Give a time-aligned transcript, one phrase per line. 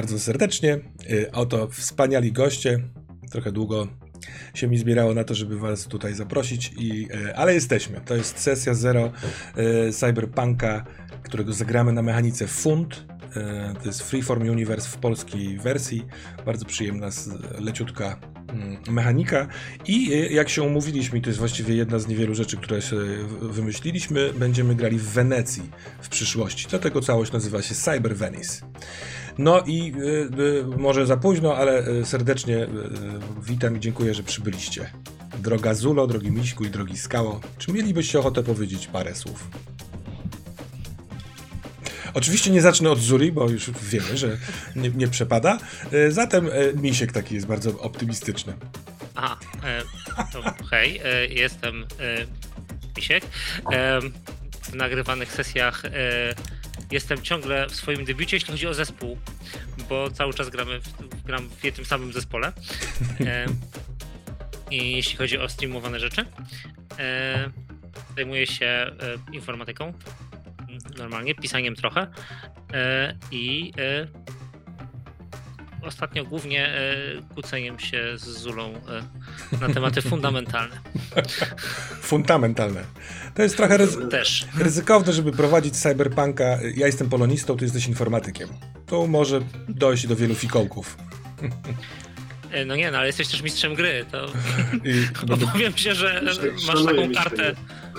[0.00, 0.78] bardzo serdecznie.
[1.10, 2.80] Y, oto wspaniali goście.
[3.30, 3.88] Trochę długo
[4.54, 8.00] się mi zbierało na to, żeby was tutaj zaprosić, i, y, ale jesteśmy.
[8.00, 9.12] To jest sesja zero
[9.88, 10.84] y, Cyberpunka,
[11.22, 13.06] którego zagramy na mechanice Fund.
[13.80, 16.06] To jest Freeform Universe w polskiej wersji.
[16.46, 17.08] Bardzo przyjemna,
[17.58, 19.48] leciutka mm, mechanika.
[19.86, 22.80] I jak się umówiliśmy, to jest właściwie jedna z niewielu rzeczy, które
[23.40, 25.70] wymyśliliśmy, będziemy grali w Wenecji
[26.00, 26.66] w przyszłości.
[26.70, 28.62] Dlatego całość nazywa się Cyber Venice.
[29.38, 32.66] No i y, y, może za późno, ale y, serdecznie
[33.42, 34.90] witam i dziękuję, że przybyliście.
[35.38, 39.48] Droga Zulo, drogi Miśku i drogi Skało, czy mielibyście ochotę powiedzieć parę słów?
[42.14, 44.36] Oczywiście nie zacznę od Zuli, bo już wiemy, że
[44.76, 45.58] nie, nie przepada.
[46.08, 48.52] Zatem Misiek taki jest bardzo optymistyczny.
[49.14, 49.82] Aha, e,
[50.32, 51.86] to hej, e, jestem e,
[52.96, 53.24] Misiek.
[54.62, 55.82] W nagrywanych sesjach
[56.90, 59.18] jestem ciągle w swoim debiucie, jeśli chodzi o zespół,
[59.88, 62.52] bo cały czas gramy w, gram w tym samym zespole.
[63.26, 63.46] E,
[64.70, 66.24] I jeśli chodzi o streamowane rzeczy,
[66.98, 67.50] e,
[68.16, 68.92] zajmuję się e,
[69.32, 69.92] informatyką,
[70.98, 72.06] normalnie, pisaniem trochę
[72.72, 74.06] e, i e,
[75.82, 76.94] ostatnio głównie e,
[77.34, 78.72] kłóceniem się z Zulą
[79.60, 80.76] na tematy fundamentalne.
[82.02, 82.84] Fundamentalne.
[83.34, 84.46] To jest trochę ryzy Też.
[84.58, 86.44] ryzykowne, żeby prowadzić cyberpunka.
[86.76, 88.48] Ja jestem polonistą, ty jesteś informatykiem.
[88.86, 90.96] To może dojść do wielu fikołków.
[92.66, 94.26] No nie, no ale jesteś też mistrzem gry, to
[94.84, 96.22] I, obawiam się, że
[96.66, 97.54] masz taką kartę,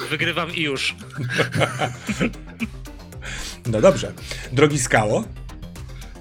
[0.10, 0.96] wygrywam i już.
[3.66, 4.14] No dobrze.
[4.52, 5.24] Drogi Skało?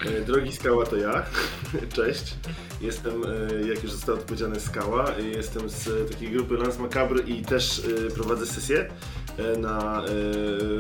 [0.07, 1.23] E, drogi Skała to ja.
[1.97, 2.35] Cześć.
[2.81, 7.83] Jestem, e, jak już został odpowiedziany Skała, jestem z takiej grupy Lance Macabre i też
[8.07, 8.89] e, prowadzę sesje
[9.59, 10.03] na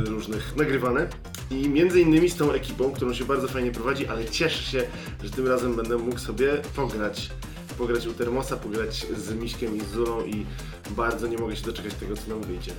[0.06, 1.09] różnych nagrywane.
[1.50, 4.82] I między innymi z tą ekipą, którą się bardzo fajnie prowadzi, ale cieszę się,
[5.25, 7.30] że tym razem będę mógł sobie pograć.
[7.78, 10.47] Pograć u Termosa, pograć z Miśkiem i z Zulą i
[10.91, 12.72] bardzo nie mogę się doczekać tego, co nam wyjdzie.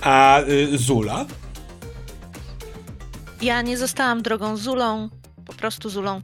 [0.00, 1.26] A y, Zula?
[3.42, 5.08] Ja nie zostałam drogą Zulą,
[5.46, 6.22] po prostu Zulą.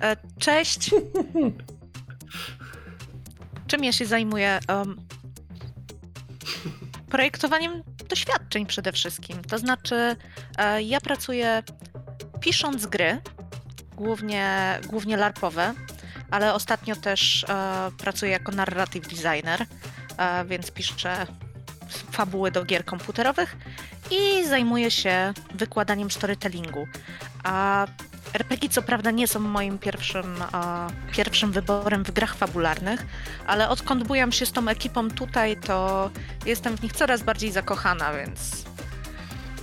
[0.00, 0.90] E, cześć.
[3.66, 4.58] Czym ja się zajmuję?
[4.68, 5.06] Um,
[7.08, 9.44] projektowaniem doświadczeń przede wszystkim.
[9.44, 10.16] To znaczy,
[10.58, 11.62] e, ja pracuję
[12.40, 13.20] pisząc gry,
[13.96, 15.74] głównie, głównie larpowe,
[16.30, 19.66] ale ostatnio też e, pracuję jako narrative designer,
[20.16, 21.26] e, więc piszę
[22.10, 23.56] fabuły do gier komputerowych
[24.10, 26.86] i zajmuję się wykładaniem storytellingu.
[27.44, 27.86] A
[28.34, 33.06] RPG co prawda nie są moim pierwszym, a, pierwszym wyborem w grach fabularnych,
[33.46, 36.10] ale odkąd bujam się z tą ekipą tutaj, to
[36.46, 38.64] jestem w nich coraz bardziej zakochana, więc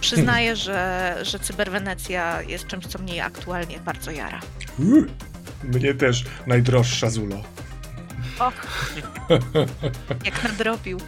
[0.01, 4.39] przyznaję, że, że Cyberwenecja jest czymś, co mnie aktualnie bardzo jara.
[5.63, 7.43] mnie też najdroższa Zulo.
[8.39, 8.67] Och,
[10.25, 10.99] jak nadrobił.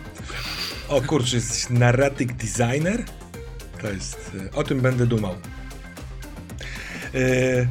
[0.89, 3.05] O kurczę, jesteś narrative designer?
[3.85, 5.35] To jest, e, o tym będę dumał.
[7.13, 7.67] E,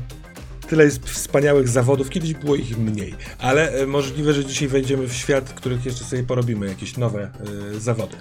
[0.69, 5.15] tyle jest wspaniałych zawodów, kiedyś było ich mniej, ale e, możliwe, że dzisiaj wejdziemy w
[5.15, 7.31] świat, których jeszcze sobie porobimy, jakieś nowe
[7.79, 8.17] zawody.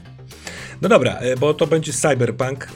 [0.81, 2.67] No dobra, bo to będzie cyberpunk.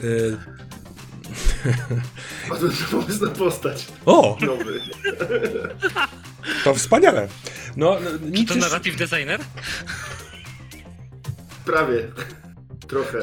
[2.48, 3.86] Padłem na pomysł na postać.
[4.06, 4.36] O!
[4.40, 4.80] Nowy.
[6.64, 7.28] To wspaniale.
[7.76, 9.40] No, no Czy to narrative designer?
[11.64, 12.08] Prawie.
[12.88, 13.18] Trochę.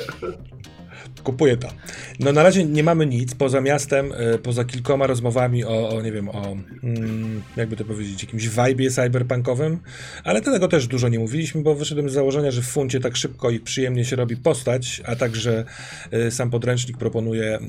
[1.25, 1.67] Kupuję to.
[2.19, 6.11] No na razie nie mamy nic poza miastem, e, poza kilkoma rozmowami o, o nie
[6.11, 9.79] wiem, o mm, jakby to powiedzieć, jakimś vibe cyberpunkowym,
[10.23, 13.49] ale tego też dużo nie mówiliśmy, bo wyszedłem z założenia, że w funcie tak szybko
[13.49, 15.65] i przyjemnie się robi postać, a także
[16.13, 17.59] y, sam podręcznik proponuje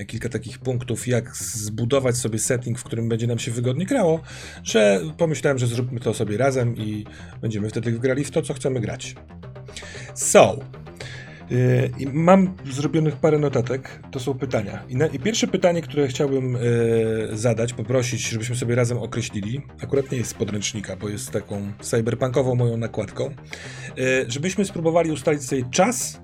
[0.00, 4.20] y, kilka takich punktów, jak zbudować sobie setting, w którym będzie nam się wygodnie grało,
[4.64, 7.04] że pomyślałem, że zróbmy to sobie razem i
[7.40, 9.14] będziemy wtedy grali w to, co chcemy grać.
[10.14, 10.58] So,
[11.98, 14.82] i mam zrobionych parę notatek, to są pytania.
[14.88, 16.60] I, na, I, pierwsze pytanie, które chciałbym y,
[17.32, 22.54] zadać, poprosić, żebyśmy sobie razem określili, akurat nie jest z podręcznika, bo jest taką cyberpunkową
[22.54, 23.30] moją nakładką,
[23.98, 26.20] y, żebyśmy spróbowali ustalić sobie czas,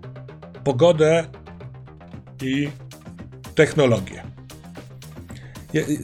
[0.65, 1.25] pogodę
[2.43, 2.69] i
[3.55, 4.28] technologię.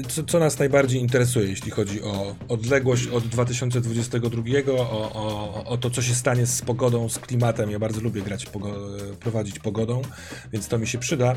[0.09, 5.91] Co, co, nas najbardziej interesuje, jeśli chodzi o odległość od 2022, o, o, o, to,
[5.91, 7.71] co się stanie z pogodą, z klimatem.
[7.71, 8.77] Ja bardzo lubię grać, pogo
[9.21, 10.03] prowadzić pogodą,
[10.53, 11.35] więc to mi się przyda.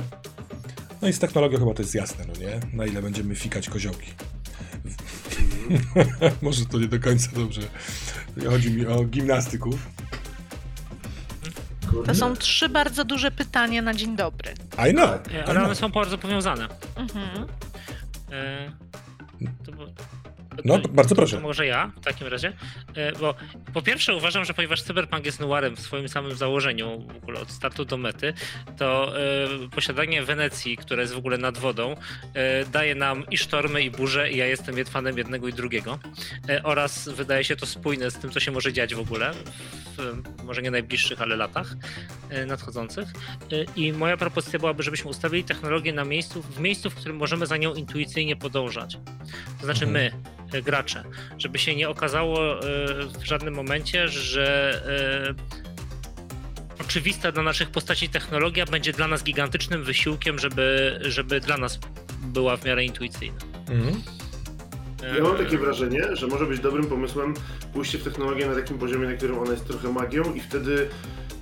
[1.02, 2.60] No i z technologią chyba to jest jasne, no nie?
[2.74, 4.12] Na ile będziemy fikać koziołki.
[6.42, 7.62] Może to nie do końca dobrze.
[8.50, 9.88] Chodzi mi o gimnastyków.
[12.06, 14.54] To są trzy bardzo duże pytania na dzień dobry.
[14.90, 15.12] I know.
[15.48, 16.68] Ale one są bardzo powiązane.
[16.96, 17.48] Mhm.
[18.32, 18.72] E,
[19.66, 19.88] to, było-
[20.66, 21.36] No, to- bardzo proszę.
[21.36, 22.54] To może ja w takim razie.
[22.96, 23.36] E, Bo
[23.74, 27.52] po pierwsze uważam, że ponieważ Cyberpunk jest noirem w swoim samym założeniu, w ogóle od
[27.52, 28.34] startu do mety,
[28.78, 31.96] to e, posiadanie Wenecji, która jest w ogóle nad wodą,
[32.34, 36.00] e, daje nam i sztormy, i burze, i ja jestem fanem jednego i drugiego.
[36.50, 39.32] E, oraz wydaje się to spójne z tym, co się może dziać w ogóle,
[39.98, 41.74] w, może nie najbliższych, ale latach
[42.48, 43.08] nadchodzących.
[43.76, 47.58] I moja propozycja byłaby, żebyśmy ustawili technologię na miejscu, w miejscu, w którym możemy za
[47.58, 48.98] nią intuicyjnie podążać.
[49.60, 49.92] To znaczy Mhm.
[49.92, 50.12] my,
[50.66, 51.04] gracze,
[51.38, 52.62] żeby się nie okazało e,
[53.20, 55.36] w żadnym momencie, że
[56.80, 61.80] e, oczywista dla naszych postaci technologia będzie dla nas gigantycznym wysiłkiem, żeby, żeby dla nas
[62.22, 63.40] była w miarę intuicyjna.
[63.70, 64.02] Mhm.
[65.18, 67.34] Ja mam E, takie wrażenie, że może być dobrym pomysłem
[67.74, 70.90] pójście w technologię na takim poziomie, na którym ona jest trochę magią i wtedy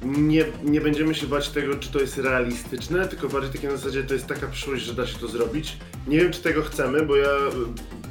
[0.04, 4.04] nie, nie będziemy się bać tego, czy to jest realistyczne, tylko bardziej takie na zasadzie
[4.04, 5.78] to jest taka przyszłość, że da się to zrobić.
[6.08, 7.30] Nie wiem, czy tego chcemy, bo ja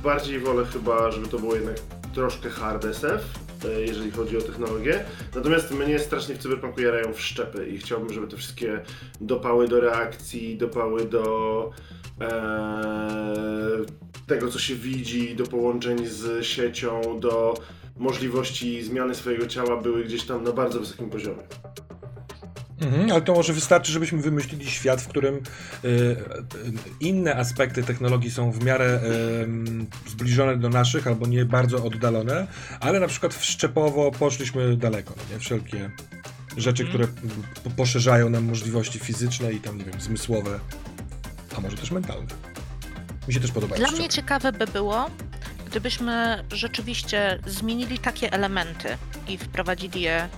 [0.05, 1.77] bardziej wolę chyba, żeby to było jednak
[2.15, 3.23] troszkę hard SF,
[3.65, 5.05] y, jeżeli chodzi o technologię.
[5.35, 8.81] Natomiast mnie strasznie w cyberpunku jarają wszczepy i chciałbym, żeby te wszystkie
[9.21, 11.71] dopały do reakcji, dopały do
[12.21, 13.85] e,
[14.27, 17.55] tego, co się widzi, do połączeń z siecią, do
[17.97, 21.43] możliwości zmiany swojego ciała były gdzieś tam na bardzo wysokim poziomie.
[22.85, 26.17] Mhm, ale to może wystarczy, żebyśmy wymyślili świat, w którym y, y,
[27.01, 29.01] inne aspekty technologii są w miarę
[30.07, 32.47] y, zbliżone do naszych albo nie bardzo oddalone,
[32.81, 35.15] ale na przykład wszczepowo poszliśmy daleko.
[35.17, 35.41] No nie?
[35.41, 35.91] Wszelkie
[36.57, 36.89] rzeczy, Mhm.
[37.09, 37.31] które
[37.65, 40.61] po- poszerzają nam możliwości fizyczne i tam, nie wiem, zmysłowe,
[41.57, 42.27] a może też mentalne.
[43.29, 43.77] Mi się też podoba.
[43.77, 45.11] Dla mnie ciekawe by było,
[45.67, 48.89] gdybyśmy rzeczywiście zmienili takie elementy
[49.29, 50.29] i wprowadzili je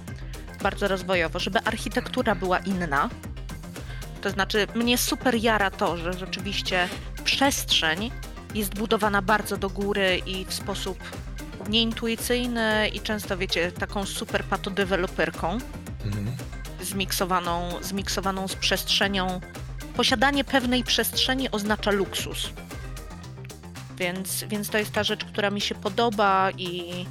[0.63, 3.11] bardzo rozwojowo, żeby architektura była inna.
[4.23, 6.89] To znaczy, mnie super jara to, że rzeczywiście
[7.25, 8.11] przestrzeń
[8.55, 10.99] jest budowana bardzo do góry i w sposób
[11.69, 15.59] nieintuicyjny i często, wiecie, taką super patodeweloperką
[16.05, 16.37] Mhm.
[16.83, 19.41] zmiksowaną, zmiksowaną z przestrzenią.
[19.97, 22.51] Posiadanie pewnej przestrzeni oznacza luksus.
[23.99, 27.07] Więc, więc to jest ta rzecz, która mi się podoba i,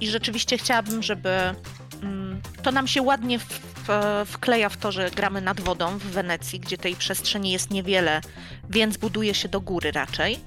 [0.00, 1.54] i rzeczywiście chciałabym, żeby
[2.62, 3.88] to nam się ładnie w, w,
[4.26, 8.20] wkleja w to, że gramy nad wodą w Wenecji, gdzie tej przestrzeni jest niewiele,
[8.70, 10.38] więc buduje się do góry raczej.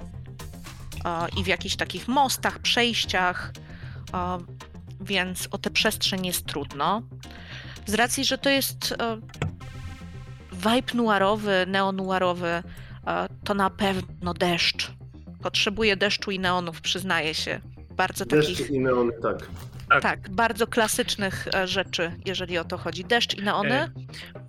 [1.37, 3.53] I w jakichś takich mostach, przejściach,
[5.01, 7.01] więc o tę przestrzeń jest trudno.
[7.85, 9.17] Z racji, że to jest e,
[10.51, 12.63] vibe noirowy, neonuarowy, e,
[13.43, 14.91] to na pewno deszcz.
[15.41, 17.61] Potrzebuję deszczu i neonów, przyznaję się.
[17.91, 19.49] Bardzo takich, Deszcz i neony, tak.
[19.89, 20.01] Tak.
[20.01, 23.03] tak, bardzo klasycznych e, rzeczy, jeżeli o to chodzi.
[23.05, 23.75] Deszcz i neony.
[23.75, 23.89] E,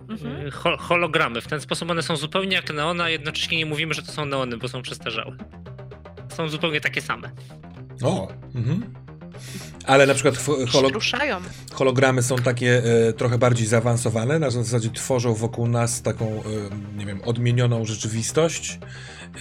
[0.09, 0.47] Mhm.
[0.47, 1.41] e, ho- hologramy.
[1.41, 4.25] W ten sposób one są zupełnie jak neona, a jednocześnie nie mówimy, że to są
[4.25, 5.35] neony, bo są przestarzałe.
[6.35, 7.31] Są zupełnie takie same.
[8.03, 8.93] O, mhm.
[9.85, 10.37] Ale na przykład
[10.71, 11.37] holo, Ruszają.
[11.73, 17.05] hologramy są takie e, trochę bardziej zaawansowane, na zasadzie tworzą wokół nas taką, e, nie
[17.05, 18.79] wiem, odmienioną rzeczywistość.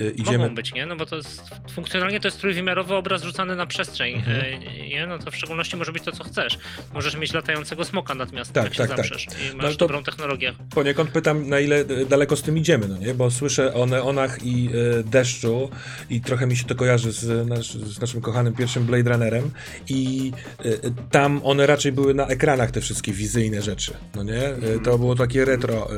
[0.01, 0.39] E, idziemy...
[0.39, 0.87] Mogą być, nie?
[0.87, 1.43] No bo to jest,
[1.73, 4.41] funkcjonalnie to jest trójwymiarowy obraz rzucany na przestrzeń, Mhm.
[4.63, 5.07] e, nie?
[5.07, 6.59] No to w szczególności może być to, co chcesz.
[6.95, 9.21] Możesz mieć latającego smoka nad miastem, Tak, jak się tak, tak.
[9.23, 10.53] i No masz to- dobrą technologię.
[10.75, 13.15] Poniekąd pytam, na ile e, daleko z tym idziemy, no nie?
[13.15, 15.71] Bo słyszę o neonach i e, deszczu
[16.11, 19.51] i trochę mi się to kojarzy z, nasz, z naszym kochanym pierwszym Blade Runnerem
[19.89, 20.65] i e,
[21.11, 24.43] tam one raczej były na ekranach te wszystkie wizyjne rzeczy, no nie?
[24.47, 25.89] E, to było takie retro.
[25.93, 25.97] E,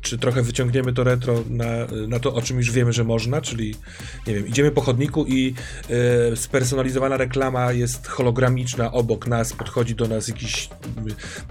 [0.00, 1.64] czy trochę wyciągniemy to retro na,
[2.08, 3.74] na to, o czym już wiemy, że można, czyli
[4.26, 5.54] nie wiem, idziemy po chodniku i
[6.32, 10.64] e, spersonalizowana reklama jest hologramiczna obok nas, podchodzi do nas jakiś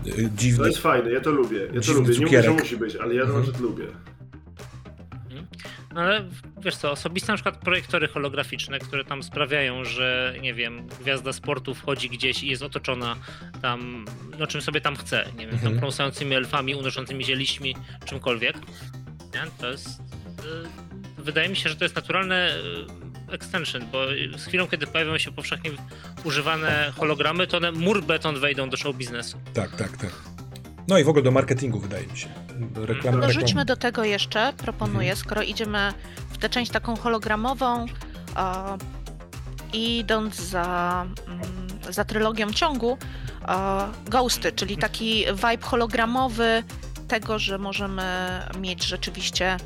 [0.06, 0.68] e, To dziwny...
[0.68, 1.60] jest fajne, ja to lubię.
[1.74, 2.10] Ja to lubię.
[2.10, 2.46] Nie mówię, cukierek.
[2.46, 3.46] że musi być, ale ja to Mhm.
[3.46, 3.86] nawet lubię.
[5.94, 6.26] No ale
[6.62, 11.74] wiesz co, osobiste na przykład projektory holograficzne, które tam sprawiają, że nie wiem, gwiazda sportu
[11.76, 13.16] wchodzi gdzieś i jest otoczona
[13.62, 14.06] tam,
[14.40, 15.72] no czym sobie tam chce, nie wiem, Mhm.
[15.72, 18.56] tam pląsającymi elfami, unoszącymi się liśćmi, czymkolwiek.
[19.34, 19.42] Nie?
[19.60, 19.92] To jest, y,
[21.22, 22.56] wydaje mi się, że to jest naturalne
[23.30, 23.98] y, extension, bo
[24.38, 25.72] z chwilą, kiedy pojawią się powszechnie
[26.24, 29.38] używane hologramy, to one mur beton wejdą do show biznesu.
[29.54, 30.12] Tak, tak, tak.
[30.88, 32.28] No i w ogóle do marketingu wydaje mi się.
[32.60, 33.18] Do reklamy.
[33.18, 35.18] No rzućmy do tego jeszcze, proponuję, Mhm.
[35.18, 35.94] skoro idziemy
[36.30, 38.78] w tę część taką hologramową, e,
[39.74, 41.42] idąc za, mm,
[41.94, 42.98] za trylogią ciągu,
[43.48, 46.64] e, Ghosty, czyli taki vibe hologramowy
[47.08, 48.04] tego, że możemy
[48.60, 49.58] mieć rzeczywiście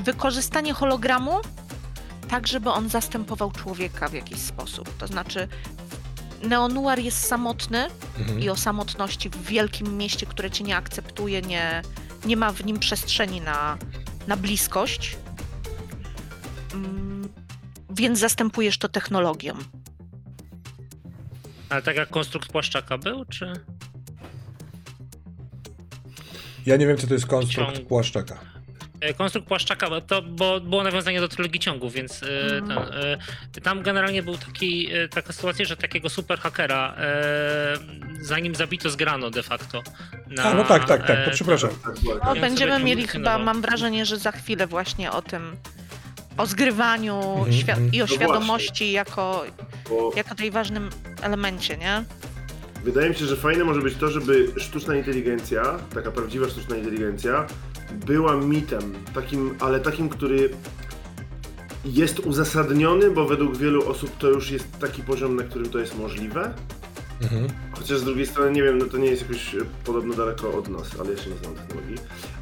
[0.00, 1.32] wykorzystanie hologramu
[2.28, 4.96] tak, żeby on zastępował człowieka w jakiś sposób.
[4.98, 5.48] To znaczy,
[6.42, 7.86] neonuar jest samotny,
[8.18, 8.40] Mhm.
[8.40, 11.82] i o samotności w wielkim mieście, które cię nie akceptuje, nie,
[12.24, 13.78] nie ma w nim przestrzeni na,
[14.26, 15.16] na bliskość.
[16.74, 17.28] mm,
[17.90, 19.54] więc zastępujesz to technologią.
[21.68, 23.52] Ale tak jak konstrukt płaszczaka był, czy...
[26.66, 27.88] Ja nie wiem, co to jest konstrukt Ciąg.
[27.88, 28.38] płaszczaka.
[29.00, 32.26] E, Konstrukt płaszczaka, bo to bo było nawiązanie do trylogii ciągów, więc e,
[32.56, 32.66] Mhm.
[32.68, 32.78] ten,
[33.58, 36.94] e, tam generalnie był taki, taka sytuacja, że takiego super hakera,
[38.20, 39.82] zanim zabito zgrano de facto.
[40.28, 41.70] Na, A, no tak, tak, tak, to przepraszam.
[42.24, 45.56] No, będziemy mieli chyba, mam wrażenie, że za chwilę właśnie o tym,
[46.36, 47.92] o zgrywaniu Mhm, świ- mhm.
[47.92, 49.44] i o No świadomości jako,
[49.88, 50.90] bo jako tej ważnym
[51.22, 52.04] elemencie, nie?
[52.84, 57.46] wydaje mi się, że fajne może być to, żeby sztuczna inteligencja, taka prawdziwa sztuczna inteligencja,
[58.06, 60.50] była mitem, takim, ale takim, który
[61.84, 65.98] jest uzasadniony, bo według wielu osób to już jest taki poziom, na którym to jest
[65.98, 66.54] możliwe.
[67.22, 67.46] Mhm.
[67.72, 70.90] Chociaż z drugiej strony, nie wiem, no to nie jest jakoś podobno daleko od nas,
[71.00, 71.96] ale jeszcze nie znam technologii.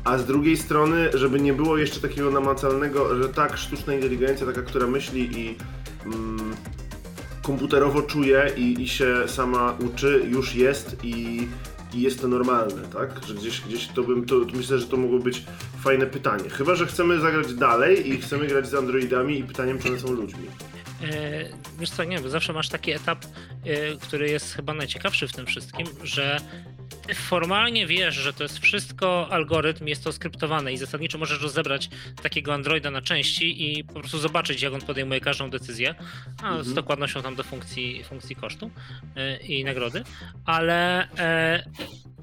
[0.05, 4.62] A z drugiej strony, żeby nie było jeszcze takiego namacalnego, że tak, sztuczna inteligencja, taka,
[4.62, 5.57] która myśli i
[6.05, 6.55] mm,
[7.43, 11.49] komputerowo czuje i, i się sama uczy, już jest i,
[11.95, 13.11] i jest to normalne, tak?
[13.26, 15.42] Że gdzieś, gdzieś to bym, to, to myślę, że to mogło być
[15.80, 16.50] fajne pytanie.
[16.50, 20.12] Chyba, że chcemy zagrać dalej i chcemy grać z androidami i pytaniem, czy one są
[20.12, 20.47] ludźmi.
[21.02, 21.45] E,
[21.78, 23.25] Wiesz co, nie, bo zawsze masz taki etap,
[23.64, 26.40] e, który jest chyba najciekawszy w tym wszystkim, że
[27.14, 31.88] formalnie wiesz, że to jest wszystko algorytm, jest to skryptowane i zasadniczo możesz rozebrać
[32.23, 35.95] takiego androida na części i po prostu zobaczyć, jak on podejmuje każdą decyzję,
[36.42, 36.75] a z Mhm.
[36.75, 38.71] dokładnością tam do funkcji, funkcji kosztu
[39.16, 40.02] e, i nagrody,
[40.45, 41.64] ale, e,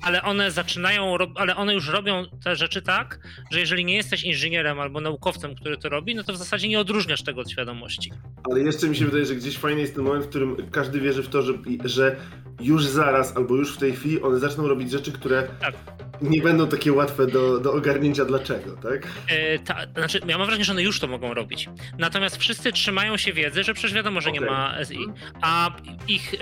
[0.01, 3.19] ale one zaczynają, ale one już robią te rzeczy tak,
[3.51, 6.79] że jeżeli nie jesteś inżynierem albo naukowcem, który to robi, no to w zasadzie nie
[6.79, 8.11] odróżniasz tego od świadomości.
[8.51, 11.23] Ale jeszcze mi się wydaje, że gdzieś fajny jest ten moment, w którym każdy wierzy
[11.23, 11.53] w to, że,
[11.85, 12.15] że
[12.61, 15.75] już zaraz albo już w tej chwili one zaczną robić rzeczy, które Tak.
[16.21, 19.07] nie będą takie łatwe do, do ogarnięcia dlaczego, tak?
[19.27, 21.69] E, ta, znaczy, ja mam wrażenie, że one już to mogą robić.
[21.97, 24.51] Natomiast wszyscy trzymają się wiedzy, że przecież wiadomo, że nie Okej.
[24.51, 24.97] ma SI,
[25.41, 25.71] a
[26.07, 26.37] ich, e,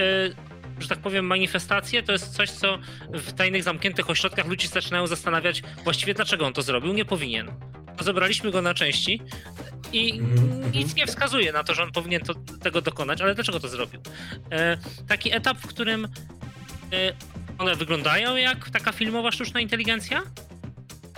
[0.80, 2.78] że tak powiem, manifestacje to jest coś, co
[3.14, 6.94] w tajnych, zamkniętych ośrodkach ludzie zaczynają zastanawiać właściwie dlaczego on to zrobił.
[6.94, 7.52] Nie powinien.
[7.98, 9.22] Rozebraliśmy go na części
[9.94, 13.60] i Mhm, nic nie wskazuje na to, że on powinien to, tego dokonać, ale dlaczego
[13.60, 14.02] to zrobił?
[14.52, 14.78] E,
[15.08, 16.10] taki etap, w którym e,
[17.64, 20.22] one wyglądają jak taka filmowa sztuczna inteligencja,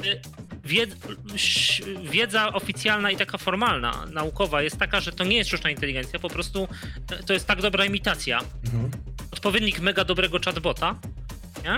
[0.06, 0.22] Y,
[0.64, 0.96] Wiedz,
[1.36, 6.20] ś- wiedza oficjalna i taka formalna, naukowa jest taka, że to nie jest sztuczna inteligencja,
[6.20, 6.68] po prostu
[7.26, 8.40] to jest tak dobra imitacja.
[8.66, 8.92] Mhm.
[9.32, 10.96] Odpowiednik mega dobrego chatbota,
[11.64, 11.72] nie?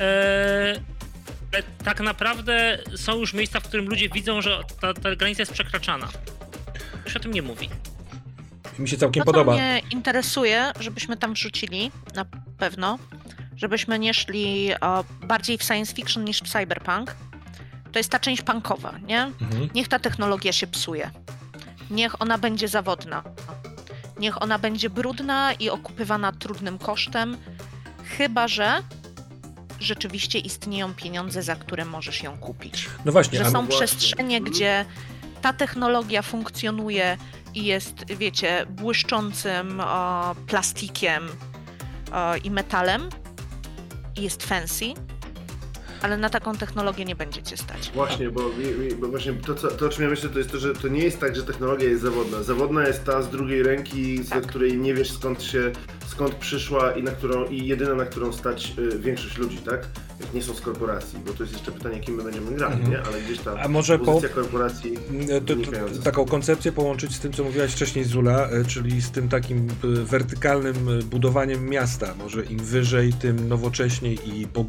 [0.00, 0.80] E,
[1.52, 5.52] ale tak naprawdę są już miejsca, w którym ludzie widzą, że ta, ta granica jest
[5.52, 6.08] przekraczana.
[7.04, 7.68] Już się o tym nie mówi.
[8.78, 9.52] Mi się całkiem To, co podoba.
[9.54, 12.26] mnie interesuje, żebyśmy tam wrzucili, na
[12.58, 12.98] pewno,
[13.56, 17.16] żebyśmy nie szli o, bardziej w science fiction niż w cyberpunk,
[17.92, 19.22] to jest ta część punkowa, nie?
[19.22, 19.68] Mhm.
[19.74, 21.10] Niech ta technologia się psuje.
[21.90, 23.22] Niech ona będzie zawodna.
[24.18, 27.36] Niech ona będzie brudna i okupywana trudnym kosztem,
[28.18, 28.82] chyba że
[29.80, 32.88] rzeczywiście istnieją pieniądze, za które możesz ją kupić.
[33.04, 33.76] No właśnie, Że są właśnie.
[33.76, 34.54] przestrzenie, Mhm.
[34.54, 34.84] gdzie
[35.42, 37.16] ta technologia funkcjonuje
[37.54, 41.28] i jest, wiecie, błyszczącym o, plastikiem
[42.12, 43.08] o, i metalem
[44.18, 44.84] jest fancy,
[46.02, 47.90] ale na taką technologię nie będziecie stać.
[47.94, 48.40] Właśnie, bo,
[49.00, 51.04] bo właśnie to, co, to, o czym ja myślę, to jest to, że to nie
[51.04, 52.42] jest tak, że technologia jest zawodna.
[52.42, 54.46] Zawodna jest ta z drugiej ręki, z Tak.
[54.46, 55.72] której nie wiesz skąd się,
[56.06, 59.86] skąd przyszła i na którą, i jedyna, na którą stać y, większość ludzi, tak?
[60.20, 62.90] Jak nie są z korporacji, bo to jest jeszcze pytanie, kim my będziemy grali, Mhm.
[62.92, 63.02] nie?
[63.02, 64.92] Ale gdzieś ta A może po- pozycja korporacji
[65.28, 66.02] To, to, wynikająca.
[66.02, 69.86] taką koncepcję połączyć z tym, co mówiłaś wcześniej, Zula, e, czyli z tym takim e,
[70.04, 72.14] wertykalnym e, budowaniem miasta.
[72.18, 74.64] Może im wyżej, tym nowocześniej i bo,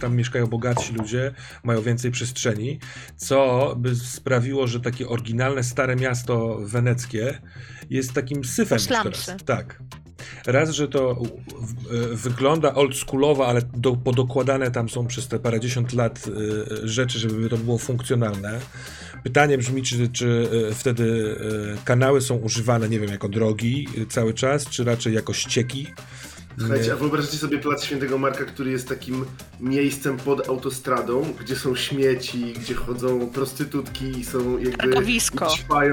[0.00, 1.34] tam mieszkają bogatsi ludzie,
[1.64, 2.78] mają więcej przestrzeni,
[3.16, 7.40] co by sprawiło, że takie oryginalne, stare miasto weneckie
[7.90, 9.30] jest takim syfem teraz.
[9.44, 9.82] Tak.
[10.46, 16.24] Raz, że to e, wygląda oldschoolowo, ale do, podokładane tam są przez te parędziesiąt lat
[16.82, 18.60] e, rzeczy, żeby to było funkcjonalne.
[19.24, 21.36] Pytanie brzmi, czy, czy e, wtedy
[21.84, 25.86] kanały są używane, nie wiem, jako drogi cały czas, czy raczej jako ścieki.
[26.58, 29.24] Słuchajcie, a wyobraźcie sobie plac Świętego Marka, który jest takim
[29.60, 34.76] miejscem pod autostradą, gdzie są śmieci, gdzie chodzą prostytutki i są jakby...
[34.76, 35.48] Targowisko.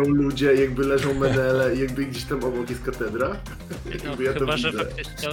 [0.08, 3.30] ludzie, jakby leżą menele i jakby gdzieś tam obok jest katedra.
[3.86, 5.30] No, Jakby ja to chyba, że faktycznie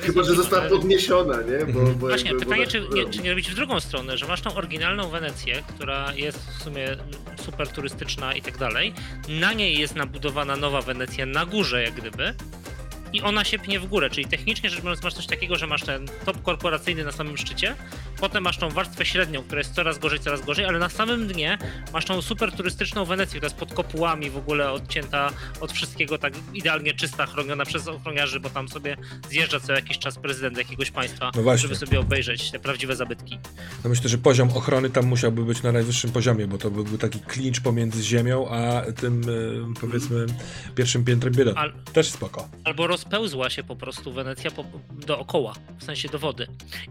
[0.00, 1.58] Chyba, że została podniesiona, nie?
[1.58, 1.98] Bo, Mhm.
[1.98, 4.26] bo Właśnie, jakby, pytanie, bo czy tak- nie, czy nie robić w drugą stronę, że
[4.26, 6.96] masz tą oryginalną Wenecję, która jest w sumie
[7.44, 8.94] super turystyczna i tak dalej.
[9.28, 12.34] Na niej jest nabudowana nowa Wenecja na górze, jak gdyby.
[13.12, 15.82] I ona się pnie w górę, czyli technicznie rzecz biorąc masz coś takiego, że masz
[15.82, 17.74] ten top korporacyjny na samym szczycie
[18.22, 21.58] potem masz tą warstwę średnią, która jest coraz gorzej, coraz gorzej, ale na samym dnie
[21.92, 26.32] masz tą super turystyczną Wenecję, która jest pod kopułami w ogóle odcięta od wszystkiego, tak
[26.54, 28.96] idealnie czysta, chroniona przez ochroniarzy, bo tam sobie
[29.30, 33.38] zjeżdża co jakiś czas prezydent jakiegoś państwa, No żeby sobie obejrzeć te prawdziwe zabytki.
[33.84, 37.20] No myślę, że poziom ochrony tam musiałby być na najwyższym poziomie, bo to byłby taki
[37.20, 40.26] klincz pomiędzy ziemią, a tym, e, powiedzmy,
[40.74, 41.58] pierwszym piętrem biedoty.
[41.58, 42.48] Al- Też spoko.
[42.64, 44.64] albo rozpełzła się po prostu Wenecja po,
[45.06, 46.46] dookoła, w sensie do wody.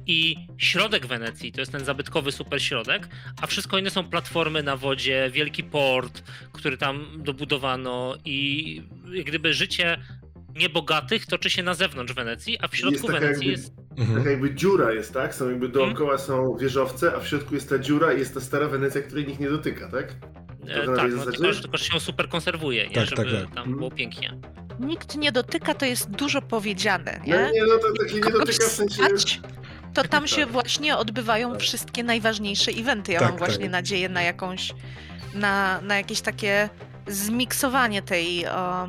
[0.07, 1.20] I środek Wenecji
[1.53, 3.07] to jest ten zabytkowy super środek,
[3.41, 8.81] a wszystko inne są platformy na wodzie, wielki port, który tam dobudowano i
[9.13, 9.97] jak gdyby życie
[10.55, 13.73] niebogatych toczy się na zewnątrz Wenecji, a w środku taka Wenecji jakby- jest...
[13.97, 14.17] Mhm.
[14.17, 15.35] Taka jakby dziura jest, tak?
[15.35, 18.67] Są jakby dookoła są wieżowce, a w środku jest ta dziura i jest ta stara
[18.67, 20.11] Wenecja, której nikt nie dotyka, tak?
[20.67, 22.95] E, tak, no, tylko, że- tylko że się super konserwuje, nie?
[22.95, 23.39] Tak, żeby tak, tak.
[23.49, 23.77] tam Mhm.
[23.77, 24.37] było pięknie.
[24.79, 27.51] Nikt nie dotyka, to jest dużo powiedziane, No nie?
[27.51, 28.95] nie, no to takie nie dotyka w sensie...
[28.95, 29.41] stać,
[29.93, 31.61] to tam się właśnie odbywają Tak.
[31.61, 33.11] wszystkie najważniejsze eventy.
[33.11, 33.71] Ja Tak, mam właśnie tak.
[33.71, 34.73] nadzieję na jakąś,
[35.33, 36.69] na, na jakieś takie
[37.07, 38.87] zmiksowanie tej o,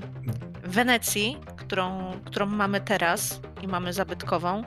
[0.64, 4.64] Wenecji, którą, którą mamy teraz i mamy zabytkową,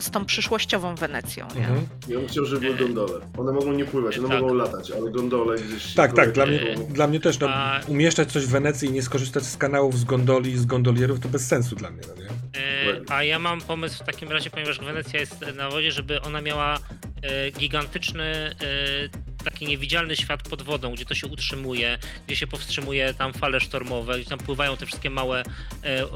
[0.00, 1.48] z tą przyszłościową Wenecją.
[1.54, 1.60] Nie?
[1.60, 1.86] Mhm.
[2.08, 3.20] Ja bym chciał, żeby były gondole.
[3.38, 4.40] One mogą nie pływać, one Tak.
[4.42, 5.94] mogą latać, ale gondole gdzieś...
[5.94, 7.38] Tak, tak, dla mnie, E, dla mnie też.
[7.38, 11.20] No, a- umieszczać coś w Wenecji i nie skorzystać z kanałów, z gondoli, z gondolierów,
[11.20, 12.28] to bez sensu dla mnie, no nie?
[12.30, 16.40] E, A ja mam pomysł w takim razie, ponieważ Wenecja jest na wodzie, żeby ona
[16.40, 16.78] miała
[17.22, 23.14] e, gigantyczny, e, taki niewidzialny świat pod wodą, gdzie to się utrzymuje, gdzie się powstrzymuje
[23.14, 25.42] tam fale sztormowe, gdzie tam pływają te wszystkie małe,
[25.84, 26.06] e, e,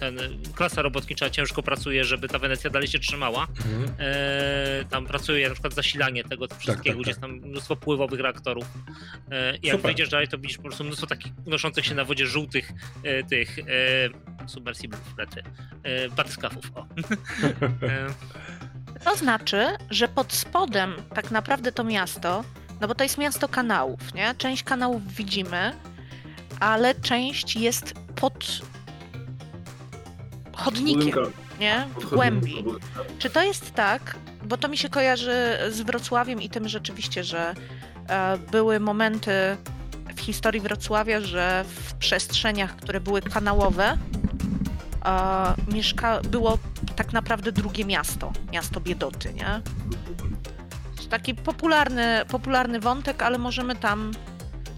[0.00, 0.18] ten,
[0.54, 3.46] klasa robotnicza ciężko pracuje, żeby ta Wenecja dalej się trzymała.
[3.66, 3.90] Mhm.
[3.98, 8.64] E, tam pracuje na przykład zasilanie tego wszystkiego, tak, gdzie jest tam mnóstwo pływowych reaktorów.
[9.30, 9.88] E, I jak Super.
[9.88, 13.58] wejdziesz dalej, to widzisz po prostu mnóstwo takich unoszących się na wodzie żółtych e, tych
[13.58, 13.62] e,
[14.48, 15.42] submersiblów, lety,
[15.82, 16.64] e, batyskafów.
[16.74, 16.86] O.
[17.86, 18.06] e,
[19.04, 22.44] To znaczy, że pod spodem tak naprawdę to miasto,
[22.80, 24.34] no bo to jest miasto kanałów, nie?
[24.38, 25.72] Część kanałów widzimy,
[26.60, 28.60] ale część jest pod
[30.56, 31.14] chodnikiem.
[31.60, 31.86] Nie?
[32.00, 32.64] W głębi.
[33.18, 37.54] Czy to jest tak, bo to mi się kojarzy z Wrocławiem i tym rzeczywiście, że
[38.08, 39.32] e, były momenty
[40.16, 43.98] w historii Wrocławia, że w przestrzeniach, które były kanałowe,
[45.04, 46.58] e, mieszka było
[46.96, 49.62] tak naprawdę drugie miasto, miasto Biedoty, nie?
[50.96, 54.12] To Taki popularny, popularny wątek, ale możemy tam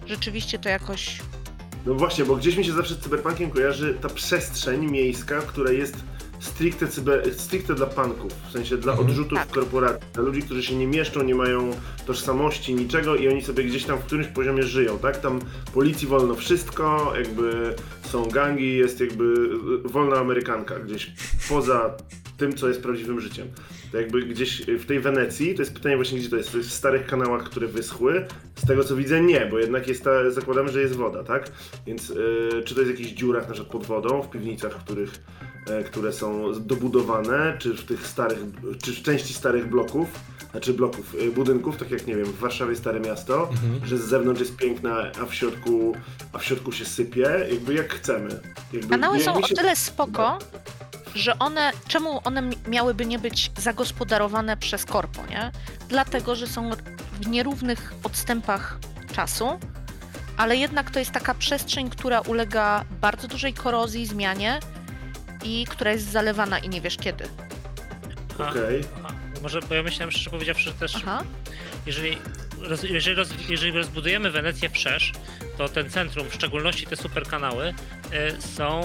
[0.07, 1.21] rzeczywiście to jakoś
[1.87, 5.97] No właśnie, bo gdzieś mi się zawsze z cyberpunkiem kojarzy ta przestrzeń miejska, która jest
[6.41, 9.09] stricte, cyber, stricte dla punków, w sensie dla Mhm.
[9.11, 9.49] odrzutów Tak.
[9.49, 11.71] korporacji, dla ludzi, którzy się nie mieszczą, nie mają
[12.07, 15.17] tożsamości, niczego i oni sobie gdzieś tam w którymś poziomie żyją, tak?
[15.21, 15.41] Tam
[15.75, 19.25] policji wolno wszystko, jakby są gangi, jest jakby
[19.85, 21.13] y, wolna amerykanka gdzieś
[21.49, 21.97] poza
[22.37, 23.49] tym, co jest prawdziwym życiem.
[23.93, 26.71] To jakby gdzieś w tej Wenecji, to jest pytanie właśnie gdzie to jest, to jest
[26.71, 30.69] w starych kanałach, które wyschły, z tego co widzę nie, bo jednak jest ta, zakładamy,
[30.69, 31.51] że jest woda, tak?
[31.87, 35.11] Więc y, czy to jest w jakichś dziurach na przykład pod wodą, w piwnicach, których,
[35.58, 38.39] e, które są dobudowane, czy w tych starych,
[38.83, 40.09] czy w części starych bloków,
[40.51, 43.87] znaczy bloków, y, budynków, tak jak nie wiem, w Warszawie Stare Miasto, Mhm.
[43.87, 45.95] że z zewnątrz jest piękna, a w środku,
[46.33, 48.41] a w środku się sypie, jakby jak chcemy.
[48.73, 50.39] Jakby, Kanały są jakby o tyle spoko,
[51.15, 55.51] że one, czemu one mi- miałyby nie być zagospodarowane przez korpo, nie?
[55.89, 56.71] Dlatego, że są
[57.23, 58.79] w nierównych odstępach
[59.15, 59.49] czasu,
[60.37, 64.61] ale jednak to jest taka przestrzeń, która ulega bardzo dużej korozji, zmianie
[65.45, 67.25] i która jest zalewana i nie wiesz kiedy.
[68.39, 68.81] a- Okej.
[69.05, 71.25] a, Może, bo ja myślałem szczerze powiedziawszy, że też Aha.
[71.87, 72.19] jeżeli,
[72.61, 75.13] roz, jeżeli, roz, jeżeli rozbudujemy Wenecję wszerz,
[75.59, 77.75] to ten centrum, w szczególności te superkanały,
[78.13, 78.81] e, są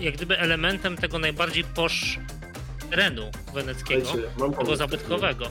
[0.00, 2.18] e, jak gdyby elementem tego najbardziej posz
[2.90, 4.76] terenu weneckiego, Słuchajcie, mam tego pomysł.
[4.78, 5.50] zabytkowego.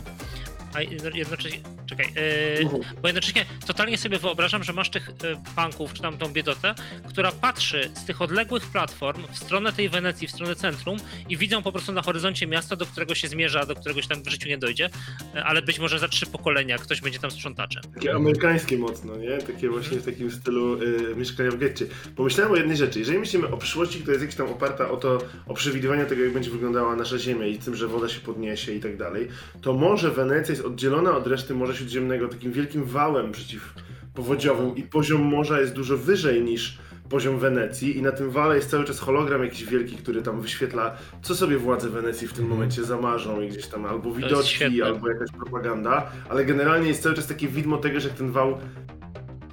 [0.78, 1.60] A jedno- jednocześnie,
[1.90, 2.84] czekaj, e, Mhm.
[3.02, 5.14] bo jednocześnie totalnie sobie wyobrażam, że masz tych e,
[5.56, 6.76] punków, czy tam tą biedotę,
[7.10, 10.98] która patrzy z tych odległych platform w stronę tej Wenecji, w stronę centrum
[11.30, 14.28] i widzą po prostu na horyzoncie miasta, do którego się zmierza, do któregoś tam w
[14.30, 14.90] życiu nie dojdzie,
[15.36, 17.84] e, ale być może za trzy pokolenia ktoś będzie tam sprzątaczem.
[17.96, 19.38] Takie amerykańskie mocno, nie?
[19.38, 21.86] Takie właśnie w takim stylu y, mieszkania w getcie.
[22.16, 23.00] Pomyślałem o jednej rzeczy.
[23.00, 26.34] Jeżeli myślimy o przyszłości, która jest jakaś tam oparta o to, o przewidywanie tego, jak
[26.34, 29.28] będzie wyglądała nasza Ziemia i tym, że woda się podniesie i tak dalej,
[29.62, 35.22] to może Wenecja jest oddzielona od reszty Morza Śródziemnego takim wielkim wałem przeciwpowodziowym i poziom
[35.22, 36.78] morza jest dużo wyżej niż
[37.10, 40.98] poziom Wenecji i na tym wale jest cały czas hologram jakiś wielki, który tam wyświetla,
[41.22, 45.32] co sobie władze Wenecji w tym momencie zamarzą i gdzieś tam albo widoczki, albo jakaś
[45.32, 48.58] propaganda, ale generalnie jest cały czas takie widmo tego, że jak ten wał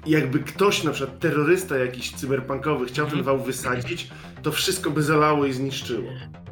[0.05, 3.37] jakby ktoś, na przykład terrorysta jakiś cyberpunkowy chciał ten Mhm.
[3.37, 4.07] wał wysadzić,
[4.43, 6.09] to wszystko by zalało i zniszczyło.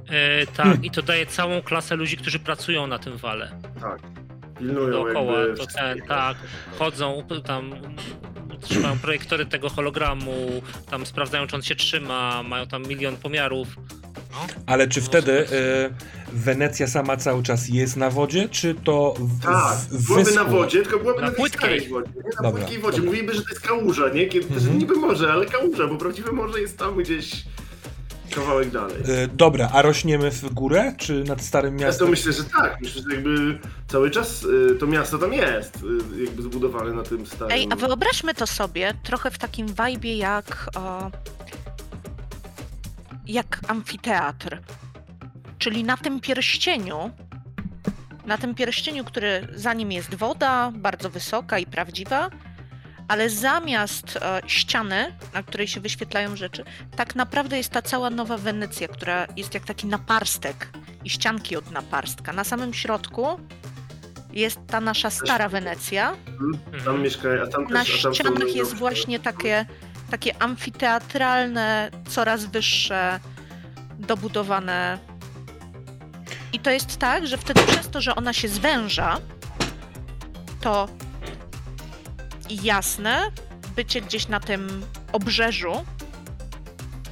[0.10, 3.52] E, tak, i to daje całą klasę ludzi, którzy pracują na tym wale.
[3.82, 4.00] Tak.
[4.64, 6.38] Pilnują Dookoła, jakby to ten, tak,
[6.80, 7.72] chodzą tam,
[8.62, 13.68] trzymają projektory tego hologramu, tam sprawdzają, czy on się trzyma, mają tam milion pomiarów.
[14.32, 14.48] No.
[14.66, 15.94] Ale czy No, wtedy y,
[16.34, 20.44] Wenecja sama cały czas jest na wodzie, czy to w, Tak, w, byłaby wyschło?
[20.44, 21.60] na wodzie, tylko byłaby Na na, tej płytkiej.
[21.60, 22.10] starej wodzie.
[22.16, 22.24] Nie?
[22.24, 22.98] Na Dobra, płytkiej wodzie.
[22.98, 23.12] dobra.
[23.12, 24.26] Mówiliby, że to jest kałuża, nie?
[24.28, 24.62] Kiedy, Mhm.
[24.62, 27.44] że niby morze, ale kałuża, bo prawdziwe morze jest tam gdzieś
[28.32, 28.98] kawałek dalej.
[29.24, 32.10] Y, dobra, a rośniemy w górę, czy nad Starym Ja to Miastem?
[32.10, 32.78] myślę, że tak.
[32.82, 35.76] Myślę, że jakby cały czas y, to miasto tam jest,
[36.18, 37.52] y, jakby zbudowane na tym starym.
[37.58, 40.70] Ej, a wyobraźmy to sobie trochę w takim vibe'ie jak.
[40.76, 41.12] O,
[43.28, 44.62] jak amfiteatr.
[45.58, 47.12] Czyli na tym pierścieniu.
[48.26, 52.30] Na tym pierścieniu, który za nim jest woda, bardzo wysoka i prawdziwa,
[53.08, 56.64] ale zamiast e, ściany, na której się wyświetlają rzeczy,
[56.96, 60.70] tak naprawdę jest ta cała nowa Wenecja, która jest jak taki naparstek
[61.06, 62.34] i ścianki od naparstka.
[62.34, 63.40] Na samym środku
[64.34, 66.84] jest ta nasza stara Wenecja, Mhm.
[66.86, 69.66] Tam mieszka, a tam na też, a tam ścianach jest właśnie takie,
[70.12, 73.20] takie amfiteatralne, coraz wyższe,
[74.00, 74.98] dobudowane.
[76.54, 79.18] I to jest tak, że wtedy przez to, że ona się zwęża,
[80.62, 80.88] to
[82.50, 83.32] jasne,
[83.76, 85.86] bycie gdzieś na tym obrzeżu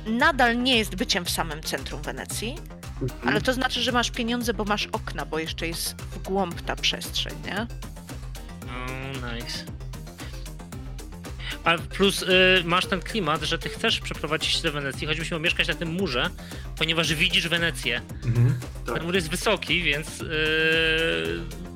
[0.06, 2.56] nadal nie jest byciem w samym centrum Wenecji,
[3.02, 3.28] Mhm.
[3.30, 6.76] ale to znaczy, że masz pieniądze, bo masz okna, bo jeszcze jest w głąb ta
[6.76, 7.68] przestrzeń, nie?
[8.66, 9.66] Oh, nice.
[11.64, 12.28] A plus y,
[12.66, 15.74] masz ten klimat, że ty chcesz przeprowadzić się do Wenecji, choć byś miał mieszkać na
[15.74, 16.30] tym murze,
[16.78, 18.02] ponieważ widzisz Wenecję.
[18.26, 18.60] Mhm.
[18.86, 18.96] Tak.
[18.96, 20.26] Ten mur jest wysoki, więc y,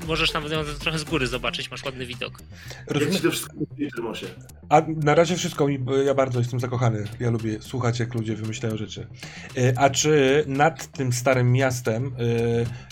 [0.07, 2.33] możesz tam ją trochę z góry zobaczyć, masz ładny widok.
[2.79, 3.15] Jak Rozumiem.
[3.15, 3.53] ci to wszystko
[3.89, 4.27] w Termosie?
[4.69, 7.03] A na razie wszystko mi, ja bardzo jestem zakochany.
[7.19, 9.07] Ja lubię słuchać, jak ludzie wymyślają rzeczy.
[9.57, 12.09] E, A czy nad tym starym miastem e,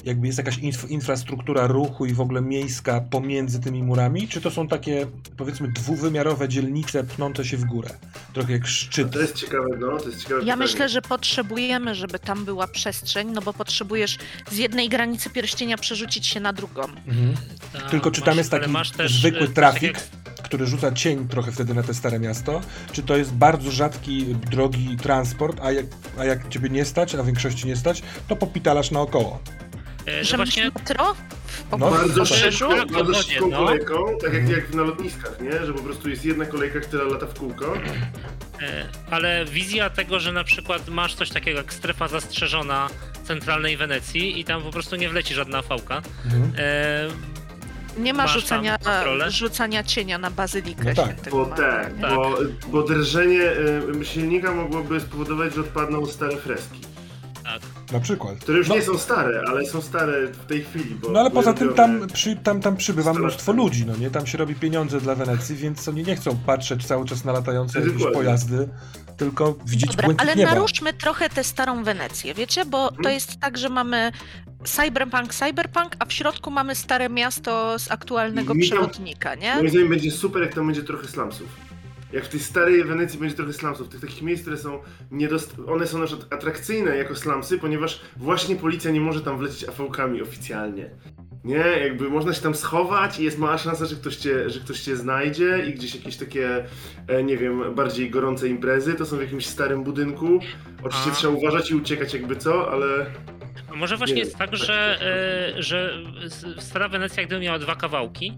[0.05, 4.27] jakby jest jakaś inf infrastruktura ruchu i w ogóle miejska pomiędzy tymi murami?
[4.27, 7.89] Czy to są takie, powiedzmy, dwuwymiarowe dzielnice pnące się w górę?
[8.33, 9.11] Trochę jak szczyt.
[9.11, 10.55] To jest ciekawe, no, to jest ciekawe Ja pytanie.
[10.57, 14.17] myślę, że potrzebujemy, żeby tam była przestrzeń, no bo potrzebujesz
[14.51, 16.81] z jednej granicy pierścienia przerzucić się na drugą.
[17.07, 17.35] Mhm.
[17.73, 21.27] Ta, Tylko czy tam masz- jest taki też, zwykły coś trafik, takiego który rzuca cień
[21.27, 22.61] trochę wtedy na te stare miasto?
[22.91, 25.85] Czy to jest bardzo rzadki, drogi transport, a jak,
[26.19, 29.39] a jak ciebie nie stać, a w większości nie stać, to popitalasz naokoło?
[30.07, 30.63] Jak- y, Że no właśnie...
[30.65, 31.15] metro
[31.71, 33.57] No, Bardzo szybko, Tak, bardzo szybką no.
[33.57, 35.65] kolejką, tak jak, jak na lotniskach, nie?
[35.65, 37.73] Że po prostu jest jedna kolejka, która lata w kółko.
[38.61, 42.89] E, Ale wizja tego, że na przykład masz coś takiego jak strefa zastrzeżona
[43.23, 46.01] centralnej Wenecji i tam po prostu nie wleci żadna fałka.
[46.25, 46.53] Mhm.
[46.57, 47.07] E,
[47.97, 48.77] Nie ma Masz rzucania,
[49.27, 51.29] rzucania cienia na bazylikę No tak.
[51.31, 51.57] Bo tak?
[52.01, 52.15] Tak.
[52.15, 52.37] bo,
[52.67, 53.51] bo drżenie
[54.03, 56.79] silnika mogłoby spowodować, że odpadną stare freski.
[57.91, 58.35] Na przykład.
[58.39, 58.75] Które już No.
[58.75, 60.95] nie są stare, ale są stare w tej chwili.
[60.95, 63.21] Bo No ale poza tym tam, przy, tam, tam przybywa Straszne.
[63.27, 64.09] mnóstwo ludzi, no nie?
[64.11, 67.79] Tam się robi pieniądze dla Wenecji, więc oni nie chcą patrzeć cały czas na latające
[67.79, 68.13] jakieś Dokładnie.
[68.15, 68.69] pojazdy,
[69.17, 70.51] tylko widzieć Dobra, ale nieba.
[70.51, 72.65] naruszmy trochę tę starą Wenecję, wiecie?
[72.65, 73.15] Bo to Mhm.
[73.15, 74.11] jest tak, że mamy
[74.63, 79.55] cyberpunk, cyberpunk, a w środku mamy stare miasto z aktualnego Mi przewodnika, nie?
[79.55, 81.47] Moim zdaniem będzie super, jak tam będzie trochę slumsów.
[82.13, 84.79] Jak w tej starej Wenecji będzie trochę slumsów, tych takich miejsc, które są
[85.11, 85.55] niedost...
[85.67, 90.21] One są na przykład atrakcyjne jako slumsy, ponieważ właśnie policja nie może tam wlecieć afałkami
[90.21, 90.89] oficjalnie.
[91.43, 94.79] Nie, jakby można się tam schować i jest mała szansa, że ktoś cię, że ktoś
[94.81, 96.65] cię znajdzie i gdzieś jakieś takie,
[97.07, 100.39] e, nie wiem, bardziej gorące imprezy, to są w jakimś starym budynku.
[100.83, 101.15] Oczywiście A.
[101.15, 103.05] trzeba uważać i uciekać jakby co, ale...
[103.71, 104.99] A może właśnie Nie jest tak, tak że,
[105.57, 105.93] e, że
[106.25, 108.33] s- stara Wenecja gdyby miała dwa kawałki,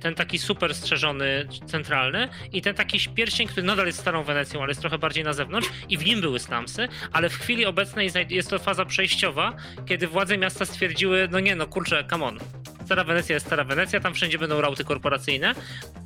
[0.00, 4.70] ten taki super strzeżony, centralny i ten taki pierścień, który nadal jest starą Wenecją, ale
[4.70, 8.50] jest trochę bardziej na zewnątrz i w nim były slumsy, ale w chwili obecnej jest
[8.50, 9.52] to faza przejściowa,
[9.86, 12.38] kiedy władze miasta stwierdziły, no nie no kurczę, come on.
[12.84, 15.54] Stara Wenecja jest Stara Wenecja, tam wszędzie będą rauty korporacyjne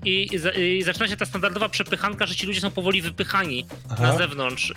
[0.05, 4.03] i, i, i zaczyna się ta standardowa przepychanka, że ci ludzie są powoli wypychani Aha.
[4.03, 4.75] na zewnątrz y,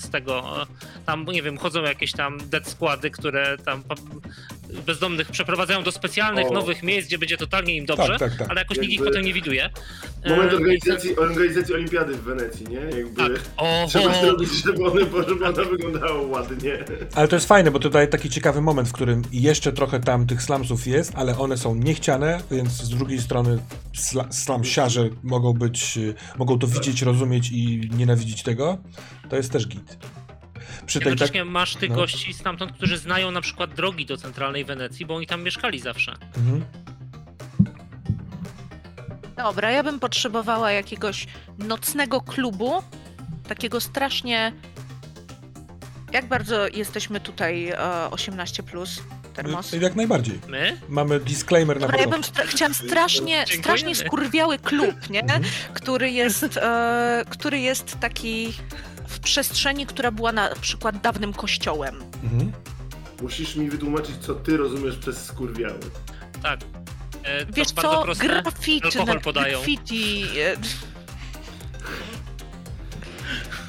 [0.00, 0.62] z tego.
[0.62, 0.66] y,
[1.06, 3.82] Tam, nie wiem, chodzą jakieś tam dead składy, które tam
[4.86, 6.52] bezdomnych przeprowadzają do specjalnych O.
[6.54, 8.50] nowych miejsc, gdzie będzie totalnie im dobrze, Tak, tak, tak.
[8.50, 9.70] ale jakoś nikt ich potem nie widuje.
[10.26, 12.98] Moment Y, organizacji, organizacji olimpiady w Wenecji, nie?
[12.98, 13.16] Jakby...
[13.16, 13.42] Tak.
[13.56, 16.78] O, Trzeba o, zrobić, żeby one, żeby ona wyglądała ładnie.
[17.14, 20.26] Ale to jest fajne, bo to daje taki ciekawy moment, w którym jeszcze trochę tam
[20.26, 23.58] tych slumsów jest, ale one są niechciane, więc z drugiej strony
[23.94, 28.78] sla, slumsiarze mogą być, y, mogą to widzieć, rozumieć i nienawidzić tego.
[29.28, 29.98] To jest też git.
[30.86, 31.30] Przy tej tak...
[31.46, 31.96] Masz tych no.
[31.96, 36.14] gości stamtąd, którzy znają na przykład drogi do centralnej Wenecji, bo oni tam mieszkali zawsze.
[36.36, 36.64] Mhm.
[39.42, 41.26] Dobra, ja bym potrzebowała jakiegoś
[41.58, 42.72] nocnego klubu,
[43.48, 44.52] takiego strasznie
[46.12, 49.02] Jak bardzo jesteśmy tutaj e, 18 plus
[49.34, 49.72] termos?
[49.72, 50.40] Jak najbardziej.
[50.48, 50.80] My?
[50.88, 52.32] Mamy disclaimer na Dobra, ja początku.
[52.32, 53.62] bym stra- chciałam strasznie, Dziękujemy.
[53.62, 55.20] strasznie skurwiały klub, nie?
[55.22, 55.42] Mhm.
[55.74, 58.52] Który jest, e, który jest taki
[59.08, 61.94] w przestrzeni, która była na przykład dawnym kościołem.
[62.24, 62.52] Mhm.
[63.22, 65.80] Musisz mi wytłumaczyć, co ty rozumiesz przez skurwiały.
[66.42, 66.60] Tak.
[67.22, 68.24] E, to Wiesz bardzo co, proste.
[68.84, 69.58] Alkohol na podają.
[69.58, 70.56] graffiti, e,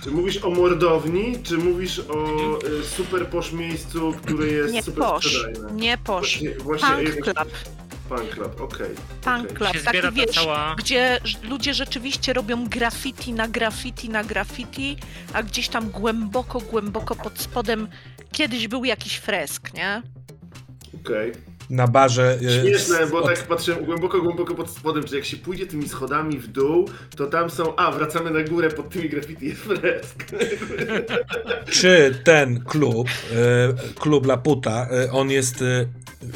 [0.03, 2.37] Czy mówisz o mordowni, czy mówisz o
[2.67, 5.73] y, super posz miejscu, które jest nie super posz, sprzedajne?
[5.73, 6.39] nie posz.
[6.39, 7.53] Właśnie, właśnie Punk jednak- club,
[8.09, 8.87] Punk club, okej.
[9.23, 9.55] punk okej.
[9.57, 10.75] club, się zbiera taki ta wiesz, cała...
[10.77, 14.97] gdzie ż- ludzie rzeczywiście robią graffiti na graffiti na graffiti,
[15.33, 17.87] a gdzieś tam głęboko, głęboko pod spodem
[18.31, 20.01] kiedyś był jakiś fresk, nie?
[21.05, 21.31] Okej.
[21.71, 22.37] Na barze.
[22.47, 25.89] e, Śmieszne, bo od- tak patrzę głęboko, głęboko pod spodem, czy jak się pójdzie tymi
[25.89, 30.23] schodami w dół, to tam są, a wracamy na górę, pod tymi graffiti jest fresk.
[31.69, 35.63] Czy ten klub, e, klub Laputa, e, on jest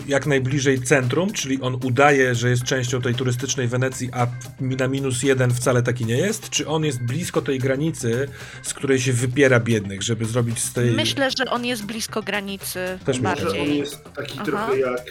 [0.07, 4.27] jak najbliżej centrum, czyli on udaje, że jest częścią tej turystycznej Wenecji, a
[4.59, 6.49] na minus jeden wcale taki nie jest?
[6.49, 8.27] Czy on jest blisko tej granicy,
[8.63, 10.91] z której się wypiera biednych, żeby zrobić z tej...
[10.91, 13.77] Myślę, że on jest blisko granicy Też myślę, Że on bardziej.
[13.77, 14.45] jest taki Aha.
[14.45, 15.01] trochę jak,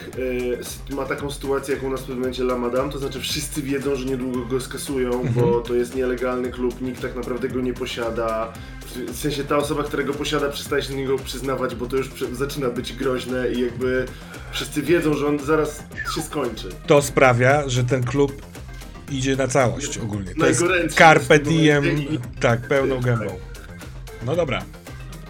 [0.60, 3.62] s- ma taką sytuację, jak u nas w pewnym momencie La Madame, to znaczy wszyscy
[3.62, 5.34] wiedzą, że niedługo go skasują, Mhm.
[5.34, 8.52] bo to jest nielegalny klub, nikt tak naprawdę go nie posiada.
[8.86, 12.10] W- sensie ta osoba, która go posiada, przestaje się do niego przyznawać, bo to już
[12.32, 14.06] zaczyna być groźne i jakby
[14.52, 15.82] wszyscy wiedzą, że on zaraz
[16.14, 16.68] się skończy.
[16.86, 18.42] To sprawia, że ten klub
[19.10, 20.34] idzie na całość ogólnie.
[20.34, 20.62] To jest
[20.94, 21.84] carpe diem,
[22.40, 23.04] tak, pełną Tak.
[23.04, 23.38] gębą.
[24.26, 24.62] No dobra.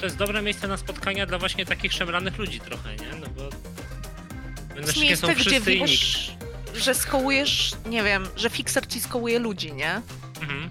[0.01, 3.21] To jest dobre miejsce na spotkania dla właśnie takich szemranych ludzi trochę, nie?
[3.21, 3.43] No bo...
[3.51, 5.81] To Będą jest są gdzie wszyscy nikt.
[5.91, 6.37] wiesz,
[6.75, 10.01] że skołujesz, nie wiem, że fixer ci skołuje ludzi, nie?
[10.43, 10.71] Mhm.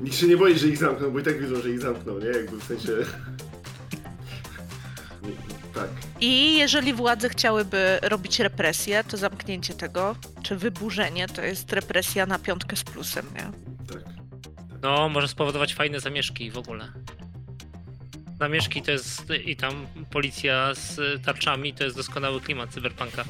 [0.00, 2.26] Nikt się nie boi, że ich zamkną, bo i tak wiedzą, że ich zamkną, nie?
[2.26, 2.92] Jakby w sensie...
[5.74, 5.88] Tak.
[6.20, 12.38] I jeżeli władze chciałyby robić represję, to zamknięcie tego, czy wyburzenie, to jest represja na
[12.38, 13.42] piątkę z plusem, nie?
[13.94, 14.04] Tak.
[14.82, 16.92] No, może spowodować fajne zamieszki w ogóle.
[18.40, 23.24] Zamieszki to jest i tam policja z tarczami to jest doskonały klimat cyberpunka.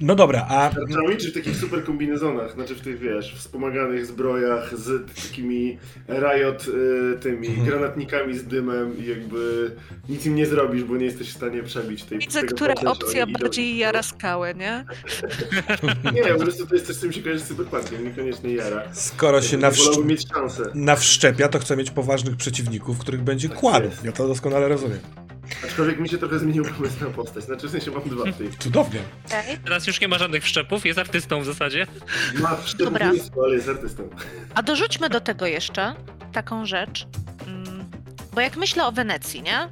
[0.00, 4.76] No dobra, a Tarczami czy w takich super kombinezonach, znaczy w tych, wiesz, wspomaganych zbrojach
[4.78, 5.78] z takimi
[6.08, 7.66] riot y, tymi Mhm.
[7.66, 9.70] granatnikami z dymem i jakby
[10.08, 13.26] nic im nie zrobisz, bo nie jesteś w stanie przebić tej Widzę, tego która opcja
[13.26, 14.84] bardziej jara skałę, nie?
[16.14, 18.82] Nie, po prostu to jest coś, co mi się kojarzy z cyberpunkiem, niekoniecznie jara.
[18.92, 19.78] skoro się nawsz...
[19.84, 20.62] Wolałbym mieć szansę.
[20.74, 23.88] nawszczepia, to chce mieć poważnych przeciwników, których będzie Tak kładł.
[24.04, 24.98] Ja to doskonale rozumiem.
[25.64, 28.50] Aczkolwiek mi się trochę zmienił pomysł na postać, znaczy w sensie mam dwa w tej.
[28.58, 29.00] Cudownie.
[29.26, 29.58] Okej.
[29.64, 31.86] Teraz już nie ma żadnych wszczepów, jest artystą w zasadzie.
[32.34, 32.66] Ma Dobra.
[32.66, 34.08] szczególnictwo, ale jest artystą.
[34.54, 35.94] A dorzućmy do tego jeszcze
[36.32, 37.06] taką rzecz,
[37.46, 37.84] mm,
[38.34, 39.68] bo jak myślę o Wenecji, nie?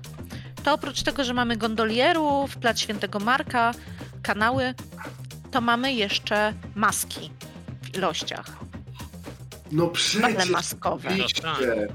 [0.64, 3.72] To oprócz tego, że mamy gondolierów, plac Świętego Marka,
[4.22, 4.74] kanały,
[5.50, 7.30] to mamy jeszcze maski
[7.82, 8.46] w ilościach.
[9.72, 9.82] No
[10.20, 11.08] Bale przecież, maskowe.
[11.08, 11.88] oczywiście.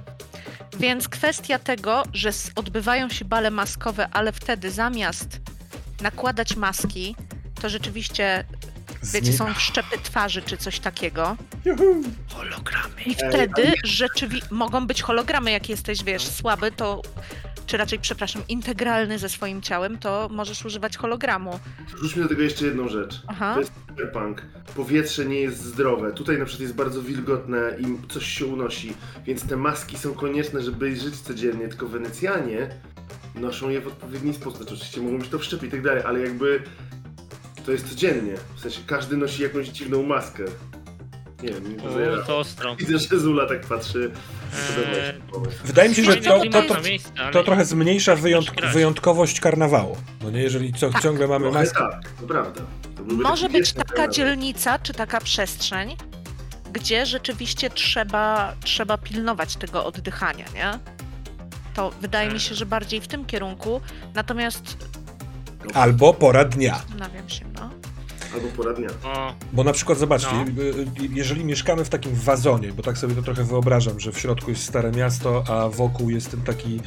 [0.79, 5.39] Więc kwestia tego, że odbywają się bale maskowe, ale wtedy zamiast
[6.01, 7.15] nakładać maski,
[7.61, 8.43] to rzeczywiście,
[9.03, 11.37] wiecie, są wszczepy twarzy czy coś takiego.
[11.65, 12.03] Juhu.
[12.33, 13.01] Hologramy.
[13.05, 17.01] I wtedy rzeczywiście mogą być hologramy, jak jesteś, wiesz, słaby, to
[17.69, 21.59] czy raczej, przepraszam, integralny ze swoim ciałem, to możesz używać hologramu.
[21.95, 23.21] Wrzućmy do tego jeszcze jedną rzecz.
[23.27, 23.53] Aha.
[23.53, 24.41] To jest cyberpunk.
[24.75, 26.13] Powietrze nie jest zdrowe.
[26.13, 28.93] Tutaj na przykład jest bardzo wilgotne i coś się unosi,
[29.25, 31.67] więc te maski są konieczne, żeby żyć codziennie.
[31.67, 32.69] Tylko Wenecjanie
[33.35, 34.57] noszą je w odpowiedni sposób.
[34.57, 36.63] Znaczy, oczywiście mogą być to wszczepy i tak dalej, ale jakby
[37.65, 38.33] to jest codziennie.
[38.55, 40.43] W sensie każdy nosi jakąś dziwną maskę.
[41.43, 42.75] Nie wiem, nie O, to to ostro.
[42.75, 44.11] Widzę, że Zula tak patrzy.
[44.77, 45.13] Eee.
[45.65, 46.75] Wydaje mi się, że to, to, to,
[47.33, 49.97] to trochę zmniejsza wyjątk, wyjątkowość karnawału.
[50.23, 51.03] No nie, jeżeli co, Tak.
[51.03, 51.79] ciągle mamy Trochę maskę.
[51.91, 52.61] tak, to prawda.
[52.97, 54.13] To byłby Może taki być wieczny taka temat.
[54.15, 55.95] dzielnica, czy taka przestrzeń,
[56.73, 60.79] gdzie rzeczywiście trzeba, trzeba pilnować tego oddychania, nie?
[61.73, 63.81] To wydaje mi się, że bardziej w tym kierunku,
[64.15, 64.77] natomiast
[65.73, 66.75] Albo pora dnia.
[66.77, 67.48] zastanawiam się, no.
[68.33, 68.89] Albo pora dnia.
[69.53, 70.61] Bo na przykład zobaczcie, No.
[70.63, 74.19] y, y, jeżeli mieszkamy w takim wazonie, bo tak sobie to trochę wyobrażam, że w
[74.19, 76.81] środku jest stare miasto, a wokół jest ten taki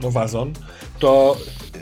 [0.00, 0.52] no, wazon,
[0.98, 1.36] to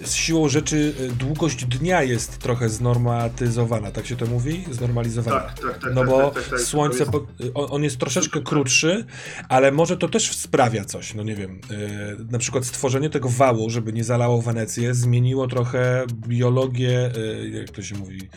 [0.04, 4.64] z siłą rzeczy y, długość dnia jest trochę znormatyzowana, tak się to mówi?
[4.70, 5.40] Znormalizowana.
[5.40, 5.94] Tak, tak, tak.
[5.94, 6.60] No tak, bo tak, tak, tak.
[6.60, 9.04] słońce, jest- po- on, on jest troszeczkę krótszy,
[9.48, 13.70] ale może to też sprawia coś, no nie wiem, yy, na przykład stworzenie tego wału,
[13.70, 17.10] żeby nie zalało Wenecję, zmieniło trochę biologię,
[17.42, 18.28] yy, jak to się mówi,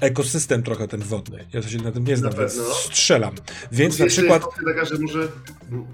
[0.00, 1.44] ekosystem trochę ten wodny.
[1.52, 3.34] Ja się na tym nie znam, Na więc strzelam.
[3.72, 5.28] Więc na przykład taka, że może...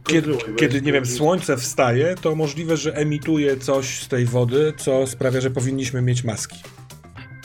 [0.07, 5.07] kiedy, kiedy nie wiem, słońce wstaje, to możliwe, że emituje coś z tej wody, co
[5.07, 6.59] sprawia, że powinniśmy mieć maski.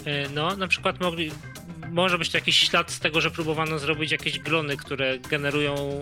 [0.05, 1.31] E, No, na przykład mogli,
[1.91, 6.01] może być to jakiś ślad z tego, że próbowano zrobić jakieś glony, które generują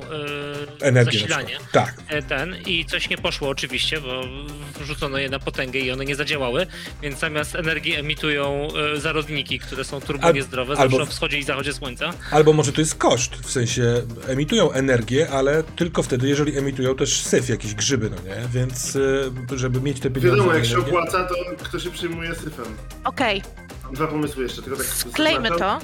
[0.82, 1.58] e, Energię zasilanie.
[1.71, 1.93] Tak.
[2.08, 4.23] E, Ten i coś nie poszło oczywiście, bo
[4.80, 6.67] wrzucono je na potęgę i one nie zadziałały,
[7.02, 11.43] więc zamiast energii emitują e, zarodniki, które są turbo Al- niezdrowe, albo- o wschodzie i
[11.43, 12.13] zachodzie słońca.
[12.32, 17.21] Albo może to jest koszt, w sensie emitują energię, ale tylko wtedy, jeżeli emitują też
[17.21, 18.47] syf, jakieś grzyby, no nie?
[18.54, 22.65] Więc y, żeby mieć te pieniądze Wiadomo, jak się opłaca, to kto się przyjmuje syfem.
[23.04, 23.41] Okej,
[23.88, 25.80] Mam dwa pomysły jeszcze, tylko tak sklejmy to.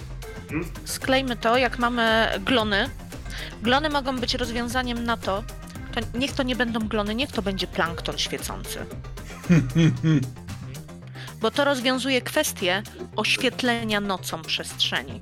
[0.49, 0.69] Hmm?
[0.85, 2.89] Sklejmy to, jak mamy glony.
[3.61, 5.43] Glony mogą być rozwiązaniem na to,
[5.93, 8.85] to niech to nie będą glony, niech to będzie plankton świecący.
[11.41, 12.83] Bo to rozwiązuje kwestię
[13.15, 15.21] oświetlenia nocą przestrzeni.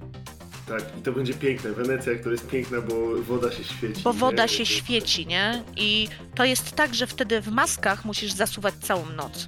[0.68, 1.72] Tak, i to będzie piękne.
[1.72, 4.02] Wenecja, która jest piękna, bo woda się świeci.
[4.04, 4.50] Bo woda nie?
[4.50, 5.64] się świeci, nie?
[5.78, 9.48] I to jest tak, że wtedy w maskach musisz zasuwać całą noc.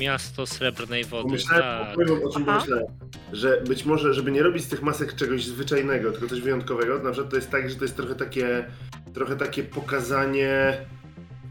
[0.00, 1.22] Miasto srebrnej wody.
[1.22, 1.94] Pomyślałem, Tak.
[1.94, 2.52] powiem, o czym Aha.
[2.52, 2.86] pomyślałem,
[3.32, 7.10] że być może, żeby nie robić z tych masek czegoś zwyczajnego, tylko coś wyjątkowego, na
[7.10, 8.64] przykład to jest tak, że to jest trochę takie,
[9.14, 10.76] trochę takie pokazanie,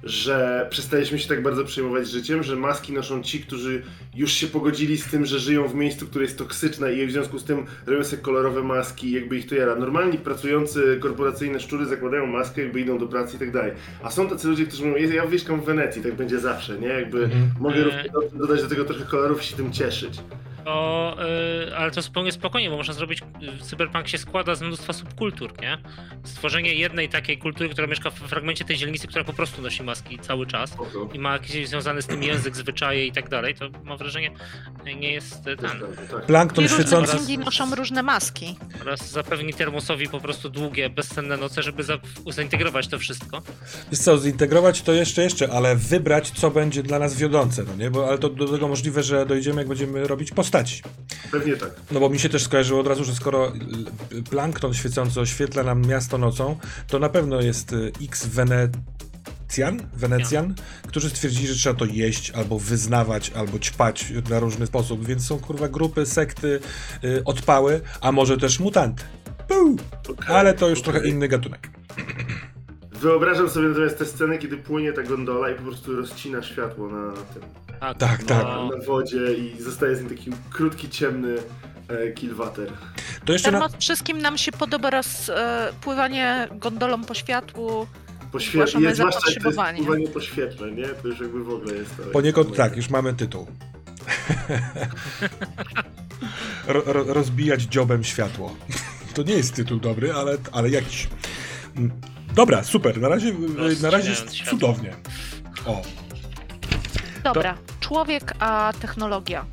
[0.04, 3.82] że przestaliśmy się tak bardzo przejmować życiem, że maski noszą ci, którzy
[4.16, 7.40] już się pogodzili z tym, że żyją w miejscu, które jest toksyczne i w związku
[7.40, 9.76] z tym robią sobie kolorowe maski i jakby ich to jara.
[9.76, 13.72] Normalni pracujący korporacyjne szczury zakładają maskę, jakby idą do pracy i tak dalej.
[14.04, 16.88] A są tacy ludzie, którzy mówią, ja mieszkam w Wenecji, tak będzie zawsze, nie?
[16.88, 17.50] Jakby Mhm.
[17.60, 18.04] mogę E.
[18.34, 20.20] dodać do tego trochę kolorów i się tym cieszyć.
[20.66, 21.16] To,
[21.70, 23.22] y, ale to zupełnie spokojnie, bo można zrobić.
[23.62, 25.78] y, Cyberpunk się składa z mnóstwa subkultur, nie?
[26.24, 30.20] Stworzenie jednej takiej kultury, która mieszka w fragmencie tej dzielnicy, która po prostu nosi maski
[30.20, 30.74] cały czas
[31.14, 34.32] i ma jakiś związany z tym język, zwyczaje i tak dalej, to mam wrażenie,
[35.00, 35.72] nie jest y, ten.
[36.12, 36.26] Tak.
[36.26, 37.16] Plankton I różne świecący.
[37.16, 38.58] księgi noszą różne maski.
[38.82, 41.98] Oraz zapewni termosowi po prostu długie, bezcenne noce, żeby za,
[42.30, 43.42] zaintegrować to wszystko.
[43.92, 47.92] Wiesz co, zintegrować to jeszcze, jeszcze, ale wybrać, co będzie dla nas wiodące, no nie?
[47.92, 50.82] Bo, ale to do tego możliwe, że dojdziemy, jak będziemy robić postaci.
[51.32, 51.70] Pewnie tak.
[51.92, 53.54] No bo mi się też skojarzyło od razu, że skoro
[54.30, 60.56] plankton świecący oświetla nam miasto nocą, to na pewno jest y, x Wenecjan, Wenecjan,
[60.88, 65.40] którzy stwierdzili, że trzeba to jeść, albo wyznawać, albo ćpać na różny sposób, więc są
[65.40, 66.60] kurwa grupy, sekty,
[67.04, 69.04] y, odpały, a może też mutanty.
[70.10, 70.94] Okej, Ale to już okej.
[70.94, 71.70] trochę inny gatunek.
[73.02, 77.12] Wyobrażam sobie natomiast tę scenę, kiedy płynie ta gondola i po prostu rozcina światło na
[77.12, 77.44] tym,
[77.80, 78.44] Tak, Tak, tak.
[78.44, 81.36] no, na wodzie i zostaje z nim taki krótki, ciemny
[81.88, 82.72] e, kilwater.
[83.26, 83.70] To jeszcze na...
[83.80, 87.88] Wszystkim nam się podoba raz e, pływanie gondolą po światłu.
[88.32, 90.88] Poświe- Zgłaszamy jest zwłaszcza to jest pływanie po świetle, nie?
[90.88, 92.04] To już jakby w ogóle jest to.
[92.04, 93.48] Poniekąd tak, już mamy tytuł.
[96.68, 98.56] Ro, ro, rozbijać dziobem światło.
[99.14, 101.10] To nie jest tytuł dobry, ale, ale jakiś.
[102.36, 103.02] Dobra, super.
[103.02, 103.34] Na razie,
[103.82, 104.96] na razie jest cudownie.
[105.66, 105.82] O,
[107.24, 109.46] Dobra, człowiek a technologia.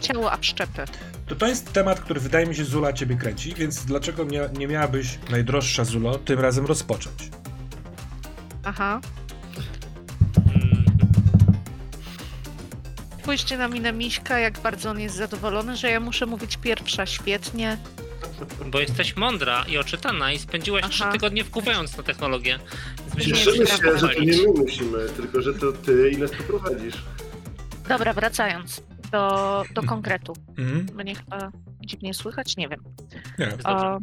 [0.00, 0.84] Ciało a wszczepy.
[1.26, 4.66] to, to jest temat, który wydaje mi się, Zula, ciebie kręci, więc dlaczego nie, nie
[4.68, 7.30] miałabyś, najdroższa Zulo, tym razem rozpocząć?
[8.64, 9.00] Aha.
[13.22, 17.06] Spójrzcie na minę Miśka, jak bardzo on jest zadowolony, że ja muszę mówić pierwsza.
[17.06, 17.76] Świetnie.
[18.66, 20.92] Bo jesteś mądra i oczytana i spędziłaś Aha.
[20.92, 22.58] trzy tygodnie wkuwając na technologię.
[22.98, 26.10] Więc byśmy Nie Cieszymy się, prawo że to nie my musimy, tylko że to ty
[26.10, 26.94] i nas poprowadzisz.
[27.88, 30.32] Dobra, wracając do, do konkretu.
[30.58, 30.86] Mhm.
[30.94, 32.56] Mnie chyba dziwnie słychać?
[32.56, 32.80] Nie wiem.
[33.38, 33.48] Nie.
[33.64, 33.98] O...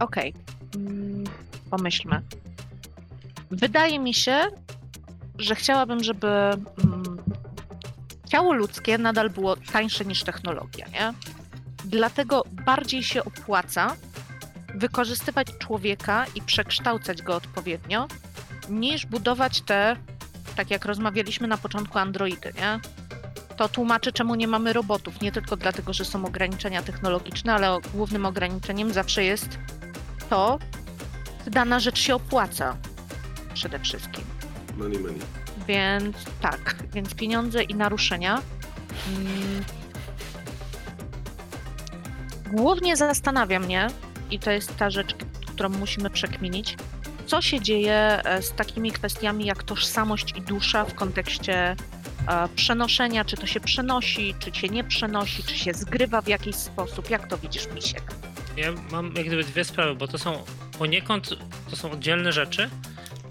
[0.00, 0.34] Okej.
[0.76, 1.24] Mm,
[1.70, 2.20] Pomyślmy.
[3.50, 4.40] Wydaje mi się,
[5.38, 7.16] że chciałabym, żeby mm,
[8.30, 11.14] ciało ludzkie nadal było tańsze niż technologia, nie?
[11.84, 13.96] Dlatego bardziej się opłaca
[14.74, 18.08] wykorzystywać człowieka i przekształcać go odpowiednio,
[18.68, 19.96] niż budować te,
[20.56, 22.80] tak jak rozmawialiśmy na początku, androidy, nie?
[23.56, 25.20] To tłumaczy, czemu nie mamy robotów.
[25.20, 29.58] Nie tylko dlatego, że są ograniczenia technologiczne, ale głównym ograniczeniem zawsze jest
[30.30, 30.58] to,
[31.46, 32.76] dana rzecz się opłaca.
[33.54, 34.24] Przede wszystkim.
[34.76, 35.39] Money, money.
[35.70, 38.42] Więc tak, więc pieniądze i naruszenia.
[39.08, 39.64] Mm,
[42.52, 43.86] Głównie zastanawia mnie,
[44.30, 45.14] i to jest ta rzecz,
[45.46, 46.76] którą musimy przekminić,
[47.26, 47.94] co się dzieje
[48.24, 51.54] e, z takimi kwestiami jak tożsamość i dusza w kontekście
[52.28, 56.56] e, przenoszenia, czy to się przenosi, czy się nie przenosi, czy się zgrywa w jakiś
[56.56, 57.10] sposób.
[57.10, 58.02] Jak to widzisz, Misiek?
[58.56, 60.42] Ja mam jak gdyby dwie sprawy, bo to są
[60.78, 61.28] poniekąd
[61.70, 62.70] to są oddzielne rzeczy,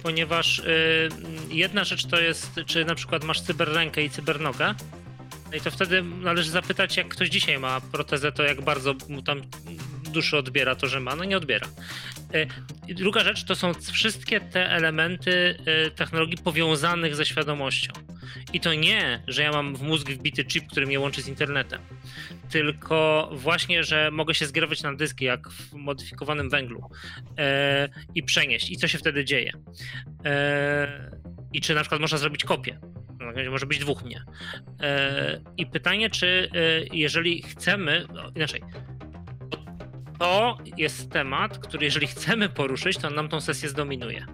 [0.04, 1.10] ponieważ y,
[1.50, 4.76] jedna rzecz to jest, czy na przykład masz cyberrękę i cybernogę,
[5.52, 9.22] No i to wtedy należy zapytać, jak ktoś dzisiaj ma protezę, to jak bardzo mu
[9.22, 9.42] tam
[10.14, 11.68] duszy odbiera to, że ma, no nie odbiera.
[12.88, 17.94] I druga rzecz to są wszystkie te elementy e, technologii powiązanych ze świadomością.
[18.54, 21.82] I to nie, że ja mam w mózg wbity chip, który mnie łączy z internetem,
[22.50, 26.90] tylko właśnie, że mogę się zgrywać na dyski jak w modyfikowanym węglu
[27.38, 28.72] e, i przenieść.
[28.72, 29.52] I co się wtedy dzieje?
[30.26, 31.12] E,
[31.54, 32.80] I czy na przykład można zrobić kopię?
[33.20, 34.24] No, może być dwóch mnie.
[34.82, 36.60] E, I pytanie, czy e,
[36.94, 38.62] jeżeli chcemy, no, inaczej,
[40.20, 44.26] to jest temat, który jeżeli chcemy poruszyć, to nam tą sesję zdominuje.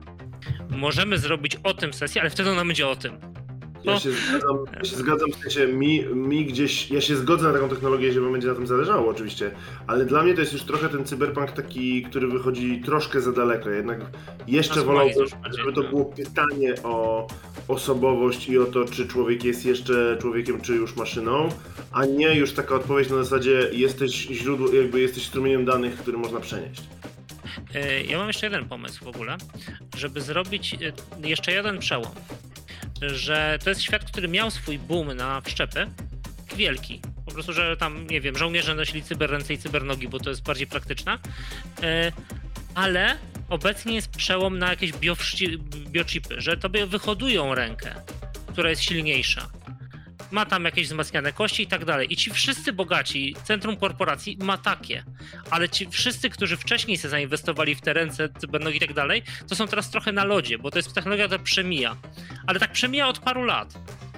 [0.69, 3.17] Możemy zrobić o tym sesję, ale wtedy ona będzie o tym.
[3.85, 7.53] Ja się zgadzam, ja się zgadzam w sensie mi, mi gdzieś, ja się zgodzę na
[7.53, 9.51] taką technologię, jeżeli będzie na tym zależało oczywiście,
[9.87, 13.69] ale dla mnie to jest już trochę ten cyberpunk taki, który wychodzi troszkę za daleko,
[13.69, 13.99] jednak
[14.47, 15.27] jeszcze wolałbym,
[15.57, 17.27] żeby to było pytanie o
[17.67, 21.49] osobowość i o to, czy człowiek jest jeszcze człowiekiem, czy już maszyną,
[21.91, 26.39] a nie już taka odpowiedź na zasadzie jesteś źródło, jakby jesteś strumieniem danych, który można
[26.39, 26.83] przenieść.
[27.75, 29.37] E, ja mam jeszcze jeden pomysł w ogóle,
[29.97, 32.11] żeby zrobić e, jeszcze jeden przełom
[33.09, 35.87] że to jest świat, który miał swój boom na wszczepy,
[36.55, 37.01] wielki.
[37.25, 40.67] Po prostu, że tam, nie wiem, żołnierze nosili cyberręce i cybernogi, bo to jest bardziej
[40.67, 41.17] praktyczne.
[41.83, 42.11] E,
[42.75, 43.17] ale
[43.49, 44.91] obecnie jest przełom na jakieś
[45.91, 47.95] biochipy, że tobie wyhodują rękę,
[48.47, 49.49] która jest silniejsza
[50.31, 52.13] ma tam jakieś wzmacniane kości i tak dalej.
[52.13, 55.03] I ci wszyscy bogaci, centrum korporacji ma takie,
[55.51, 59.55] ale ci wszyscy, którzy wcześniej się zainwestowali w te ręce, cybernogi i tak dalej, to
[59.55, 61.95] są teraz trochę na lodzie, bo to jest technologia, która przemija.
[62.47, 63.73] Ale tak przemija od paru lat.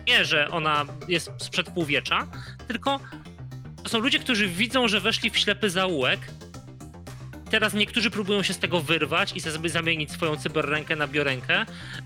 [0.08, 2.28] Nie, że ona jest sprzed półwiecza,
[2.68, 3.00] tylko
[3.84, 6.20] to są ludzie, którzy widzą, że weszli w ślepy zaułek
[7.48, 11.66] teraz niektórzy próbują się z tego wyrwać i sobie zamienić swoją cyberrękę na biorękę.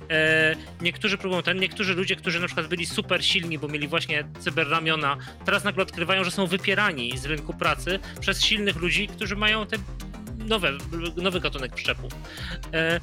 [0.09, 4.23] E, niektórzy próbują ten, niektórzy ludzie, którzy na przykład byli super silni, bo mieli właśnie
[4.39, 9.65] cyberramiona, teraz nagle odkrywają, że są wypierani z rynku pracy przez silnych ludzi, którzy mają
[9.65, 9.77] te
[10.37, 10.71] nowe,
[11.17, 12.13] nowy gatunek przyczepów.
[12.73, 12.99] E,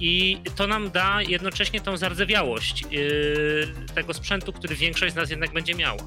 [0.00, 5.52] I to nam da jednocześnie tą zardzewiałość e, tego sprzętu, który większość z nas jednak
[5.52, 6.02] będzie miała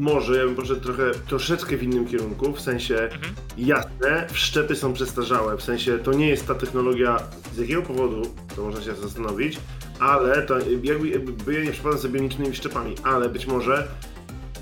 [0.00, 3.34] może ja bym poszedł trochę, troszeczkę w innym kierunku, w sensie mhm.
[3.58, 7.18] jasne, wszczepy są przestarzałe, w sensie to nie jest ta technologia,
[7.54, 8.22] z jakiego powodu,
[8.56, 9.58] to można się zastanowić,
[10.00, 13.88] ale to jakby, jakby ja nie przypadam sobie nicznymi wszczepami, ale być może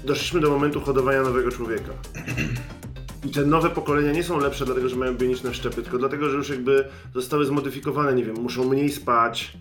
[0.05, 1.93] doszliśmy do momentu hodowania nowego człowieka.
[3.25, 6.37] I te nowe pokolenia nie są lepsze dlatego, że mają bioniczne wszczepy, tylko dlatego, że
[6.37, 9.57] już jakby zostały zmodyfikowane, nie wiem, muszą mniej spać,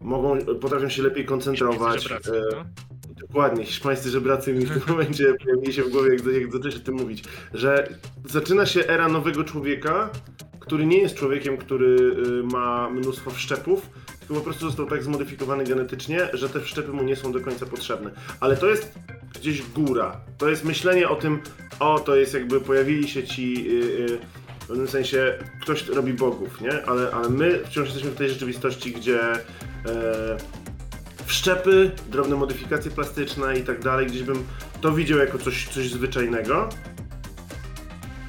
[0.00, 2.12] mogą, potrafią się lepiej koncentrować.
[2.12, 2.18] E,
[2.52, 2.64] no.
[3.16, 6.80] Dokładnie, hiszpańscy żebracy mi w tym momencie pojawili się w głowie, jak, jak zacząłeś o
[6.80, 7.88] tym mówić, że
[8.24, 10.10] zaczyna się era nowego człowieka,
[10.60, 15.64] który nie jest człowiekiem, który y, ma mnóstwo wszczepów, tylko po prostu został tak zmodyfikowany
[15.64, 18.10] genetycznie, że te wszczepy mu nie są do końca potrzebne.
[18.40, 18.94] Ale to jest
[19.34, 20.20] gdzieś góra.
[20.38, 21.40] To jest myślenie o tym,
[21.80, 23.64] o, to jest jakby pojawili się ci...
[23.64, 24.18] Yy, yy,
[24.64, 26.86] w pewnym sensie ktoś robi bogów, nie?
[26.86, 29.42] Ale, ale my wciąż jesteśmy w tej rzeczywistości, gdzie e,
[31.26, 34.46] wszczepy, drobne modyfikacje plastyczne i tak dalej, gdzieś bym
[34.80, 36.68] to widział jako coś, coś zwyczajnego.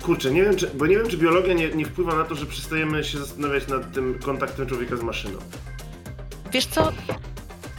[0.02, 2.46] Kurczę, nie wiem, czy, bo nie wiem, czy biologia nie, nie wpływa na to, że
[2.46, 5.40] przestajemy się zastanawiać nad tym kontaktem człowieka z maszyną.
[6.52, 6.92] Wiesz co,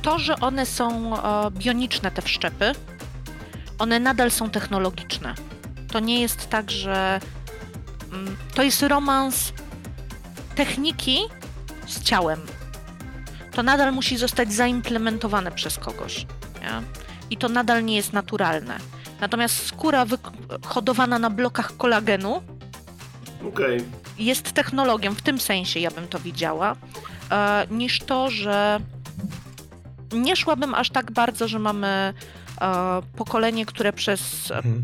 [0.02, 2.72] to, że one są e, bioniczne, te wszczepy,
[3.78, 5.34] one nadal są technologiczne.
[5.92, 7.20] To nie jest tak, że
[8.12, 9.52] mm, to jest romans
[10.54, 11.18] techniki
[11.86, 12.40] z ciałem
[13.56, 16.26] to nadal musi zostać zaimplementowane przez kogoś.
[16.60, 16.82] Nie?
[17.30, 18.78] I to nadal nie jest naturalne.
[19.20, 20.06] Natomiast skóra
[20.64, 22.42] hodowana na blokach kolagenu
[23.48, 23.84] okay.
[24.18, 26.76] jest technologią, w tym sensie ja bym to widziała,
[27.30, 28.80] e, niż to, że
[30.12, 32.14] nie szłabym aż tak bardzo, że mamy e,
[33.16, 34.82] pokolenie, które przez, mhm.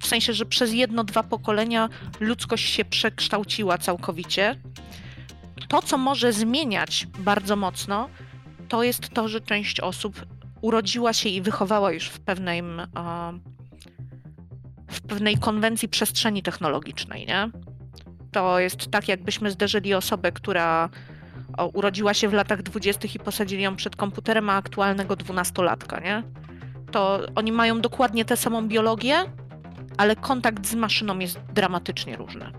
[0.00, 1.88] w sensie, że przez jedno, dwa pokolenia
[2.20, 4.56] ludzkość się przekształciła całkowicie
[5.68, 8.08] to, co może zmieniać bardzo mocno,
[8.68, 10.26] to jest to, że część osób
[10.60, 12.62] urodziła się i wychowała już w pewnej,
[14.90, 17.50] w pewnej konwencji przestrzeni technologicznej, nie?
[18.32, 20.88] To jest tak, jakbyśmy zderzyli osobę, która
[21.72, 26.22] urodziła się w latach dwudziestych i posadzili ją przed komputerem, a aktualnego dwunastolatka, nie?
[26.90, 29.16] To oni mają dokładnie tę samą biologię,
[29.96, 32.52] ale kontakt z maszyną jest dramatycznie różny.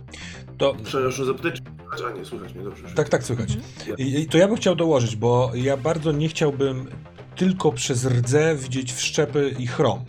[0.58, 0.76] To...
[0.84, 1.62] Przepraszam, zapytać,
[2.08, 2.84] a nie, słychać mnie dobrze.
[2.96, 3.56] Tak, tak, słychać.
[3.56, 3.98] Mhm.
[3.98, 6.88] I, to ja bym chciał dołożyć, bo ja bardzo nie chciałbym
[7.36, 10.06] tylko przez rdze widzieć wszczepy i chrom.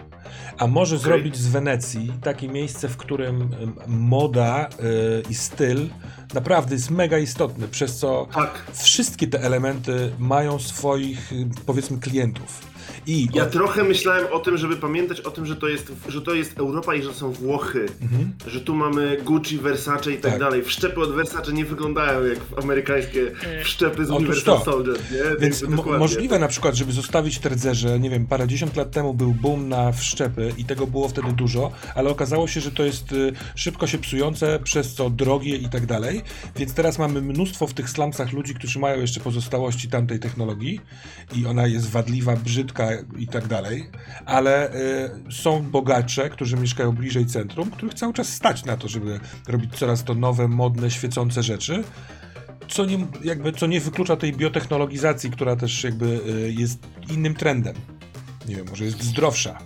[0.58, 1.04] A może okay.
[1.04, 3.50] zrobić z Wenecji takie miejsce, w którym
[3.86, 5.88] moda yy, i styl
[6.34, 8.64] naprawdę jest mega istotny, przez co tak.
[8.72, 11.32] wszystkie te elementy mają swoich,
[11.66, 12.74] powiedzmy, klientów.
[13.06, 16.34] I Ja trochę myślałem o tym, żeby pamiętać o tym, że to jest, że to
[16.34, 17.86] jest Europa i że to są Włochy.
[18.46, 20.40] Że tu mamy Gucci, Versace i tak, Tak.
[20.40, 20.62] dalej.
[20.62, 23.30] Wszczepy od Versace nie wyglądają jak amerykańskie
[23.64, 24.62] wszczepy z Universal.
[24.64, 25.36] Soldier, nie?
[25.40, 29.34] Więc mo- możliwe na przykład, żeby zostawić te rdzerze, nie wiem, parędziesiąt lat temu był
[29.34, 33.32] boom na wszczepy i tego było wtedy dużo, ale okazało się, że to jest y,
[33.54, 36.22] szybko się psujące, przez co drogie i tak dalej,
[36.56, 40.80] więc teraz mamy mnóstwo w tych slumsach ludzi, którzy mają jeszcze pozostałości tamtej technologii
[41.36, 43.90] i ona jest wadliwa, brzydka i tak dalej,
[44.26, 49.20] ale y, są bogacze, którzy mieszkają bliżej centrum, których cały czas stać na to, żeby
[49.48, 51.84] robić coraz to nowe, modne, świecące rzeczy,
[52.68, 56.78] co nie, jakby, co nie wyklucza tej biotechnologizacji, która też jakby y, jest
[57.10, 57.74] innym trendem.
[58.48, 59.58] Nie wiem, może jest zdrowsza.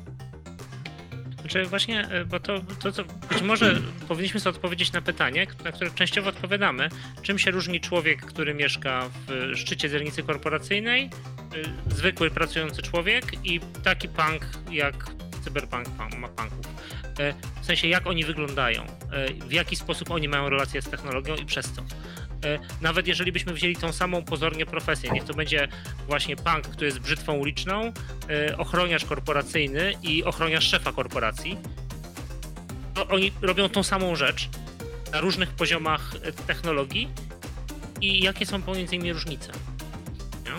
[1.48, 5.72] Znaczy właśnie, e, bo to, to, to być może powinniśmy sobie odpowiedzieć na pytanie, na
[5.72, 6.88] które częściowo odpowiadamy.
[7.22, 11.10] Czym się różni człowiek, który mieszka w szczycie dzielnicy korporacyjnej,
[11.56, 14.94] y, zwykły pracujący człowiek i taki punk jak
[15.44, 15.86] cyberpunk
[16.18, 16.66] ma punków?
[17.18, 21.36] E, W sensie jak oni wyglądają, e, w jaki sposób oni mają relacje z technologią
[21.36, 21.82] i przez co.
[22.44, 25.68] E, Nawet jeżeli byśmy wzięli tą samą pozornie profesję, niech to będzie
[26.06, 27.92] właśnie punk, który jest brzytwą uliczną,
[28.30, 31.58] e, ochroniarz korporacyjny i ochroniarz szefa korporacji,
[32.94, 34.48] to oni robią tą samą rzecz
[35.12, 37.08] na różnych poziomach e, technologii
[38.00, 39.52] i jakie są pomiędzy nimi różnice.
[40.44, 40.52] Nie?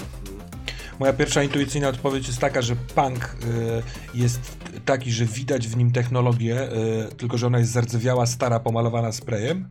[0.99, 5.91] Moja pierwsza intuicyjna odpowiedź jest taka, że punk y, jest taki, że widać w nim
[5.91, 6.73] technologię,
[7.11, 9.69] y, tylko że ona jest zardzewiała, stara, pomalowana sprayem.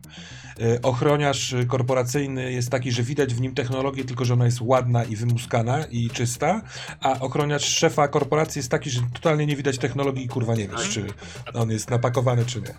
[0.61, 5.03] Y, ochroniarz korporacyjny jest taki, że widać w nim technologię, tylko że ona jest ładna
[5.03, 6.61] i wymuskana i czysta,
[7.01, 10.89] a ochroniarz szefa korporacji jest taki, że totalnie nie widać technologii i kurwa nie wiesz,
[10.89, 11.05] czy
[11.53, 12.73] on jest napakowany, czy nie.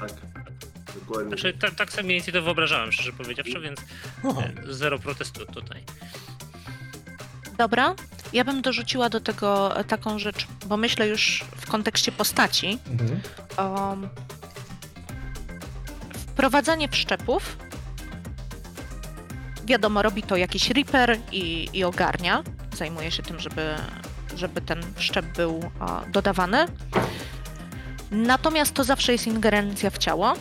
[0.00, 0.12] Tak.
[0.94, 1.28] Dokładnie.
[1.28, 3.80] Znaczy, ta, tak sobie mniej więcej to wyobrażałem, szczerze powiedziawszy, więc
[4.24, 4.42] Aha.
[4.68, 5.82] zero protestu tutaj.
[7.58, 7.94] Dobra,
[8.32, 12.78] ja bym dorzuciła do tego e, taką rzecz, bo myślę już w kontekście postaci.
[12.90, 13.20] Mhm.
[13.58, 14.08] Um,
[16.12, 17.56] wprowadzanie wszczepów.
[19.64, 22.42] Wiadomo, robi to jakiś Reaper i, i ogarnia.
[22.76, 23.74] Zajmuje się tym, żeby,
[24.36, 26.66] żeby ten wszczep był a, dodawany.
[28.10, 30.34] Natomiast to zawsze jest ingerencja w ciało.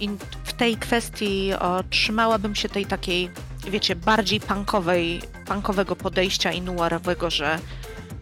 [0.00, 0.08] I
[0.44, 3.30] w tej kwestii o, trzymałabym się tej takiej,
[3.70, 7.58] wiecie, bardziej punkowej, punkowego podejścia i nuarowego, że,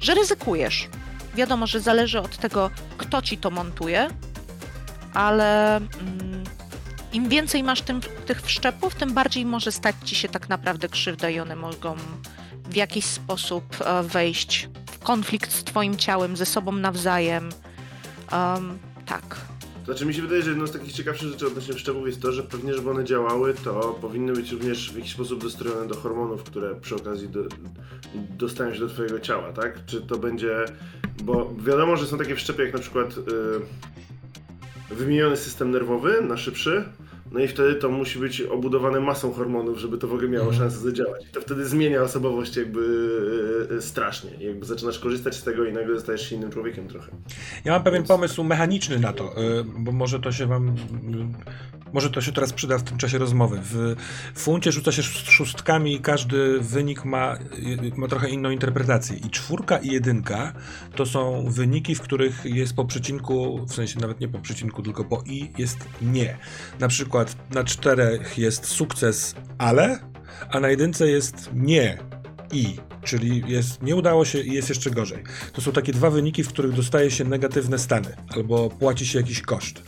[0.01, 0.88] że ryzykujesz.
[1.34, 4.09] Wiadomo, że zależy od tego, kto ci to montuje,
[5.14, 6.45] ale mm,
[7.12, 11.30] im więcej masz tym, tych wszczepów, tym bardziej może stać ci się tak naprawdę krzywda
[11.30, 11.97] i one mogą
[12.64, 17.51] w jakiś sposób e, wejść w konflikt z twoim ciałem, ze sobą nawzajem.
[18.32, 19.53] Um, tak.
[19.85, 22.43] Znaczy mi się wydaje, że jedną z takich ciekawszych rzeczy odnośnie wszczepów jest to, że
[22.43, 26.74] pewnie, żeby one działały, to powinny być również w jakiś sposób dostrojone do hormonów, które
[26.74, 27.41] przy okazji do,
[28.14, 29.85] dostają się do twojego ciała, tak?
[29.87, 30.64] Czy to będzie...
[31.24, 36.85] Bo wiadomo, że są takie wszczepy jak na przykład yy, wymieniony system nerwowy na szybszy,
[37.35, 40.78] no i wtedy to musi być obudowane masą hormonów, żeby to w ogóle miało szansę
[40.78, 41.22] zadziałać.
[41.32, 42.80] To wtedy zmienia osobowość jakby
[43.70, 44.30] yy, strasznie.
[44.41, 47.12] Jakby zaczynasz korzystać z tego i nagle stajesz się innym człowiekiem trochę.
[47.64, 50.74] Ja mam pewien pomysł mechaniczny na to, y, bo może to się wam.
[51.95, 53.61] Może to się teraz przyda w tym czasie rozmowy.
[53.62, 53.95] W
[54.34, 59.16] funcie rzuca się sz- szóstkami i każdy wynik ma, y, ma trochę inną interpretację.
[59.16, 60.53] I czwórka i jedynka
[60.97, 65.05] to są wyniki, w których jest po przecinku, w sensie nawet nie po przecinku, tylko
[65.05, 66.38] po i jest nie.
[66.80, 69.99] Na przykład na czterech jest sukces, ale,
[70.51, 71.99] a na jedynce jest nie
[72.53, 75.22] i, czyli jest, nie udało się i jest jeszcze gorzej.
[75.53, 79.42] To są takie dwa wyniki, w których dostaje się negatywne stany albo płaci się jakiś
[79.42, 79.82] koszt.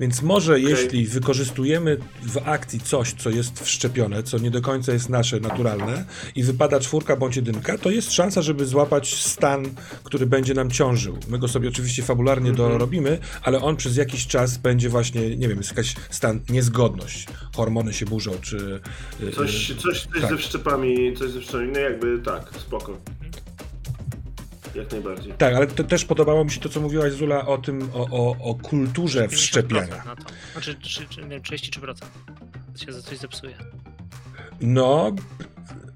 [0.00, 5.08] Więc może jeśli wykorzystujemy w akcji coś, co jest wszczepione, co nie do końca jest
[5.08, 6.04] nasze, naturalne
[6.36, 9.66] i wypada czwórka bądź jedynka, to jest szansa, żeby złapać stan,
[10.04, 11.18] który będzie nam ciążył.
[11.28, 15.58] My go sobie oczywiście fabularnie dorobimy, ale on przez jakiś czas będzie właśnie, nie wiem,
[15.58, 17.26] jest jakaś stan niezgodność.
[17.56, 18.80] Hormony się burzą, czy...
[19.22, 20.30] y, Coś, y, coś, coś tak.
[20.30, 22.98] ze wszczepami, coś ze wszczepami, no jakby tak, spoko.
[24.74, 25.32] Jak najbardziej.
[25.32, 28.36] Tak, ale to też podobało mi się to, co mówiłaś Zula o tym, o, o,
[28.50, 30.04] o kulturze 50% wszczepiania.
[30.04, 30.22] Na to.
[30.52, 31.94] Znaczy, czy, czy, nie wiem, 33%.
[32.72, 33.54] To się za coś zepsuje.
[34.60, 35.12] No,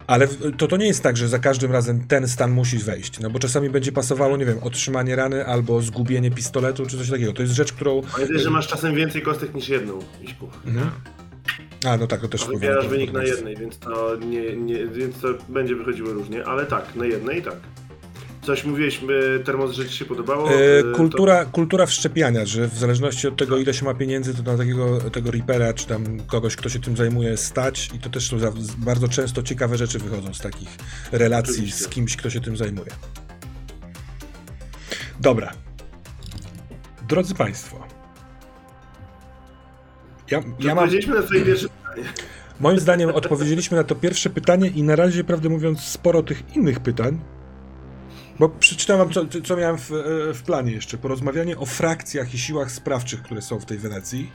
[0.07, 3.31] ale to, to nie jest tak, że za każdym razem ten stan musi wejść, no
[3.31, 7.33] bo czasami będzie pasowało, nie wiem, otrzymanie rany albo zgubienie pistoletu czy coś takiego.
[7.33, 8.03] To jest rzecz, którą...
[8.13, 10.49] Pamiętaj, że masz czasem więcej kostek niż jedną, Miśku.
[10.67, 10.91] Mhm.
[11.87, 15.21] A, no tak, to też wpływa wybierasz wynik na jednej, więc to, nie, nie, więc
[15.21, 17.57] to będzie wychodziło różnie, ale tak, na jednej tak.
[18.49, 19.01] Coś mówiłeś,
[19.37, 20.51] y, termos, że ci się podobało?
[20.51, 24.35] E, y, to- kultura, kultura wszczepiania, że w zależności od tego, ile się ma pieniędzy,
[24.35, 28.11] to na takiego tego Reapera, czy tam kogoś, kto się tym zajmuje, stać i to
[28.11, 30.69] też są za, bardzo często ciekawe rzeczy wychodzą z takich
[31.13, 31.85] relacji Oczywiście.
[31.85, 32.91] z kimś, kto się tym zajmuje.
[35.21, 35.53] Dobra.
[37.09, 37.87] Drodzy Państwo.
[40.31, 40.85] Ja, ja mam.
[40.85, 42.09] Odpowiedzieliśmy na twoje pierwsze pytanie.
[42.61, 46.81] Moim zdaniem odpowiedzieliśmy na to pierwsze pytanie i na razie, prawdę mówiąc, sporo tych innych
[46.81, 47.21] pytań.
[48.39, 50.99] Bo przeczytam wam, co, co miałem w, e, w planie jeszcze.
[50.99, 54.31] Porozmawianie o frakcjach i siłach sprawczych, które są w tej Wenecji.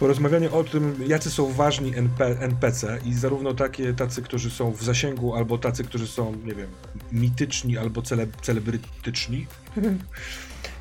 [0.00, 4.82] Porozmawianie o tym, jacy są ważni NP, NPC i zarówno takie, tacy, którzy są w
[4.82, 6.68] zasięgu, albo tacy, którzy są, nie wiem,
[7.12, 9.46] mityczni albo cele, celebrytyczni.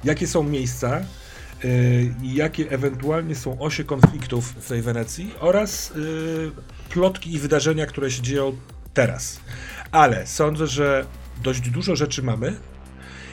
[0.04, 1.02] Jakie są miejsca,
[1.66, 6.52] y, i jakie ewentualnie są osie konfliktów w tej Wenecji oraz y,
[6.90, 8.58] plotki i wydarzenia, które się dzieją
[8.94, 9.40] teraz.
[9.92, 11.06] Ale sądzę, że
[11.42, 12.56] dość dużo rzeczy mamy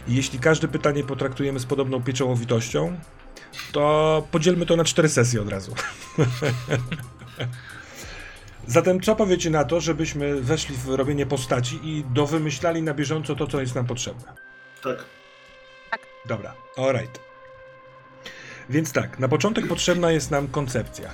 [0.09, 2.97] i jeśli każde pytanie potraktujemy z podobną pieczołowitością,
[3.73, 5.75] to podzielmy to na cztery sesje od razu.
[8.67, 13.47] Zatem co powiecie na to, żebyśmy weszli w robienie postaci i dowymyślali na bieżąco to,
[13.47, 14.33] co jest nam potrzebne?
[14.83, 15.05] Tak.
[16.29, 17.21] Dobra, alright.
[18.71, 21.11] Więc tak, na początek potrzebna jest nam koncepcja.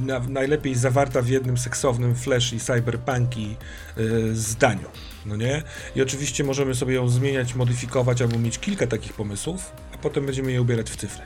[0.00, 3.56] Na, najlepiej zawarta w jednym seksownym flash i cyberpunki
[3.96, 4.88] yy, zdaniu.
[5.28, 5.62] No nie?
[5.96, 10.52] I oczywiście możemy sobie ją zmieniać, modyfikować albo mieć kilka takich pomysłów, a potem będziemy
[10.52, 11.22] je ubierać w cyfry.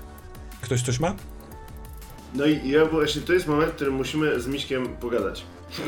[0.62, 1.14] Ktoś coś ma?
[2.34, 5.44] No i ja właśnie to jest moment, w którym musimy z Miśkiem pogadać.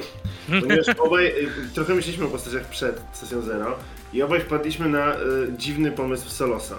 [0.60, 3.78] Ponieważ obaj y, trochę myśleliśmy o postaciach przed sesją zero
[4.12, 5.18] i obaj wpadliśmy na y,
[5.58, 6.76] dziwny pomysł Solosa.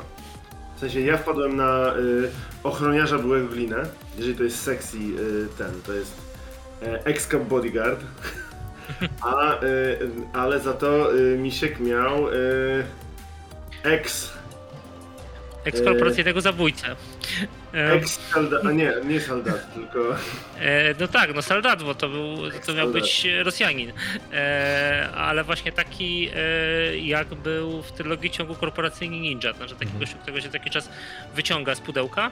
[0.75, 2.29] W sensie ja wpadłem na y,
[2.63, 3.83] ochroniarza byłego glinę,
[4.17, 6.13] jeżeli to jest sexy y, ten, to jest
[6.81, 7.99] e, ex-cop bodyguard.
[9.21, 9.99] A, y,
[10.33, 12.33] ale za to y, Misiek miał y,
[13.83, 14.33] ex
[15.65, 16.95] Ekskorporacyjnego zabójcę.
[17.73, 19.99] E, Ex-saldat, a nie, nie saldat, tylko...
[20.59, 23.91] E, no tak, no Saldat, bo to, był, to miał być Rosjanin.
[24.33, 29.91] E, ale właśnie taki, e, jak był w trylogii ciągu korporacyjny ninja, to znaczy taki
[29.91, 30.19] Mhm.
[30.21, 30.89] którego się taki czas
[31.35, 32.31] wyciąga z pudełka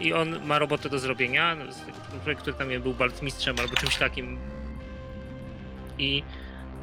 [0.00, 4.38] i on ma robotę do zrobienia, no, z- który, tam był baltmistrzem albo czymś takim.
[5.98, 6.22] I,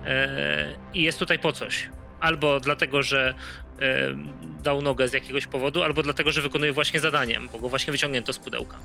[0.06, 1.90] e, I jest tutaj po coś.
[2.20, 3.34] Albo dlatego, że
[3.82, 4.16] e,
[4.64, 8.34] dał nogę z jakiegoś powodu, albo dlatego, że wykonuje właśnie zadaniem, bo go właśnie wyciągnięto
[8.34, 8.80] z pudełka.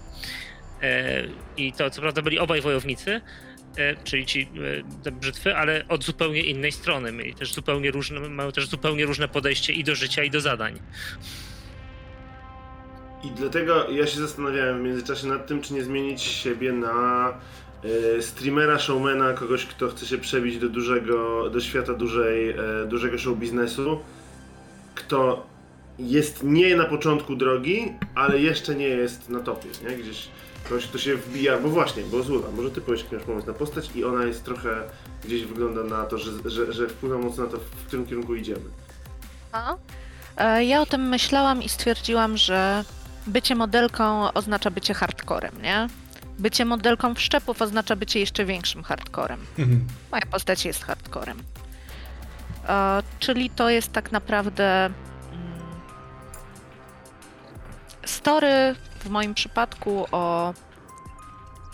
[0.83, 1.23] E,
[1.57, 3.21] I to co prawda byli obaj wojownicy,
[4.05, 4.49] czyli ci
[5.13, 7.13] brzytwy, ale od zupełnie innej strony.
[7.13, 10.81] Mieli też zupełnie różne, mają też zupełnie różne podejście i do życia, i do zadań.
[13.25, 17.33] I dlatego ja się zastanawiałem w międzyczasie nad tym, czy nie zmienić siebie na
[18.21, 22.57] streamera, showmana, kogoś, kto chce się przebić do dużego, do świata dużej, e,
[22.89, 24.01] dużego show biznesu,
[24.95, 25.47] kto
[25.99, 29.97] jest nie na początku drogi, ale jeszcze nie jest na topie, nie?
[29.97, 30.29] Gdzieś
[30.65, 33.53] ktoś, kto się wbija, bo właśnie, bo Zula, może ty powiesz, jaki masz pomysł na
[33.53, 34.83] postać i ona jest trochę,
[35.25, 38.61] gdzieś wygląda na to, że, że, że wpływa mocno na to, w którym kierunku idziemy.
[39.53, 39.77] A?
[40.37, 42.85] E, Ja o tym myślałam i stwierdziłam, że
[43.27, 45.89] bycie modelką oznacza bycie hardcorem, nie?
[46.39, 49.47] Bycie modelką wszczepów oznacza bycie jeszcze większym hardcorem.
[49.59, 49.87] Mhm.
[50.11, 51.43] Moja postać jest hardcorem.
[52.69, 54.95] E, czyli to jest tak naprawdę mm,
[58.05, 60.55] story w moim przypadku o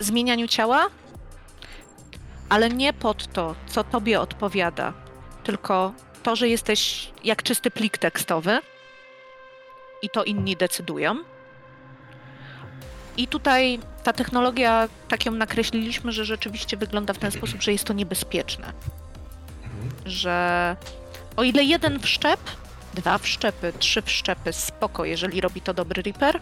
[0.01, 0.87] zmienianiu ciała,
[2.49, 4.93] ale nie pod to, co tobie odpowiada,
[5.45, 5.93] tylko
[6.23, 8.59] to, że jesteś jak czysty plik tekstowy
[10.03, 11.17] i to inni decydują.
[13.17, 17.85] I tutaj ta technologia, tak ją nakreśliliśmy, że rzeczywiście wygląda w ten sposób, że jest
[17.85, 18.73] to niebezpieczne.
[20.07, 20.77] Że
[21.37, 22.41] o ile jeden wszczep,
[22.95, 26.41] dwa wszczepy, trzy wszczepy, spoko, jeżeli robi to dobry Reaper,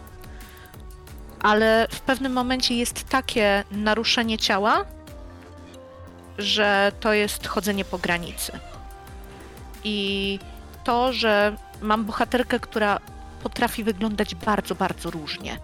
[1.41, 4.85] ale w pewnym momencie jest takie naruszenie ciała,
[6.37, 8.51] że to jest chodzenie po granicy.
[9.83, 10.39] I
[10.83, 12.99] to, że mam bohaterkę, która
[13.43, 15.57] potrafi wyglądać bardzo, bardzo różnie.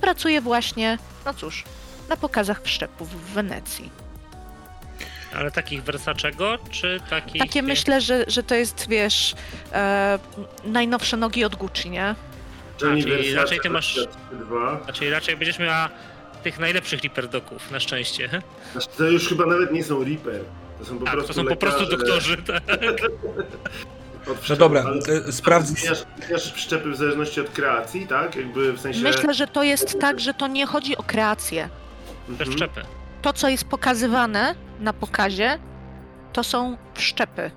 [0.00, 1.64] Pracuje właśnie, no cóż,
[2.08, 3.90] na pokazach wszczepów w Wenecji.
[5.36, 7.42] Ale takich Versaczego, czy takich...
[7.42, 9.34] Takie myślę, że, że to jest, wiesz,
[9.72, 10.18] e,
[10.64, 12.14] najnowsze nogi od Gucci, nie?
[12.82, 14.80] Johnny raczej ty masz- 2.
[14.84, 15.88] Znaczy raczej będziesz miała
[16.42, 18.42] tych najlepszych Reaperdoków, na szczęście.
[18.96, 20.40] To już chyba nawet nie są Reaper.
[20.78, 22.36] To są po Tak, prostu to są po prostu doktorzy.
[22.36, 22.64] Tak.
[24.28, 25.66] od No dobra, ale sprawdź.
[25.66, 28.36] Zmieniasz, zmieniasz wszczepy w zależności od kreacji, tak?
[28.36, 29.00] Jakby w sensie...
[29.02, 31.68] Myślę, że to jest tak, że to nie chodzi o kreację.
[32.26, 32.50] Te Mhm.
[32.50, 32.80] wszczepy.
[33.22, 35.58] To, co jest pokazywane na pokazie,
[36.32, 37.50] to są wszczepy.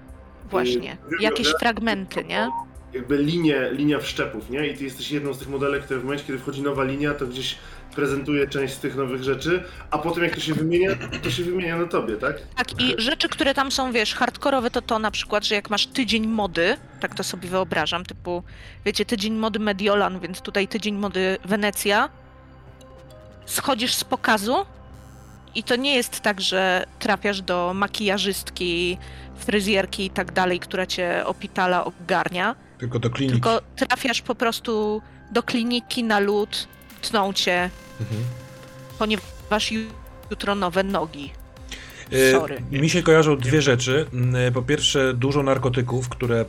[0.50, 0.98] Właśnie.
[1.12, 2.50] Yy, Jakieś fragmenty, nie?
[2.94, 4.68] jakby linię, linia wszczepów, nie?
[4.68, 7.28] I ty jesteś jedną z tych modelek, które w momencie, kiedy wchodzi nowa linia, to
[7.28, 7.56] gdzieś
[7.96, 10.89] prezentuje część z tych nowych rzeczy, a potem jak to się wymienia,
[11.24, 12.36] to się wymienia na tobie, tak?
[12.56, 15.88] Tak, i rzeczy, które tam są, wiesz, hardkorowe, to to na przykład, że jak masz
[15.88, 18.44] tydzień mody, tak to sobie wyobrażam, typu,
[18.86, 22.10] wiecie, tydzień mody Mediolan, więc tutaj tydzień mody Wenecja,
[23.46, 24.56] schodzisz z pokazu
[25.56, 28.98] i to nie jest tak, że trafiasz do makijażystki,
[29.36, 33.34] fryzjerki i tak dalej, która cię opitala, ogarnia, Tylko do kliniki.
[33.42, 36.68] tylko trafiasz po prostu do kliniki na lód,
[37.02, 37.70] tną cię,
[38.02, 38.22] Mhm.
[38.99, 39.72] ponieważ
[40.32, 41.32] jutro nowe nogi.
[42.12, 42.62] E, Sorry.
[42.72, 44.06] Mi się kojarzą dwie rzeczy.
[44.14, 46.45] Mm, Po pierwsze, dużo narkotyków, które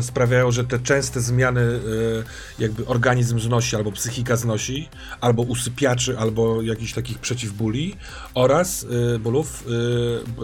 [0.00, 4.88] sprawiają, że te częste zmiany e, jakby organizm znosi, albo psychika znosi,
[5.20, 7.96] albo usypiaczy, albo jakichś takich przeciwbóli.
[8.34, 9.64] Oraz e, bólów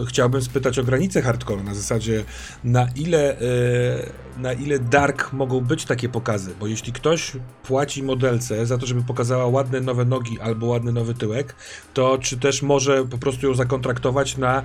[0.01, 2.23] e, chciałbym spytać o granice hardcore, na zasadzie
[2.63, 7.31] na ile, e, na ile dark mogą być takie pokazy, bo jeśli ktoś
[7.63, 11.55] płaci modelce za to, żeby pokazała ładne nowe nogi albo ładny nowy tyłek,
[11.93, 14.63] to czy też może po prostu ją zakontraktować na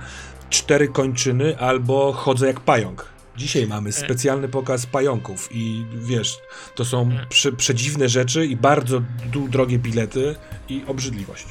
[0.49, 3.13] cztery kończyny albo chodzę jak pająk.
[3.37, 6.37] Dzisiaj mamy specjalny pokaz pająków i wiesz,
[6.75, 9.01] to są prze, przedziwne rzeczy i bardzo
[9.49, 10.35] drogie bilety
[10.69, 11.45] i obrzydliwość.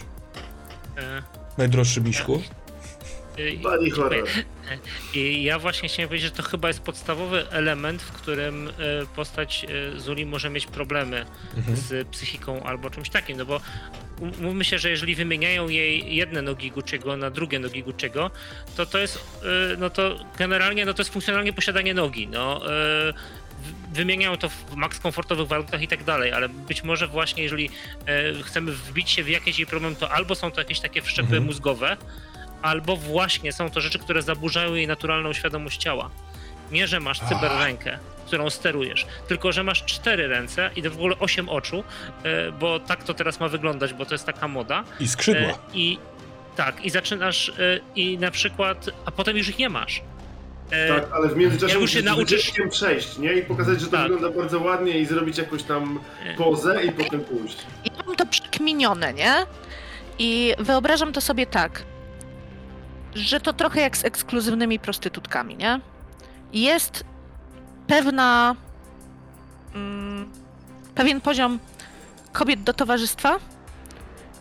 [0.99, 1.23] E,
[1.59, 2.43] Najdroższy miśku.
[3.63, 4.25] Body horror.
[5.15, 8.73] I ja właśnie chciałem powiedzieć, że to chyba jest podstawowy element, w którym e,
[9.17, 9.67] postać
[9.97, 11.27] e, Zuli może mieć problemy
[11.57, 11.77] Mhm.
[11.77, 13.61] z psychiką albo czymś takim, no bo
[14.41, 18.31] mówmy się, że jeżeli wymieniają jej jedne nogi Gucci'ego na drugie nogi Gucci'ego,
[18.77, 19.43] to to jest,
[19.79, 22.61] no to generalnie, no to jest funkcjonalnie posiadanie nogi, no.
[23.93, 27.71] Wymieniają to w max komfortowych warunkach i tak dalej, ale być może właśnie jeżeli
[28.43, 31.45] chcemy wbić się w jakiś jej problem, to albo są to jakieś takie wszczepy Mhm.
[31.45, 31.97] mózgowe,
[32.63, 36.11] albo właśnie są to rzeczy, które zaburzają jej naturalną świadomość ciała.
[36.73, 41.49] Nie, że masz cyberrękę, którą sterujesz, tylko że masz cztery ręce i w ogóle osiem
[41.49, 41.85] oczu,
[42.25, 44.85] e, bo tak to teraz ma wyglądać, bo to jest taka moda.
[45.01, 45.51] I skrzydła.
[45.51, 45.99] E, I
[46.57, 47.53] tak, i zaczynasz e,
[47.97, 50.03] i na przykład, a potem już ich nie masz.
[50.89, 52.11] Tak, ale w międzyczasie już się musisz
[52.53, 53.33] nauczysz- przejść, nie?
[53.33, 54.03] I pokazać, że to Tak.
[54.13, 56.01] wygląda bardzo ładnie i zrobić jakąś tam
[56.39, 57.57] pozę i potem pójść.
[57.85, 59.35] I mam to przekminione, nie?
[60.19, 61.83] I wyobrażam to sobie tak,
[63.15, 65.81] że to trochę jak z ekskluzywnymi prostytutkami, nie?
[66.53, 67.05] Jest
[67.87, 68.57] pewna.
[69.75, 70.31] Mm,
[70.95, 71.59] pewien poziom
[72.33, 73.39] kobiet do towarzystwa,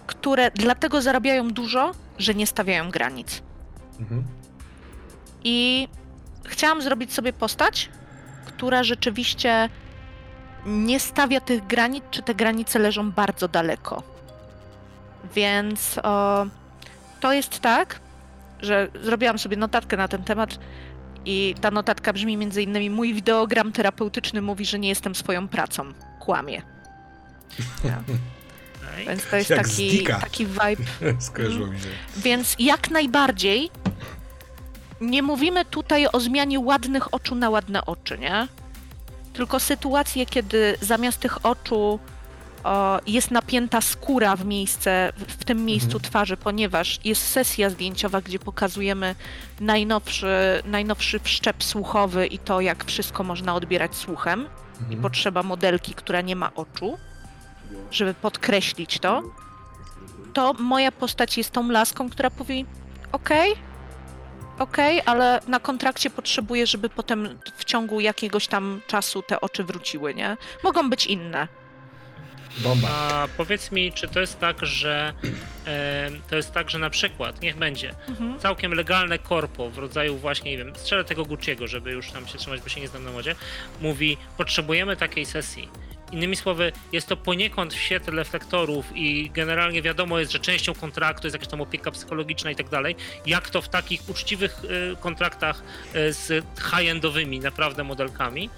[0.08, 3.42] które dlatego zarabiają dużo, że nie stawiają granic.
[4.00, 4.24] Mhm.
[5.44, 5.88] I
[6.46, 7.90] chciałam zrobić sobie postać,
[8.46, 9.70] która rzeczywiście
[10.66, 14.04] nie stawia tych granic, czy te granice leżą bardzo daleko.
[15.36, 16.46] Więc o,
[17.20, 18.00] to jest tak,
[18.62, 20.60] że zrobiłam sobie notatkę na ten temat
[21.26, 25.94] i ta notatka brzmi między innymi mój wideogram terapeutyczny mówi, że nie jestem swoją pracą.
[26.20, 26.62] Kłamie.
[28.92, 29.08] okej.
[29.08, 30.84] Więc to jest Jak taki, taki vibe
[31.20, 31.88] Skojarzyło mi się.
[32.18, 33.70] Więc jak najbardziej
[35.02, 38.48] nie mówimy tutaj o zmianie ładnych oczu na ładne oczy, nie?
[39.34, 42.00] Tylko sytuacje, kiedy zamiast tych oczu
[42.64, 48.40] o, jest napięta skóra w miejsce, w- tym miejscu twarzy, ponieważ jest sesja zdjęciowa, gdzie
[48.40, 49.16] pokazujemy
[49.60, 54.42] najnowszy, najnowszy wszczep słuchowy i to, jak wszystko można odbierać słuchem.
[54.80, 55.02] I Mhm.
[55.02, 56.98] potrzeba modelki, która nie ma oczu,
[57.92, 59.24] żeby podkreślić to
[60.34, 62.64] to moja postać jest tą laską, która powie
[63.12, 63.54] okej,
[64.60, 70.14] okej, ale na kontrakcie potrzebuję, żeby potem w ciągu jakiegoś tam czasu te oczy wróciły,
[70.16, 70.38] nie?
[70.64, 71.48] Mogą być inne.
[72.58, 72.88] Bomba.
[72.90, 75.14] A powiedz mi, czy to jest tak, że
[75.68, 78.40] e, to jest tak, że na przykład, niech będzie, Mhm.
[78.40, 82.38] całkiem legalne korpo w rodzaju właśnie, nie wiem, strzelę tego Gucci'ego, żeby już tam się
[82.38, 83.36] trzymać, bo się nie znam na modzie,
[83.82, 85.70] mówi, potrzebujemy takiej sesji.
[86.12, 91.28] Innymi słowy, jest to poniekąd w świetle reflektorów i generalnie wiadomo jest, że częścią kontraktu
[91.28, 92.96] jest jakaś tam opieka psychologiczna i tak dalej.
[93.26, 95.64] Jak to w takich uczciwych y, kontraktach
[95.96, 98.50] y, z high-endowymi naprawdę modelkami,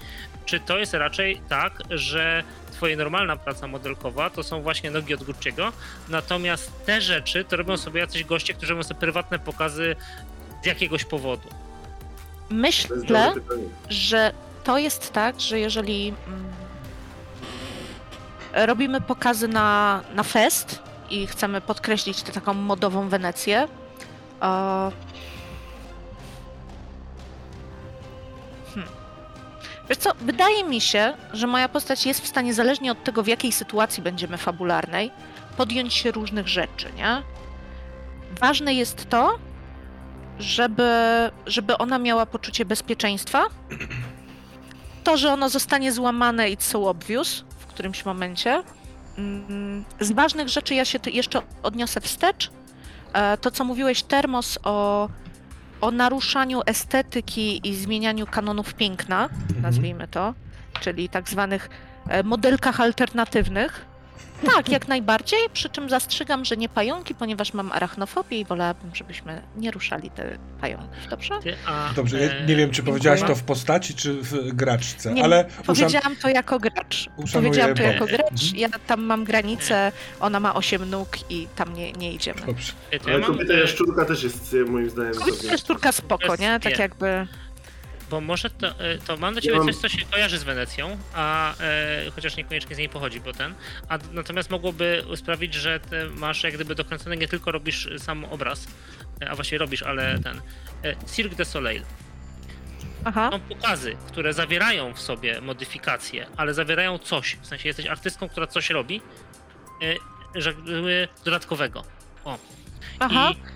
[0.46, 5.20] czy to jest raczej tak, że twoja normalna praca modelkowa to są właśnie nogi od
[5.20, 5.72] Gucci'ego,
[6.08, 9.96] natomiast te rzeczy to robią sobie jacyś goście, którzy robią sobie prywatne pokazy
[10.62, 11.48] z jakiegoś powodu.
[12.50, 12.96] Myślę,
[13.88, 14.32] że
[14.64, 16.44] to jest tak, że jeżeli mm,
[18.66, 23.68] robimy pokazy na, na fest i chcemy podkreślić tę taką modową Wenecję,
[29.88, 33.26] Wiesz co, wydaje mi się, że moja postać jest w stanie, zależnie od tego, w
[33.26, 35.10] jakiej sytuacji będziemy fabularnej,
[35.56, 37.22] podjąć się różnych rzeczy, nie?
[38.40, 39.38] Ważne jest to,
[40.38, 40.90] żeby,
[41.46, 43.42] żeby ona miała poczucie bezpieczeństwa
[45.04, 48.62] to, że ono zostanie złamane i so obvious w którymś momencie.
[49.18, 52.50] Mm, Z ważnych rzeczy ja się jeszcze odniosę wstecz.
[53.12, 55.08] E, To, co mówiłeś, Termos, o,
[55.84, 59.28] o naruszaniu estetyki i zmienianiu kanonów piękna,
[59.62, 60.34] nazwijmy to,
[60.80, 61.70] czyli tak zwanych
[62.08, 63.86] e, modelkach alternatywnych.
[64.44, 69.42] Tak, jak najbardziej, przy czym zastrzegam, że nie pająki, ponieważ mam arachnofobię i wolałabym, żebyśmy
[69.56, 71.34] nie ruszali te pająków, dobrze?
[71.96, 75.44] Dobrze, ja e, nie wiem, czy powiedziałaś to w postaci, czy w graczce, Nie, ale
[75.50, 75.64] uszan...
[75.64, 77.08] Powiedziałam to jako gracz.
[77.16, 78.42] Uszanuję, Powiedziałam to bo- jako gracz.
[78.42, 78.56] Mhm.
[78.56, 82.40] Ja tam mam granicę, ona ma 8 nóg i tam nie, nie idziemy.
[82.46, 82.72] Dobrze.
[83.06, 86.60] Ale kobieta jaszczurka też jest moim zdaniem Kobieta szturka spoko, nie?
[86.60, 87.26] Tak jakby...
[88.10, 90.42] Bo może to, e, to mam do Ja ciebie mam- coś, co się kojarzy z
[90.42, 93.54] Wenecją, a e, chociaż niekoniecznie z niej pochodzi, bo ten.
[93.88, 98.66] A natomiast mogłoby sprawić, że ty masz jak gdyby dokręcone, nie tylko robisz sam obraz,
[99.22, 100.40] e, a właściwie robisz, ale ten.
[100.84, 101.82] E, Cirque du Soleil.
[103.04, 103.30] Aha.
[103.32, 107.36] Są pokazy, które zawierają w sobie modyfikacje, ale zawierają coś.
[107.42, 109.00] W sensie jesteś artystką, która coś robi,
[109.82, 109.94] e,
[111.24, 111.84] dodatkowego.
[112.24, 112.38] O.
[112.98, 113.30] Aha.
[113.32, 113.53] I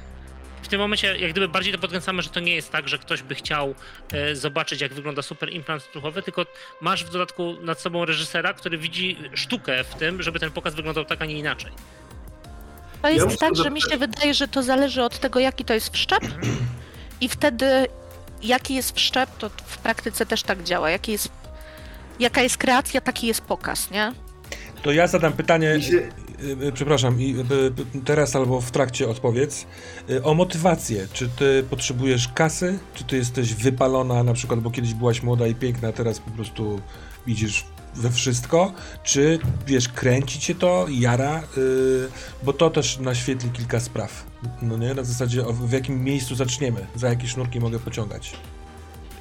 [0.68, 3.22] w tym momencie, jak gdyby bardziej to podkręcamy, że to nie jest tak, że ktoś
[3.22, 3.74] by chciał
[4.12, 6.46] e, zobaczyć, jak wygląda super implant struchowy, tylko
[6.80, 11.04] masz w dodatku nad sobą reżysera, który widzi sztukę w tym, żeby ten pokaz wyglądał
[11.04, 11.72] tak, a nie inaczej.
[13.02, 15.64] To Ja jest muszę tak, że mi się wydaje, że to zależy od tego, jaki
[15.64, 16.22] to jest wszczep.
[17.20, 17.66] I wtedy,
[18.42, 20.90] jaki jest wszczep, to w praktyce też tak działa.
[20.90, 21.28] Jaki jest,
[22.20, 24.12] jaka jest kreacja, taki jest pokaz, nie?
[24.82, 26.08] To ja zadam pytanie, się-
[26.74, 29.66] przepraszam, i, y, y, teraz albo w trakcie odpowiedz,
[30.10, 31.06] y, o motywację.
[31.12, 32.78] Czy ty potrzebujesz kasy?
[32.94, 36.80] Czy ty jesteś wypalona na przykład, bo kiedyś byłaś młoda i piękna, teraz po prostu
[37.26, 37.64] widzisz
[37.94, 38.72] we wszystko?
[39.02, 41.42] Czy, wiesz, kręci cię to, jara?
[41.56, 42.08] Y,
[42.42, 44.26] bo to też naświetli kilka spraw.
[44.62, 44.94] No nie?
[44.94, 48.36] Na zasadzie w jakim miejscu zaczniemy, za jakie sznurki mogę pociągać.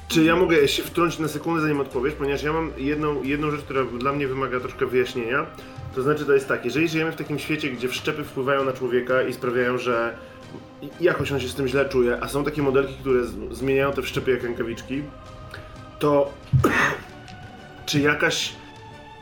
[0.08, 3.60] Czy ja mogę się wtrącić na sekundę, zanim odpowiesz, ponieważ ja mam jedną, jedną rzecz,
[3.60, 5.46] która dla mnie wymaga troszkę wyjaśnienia.
[5.98, 9.22] To znaczy, to jest tak, jeżeli żyjemy w takim świecie, gdzie wszczepy wpływają na człowieka
[9.22, 10.14] i sprawiają, że
[11.00, 13.20] jakoś on się z tym źle czuje, a są takie modelki, które
[13.50, 15.02] zmieniają te wszczepy jak rękawiczki,
[15.98, 16.32] to
[17.86, 18.52] czy jakaś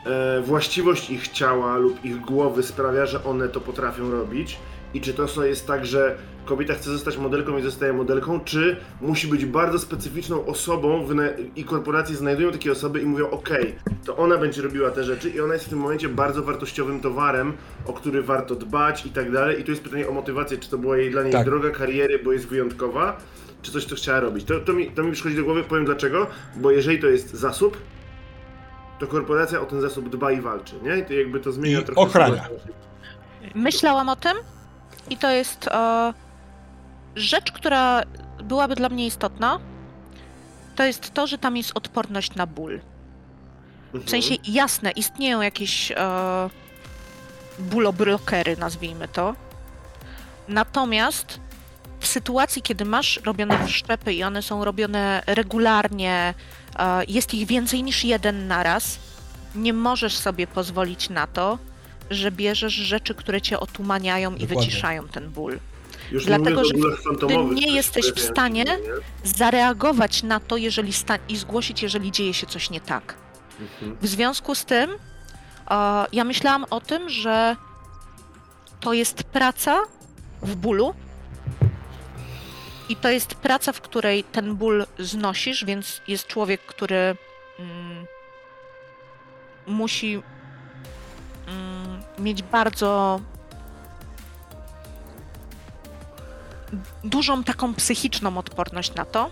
[0.05, 4.59] e, właściwość ich ciała lub ich głowy sprawia, że one to potrafią robić?
[4.93, 6.17] I czy to jest tak, że
[6.47, 11.63] kobieta chce zostać modelką i zostaje modelką, czy musi być bardzo specyficzną osobą wyna- i
[11.63, 13.75] korporacje znajdują takie osoby i mówią, okej,
[14.05, 17.53] to ona będzie robiła te rzeczy i ona jest w tym momencie bardzo wartościowym towarem,
[17.85, 19.61] o który warto dbać i tak dalej.
[19.61, 21.45] I tu jest pytanie o motywację, czy to była jej dla niej Tak.
[21.45, 23.17] droga kariery, bo jest wyjątkowa,
[23.61, 24.45] czy coś, co chciała robić.
[24.45, 27.77] To, to, mi, to mi przychodzi do głowy, powiem dlaczego, bo jeżeli to jest zasób,
[28.99, 30.97] to korporacja o ten zasób dba i walczy, nie?
[30.97, 32.01] I to jakby to zmienia I trochę...
[32.01, 32.47] ochrania.
[33.55, 34.37] Myślałam o tym
[35.09, 36.13] i to jest e,
[37.17, 38.01] rzecz, która
[38.43, 39.59] byłaby dla mnie istotna.
[40.75, 42.79] To jest to, że tam jest odporność na ból.
[43.91, 44.09] W Mhm.
[44.09, 45.95] sensie jasne, istnieją jakieś e,
[47.59, 49.35] bólobrokery, nazwijmy to.
[50.47, 51.39] Natomiast
[51.99, 56.33] w sytuacji, kiedy masz robione wszczepy i one są robione regularnie,
[56.79, 58.99] e, jest ich więcej niż jeden naraz,
[59.55, 61.57] nie możesz sobie pozwolić na to,
[62.09, 64.57] że bierzesz rzeczy, które cię otumaniają i Dokładnie.
[64.57, 65.59] wyciszają ten ból.
[66.11, 68.77] Już dlatego, nie że fantomowych, nie jesteś w stanie-?
[69.23, 73.15] Zareagować na to, jeżeli sta- i zgłosić, jeżeli dzieje się coś nie tak.
[73.59, 73.97] Mhm.
[74.01, 74.91] W związku z tym,
[75.69, 77.55] e, ja myślałam o tym, że
[78.79, 79.79] to jest praca
[80.41, 80.93] w bólu.
[82.89, 87.15] I to jest praca, w której ten ból znosisz, więc jest człowiek, który
[87.59, 88.05] mm,
[89.67, 90.21] musi
[91.47, 93.21] mm, mieć bardzo
[97.03, 99.31] dużą taką psychiczną odporność na to.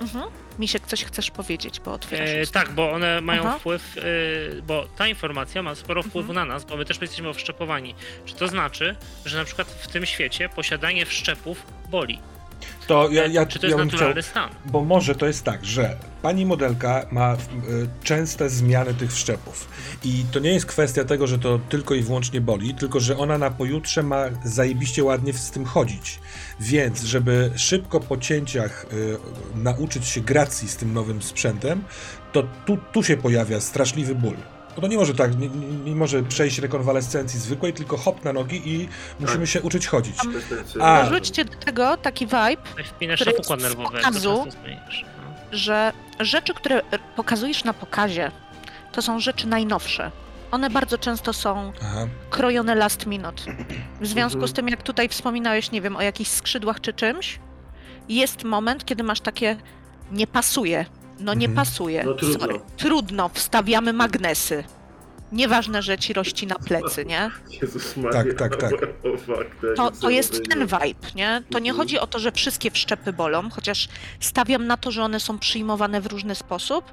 [0.00, 0.24] Mhm.
[0.58, 3.58] Misiek, coś chcesz powiedzieć, bo otwierasz E, tak, bo one mają Aha.
[3.58, 6.48] wpływ, e, bo ta informacja ma sporo wpływu Mhm.
[6.48, 7.94] na nas, bo my też jesteśmy wszczepowani.
[8.24, 12.20] Czy to znaczy, że na przykład w tym świecie posiadanie wszczepów boli?
[12.86, 14.50] To ja, ja, Czy to ja jest chciał, naturalny stan?
[14.66, 17.36] Bo może to jest tak, że pani modelka ma y,
[18.02, 19.68] częste zmiany tych wszczepów.
[20.04, 23.38] I to nie jest kwestia tego, że to tylko i wyłącznie boli, tylko że ona
[23.38, 26.20] na pojutrze ma zajebiście ładnie z tym chodzić.
[26.60, 29.16] Więc, żeby szybko po cięciach y,
[29.54, 31.84] nauczyć się gracji z tym nowym sprzętem,
[32.32, 34.36] to tu, tu się pojawia straszliwy ból.
[34.76, 38.32] Bo to nie może tak, nie, nie, nie może przejść rekonwalescencji zwykłej, tylko hop na
[38.32, 38.88] nogi i
[39.20, 39.48] musimy Tak.
[39.48, 40.16] się uczyć chodzić.
[40.80, 41.02] A.
[41.04, 44.46] Dorzućcie do tego taki vibe, wpinasz który jest układ nerwowy, pokazu.
[44.46, 44.74] No.
[45.52, 46.80] że rzeczy, które
[47.16, 48.30] pokazujesz na pokazie,
[48.92, 50.10] to są rzeczy najnowsze.
[50.50, 52.06] One bardzo często są Aha.
[52.30, 53.42] krojone last minute.
[54.00, 54.48] W związku Mhm.
[54.48, 57.38] z tym, jak tutaj wspominałeś, nie wiem, o jakichś skrzydłach czy czymś,
[58.08, 59.56] jest moment, kiedy masz takie
[60.12, 60.86] Nie pasuje.
[61.20, 61.66] No nie Mhm.
[61.66, 62.04] pasuje.
[62.04, 62.38] No trudno.
[62.40, 62.60] Sorry.
[62.76, 64.64] Trudno, wstawiamy magnesy.
[65.32, 67.30] Nieważne, że ci rości na plecy, nie?
[67.62, 68.12] Jezus Maria.
[68.34, 68.72] Tak, tak, tak.
[68.72, 71.42] O fuck, To, jest to jest ten vibe, nie?
[71.50, 71.76] To nie Mhm.
[71.76, 73.88] chodzi o to, że wszystkie wszczepy bolą, chociaż
[74.20, 76.84] stawiam na to, że one są przyjmowane w różny sposób.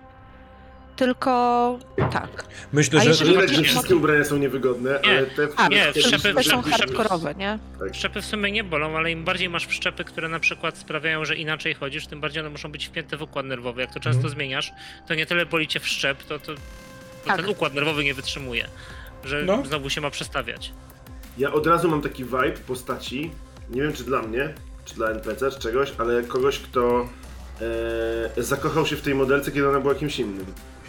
[0.95, 2.45] Tylko tak.
[2.73, 3.09] Myślę, A że...
[3.09, 5.09] jeżeli Nie tak, że wszystkie ubrania są niewygodne, Nie.
[5.17, 7.59] ale te, A, Nie, wszczepy- te są hardkorowe, nie?
[7.93, 11.35] Wszczepy w sumie nie bolą, ale im bardziej masz wszczepy, które na przykład sprawiają, że
[11.35, 13.81] inaczej chodzisz, tym bardziej one muszą być wpięte w układ nerwowy.
[13.81, 14.33] Jak to często Mhm.
[14.33, 14.71] zmieniasz,
[15.07, 16.61] to nie tyle boli cię wszczep, to, to, to
[17.25, 17.35] Tak.
[17.37, 18.67] ten układ nerwowy nie wytrzymuje,
[19.25, 19.63] że No.
[19.65, 20.71] znowu się ma przestawiać.
[21.37, 23.31] Ja od razu mam taki vibe postaci,
[23.69, 24.53] nie wiem czy dla mnie,
[24.85, 27.09] czy dla NPC, czy czegoś, ale kogoś, kto
[28.37, 30.45] e, zakochał się w tej modelce, kiedy ona była kimś innym.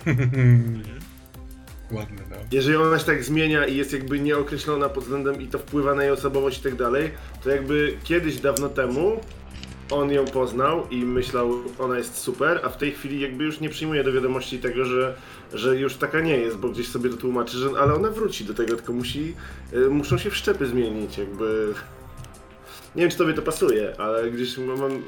[1.93, 2.37] Ładne, no.
[2.53, 6.03] Jeżeli ona się tak zmienia i jest jakby nieokreślona pod względem i to wpływa na
[6.03, 7.11] jej osobowość i tak dalej,
[7.45, 9.21] to jakby kiedyś dawno temu
[9.93, 13.69] on ją poznał i myślał, ona jest super, a w tej chwili jakby już nie
[13.69, 15.15] przyjmuje do wiadomości tego, że,
[15.55, 18.55] że już taka nie jest, bo gdzieś sobie to tłumaczy, że ale ona wróci do
[18.55, 19.35] tego, tylko musi,
[19.73, 21.75] y, muszą się wszczepy zmienić, jakby...
[22.97, 25.03] Nie wiem, czy tobie to pasuje, ale gdzieś mam...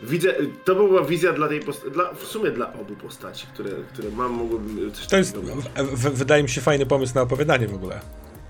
[0.00, 0.34] widzę,
[0.64, 4.32] to była wizja dla tej postaci, dla, w sumie dla obu postaci, które, które mam,
[4.32, 8.00] mogłbym coś To jest, w, w, wydaje mi się, fajny pomysł na opowiadanie w ogóle.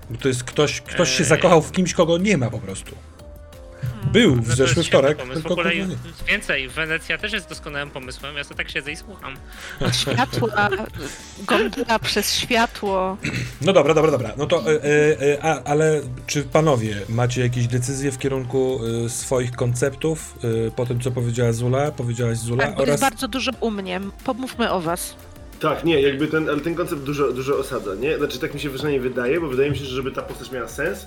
[0.09, 2.95] Bo to jest ktoś, ktoś się zakochał w kimś, kogo nie ma po prostu.
[4.11, 5.39] Był w No to zeszły wtorek, Pomysł.
[5.39, 5.95] W tylko ogóle kogo nie.
[6.27, 8.35] więcej, Wenecja też jest doskonałym pomysłem.
[8.37, 9.33] Ja sobie tak siedzę i słucham.
[9.91, 10.69] Światła,
[11.47, 13.17] gondola przez światło.
[13.61, 14.33] No dobra, dobra, dobra.
[14.37, 19.09] No to, e, e, e, a, ale czy panowie macie jakieś decyzje w kierunku e,
[19.09, 20.35] swoich konceptów
[20.67, 22.87] e, po tym, co powiedziała Zula, powiedziałaś Zula Tak, oraz...
[22.87, 24.01] jest bardzo dużo u mnie.
[24.23, 25.15] Pomówmy o was.
[25.59, 28.17] Tak, nie, jakby ten, ale ten koncept dużo, dużo osadza, nie?
[28.17, 30.67] Znaczy tak mi się przynajmniej wydaje, bo wydaje mi się, że żeby ta postać miała
[30.67, 31.05] sens,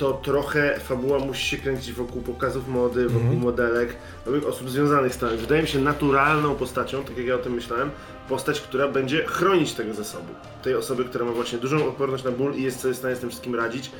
[0.00, 3.40] to trochę fabuła musi się kręcić wokół pokazów mody, wokół Mhm.
[3.42, 3.96] modelek,
[4.26, 5.28] nowych osób związanych z tym.
[5.36, 7.90] Wydaje mi się naturalną postacią, tak jak ja o tym myślałem,
[8.28, 10.34] postać, która będzie chronić tego zasobu.
[10.62, 13.20] Tej osoby, która ma właśnie dużą odporność na ból i jest sobie w stanie z
[13.20, 13.90] tym wszystkim radzić.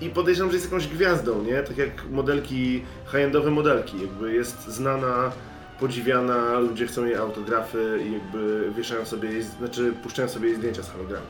[0.00, 1.62] I podejrzewam, że jest jakąś gwiazdą, nie?
[1.62, 5.32] Tak jak modelki, high-endowe modelki, jakby jest znana,
[5.80, 10.82] podziwiana, ludzie chcą jej autografy i jakby wieszają sobie jej, znaczy puszczają sobie jej zdjęcia
[10.82, 11.28] z hologramów.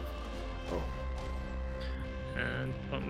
[0.73, 0.81] O.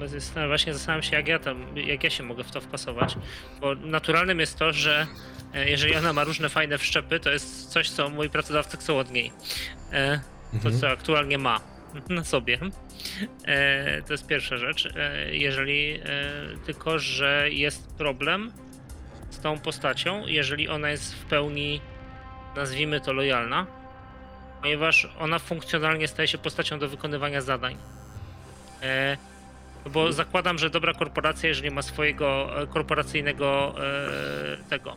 [0.07, 3.17] Zastanawiam- Właśnie zastanawiam się, jak ja, tam, jak ja się mogę w to wpasować.
[3.61, 5.07] Bo naturalnym jest to, że
[5.55, 9.11] e, jeżeli ona ma różne fajne wszczepy, to jest coś, co moi pracodawcy chcą od
[9.11, 9.33] niej.
[9.93, 10.21] E,
[10.51, 10.79] To, Mhm.
[10.81, 11.61] co aktualnie ma
[12.09, 12.59] na sobie.
[13.47, 14.89] E, To jest pierwsza rzecz.
[15.31, 16.01] Jeżeli
[16.67, 18.53] tylko, że jest problem
[19.31, 21.81] z tą postacią, jeżeli ona jest w pełni,
[22.57, 23.67] nazwijmy to, lojalna,
[24.63, 27.77] ponieważ ona funkcjonalnie staje się postacią do wykonywania zadań.
[29.91, 34.97] Bo zakładam, że dobra korporacja, jeżeli ma swojego e, korporacyjnego e, tego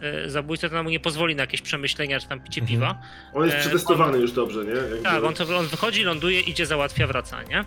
[0.00, 2.78] e, zabójcę, to nam mu nie pozwoli na jakieś przemyślenia czy tam picie Mhm.
[2.80, 3.02] piwa.
[3.34, 4.70] On jest E, przetestowany już dobrze, nie?
[4.70, 4.98] Jakby...
[4.98, 7.64] Tak, on, to, on wychodzi, ląduje, idzie, załatwia, wraca, nie?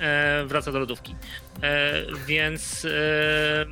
[0.00, 1.14] E, wraca do lodówki.
[1.62, 1.92] E,
[2.26, 2.84] więc.
[2.84, 3.66] E,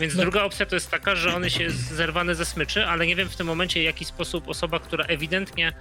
[0.00, 0.22] więc No.
[0.22, 3.28] druga opcja to jest taka, że on się jest zerwany ze smyczy, ale nie wiem
[3.28, 5.72] w tym momencie, w jaki sposób osoba, która ewidentnie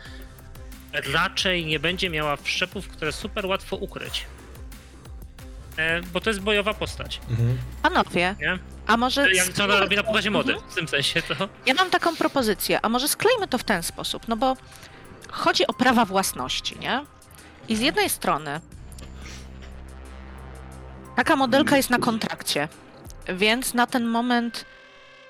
[1.14, 4.26] raczej nie będzie miała wszczepów, które super łatwo ukryć.
[5.78, 7.58] E, bo to jest bojowa postać, Mhm.
[7.82, 8.60] Panowie, nie?
[8.88, 9.32] a może...
[9.34, 10.72] Jak co ona robi na pokazie mody, Mhm.
[10.72, 11.50] w tym sensie to.
[11.66, 14.58] Ja mam taką propozycję, a może sklejmy to w ten sposób, no bo
[15.32, 17.02] chodzi o prawa własności, nie?
[17.68, 18.62] I z jednej strony
[21.16, 22.68] taka modelka jest na kontrakcie,
[23.28, 24.66] więc na ten moment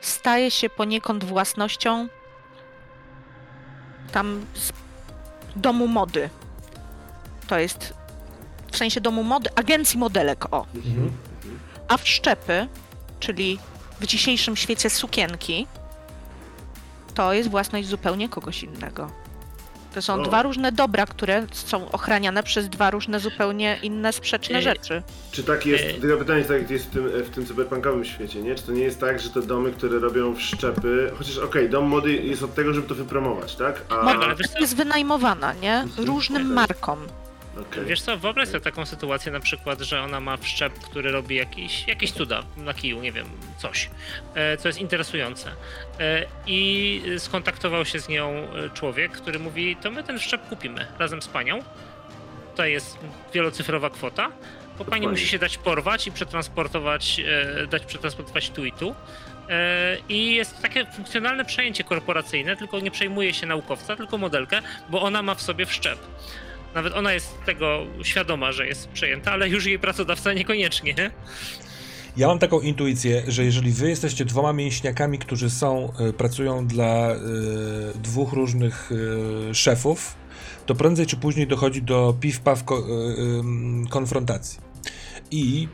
[0.01, 2.07] staje się poniekąd własnością
[4.11, 4.71] tam z
[5.55, 6.29] domu mody.
[7.47, 7.93] To jest
[8.75, 10.65] w sensie domu mody, agencji modelek, o.
[10.75, 11.11] Mhm.
[11.87, 12.67] A wszczepy,
[13.19, 13.59] czyli
[13.99, 15.67] w dzisiejszym świecie sukienki,
[17.13, 19.11] to jest własność zupełnie kogoś innego.
[19.93, 20.17] To są O.
[20.23, 25.03] dwa różne dobra, które są ochraniane przez dwa różne zupełnie inne sprzeczne Yy, rzeczy.
[25.31, 28.41] Czy tak jest, E- tylko pytanie jest tak jest w tym, w tym cyberpunkowym świecie,
[28.41, 28.55] nie?
[28.55, 32.13] Czy to nie jest tak, że te domy, które robią wszczepy, chociaż okej, dom mody
[32.13, 33.81] jest od tego, żeby to wypromować, tak?
[33.89, 34.13] A,
[34.53, 34.59] co?
[34.59, 35.85] Jest wynajmowana, nie?
[35.97, 36.55] Różnym Okej.
[36.55, 36.99] markom.
[37.61, 37.85] Okej.
[37.85, 41.87] Wiesz co, wyobraź sobie taką sytuację na przykład, że ona ma wszczep, który robi jakiś,
[41.87, 43.89] jakieś cuda na kiju, nie wiem, coś,
[44.35, 45.51] e, co jest interesujące.
[45.99, 50.87] E, I skontaktował się z nią e, człowiek, który mówi, to my ten wszczep kupimy
[50.99, 51.63] razem z panią.
[52.51, 52.97] Tutaj jest
[53.33, 54.31] wielocyfrowa kwota,
[54.77, 57.21] bo pani musi się dać porwać i przetransportować,
[57.69, 58.95] dać przetransportować tu i tu.
[60.09, 65.21] I jest takie funkcjonalne przejęcie korporacyjne, tylko nie przejmuje się naukowca, tylko modelkę, bo ona
[65.21, 65.99] ma w sobie wszczep.
[66.75, 70.95] Nawet ona jest tego świadoma, że jest przejęta, ale już jej pracodawca niekoniecznie.
[72.17, 77.11] Ja mam taką intuicję, że jeżeli wy jesteście dwoma mięśniakami, którzy są, y, pracują dla
[77.15, 77.17] y,
[78.03, 78.91] dwóch różnych
[79.51, 80.15] y, szefów,
[80.65, 82.79] to prędzej czy później dochodzi do piw-paw ko-
[83.85, 84.59] y, konfrontacji.
[85.31, 85.67] I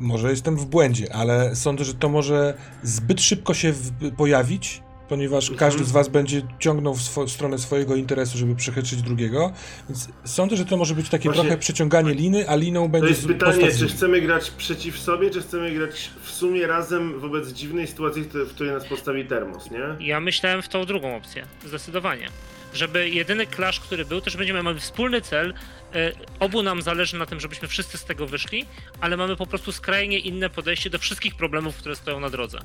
[0.00, 4.81] może jestem w błędzie, ale sądzę, że to może zbyt szybko się w- pojawić,
[5.12, 5.58] ponieważ Mhm.
[5.58, 9.52] każdy z was będzie ciągnął w, swo- stronę swojego interesu, żeby przechytrzyć drugiego,
[9.88, 13.08] więc sądzę, że to może być takie Właśnie- trochę przeciąganie liny, a liną To będzie
[13.08, 17.48] jest z- pytanie, czy chcemy grać przeciw sobie, czy chcemy grać w sumie razem wobec
[17.52, 20.06] dziwnej sytuacji, w której nas postawi termos, nie?
[20.06, 22.28] Ja myślałem w tą drugą opcję, zdecydowanie.
[22.74, 25.54] Żeby jedyny clash, który był, to że będziemy mamy wspólny cel.
[25.94, 28.66] e, Obu nam zależy na tym, żebyśmy wszyscy z tego wyszli,
[29.00, 32.58] ale mamy po prostu skrajnie inne podejście do wszystkich problemów, które stoją na drodze.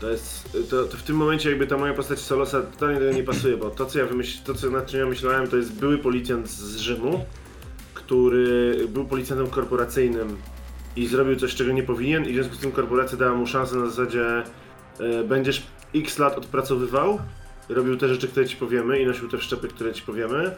[0.00, 3.16] To jest, to, to w tym momencie jakby ta moja postać Solosa totalnie do tego
[3.16, 5.72] nie pasuje, bo to co ja wymyśl, to co nad czym ja myślałem, to jest
[5.72, 7.24] były policjant z Rzymu,
[7.94, 10.36] który był policjantem korporacyjnym
[10.96, 13.76] i zrobił coś, czego nie powinien i w związku z tym korporacja dała mu szansę
[13.76, 14.42] na zasadzie
[15.00, 15.62] e, będziesz
[15.94, 17.18] x lat odpracowywał,
[17.68, 20.56] robił te rzeczy, które ci powiemy i nosił te wszczepy, które ci powiemy.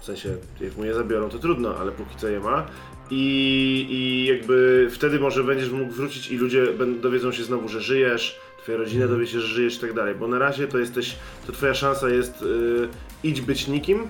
[0.00, 2.66] W sensie, jak mu je zabiorą, to trudno, ale póki co je ma.
[3.10, 7.80] I, I jakby wtedy może będziesz mógł wrócić i ludzie będą, dowiedzą się znowu, że
[7.80, 10.14] żyjesz, twoja rodzina dowie się, że żyjesz i tak dalej.
[10.14, 12.88] Bo na razie to jesteś, to twoja szansa jest y,
[13.22, 14.08] idź być nikim,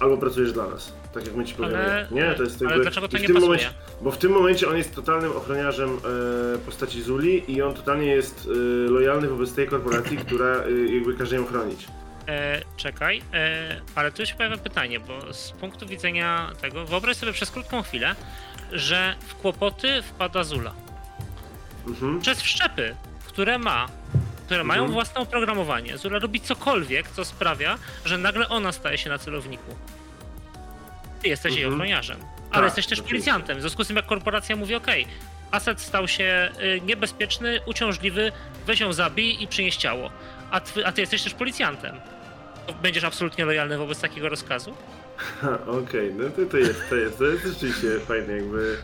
[0.00, 0.92] albo pracujesz dla nas.
[1.14, 1.78] Tak jak my ci powiemy.
[1.78, 3.48] Ale- nie, to jest ale jakby, dlaczego to i w nie tym pasuje?
[3.48, 3.72] momencie,
[4.02, 5.90] Bo w tym momencie on jest totalnym ochroniarzem
[6.54, 8.48] e, postaci Zuli i on totalnie jest
[8.86, 11.86] e, lojalny wobec tej korporacji, która e, jakby każe ją chronić.
[12.28, 17.32] E, czekaj, e, ale tu się pojawia pytanie, bo z punktu widzenia tego, wyobraź sobie
[17.32, 18.14] przez krótką chwilę,
[18.72, 20.72] że w kłopoty wpada Zula.
[21.86, 22.20] Mhm.
[22.20, 22.94] Przez wszczepy,
[23.32, 23.88] które ma,
[24.46, 24.92] które mają Mhm.
[24.92, 29.76] własne oprogramowanie, Zula robi cokolwiek, co sprawia, że nagle ona staje się na celowniku.
[31.22, 31.74] Ty jesteś jej Mhm.
[31.80, 32.16] ochroniarzem,
[32.50, 33.58] ale Tak, jesteś też policjantem.
[33.58, 34.86] W związku z tym, jak korporacja mówi, OK,
[35.50, 38.32] aset stał się y, niebezpieczny, uciążliwy,
[38.66, 40.10] weź ją zabij i przynieś ciało.
[40.50, 42.00] A ty, a ty jesteś też policjantem.
[42.66, 44.74] To będziesz absolutnie lojalny wobec takiego rozkazu?
[45.40, 48.76] Ha, Okej, no to, to jest, to jest, to jest rzeczywiście fajne, jakby,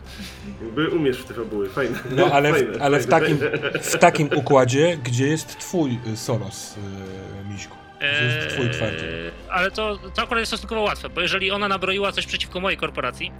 [0.61, 1.99] jakby umiesz w te fabuły, fajne.
[2.11, 3.37] No ale, fajne, w, ale w, fajne.
[3.37, 3.37] takim,
[3.81, 7.75] w takim układzie, gdzie jest twój y, Soros, y, Miśku?
[7.97, 8.65] Gdzie jest twój?
[8.65, 12.77] Eee, ale to, to akurat jest stosunkowo łatwe, bo jeżeli ona nabroiła coś przeciwko mojej
[12.77, 13.31] korporacji,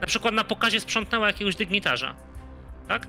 [0.00, 2.16] na przykład na pokazie sprzątnęła jakiegoś dygnitarza,
[2.88, 3.06] tak?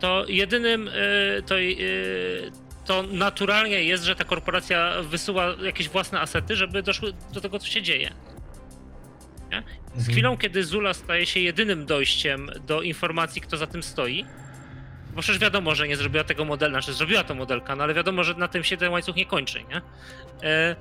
[0.00, 1.64] To jedynym, e, to, e,
[2.84, 7.66] to naturalnie jest, że ta korporacja wysyła jakieś własne asety, żeby doszły do tego, co
[7.66, 8.12] się dzieje.
[9.52, 9.62] Nie?
[9.86, 10.12] Z Mhm.
[10.12, 14.24] chwilą, kiedy Zula staje się jedynym dojściem do informacji, kto za tym stoi,
[15.14, 18.24] bo przecież wiadomo, że nie zrobiła tego modela, znaczy zrobiła to modelka, no ale wiadomo,
[18.24, 19.82] że na tym się ten łańcuch nie kończy, nie?
[20.48, 20.76] E,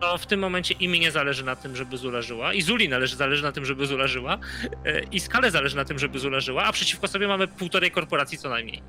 [0.00, 2.88] to w tym momencie i mi nie zależy na tym, żeby Zula żyła, i Zuli
[2.88, 4.38] należy, zależy na tym, żeby Zula żyła,
[4.84, 8.38] e, i Skale zależy na tym, żeby Zula żyła, a przeciwko sobie mamy półtorej korporacji
[8.38, 8.82] co najmniej.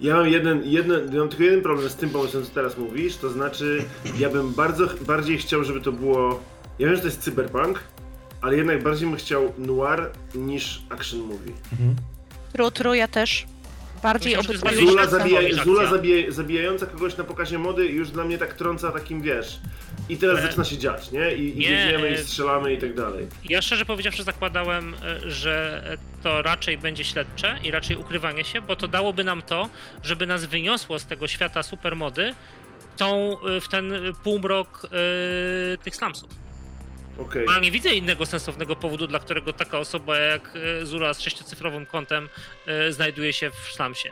[0.00, 3.16] Ja mam jeden, jeden, ja mam tylko jeden problem z tym pomysłem, co teraz mówisz,
[3.16, 3.84] to znaczy
[4.18, 6.44] ja bym bardzo, bardziej chciał, żeby to było,
[6.78, 7.80] ja wiem, że to jest cyberpunk,
[8.40, 11.52] ale jednak bardziej bym chciał noir niż action movie.
[12.54, 13.46] Rutru, ja też.
[14.02, 14.48] Bardziej jest
[14.78, 15.64] Zula, zabija.
[15.64, 19.60] Zula zabija, zabijająca kogoś na pokazie mody już dla mnie tak trąca takim, wiesz,
[20.08, 21.34] i teraz E, zaczyna się dziać, nie?
[21.34, 23.26] I, i nie, biegniemy i e, strzelamy i tak dalej.
[23.44, 25.82] Ja szczerze powiedziawszy zakładałem, e, że
[26.22, 29.68] to raczej będzie śledcze i raczej ukrywanie się, bo to dałoby nam to,
[30.02, 32.34] żeby nas wyniosło z tego świata supermody
[32.94, 33.92] w tą, w ten
[34.24, 36.43] półmrok e, tych slumsów.
[37.18, 40.50] Bo Ja nie widzę innego sensownego powodu, dla którego taka osoba jak
[40.82, 42.28] e, Zula z sześciocyfrowym kontem
[42.66, 44.10] e, znajduje się w slumsie.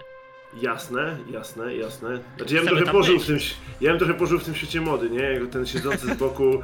[0.61, 2.20] Jasne, jasne, jasne.
[2.37, 3.39] Znaczy ja bym trochę pożył w tym,
[3.81, 5.23] ja bym trochę pożył w tym świecie mody, nie?
[5.23, 6.62] Jako ten siedzący z boku,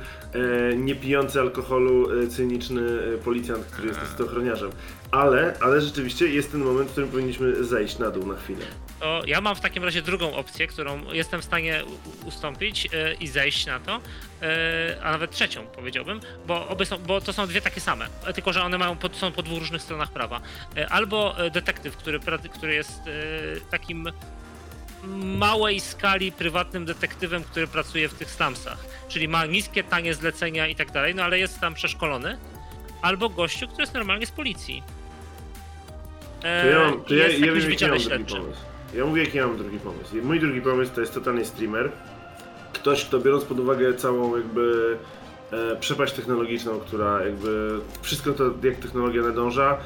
[0.71, 2.83] e, nie pijący alkoholu, e, cyniczny
[3.15, 4.71] e, policjant, który jest niestety ochroniarzem.
[5.11, 8.65] Ale, ale rzeczywiście jest ten moment, w którym powinniśmy zejść na dół na chwilę.
[9.01, 11.83] To ja mam w takim razie drugą opcję, którą jestem w stanie
[12.25, 14.01] ustąpić e, i zejść na to,
[14.43, 18.33] e, a nawet trzecią powiedziałbym, bo, obie są, bo to są dwie takie same, e,
[18.33, 20.41] tylko że one mają są po dwóch różnych stronach prawa.
[20.91, 22.21] Albo detektyw, który,
[22.53, 23.01] który jest
[23.71, 24.09] takim
[25.39, 28.79] małej skali prywatnym detektywem, który pracuje w tych slumsach,
[29.09, 32.39] czyli ma niskie, tanie zlecenia i tak dalej, no ale jest tam przeszkolony,
[33.03, 34.83] albo gościu, który jest normalnie z policji.
[36.45, 38.61] E, To ja, mam, to ja, jest ja wiem, jaki mam drugi pomysł.
[38.95, 40.19] Ja mówię, jaki ja mam drugi pomysł.
[40.19, 41.91] I Mój drugi pomysł to jest totalnie streamer.
[42.73, 44.97] Ktoś, kto biorąc pod uwagę całą jakby
[45.53, 49.77] e, przepaść technologiczną, która jakby wszystko to, jak technologia nadąża,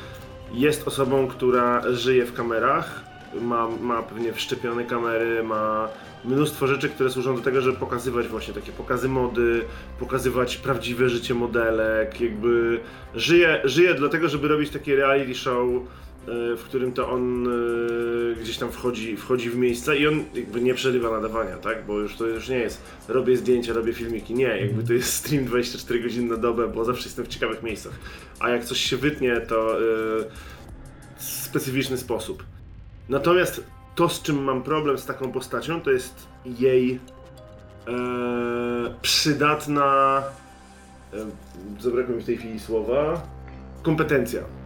[0.53, 3.01] jest osobą, która żyje w kamerach,
[3.41, 5.89] ma, ma pewnie wszczepione kamery, ma
[6.24, 9.65] mnóstwo rzeczy, które służą do tego, żeby pokazywać właśnie takie pokazy mody,
[9.99, 12.81] pokazywać prawdziwe życie modelek, jakby
[13.15, 15.69] żyje, żyje dlatego, żeby robić takie reality show
[16.27, 17.51] w którym to on e,
[18.40, 21.86] gdzieś tam wchodzi, wchodzi w miejsca i on jakby nie przerywa nadawania, tak?
[21.86, 24.35] Bo już to już nie jest robię zdjęcia, robię filmiki.
[24.35, 27.93] Nie, jakby to jest stream 24 godziny na dobę, bo zawsze jestem w ciekawych miejscach.
[28.40, 29.77] A jak coś się wytnie, to
[31.16, 32.44] w specyficzny sposób.
[33.09, 37.01] Natomiast to, z czym mam problem z taką postacią, to jest jej
[37.89, 40.23] e, przydatna.
[41.12, 41.27] E,
[41.81, 43.27] zabrakło mi w tej chwili słowa.
[43.82, 44.61] Kompetencja.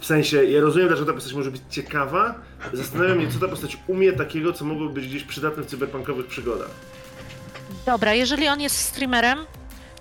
[0.00, 2.34] W sensie, ja rozumiem, dlaczego ta postać może być ciekawa.
[2.72, 6.70] Zastanawiam się, co ta postać umie takiego, co mogłoby być gdzieś przydatne w cyberpunkowych przygodach.
[7.86, 9.38] Dobra, jeżeli on jest streamerem,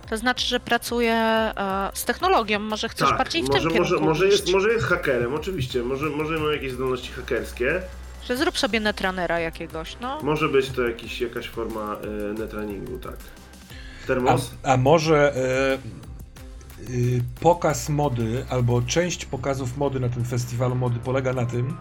[0.09, 2.59] to znaczy, że pracuje e, z technologią.
[2.59, 5.84] Może chcesz tak, bardziej w może, tym może, kierunku może jest, może jest hakerem, oczywiście.
[5.84, 7.81] Może, może ma jakieś zdolności hakerskie.
[8.27, 10.22] Że zrób sobie netrunnera jakiegoś, no.
[10.22, 13.17] Może być to jakiś, jakaś forma e, netrunningu, tak.
[14.07, 14.51] Termos?
[14.63, 16.05] A, a może e, y,
[17.39, 21.77] pokaz mody, albo część pokazów mody na tym festiwalu mody polega na tym,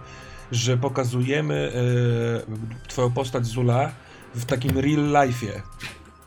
[0.52, 1.72] że pokazujemy
[2.84, 3.92] e, twoją postać Zula
[4.34, 5.60] w takim real life'ie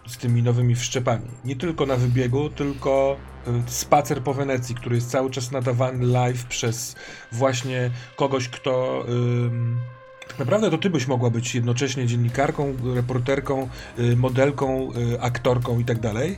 [0.07, 1.27] z tymi nowymi wszczepami.
[1.45, 3.17] Nie tylko na wybiegu, tylko
[3.47, 6.95] e, spacer po Wenecji, który jest cały czas nadawany live przez
[7.31, 9.05] właśnie kogoś, kto...
[10.27, 15.85] tak naprawdę to ty byś mogła być jednocześnie dziennikarką, reporterką, y, modelką, y, aktorką i
[15.85, 16.37] tak dalej.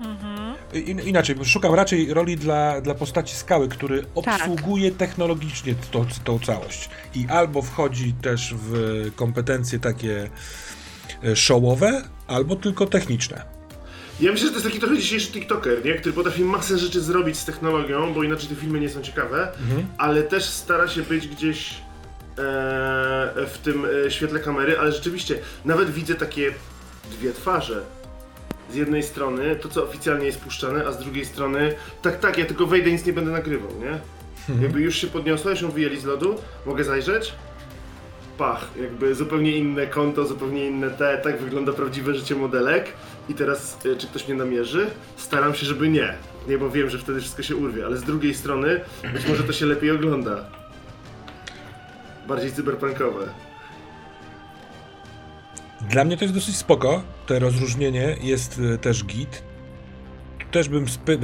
[0.00, 0.31] Mhm.
[0.74, 6.90] I- Inaczej, szukam raczej roli dla, dla postaci skały, który obsługuje technologicznie to, tą całość.
[7.14, 8.72] I albo wchodzi też w
[9.16, 10.30] kompetencje takie
[11.24, 13.44] e, showowe, albo tylko techniczne.
[14.20, 15.94] Ja myślę, że to jest taki trochę dzisiejszy TikToker, nie?
[15.94, 19.86] który potrafi masę rzeczy zrobić z technologią, bo inaczej te filmy nie są ciekawe, Mhm.
[19.98, 21.74] ale też stara się być gdzieś e,
[23.46, 26.52] w tym e, świetle kamery, ale rzeczywiście nawet widzę takie
[27.10, 27.82] dwie twarze.
[28.72, 32.44] Z jednej strony to, co oficjalnie jest puszczane, a z drugiej strony tak, tak, ja
[32.44, 33.98] tylko wejdę nic nie będę nagrywał, nie?
[34.62, 36.36] Jakby już się podniosła, już ją wyjęli z lodu,
[36.66, 37.32] mogę zajrzeć?
[38.38, 42.92] Pach, jakby zupełnie inne konto, zupełnie inne te, tak wygląda prawdziwe życie modelek.
[43.28, 44.86] I teraz, e, czy ktoś mnie namierzy?
[45.16, 46.14] Staram się, żeby nie.
[46.48, 48.80] Nie, bo wiem, że wtedy wszystko się urwie, ale z drugiej strony
[49.12, 50.44] być może to się lepiej ogląda.
[52.28, 53.28] Bardziej cyberpunkowe.
[55.90, 57.02] Dla mnie to jest dosyć spoko.
[57.26, 59.42] To rozróżnienie jest e, też git.
[60.50, 61.18] Też bym spy-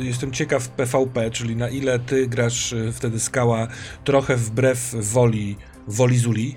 [0.00, 3.68] e, jestem ciekaw PvP, czyli na ile ty grasz wtedy skała
[4.04, 5.56] trochę wbrew woli
[5.88, 6.54] woli Zuli.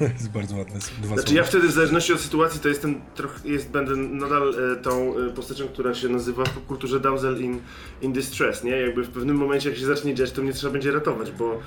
[0.14, 1.36] jest bardzo ładne dwa Znaczy słowa.
[1.36, 5.30] ja wtedy w zależności od sytuacji to jestem trochę, jest, będę nadal e, tą e,
[5.30, 7.60] postacią, która się nazywa w kulturze damsel in,
[8.02, 8.70] in distress, nie?
[8.70, 11.60] Jakby w pewnym momencie jak się zacznie dziać, to mnie trzeba będzie ratować, bo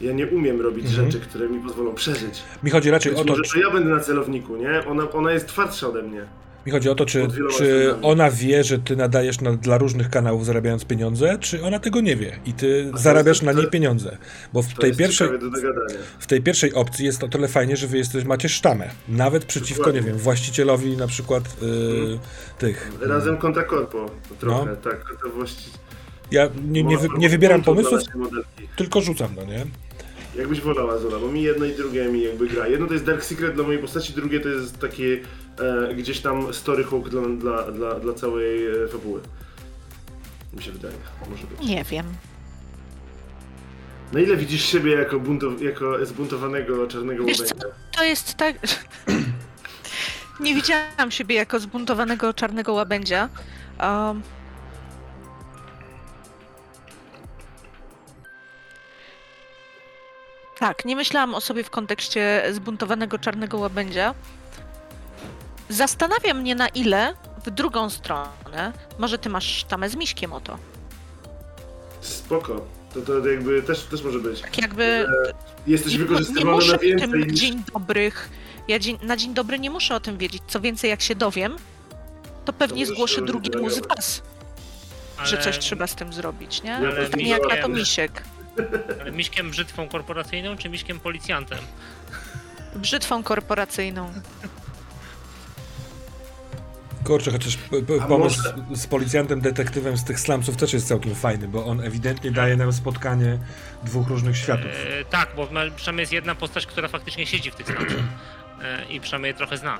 [0.00, 1.04] ja nie umiem robić Mhm.
[1.10, 2.42] rzeczy, które mi pozwolą przeżyć.
[2.62, 4.86] Mi chodzi raczej Więc o to, może czy, ja będę na celowniku, nie?
[4.86, 6.24] Ona, ona jest twardsza ode mnie.
[6.66, 10.46] mi chodzi o to, czy, czy ona wie, że ty nadajesz na, dla różnych kanałów
[10.46, 14.18] zarabiając pieniądze, czy ona tego nie wie i ty zarabiasz na niej pieniądze.
[14.52, 15.28] Bo w tej pierwszej,
[16.18, 18.90] w tej pierwszej opcji jest o tyle fajnie, że wy jesteś, macie sztamę.
[19.08, 20.00] Nawet przeciwko, Dokładnie.
[20.00, 22.18] nie wiem, właścicielowi na przykład yy,
[22.58, 22.92] tych.
[23.00, 24.76] Razem kontra korpo, trochę, No.
[24.76, 25.28] tak, to.
[26.30, 28.00] Ja nie, nie, wy, nie wybieram pomysłów,
[28.76, 29.66] tylko rzucam, no nie?
[30.38, 32.68] Jakbyś wolała Zola, bo mi jedno i drugie mi jakby gra.
[32.68, 35.20] Jedno to jest Dark Secret dla mojej postaci, drugie to jest takie
[35.60, 39.20] e, gdzieś tam story hook dla, dla, dla, dla całej e, fabuły.
[40.56, 40.94] Mi się wydaje,
[41.30, 41.68] może być.
[41.68, 42.06] Nie wiem.
[44.12, 47.66] Na ile widzisz siebie jako, bunto, jako zbuntowanego czarnego Wiesz łabędzia?
[47.96, 48.56] To jest tak.
[50.40, 53.28] Nie widziałam siebie jako zbuntowanego czarnego łabędzia.
[53.80, 54.22] Um,
[60.58, 64.14] tak, nie myślałam o sobie w kontekście zbuntowanego czarnego łabędzia.
[65.68, 67.14] Zastanawia mnie na ile
[67.44, 70.58] w drugą stronę, może ty masz sztamę z miśkiem o to.
[72.00, 72.66] Spoko.
[72.94, 74.40] To, to jakby też, też może być.
[74.40, 75.06] Tak jakby
[75.66, 77.40] Jesteś nie, nie wykorzystywany muszę na w tym więcej niż...
[77.40, 78.30] dzień dobrych.
[78.68, 80.42] Ja dzień, na dzień dobry nie muszę o tym wiedzieć.
[80.46, 81.56] Co więcej, jak się dowiem,
[82.44, 84.22] to pewnie możesz zgłoszę drugiemu z was,
[85.16, 86.70] Ale, że coś trzeba z tym zrobić, nie?
[86.70, 88.22] Ja Pytanie też jak na to misiek.
[89.00, 91.58] Ale miśkiem brzytwą korporacyjną czy miśkiem policjantem?
[92.76, 94.12] Brzytwą korporacyjną.
[97.04, 100.88] Kurczę, chociaż p- p- A pomysł może- z policjantem, detektywem z tych slumsów też jest
[100.88, 103.38] całkiem fajny, bo on ewidentnie daje nam spotkanie
[103.84, 104.70] dwóch różnych światów.
[105.00, 107.88] E, tak, bo przynajmniej jest jedna postać, która faktycznie siedzi w tych stanach
[108.62, 109.78] e, i przynajmniej je trochę zna.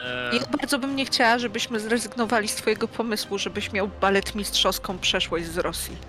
[0.00, 4.98] E, Ja bardzo bym nie chciała, żebyśmy zrezygnowali z twojego pomysłu, żebyś miał balet mistrzowską
[4.98, 5.96] przeszłość z Rosji.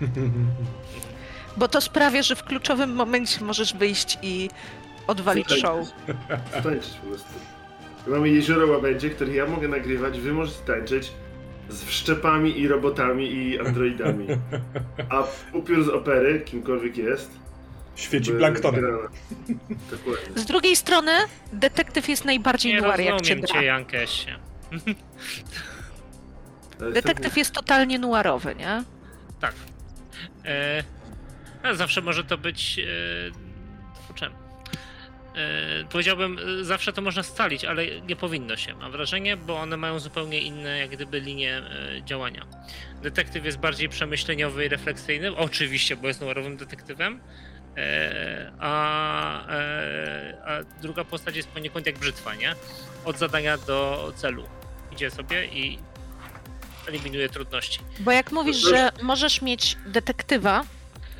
[1.60, 4.50] Bo to sprawia, że w kluczowym momencie możesz wyjść i
[5.06, 5.88] odwalić show.
[6.64, 7.28] Tańczyć po prostu.
[8.06, 11.12] Mamy jezioro łabędzie, które ja mogę nagrywać, wy możecie tańczyć
[11.68, 14.26] z wszczepami i robotami i androidami.
[15.08, 17.30] A upiór z opery, kimkolwiek jest,
[17.96, 18.98] Świeci planktonem.
[20.34, 21.12] Z drugiej strony,
[21.52, 23.62] detektyw jest najbardziej Nie noir, jak cię gra.
[23.62, 24.36] Jankesie.
[26.92, 28.84] Detektyw jest totalnie noirowy, nie?
[29.40, 29.54] Tak.
[30.44, 30.84] E,
[31.62, 32.78] a zawsze może to być.
[32.78, 34.30] E, kurczę.
[35.34, 39.76] E, powiedziałbym, e, zawsze to można scalić, ale nie powinno się, mam wrażenie, bo one
[39.76, 42.46] mają zupełnie inne, jak gdyby, linie e, działania.
[43.02, 47.20] Detektyw jest bardziej przemyśleniowy i refleksyjny, oczywiście, bo jest noirowym detektywem,
[47.76, 49.46] e, a,
[50.44, 52.54] a druga postać jest poniekąd jak brzytwa, nie?
[53.04, 54.44] Od zadania do celu.
[54.92, 55.78] Idzie sobie i
[56.88, 57.80] eliminuje trudności.
[58.00, 60.64] Bo jak mówisz, że możesz mieć detektywa,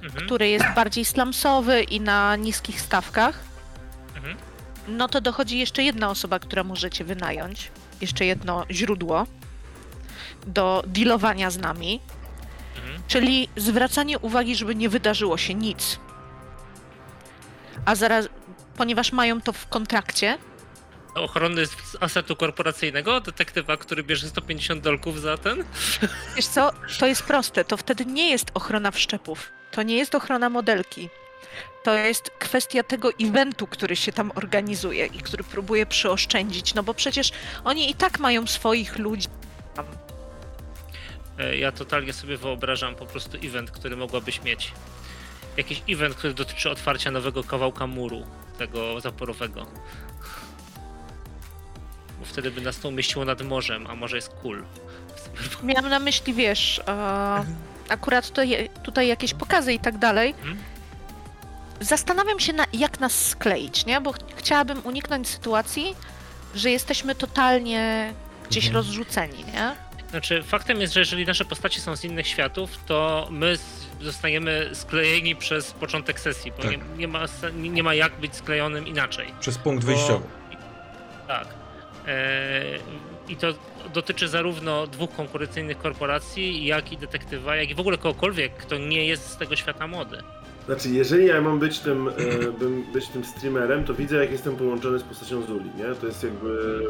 [0.03, 0.27] Mhm.
[0.27, 3.39] który jest bardziej slumsowy i na niskich stawkach,
[4.17, 4.37] Mhm.
[4.89, 7.71] no to dochodzi jeszcze jedna osoba, która możecie wynająć.
[8.01, 9.27] Jeszcze jedno źródło
[10.47, 12.01] do dealowania z nami,
[12.77, 13.03] Mhm.
[13.09, 15.99] czyli zwracanie uwagi, żeby nie wydarzyło się nic.
[17.85, 18.29] A zaraz,
[18.77, 20.39] ponieważ mają to w kontrakcie,
[21.15, 25.65] ochrony z asetu korporacyjnego, detektywa, który bierze 150 dolków za ten.
[26.37, 30.49] wiesz co, to jest proste, to wtedy nie jest ochrona wszczepów, to nie jest ochrona
[30.49, 31.09] modelki.
[31.83, 36.95] To jest kwestia tego eventu, który się tam organizuje i który próbuje przyoszczędzić, no bo
[36.95, 37.31] przecież
[37.65, 39.29] oni i tak mają swoich ludzi.
[39.75, 39.87] tam.
[41.39, 44.73] E, Ja totalnie sobie wyobrażam po prostu event, który mogłabyś mieć.
[45.57, 48.27] Jakiś event, który dotyczy otwarcia nowego kawałka muru,
[48.59, 49.67] tego zaporowego.
[52.19, 54.65] Bo wtedy by nas to umieściło nad morzem, a morze jest cool.
[55.63, 57.45] Miałam na myśli, wiesz, e,
[57.91, 60.31] akurat je, tutaj jakieś pokazy i tak dalej.
[60.39, 60.59] Mhm.
[61.81, 64.01] Zastanawiam się, na, jak nas skleić, nie?
[64.01, 65.97] Bo ch- chciałabym uniknąć sytuacji,
[66.55, 68.13] że jesteśmy totalnie
[68.51, 68.75] gdzieś Mhm.
[68.85, 69.73] rozrzuceni, nie?
[70.11, 73.57] Znaczy, faktem jest, że jeżeli nasze postacie są z innych światów, to my
[74.01, 76.71] zostajemy sklejeni przez początek sesji, bo Tak.
[76.71, 79.35] nie, nie, ma, nie ma jak być sklejonym inaczej.
[79.41, 80.25] Przez punkt Bo- wyjściowy.
[81.29, 81.49] Tak.
[82.07, 82.63] E,
[83.31, 83.47] I to
[83.95, 89.07] dotyczy zarówno dwóch konkurencyjnych korporacji, jak i detektywa, jak i w ogóle kogokolwiek, kto nie
[89.07, 90.19] jest z tego świata mody.
[90.67, 92.13] Znaczy, jeżeli ja mam być tym, e,
[92.59, 95.95] bym być tym streamerem, to widzę, jak jestem połączony z postacią Zuli, nie?
[95.95, 96.81] To jest jakby...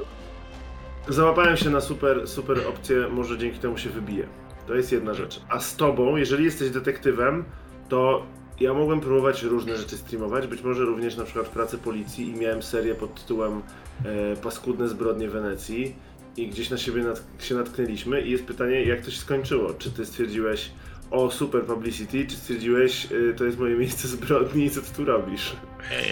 [1.09, 4.27] Załapałem się na super, super opcję, może dzięki temu się wybiję.
[4.67, 5.41] To jest jedna rzecz.
[5.49, 7.45] A z tobą, jeżeli jesteś detektywem,
[7.89, 8.27] to
[8.61, 12.63] ja mogłem próbować różne rzeczy streamować, być może również na przykład pracę policji i miałem
[12.63, 13.63] serię pod tytułem
[14.05, 15.95] e, Paskudne zbrodnie Wenecji
[16.43, 19.75] i gdzieś na siebie nat- się natknęliśmy i jest pytanie, jak to się skończyło?
[19.75, 20.71] Czy ty stwierdziłeś,
[21.11, 25.05] o super publicity, czy stwierdziłeś, y, to jest moje miejsce zbrodni i co ty tu
[25.05, 25.53] robisz?
[25.93, 26.03] E,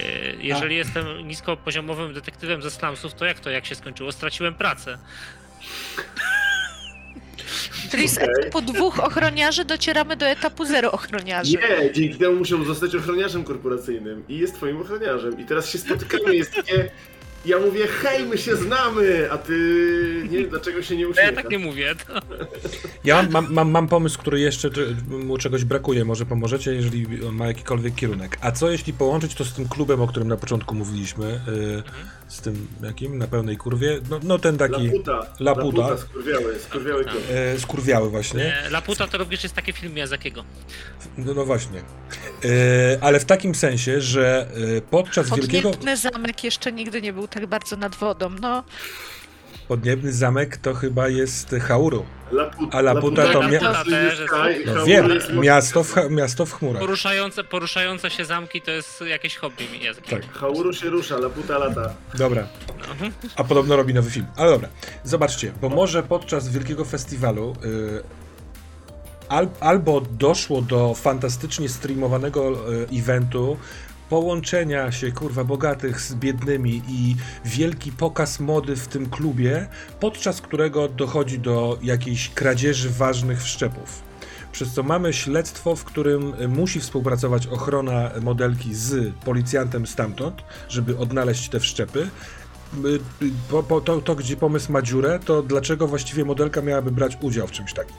[0.43, 4.13] Jeżeli jestem niskopoziomowym detektywem ze slumsów, to jak to, jak się skończyło?
[4.13, 4.99] Straciłem pracę.
[7.91, 11.51] Czyli z etapu dwóch ochroniarzy docieramy do etapu zero ochroniarzy.
[11.57, 15.41] Nie, dzięki temu musiał zostać ochroniarzem korporacyjnym i jest twoim ochroniarzem.
[15.41, 16.91] I teraz się spotykamy, jest takie...
[17.49, 19.53] Ja mówię, hej, my się znamy, a ty
[20.31, 21.35] nie wiem, dlaczego się nie Ja uśmiechasz.
[21.35, 21.95] tak nie mówię.
[22.07, 22.15] To...
[23.05, 24.71] Ja mam, mam, mam, pomysł, który jeszcze
[25.09, 26.05] mu czegoś brakuje.
[26.05, 28.39] Może pomożecie, jeżeli on ma jakikolwiek kierunek.
[28.41, 31.41] A co jeśli połączyć to z tym klubem, o którym na początku mówiliśmy?
[31.49, 31.83] y,
[32.29, 33.19] z tym jakim?
[33.19, 34.01] Na pełnej kurwie?
[34.11, 35.13] No, no ten taki Laputa.
[35.41, 35.43] Laputa.
[35.81, 37.27] Laputa, skurwiały, skurwiały Laputa.
[37.27, 37.37] klub.
[37.57, 38.57] y, skurwiały właśnie.
[38.57, 40.45] E, Laputa to również jest taki film Miyazakiego.
[41.19, 41.79] No, no właśnie.
[42.45, 45.71] Y, ale w takim sensie, że y, podczas wielkiego...
[45.71, 48.65] Podniebny zamek jeszcze nigdy nie był tak bardzo nad wodą, no.
[49.69, 52.05] Podniebny zamek to chyba jest Hauru.
[52.33, 56.47] Laputa, A Laputa to Laputa mia- to jest Sky, No wiem, jest- miasto w, miasto
[56.47, 56.81] w chmurach.
[56.83, 59.65] Poruszające, poruszające się zamki to jest jakieś hobby.
[60.11, 60.33] Tak.
[60.33, 61.95] Hauru się rusza, Laputa lata.
[62.15, 62.47] Dobra.
[62.79, 63.07] No.
[63.37, 64.27] A podobno robi nowy film.
[64.37, 64.69] Ale dobra.
[65.05, 68.03] Zobaczcie, bo może podczas wielkiego festiwalu y,
[69.29, 73.57] al, albo doszło do fantastycznie streamowanego y, eventu
[74.09, 79.67] połączenia się kurwa bogatych z biednymi i wielki pokaz mody w tym klubie,
[80.01, 84.03] podczas którego dochodzi do jakiejś kradzieży ważnych wszczepów.
[84.53, 91.49] Przez co mamy śledztwo, w którym musi współpracować ochrona modelki z policjantem stamtąd, żeby odnaleźć
[91.49, 92.11] te wszczepy.
[93.51, 97.47] Po, po, to, to, gdzie pomysł ma dziurę, to dlaczego właściwie modelka miałaby brać udział
[97.47, 97.97] w czymś takim?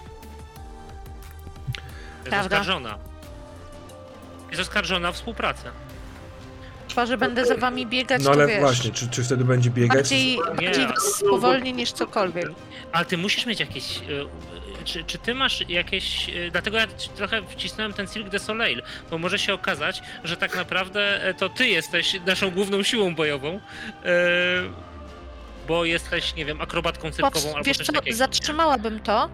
[1.68, 2.60] Jest Prawda.
[2.60, 2.98] oskarżona.
[4.50, 5.72] Jest oskarżona o współpracę.
[6.90, 8.60] Chyba, że będę za wami biegać, No to ale wiesz.
[8.60, 9.98] właśnie, czy, czy wtedy będzie biegać?
[9.98, 10.88] Bardziej, bardziej Nie.
[10.88, 12.48] was spowolni niż cokolwiek.
[12.92, 13.98] Ale ty musisz mieć jakieś.
[13.98, 14.26] y, y,
[14.86, 16.30] Czy, czy ty masz jakieś.
[16.30, 20.38] y, Dlatego ja ci trochę wcisnąłem ten Cirque de Soleil, bo może się okazać, że
[20.38, 23.60] tak naprawdę e, to ty jesteś naszą główną siłą bojową.
[24.06, 24.10] e,
[25.68, 28.18] Bo jesteś, nie wiem, akrobatką cyrkową Pops, albo wiesz coś co, takiego.
[28.18, 29.30] zatrzymałabym to,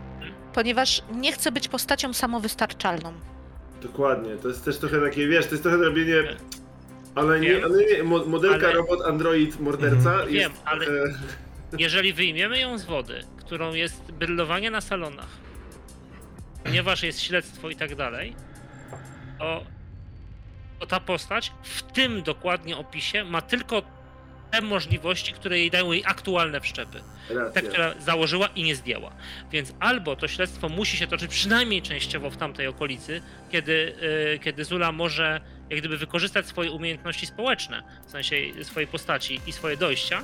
[0.53, 3.13] ponieważ nie chcę być postacią samowystarczalną.
[3.81, 6.15] Dokładnie, to jest też trochę takie, wiesz, to jest trochę robienie...
[7.15, 10.33] Ale nie, ale nie mo- modelka, Ale- robot, android, morderca Mhm.
[10.33, 11.13] jest Wiem, ale- trochę-
[11.77, 15.27] Jeżeli wyjmiemy ją z wody, którą jest brylowanie na salonach,
[16.63, 18.35] ponieważ jest śledztwo i tak dalej,
[19.39, 19.63] to,
[20.79, 23.81] to ta postać w tym dokładnie opisie ma tylko
[24.51, 27.01] te możliwości, które jej dają jej aktualne wszczepy.
[27.27, 27.61] Te, Racja.
[27.61, 29.11] które założyła i nie zdjęła.
[29.51, 33.21] Więc albo to śledztwo musi się toczyć przynajmniej częściowo w tamtej okolicy,
[33.51, 33.95] kiedy,
[34.35, 39.51] y, kiedy Zula może jak gdyby wykorzystać swoje umiejętności społeczne, w sensie swojej postaci i
[39.51, 40.21] swoje dojścia,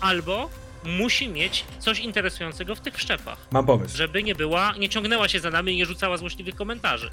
[0.00, 0.50] albo
[0.84, 3.96] musi mieć coś interesującego w tych wszczepach, Mam pomysł.
[3.96, 7.10] żeby nie była, nie ciągnęła się za nami i nie rzucała złośliwych komentarzy.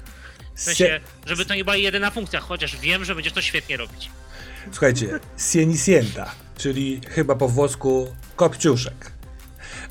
[0.54, 4.10] W sensie, żeby to nie była jedyna funkcja, chociaż wiem, że będziesz to świetnie robić.
[4.70, 5.20] Słuchajcie,
[5.52, 9.12] Sienicienta, czyli chyba po włosku kopciuszek.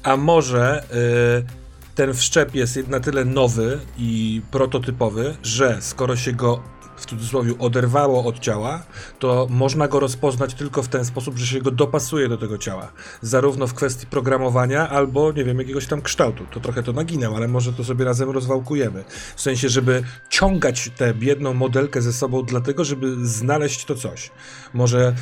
[0.04, 6.64] A może y, ten wszczep jest na tyle nowy i prototypowy, że skoro się go
[7.10, 8.84] cudzysłowie oderwało od ciała,
[9.20, 12.92] to można go rozpoznać tylko w ten sposób, że się go dopasuje do tego ciała.
[13.22, 16.46] Zarówno w kwestii programowania, albo nie wiem, jakiegoś tam kształtu.
[16.52, 19.04] To trochę to naginam, ale może to sobie razem rozwałkujemy.
[19.36, 24.32] W sensie, żeby ciągać tę biedną modelkę ze sobą, dlatego, żeby znaleźć to coś.
[24.74, 25.16] Może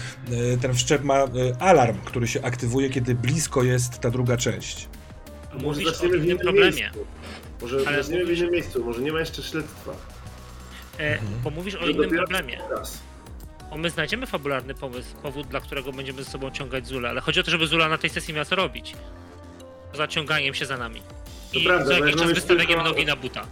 [0.53, 1.27] e, ten wszczep ma e,
[1.59, 4.89] alarm, który się aktywuje, kiedy blisko jest ta druga część.
[5.53, 6.81] A może zaczniemy w innym problemie.
[6.81, 7.05] miejscu.
[7.61, 9.91] Może Ale zaczniemy w innym miejscu, może nie ma jeszcze śledztwa.
[10.99, 12.57] E, bo mówisz o innym problemie.
[12.69, 12.99] Teraz.
[13.71, 17.39] O, my znajdziemy fabularny pomysł, powód, dla którego będziemy ze sobą ciągać Zulę, ale chodzi
[17.39, 18.95] o to, żeby Zula na tej sesji miała co robić.
[19.91, 21.01] Poza ciąganiem się za nami.
[21.53, 23.45] To I prawda, za ale jakiś czas mamy wystawieniem tylko- nogi na buta.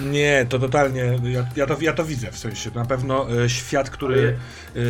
[0.00, 2.70] Nie, to totalnie, ja, ja, to, ja to widzę w sensie.
[2.74, 4.38] Na pewno e, świat, który,
[4.76, 4.80] e,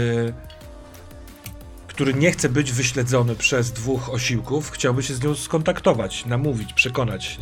[1.89, 7.39] który nie chce być wyśledzony przez dwóch osiłków, chciałby się z nią skontaktować, namówić, przekonać.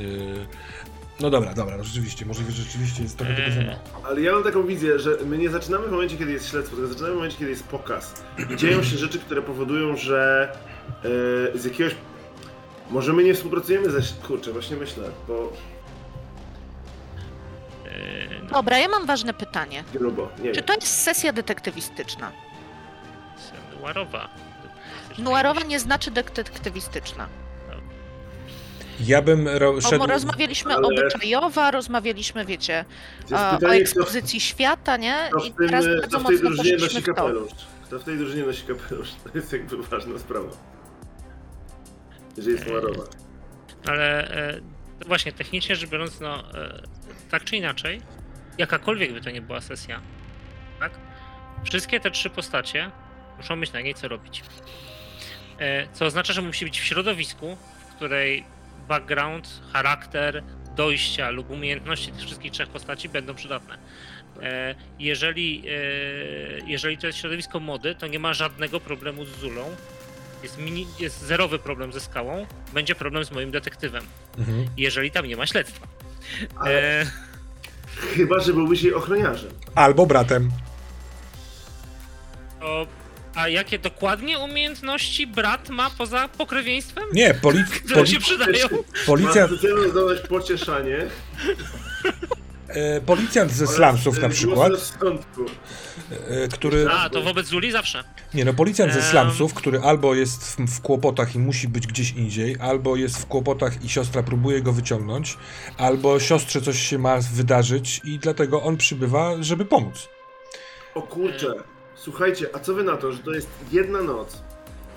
[1.21, 3.67] No dobra, dobra, no rzeczywiście, możliwe, że rzeczywiście jest trochę tego za Eee.
[3.67, 3.79] mało.
[4.07, 6.89] Ale ja mam taką wizję, że my nie zaczynamy w momencie, kiedy jest śledztwo, tylko
[6.93, 8.25] zaczynamy w momencie, kiedy jest pokaz.
[8.53, 10.49] I dzieją się rzeczy, które powodują, że
[11.55, 11.95] e, z jakiegoś...
[12.91, 14.01] Może my nie współpracujemy ze...
[14.27, 15.53] Kurczę, właśnie myślę, bo...
[17.87, 19.85] E, no, Dobra, ja mam ważne pytanie.
[19.95, 20.65] Grubo, nie Czy wiem.
[20.65, 22.33] to jest sesja detektywistyczna?
[23.83, 24.29] Noirowa.
[25.19, 27.29] Noirowa nie znaczy detektywistyczna.
[29.01, 30.07] Ja bym ro, Bo szedł...
[30.07, 32.85] rozmawialiśmy ale- obyczajowa, rozmawialiśmy, wiecie,
[33.29, 35.31] To jest e, o pytanie, kto, ekspozycji świata, nie?
[35.47, 37.53] I w, tym, teraz bardzo w tej mocno drużynie nosi kapelusz.
[37.85, 39.09] Kto w tej drużynie nosi kapelusz?
[39.25, 40.49] To jest jakby ważna sprawa.
[42.37, 43.03] Jeżeli jest Marowa.
[43.87, 44.61] Ale e,
[45.07, 46.83] właśnie technicznie rzecz biorąc, no e,
[47.31, 48.01] tak czy inaczej,
[48.59, 50.01] jakakolwiek by to nie była sesja,
[50.81, 50.93] tak?
[51.65, 52.91] Wszystkie te trzy postacie
[53.37, 54.43] muszą mieć na niej co robić.
[55.59, 57.57] E, co oznacza, że musi być w środowisku,
[57.91, 58.45] w której
[58.89, 60.43] background, charakter,
[60.77, 63.79] dojścia lub umiejętności tych wszystkich trzech postaci będą przydatne.
[64.43, 65.71] E, jeżeli, e,
[66.67, 69.65] jeżeli to jest środowisko mody, to nie ma żadnego problemu z Zulą.
[70.43, 74.05] Jest, mini, jest zerowy problem ze skałą, będzie problem z moim detektywem,
[74.39, 74.67] Mhm.
[74.77, 75.87] jeżeli tam nie ma śledztwa.
[76.57, 77.07] Ale E,
[78.15, 79.51] chyba, że byłbyś jej ochroniarzem.
[79.75, 80.51] Albo bratem.
[82.61, 82.87] to,
[83.35, 87.05] a jakie dokładnie umiejętności brat ma poza pokrewieństwem?
[87.13, 87.67] Nie, polic...
[87.71, 88.11] Które poli...
[88.15, 88.69] się przydają.
[89.07, 89.43] policja...
[89.43, 91.07] Ma specjalną zdolność pocieszanie.
[92.69, 94.73] e, policjant ze slumsów e, na przykład,
[96.29, 96.87] e, który...
[96.91, 98.05] A, to wobec Zuli zawsze.
[98.35, 102.11] Nie no, policjant ze slumsów, który albo jest w, w kłopotach i musi być gdzieś
[102.11, 105.39] indziej, albo jest w kłopotach i siostra próbuje go wyciągnąć,
[105.79, 110.09] albo siostrze coś się ma wydarzyć i dlatego on przybywa, żeby pomóc.
[110.95, 111.55] O kurczę,
[112.05, 114.43] słuchajcie, a co wy na to, że to jest jedna noc,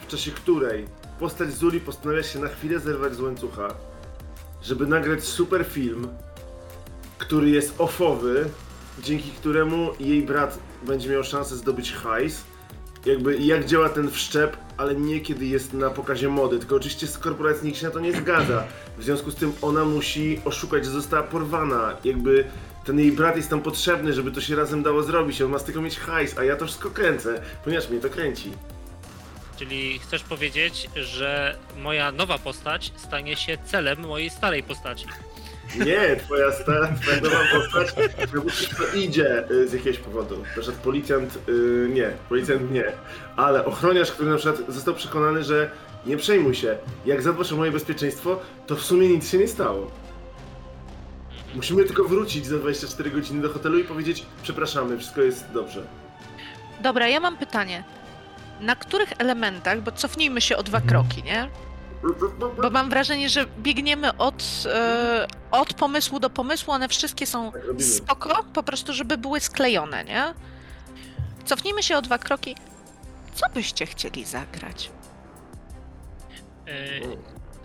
[0.01, 0.85] w czasie której
[1.19, 3.67] postać Zuli postanawia się na chwilę zerwać z łańcucha,
[4.63, 6.07] żeby nagrać super film,
[7.17, 8.45] który jest offowy,
[9.03, 12.43] dzięki któremu jej brat będzie miał szansę zdobyć hajs,
[13.05, 17.17] jakby jak działa ten wszczep, ale nie kiedy jest na pokazie mody, tylko oczywiście z
[17.17, 18.63] korporacji nikt się na to nie zgadza.
[18.97, 22.45] W związku z tym ona musi oszukać, że została porwana, jakby
[22.87, 25.63] ten jej brat jest tam potrzebny, żeby to się razem dało zrobić, on ma z
[25.63, 28.51] tego mieć hajs, a ja to wszystko kręcę, ponieważ mnie to kręci.
[29.57, 35.05] Czyli chcesz powiedzieć, że moja nowa postać stanie się celem mojej starej postaci.
[35.85, 37.93] Nie, twoja stara, twoja nowa postać
[38.77, 40.37] to idzie y, z jakiegoś powodu.
[40.37, 42.91] Na przykład policjant, y, nie, policjant nie,
[43.35, 45.71] ale ochroniarz, który na przykład został przekonany, że
[46.05, 49.91] nie przejmuj się, jak zadbasz o moje bezpieczeństwo, to w sumie nic się nie stało.
[51.57, 55.83] Musimy tylko wrócić za 24 godziny do hotelu i powiedzieć, przepraszamy, wszystko jest dobrze.
[56.81, 57.83] Dobra, ja mam pytanie.
[58.61, 61.49] Na których elementach, bo cofnijmy się o dwa kroki, nie?
[62.61, 67.61] Bo mam wrażenie, że biegniemy od, e, od pomysłu do pomysłu, one wszystkie są Tak
[67.65, 67.83] robimy.
[67.83, 70.33] spoko, po prostu żeby były sklejone, nie?
[71.45, 72.55] Cofnijmy się o dwa kroki.
[73.35, 74.91] Co byście chcieli zagrać?
[76.67, 76.71] E,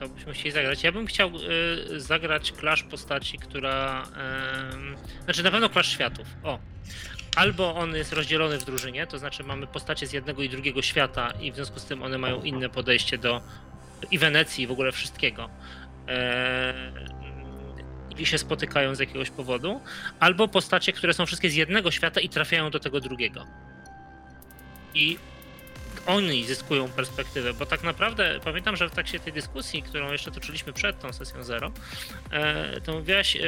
[0.09, 0.83] to byśmy zagrać.
[0.83, 4.03] Ja bym chciał e, zagrać Clash postaci, która.
[4.73, 6.27] em, znaczy na pewno Clash światów.
[6.43, 6.59] O.
[7.37, 11.31] Albo on jest rozdzielony w drużynie, to znaczy mamy postacie z jednego i drugiego świata
[11.41, 13.41] i w związku z tym one mają inne podejście do
[14.11, 15.51] i Wenecji i w ogóle wszystkiego.
[16.09, 16.93] E,
[18.19, 19.81] i się spotykają z jakiegoś powodu,
[20.21, 23.47] albo postacie, które są wszystkie z jednego świata i trafiają do tego drugiego.
[24.95, 25.19] I
[26.07, 30.73] oni zyskują perspektywę, bo tak naprawdę pamiętam, że w trakcie tej dyskusji, którą jeszcze toczyliśmy
[30.73, 31.73] przed tą sesją zero,
[32.31, 33.41] e, to mówiłaś e,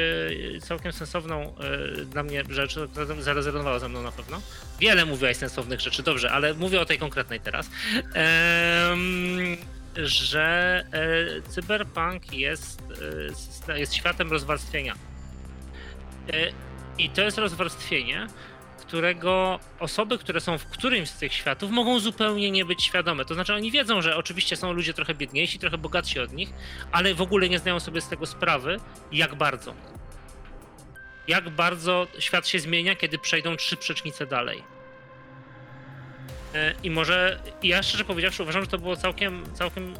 [0.59, 4.41] całkiem sensowną e, dla mnie rzecz, która zarezonowała ze mną na pewno.
[4.79, 7.69] Wiele mówiłaś sensownych rzeczy, dobrze, ale mówię o tej konkretnej teraz.
[9.95, 10.85] Że
[11.47, 12.81] cyberpunk jest,
[13.75, 14.95] jest światem rozwarstwienia.
[16.97, 18.27] I to jest rozwarstwienie,
[18.87, 23.25] którego osoby, które są w którymś z tych światów, mogą zupełnie nie być świadome.
[23.25, 26.49] To znaczy, oni wiedzą, że oczywiście są ludzie trochę biedniejsi, trochę bogatsi od nich,
[26.91, 28.79] ale w ogóle nie zdają sobie z tego sprawy,
[29.11, 29.73] jak bardzo.
[31.27, 34.74] Jak bardzo świat się zmienia, kiedy przejdą trzy przecznice dalej.
[36.55, 39.93] E, I może, ja szczerze powiedziawszy, uważam, że to było całkiem, całkiem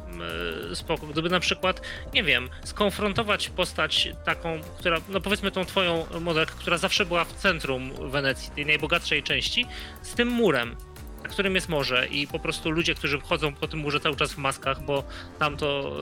[0.72, 1.06] e, spoko.
[1.06, 1.80] Gdyby na przykład,
[2.14, 7.32] nie wiem, skonfrontować postać taką, która, no powiedzmy tą twoją modelkę, która zawsze była w
[7.32, 9.66] centrum Wenecji, tej najbogatszej części,
[10.02, 10.76] z tym murem,
[11.22, 14.32] na którym jest morze i po prostu ludzie, którzy chodzą po tym murze cały czas
[14.32, 15.04] w maskach, bo
[15.38, 15.96] tam to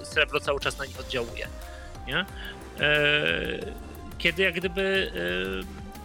[0.00, 1.48] e, srebro cały czas na nich oddziałuje,
[2.06, 2.16] nie?
[2.16, 2.26] E,
[4.18, 5.12] kiedy jak gdyby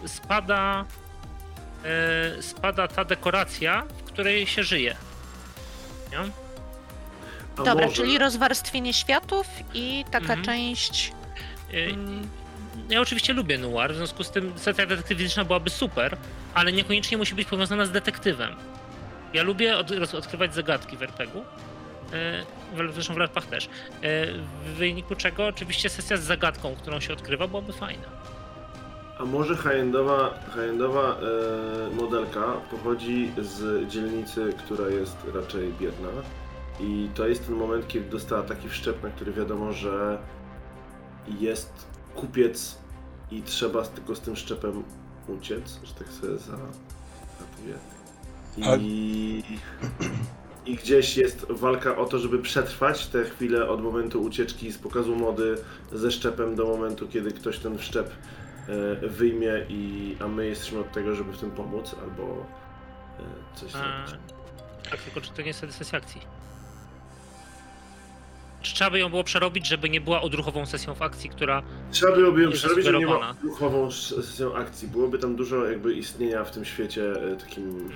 [0.04, 0.86] e, spada
[2.42, 4.96] spada ta dekoracja, w której się żyje.
[6.12, 6.18] Nie?
[7.58, 10.44] Dobra, może- czyli rozwarstwienie światów i taka Mhm.
[10.44, 11.12] część.
[11.74, 11.74] E,
[12.90, 16.18] Ja oczywiście lubię noir, w związku z tym sesja detektywistyczna byłaby super,
[16.54, 18.56] ale niekoniecznie musi być powiązana z detektywem.
[19.34, 22.44] Ja lubię od, roz- odkrywać zagadki w RPG-u, e,
[22.90, 23.66] w- zresztą w larpach też.
[23.66, 23.70] E,
[24.66, 28.08] W wyniku czego oczywiście sesja z zagadką, którą się odkrywa, byłaby fajna.
[29.20, 36.10] A może high-endowa, high-endowa e, modelka pochodzi z dzielnicy, która jest raczej biedna
[36.80, 40.18] i to jest ten moment, kiedy dostała taki wszczep, na który wiadomo, że
[41.40, 41.72] jest
[42.16, 42.78] kupiec
[43.32, 44.84] i trzeba tylko z tym szczepem
[45.28, 47.76] uciec, że tak sobie zarapuję.
[48.58, 49.44] I,
[50.66, 55.16] I gdzieś jest walka o to, żeby przetrwać te chwile od momentu ucieczki z pokazu
[55.16, 55.56] mody
[55.94, 58.43] ze szczepem do momentu, kiedy ktoś ten wszczep e,
[59.02, 62.24] wyjmie, i, a my jesteśmy od tego, żeby w tym pomóc, albo
[63.20, 63.78] e, coś A,
[64.08, 64.24] zrobić.
[64.92, 66.22] tak, tylko czy to nie jest wtedy sesja akcji?
[68.62, 72.16] Czy trzeba by ją było przerobić, żeby nie była odruchową sesją w akcji, która Trzeba
[72.16, 73.34] byłoby ją jest przerobić, żeby nie była
[73.88, 74.88] sz- sesją akcji.
[74.88, 77.90] Byłoby tam dużo jakby istnienia w tym świecie e, takim...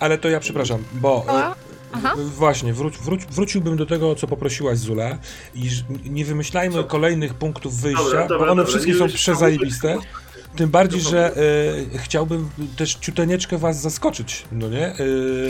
[0.00, 1.54] Ale to ja przepraszam, bo A?
[1.92, 2.14] Aha.
[2.36, 5.18] właśnie, wróć, wróć, wróciłbym do tego, o co poprosiłaś Zula
[5.54, 5.70] i
[6.04, 6.84] nie wymyślajmy Co?
[6.84, 9.98] kolejnych punktów wyjścia, Dobra, dobra, bo one dobra, wszystkie są przezajebiste.
[10.56, 11.18] Tym bardziej, Dobra.
[11.18, 11.36] że
[11.94, 14.86] e, chciałbym też ciuteńeczkę was zaskoczyć, no nie?
[14.86, 14.94] E,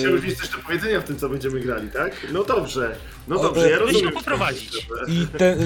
[0.00, 2.26] Chciałbyś mieć coś do powiedzenia w tym, co będziemy grali, tak?
[2.32, 2.96] No dobrze,
[3.28, 4.04] no O, dobrze, ja e, rozumiem.
[4.04, 4.86] Musimy poprowadzić.
[5.08, 5.58] I te, e,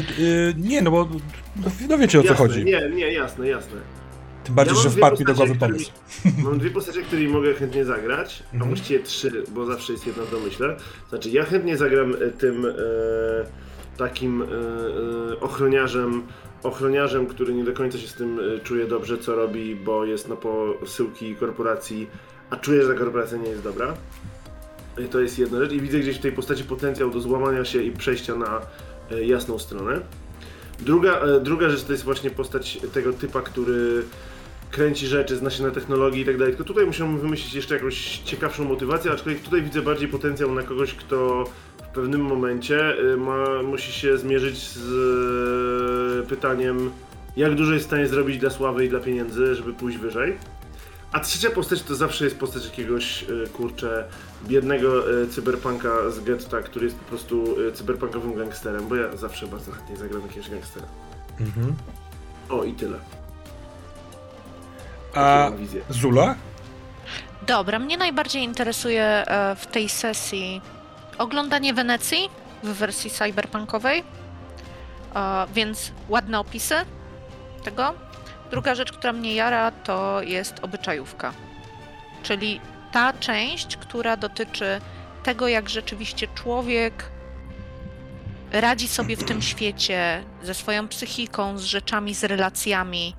[0.57, 1.09] nie, no bo
[1.57, 2.65] no, no wiecie o co jasne, chodzi.
[2.65, 3.77] Nie, nie, jasne, jasne.
[4.45, 5.91] Tym bardziej, Ja że wpadł mi do głowy pomysł.
[6.21, 8.71] którymi- Mam dwie postacie, którymi mogę chętnie zagrać, a Mhm.
[8.75, 10.77] właściwie trzy, bo zawsze jest jedna w domyśle.
[11.09, 12.71] Znaczy, ja chętnie zagram e, tym e,
[13.97, 16.23] takim e, e, ochroniarzem,
[16.63, 20.29] ochroniarzem, który nie do końca się z tym e, czuje dobrze, co robi, bo jest
[20.29, 22.07] na posyłki korporacji,
[22.51, 23.95] a czuje, że ta korporacja nie jest dobra.
[24.99, 27.83] I to jest jedna rzecz i widzę gdzieś w tej postaci potencjał do złamania się
[27.83, 28.61] i przejścia na
[29.21, 30.01] jasną stronę.
[30.81, 34.03] Druga, druga rzecz to jest właśnie postać tego typa, który
[34.75, 36.53] kręci rzeczy, zna się na technologii i tak dalej.
[36.55, 40.95] Tylko tutaj musiałbym wymyślić jeszcze jakąś ciekawszą motywację, aczkolwiek tutaj widzę bardziej potencjał na kogoś,
[40.95, 41.45] kto
[41.79, 44.89] w pewnym momencie y, ma, musi się zmierzyć z
[46.25, 46.91] y, pytaniem,
[47.37, 50.37] jak dużo jest w stanie zrobić dla sławy i dla pieniędzy, żeby pójść wyżej.
[51.13, 54.05] A trzecia postać to zawsze jest postać jakiegoś, y, kurczę,
[54.49, 59.97] biednego cyberpunka z getta, który jest po prostu cyberpunkowym gangsterem, bo ja zawsze bardzo chętnie
[59.97, 60.87] zagram jakiegoś gangstera.
[61.41, 61.75] Mhm.
[62.49, 62.99] O, i tyle.
[65.15, 65.51] A.
[65.89, 66.35] Zula?
[67.47, 70.61] Dobra, mnie najbardziej interesuje e, w tej sesji
[71.19, 72.31] oglądanie Wenecji
[72.63, 74.05] w wersji cyberpunkowej,
[75.15, 76.75] e, więc ładne opisy
[77.65, 77.95] tego.
[78.51, 81.33] Druga rzecz, która mnie jara, to jest obyczajówka,
[82.23, 82.61] czyli
[82.93, 84.81] ta część, która dotyczy
[85.23, 87.11] tego, jak rzeczywiście człowiek
[88.53, 93.15] radzi sobie w tym świecie ze swoją psychiką, z rzeczami, z relacjami.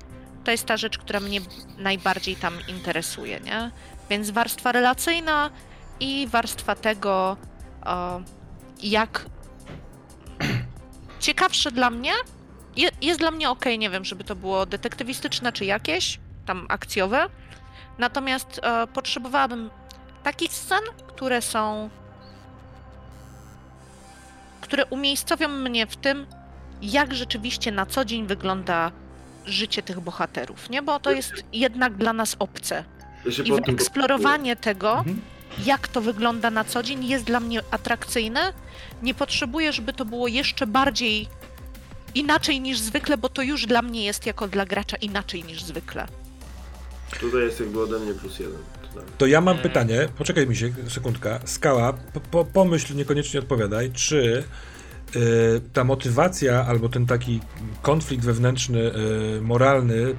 [0.46, 1.40] To jest ta rzecz, która mnie
[1.78, 3.72] najbardziej tam interesuje, nie?
[4.10, 5.50] Więc warstwa relacyjna
[6.00, 7.38] i warstwa tego,
[7.86, 8.22] o,
[8.84, 9.26] jak
[11.20, 12.12] ciekawsze dla mnie,
[12.76, 17.30] je, jest dla mnie ok, nie wiem, żeby to było detektywistyczne czy jakieś, tam akcjowe.
[17.98, 19.70] Natomiast e, potrzebowałabym
[20.24, 21.90] takich scen, które są.
[24.62, 26.28] które umiejscowią mnie w tym,
[26.82, 28.92] jak rzeczywiście na co dzień wygląda
[29.46, 30.82] życie tych bohaterów, nie?
[30.82, 32.84] Bo to jest jednak dla nas obce.
[33.46, 35.22] I wyeksplorowanie tego, Mhm.
[35.66, 38.54] jak to wygląda na co dzień, jest dla mnie atrakcyjne.
[39.02, 41.28] Nie potrzebuję, żeby to było jeszcze bardziej
[42.16, 46.08] inaczej niż zwykle, bo to już dla mnie jest jako dla gracza inaczej niż zwykle.
[47.20, 48.58] Tutaj jest jakby ode mnie plus jeden.
[49.18, 49.62] To ja mam E.
[49.62, 51.40] pytanie, poczekaj mi się, sekundka.
[51.46, 54.44] Skała, po, po, pomyśl, niekoniecznie odpowiadaj, czy
[55.74, 57.40] ta motywacja albo ten taki
[57.82, 60.16] konflikt wewnętrzny, y, moralny y,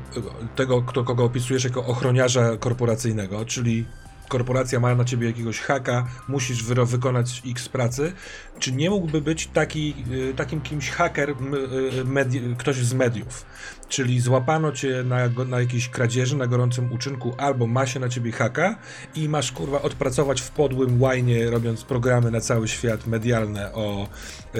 [0.56, 3.84] tego, kto, kogo opisujesz jako ochroniarza korporacyjnego, czyli
[4.28, 8.12] korporacja ma na ciebie jakiegoś haka, musisz wyro- wykonać x pracy,
[8.58, 9.94] czy nie mógłby być taki,
[10.30, 13.44] y, takim kimś haker, y, ktoś z mediów?
[13.88, 18.32] Czyli złapano cię na, na jakiejś kradzieży, na gorącym uczynku, albo ma się na ciebie
[18.32, 18.76] haka
[19.14, 24.08] i masz kurwa odpracować w podłym łajnie, robiąc programy na cały świat medialne o
[24.54, 24.58] y,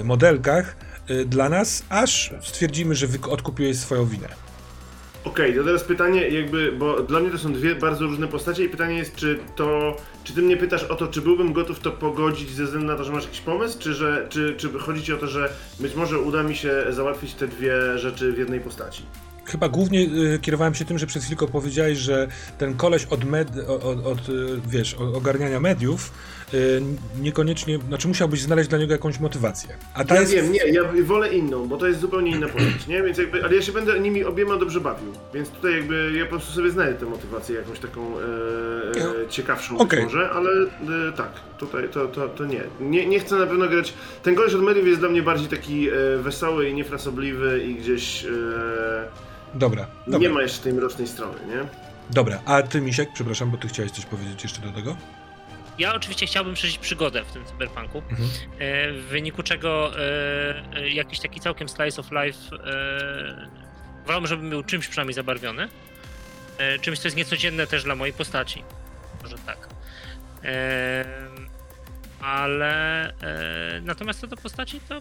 [0.00, 0.76] y, modelkach
[1.10, 4.47] y, dla nas, aż stwierdzimy, że odkupiłeś swoją winę.
[5.28, 8.68] Okej, to teraz pytanie jakby, bo dla mnie to są dwie bardzo różne postacie i
[8.68, 12.50] pytanie jest, czy to, czy ty mnie pytasz o to, czy byłbym gotów to pogodzić
[12.50, 15.16] ze względu na to, że masz jakiś pomysł, czy że, czy, czy chodzi ci o
[15.16, 19.02] to, że być może uda mi się załatwić te dwie rzeczy w jednej postaci?
[19.44, 22.28] Chyba głównie y, kierowałem się tym, że przed chwilką powiedziałeś, że
[22.58, 24.32] ten koleś od, med, od, od y,
[24.68, 26.12] wiesz, o- ogarniania mediów
[27.20, 29.76] niekoniecznie, znaczy musiałbyś znaleźć dla niego jakąś motywację.
[29.94, 30.32] A ta Ja jest...
[30.32, 33.02] wiem, nie, ja wolę inną, bo to jest zupełnie inna postać, nie?
[33.02, 36.30] Więc jakby, ale ja się będę nimi obiema dobrze bawił, więc tutaj jakby ja po
[36.30, 38.22] prostu sobie znajdę tę motywację jakąś taką e,
[39.24, 42.62] e, ciekawszą być może, ale e, tak, tutaj to, to, to nie.
[42.80, 43.06] nie.
[43.06, 45.92] Nie chcę na pewno grać, ten koleś od mediów jest dla mnie bardziej taki e,
[46.18, 48.28] wesoły i niefrasobliwy i gdzieś e,
[49.54, 51.68] Dobra, dobra, nie ma jeszcze tej mrocznej strony, nie?
[52.10, 52.38] dobra.
[52.44, 54.96] A ty, Misiek, przepraszam, bo ty chciałeś coś powiedzieć jeszcze do tego?
[55.78, 58.28] Ja oczywiście chciałbym przeżyć przygodę w tym cyberpunku, Mhm.
[58.58, 62.38] e, w wyniku czego e, e, jakiś taki całkiem slice of life
[64.06, 65.68] wolałbym, żeby był czymś przynajmniej zabarwiony.
[66.80, 68.64] Czymś, co jest niecodzienne też dla mojej postaci.
[69.22, 69.68] Może tak.
[72.20, 73.12] Ale
[73.82, 75.00] natomiast co do postaci, to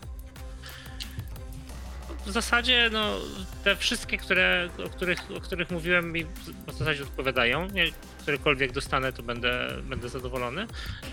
[2.25, 3.15] w zasadzie no,
[3.63, 6.25] te wszystkie, które, o, których, o których mówiłem mi
[6.67, 7.67] w zasadzie odpowiadają.
[8.27, 10.67] Nie, którekolwiek dostanę, to będę, będę zadowolony.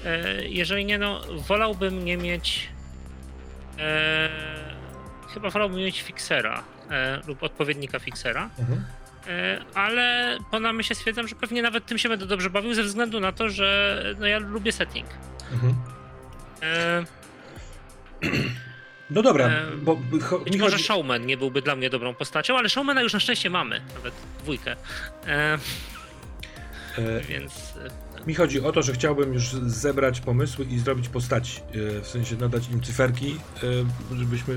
[0.05, 2.69] E, jeżeli nie, no wolałbym nie mieć
[3.79, 4.29] e,
[5.35, 8.51] chyba wolałbym mieć fixera e, lub odpowiednika fixera.
[8.59, 8.85] Mhm.
[9.29, 13.21] E, ale po namyśle stwierdzam, że pewnie nawet tym się będę dobrze bawił ze względu
[13.21, 15.07] na to, że no, ja lubię setting.
[15.53, 15.75] Mhm.
[16.63, 17.05] E,
[19.11, 20.85] No dobra, bo być mi może chodzi...
[20.85, 24.77] Showman nie byłby dla mnie dobrą postacią, ale Showmana już na szczęście mamy, nawet dwójkę.
[26.99, 27.75] E, więc
[28.27, 32.37] Mi chodzi o to, że chciałbym już zebrać pomysły i zrobić postaci, e, w sensie
[32.37, 33.37] nadać im cyferki,
[34.13, 34.55] e, żebyśmy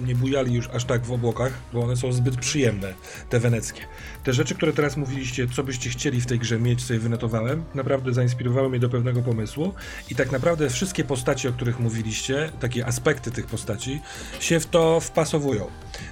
[0.00, 2.94] nie bujali już aż tak w obłokach, bo one są zbyt przyjemne,
[3.30, 3.80] te weneckie.
[4.24, 8.14] Te rzeczy, które teraz mówiliście, co byście chcieli w tej grze mieć, sobie wynotowałem, naprawdę
[8.14, 9.74] zainspirowały mnie do pewnego pomysłu
[10.10, 14.00] i tak naprawdę wszystkie postaci, o których mówiliście, takie aspekty tych postaci,
[14.40, 15.66] się w to wpasowują,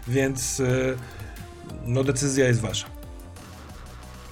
[0.08, 0.62] więc
[1.86, 2.93] no decyzja jest wasza.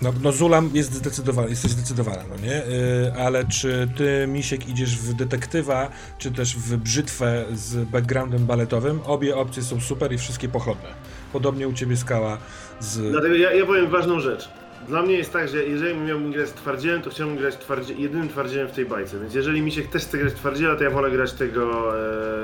[0.03, 2.55] No, no Zulam jest zdecydowana, jesteś zdecydowana, no nie?
[2.55, 9.01] Yy, ale czy ty, Misiek, idziesz w detektywa, czy też w brzytwę z backgroundem baletowym?
[9.05, 10.89] Obie opcje są super i wszystkie pochodne.
[11.33, 12.39] Podobnie u ciebie skała
[12.81, 13.11] z...
[13.11, 14.49] Dlatego ja, ja powiem ważną rzecz.
[14.89, 18.69] Dla mnie jest tak, że jeżeli miałbym grać twardzielem, to chciałbym grać twardzie, jedynym twardzielem
[18.69, 19.21] w tej bajce.
[19.21, 21.93] Więc jeżeli mi się też chce grać twardziela, to ja wolę grać tego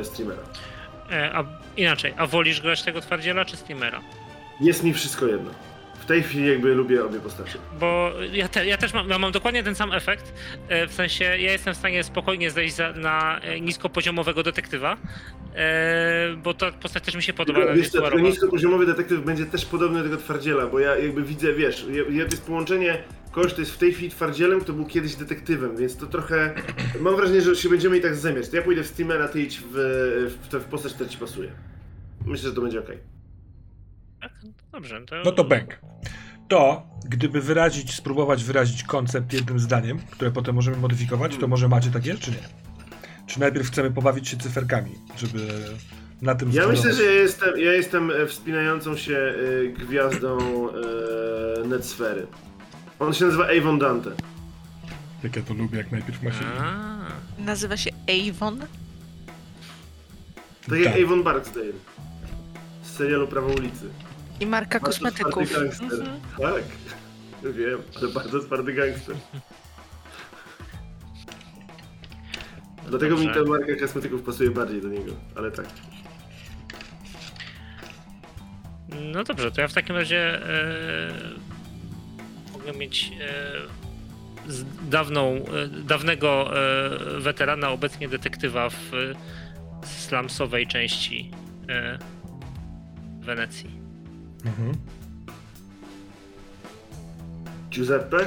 [0.00, 0.42] e, streamera.
[1.10, 1.44] e, a
[1.76, 4.00] inaczej, a wolisz grać tego twardziela czy streamera?
[4.60, 5.50] Jest mi wszystko jedno.
[6.08, 7.58] W tej chwili jakby lubię obie postacie.
[7.80, 10.32] Bo ja, te, ja też mam, ja mam dokładnie ten sam efekt.
[10.68, 14.96] e, W sensie ja jestem w stanie spokojnie zejść za, na e, niskopoziomowego detektywa,
[15.54, 17.58] e, bo ta postać też mi się podoba.
[17.62, 21.22] ona Wiesz co, ten niskopoziomowy detektyw będzie też podobny do tego twardziela, bo ja jakby
[21.22, 22.98] widzę, wiesz, ja, to jest połączenie
[23.32, 26.54] kogoś, kto jest w tej chwili twardzielem, kto był kiedyś detektywem, więc to trochę...
[27.00, 28.14] Mam wrażenie, że się będziemy i tak.
[28.50, 29.72] To ja pójdę w streamera, ty idź w,
[30.42, 31.48] w, tę- w postać, która ci pasuje.
[32.26, 32.96] Myślę, że to będzie okej.
[32.96, 33.17] Tak?
[34.72, 35.16] Dobrze, to...
[35.24, 35.78] No to bęk.
[36.48, 41.90] To, gdyby wyrazić, spróbować wyrazić koncept jednym zdaniem, które potem możemy modyfikować, to może macie
[41.90, 42.48] takie, czy nie?
[43.26, 45.38] Czy najpierw chcemy pobawić się cyferkami, żeby
[46.22, 46.76] na tym Ja zbudować?
[46.76, 50.38] myślę, że ja jestem, ja jestem e, wspinającą się e, gwiazdą
[50.68, 52.26] e, Netsfery.
[52.98, 54.10] On się nazywa Avon Dante.
[55.22, 56.44] Jak ja to lubię, jak najpierw ma się...
[56.60, 56.98] A,
[57.38, 57.90] Nazywa się
[58.30, 58.58] Avon.
[60.68, 61.02] Tak jak Tak.
[61.04, 61.72] Avon Barksdale.
[62.82, 63.88] Z serialu Prawo ulicy.
[64.40, 65.52] I marka Bardzo kosmetyków.
[65.52, 66.00] gangster.
[66.00, 66.20] Mhm.
[66.38, 66.62] Tak.
[67.52, 69.16] Wiem, ale bardzo twardy gangster.
[72.88, 73.44] Dlatego mi Dobrze.
[73.44, 75.66] ta marka kosmetyków pasuje bardziej do niego, ale tak.
[79.12, 81.12] No dobrze, to ja w takim razie e,
[82.52, 86.56] mogę mieć e, z dawną, e, dawnego
[87.16, 91.30] e, weterana, obecnie detektywa w e, slumsowej części
[91.68, 91.98] e,
[93.20, 93.77] Wenecji.
[94.44, 94.72] Mhm.
[97.70, 98.26] Giuseppe?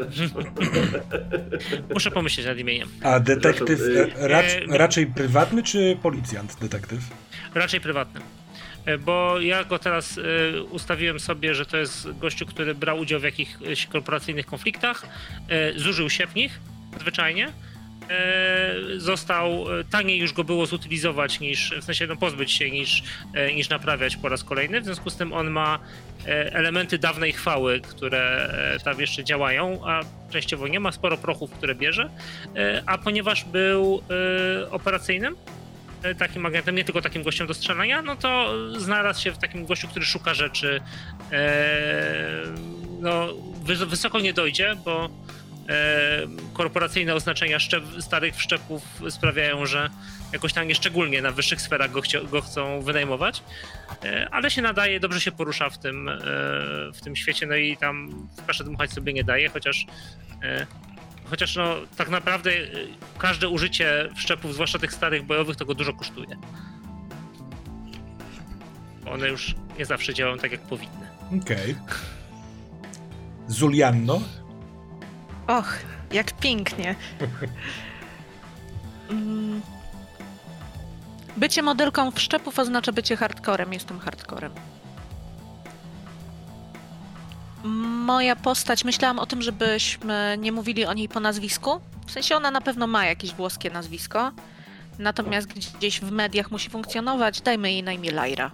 [1.94, 2.88] Muszę pomyśleć nad imieniem.
[3.02, 7.00] A detektyw e, rac, e, raczej prywatny, czy policjant detektyw?
[7.54, 8.22] Raczej prywatnym.
[8.86, 10.20] E, Bo ja go teraz
[10.70, 15.06] ustawiłem sobie, że to jest gościu, który brał udział w jakichś korporacyjnych konfliktach,
[15.76, 16.60] zużył się w nich
[17.00, 17.52] zwyczajnie.
[18.10, 23.02] E, Został, e, taniej już go było zutylizować niż, w sensie no, pozbyć się niż,
[23.34, 24.80] e, niż naprawiać po raz kolejny.
[24.80, 25.78] W związku z tym on ma
[26.26, 28.54] elementy dawnej chwały, które
[28.84, 30.00] tam jeszcze działają, a
[30.30, 32.10] częściowo nie ma sporo prochów, które bierze.
[32.86, 34.02] A ponieważ był
[34.70, 35.36] operacyjnym,
[36.18, 39.88] takim agentem, nie tylko takim gościem do strzelania, no to znalazł się w takim gościu,
[39.88, 40.80] który szuka rzeczy.
[43.00, 43.28] No,
[43.64, 45.08] wys- wysoko nie dojdzie, bo
[46.52, 49.90] korporacyjne oznaczenia szczep, starych wszczepów sprawiają, że
[50.32, 53.42] jakoś tam nieszczególnie na wyższych sferach go, chcio- go chcą wynajmować,
[54.04, 56.18] e, ale się nadaje, dobrze się porusza w tym, e,
[56.94, 59.86] w tym świecie, no i tam w kaszę dmuchać sobie nie daje, chociaż
[60.42, 60.66] e,
[61.30, 62.50] Chociaż no, tak naprawdę
[63.18, 66.36] każde użycie wszczepów, zwłaszcza tych starych bojowych, to go dużo kosztuje.
[69.06, 71.08] One już nie zawsze działają tak, jak powinny.
[71.42, 71.76] Okej.
[73.46, 74.20] Zulianno?
[75.50, 75.78] Och,
[76.12, 76.94] jak pięknie.
[79.10, 79.62] Mm.
[81.36, 83.72] Bycie modelką wszczepów oznacza bycie hardcorem.
[83.72, 84.52] Jestem hardcorem.
[88.04, 91.80] Moja postać, myślałam o tym, żebyśmy nie mówili o niej po nazwisku.
[92.06, 94.32] W sensie ona na pewno ma jakieś włoskie nazwisko.
[94.98, 95.48] Natomiast
[95.78, 97.40] gdzieś w mediach musi funkcjonować.
[97.40, 98.50] Dajmy jej na imię Lyra.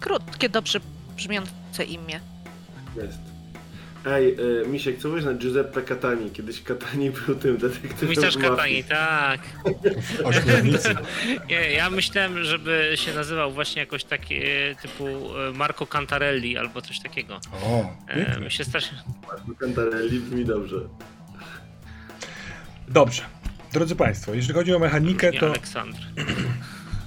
[0.00, 0.80] Krótkie, dobrze
[1.18, 2.20] brzmiące imię.
[2.96, 3.18] Jest.
[4.06, 6.30] Ej, e, Misiek, co mówisz na Giuseppe Catani?
[6.30, 8.36] Kiedyś Catani był tym detektywem Mistrz.
[8.36, 9.40] Katani, tak.
[10.24, 10.94] Ośmiornicy.
[11.48, 16.82] Nie, ja myślałem, żeby się nazywał właśnie jakoś taki e, typu e, Marco Cantarelli albo
[16.82, 17.40] coś takiego.
[17.52, 17.96] O,
[18.44, 18.98] E, się strasznie...
[19.60, 20.76] Cantarelli brzmi dobrze.
[22.88, 23.22] Dobrze.
[23.72, 25.46] Drodzy Państwo, jeżeli chodzi o mechanikę, to...
[25.46, 25.98] Aleksandr.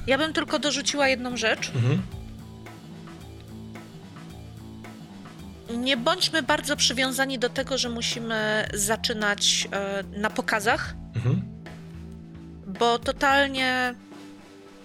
[0.08, 1.72] Ja bym tylko dorzuciła jedną rzecz.
[1.76, 2.02] Mhm.
[5.78, 11.42] Nie bądźmy bardzo przywiązani do tego, że musimy zaczynać e, na pokazach, Mhm.
[12.68, 13.96] bo totalnie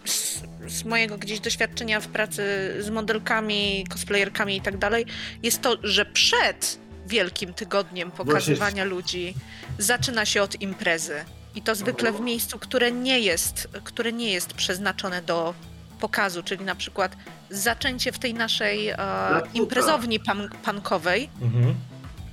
[0.05, 5.07] z, z mojego gdzieś doświadczenia w pracy z modelkami, cosplayerkami i tak dalej,
[5.43, 9.35] jest to, że przed wielkim tygodniem pokazywania ludzi
[9.79, 11.25] zaczyna się od imprezy.
[11.55, 15.55] I to zwykle w miejscu, które nie jest, które nie jest przeznaczone do
[16.01, 17.17] pokazu, czyli na przykład
[17.51, 18.97] zaczęcie w tej naszej e,
[19.55, 21.75] imprezowni pan, pankowej Mhm.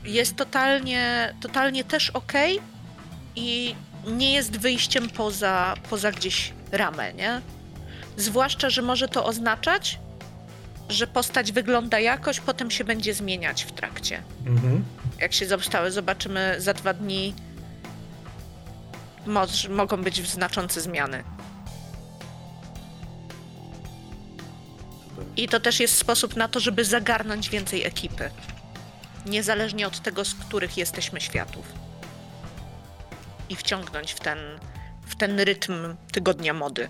[0.04, 2.34] jest totalnie, totalnie też ok
[3.36, 3.76] i
[4.08, 7.42] nie jest wyjściem poza, poza gdzieś ramę, nie?
[8.18, 10.00] Zwłaszcza, że może to oznaczać,
[10.90, 14.24] że postać wygląda jakoś, potem się będzie zmieniać w trakcie.
[14.46, 14.84] Mhm.
[15.20, 17.34] Jak się zostały, zobaczymy za dwa dni.
[19.26, 21.24] Moż, mogą być znaczące zmiany.
[25.38, 28.30] I to też jest sposób na to, żeby zagarnąć więcej ekipy.
[29.26, 31.66] Niezależnie od tego, z których jesteśmy światów.
[33.50, 34.38] I wciągnąć w ten,
[35.08, 35.74] w ten rytm
[36.12, 36.88] tygodnia mody.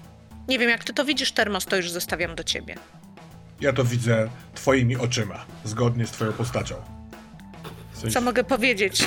[0.47, 2.75] Nie wiem, jak ty to widzisz, Termos, to już zostawiam do ciebie.
[3.61, 6.75] Ja to widzę twoimi oczyma, zgodnie z twoją postacią.
[7.93, 9.03] W sensie- Co mogę powiedzieć?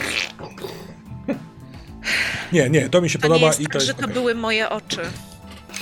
[2.52, 4.08] Nie, nie, to mi się To nie podoba jest i tak, to jest że to
[4.08, 5.00] były moje oczy.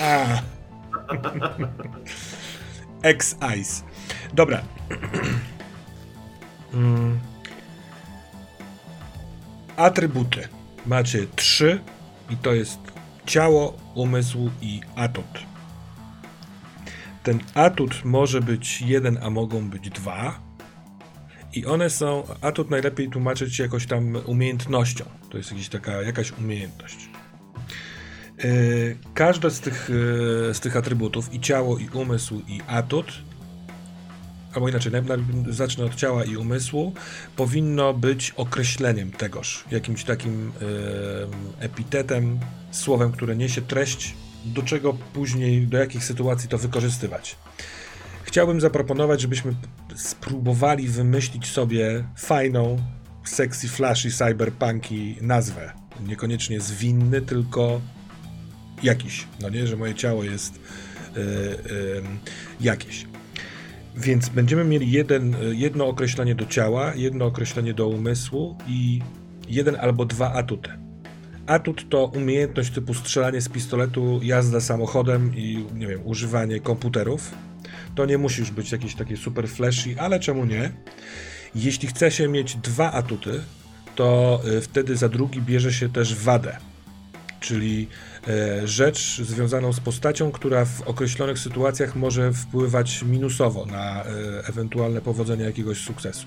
[0.01, 0.27] A.
[3.05, 3.83] Ex-Ice.
[4.35, 4.63] Dobra.
[9.77, 10.49] Atrybuty.
[10.87, 11.81] Macie trzy
[12.31, 12.79] i to jest
[13.27, 15.45] ciało, umysł i atut.
[17.23, 20.41] Ten atut może być jeden, a mogą być dwa.
[21.53, 25.05] I one są, atut najlepiej tłumaczyć jakoś tam umiejętnością.
[25.31, 27.14] To jest jakaś taka, jakaś umiejętność.
[28.39, 29.91] Yy, każde z tych,
[30.49, 33.23] yy, z tych atrybutów, i ciało, i umysł, i atut,
[34.55, 34.93] albo inaczej,
[35.49, 36.93] zacznę od ciała i umysłu,
[37.37, 40.67] powinno być określeniem tegoż, jakimś takim yy,
[41.61, 42.39] epitetem,
[42.71, 47.37] słowem, które niesie treść, do czego później, do jakich sytuacji to wykorzystywać.
[48.23, 49.55] Chciałbym zaproponować, żebyśmy
[49.95, 52.79] spróbowali wymyślić sobie fajną,
[53.25, 55.73] sexy, flashy, cyberpunky nazwę.
[56.07, 57.81] Niekoniecznie zwinny, tylko
[58.85, 59.27] jakiś.
[59.41, 60.61] No nie, że moje ciało jest
[61.17, 62.03] yy, yy,
[62.61, 63.07] jakieś.
[63.97, 69.01] Więc będziemy mieli jeden, jedno określenie do ciała, jedno określenie do umysłu i
[69.49, 70.71] jeden albo dwa atuty.
[71.47, 77.35] Atut to umiejętność typu strzelanie z pistoletu, jazda samochodem i nie wiem, używanie komputerów.
[77.95, 80.73] To nie musi już być jakieś takie super flashy, ale czemu nie?
[81.55, 83.41] Jeśli chce się mieć dwa atuty,
[83.95, 86.57] to wtedy za drugi bierze się też wadę,
[87.41, 88.14] czyli e,
[88.65, 94.07] rzecz związaną z postacią, która w określonych sytuacjach może wpływać minusowo na e,
[94.49, 96.27] ewentualne powodzenie jakiegoś sukcesu.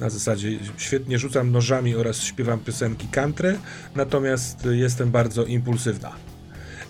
[0.00, 3.58] Na zasadzie świetnie rzucam nożami oraz śpiewam piosenki country,
[3.94, 6.12] natomiast jestem bardzo impulsywna.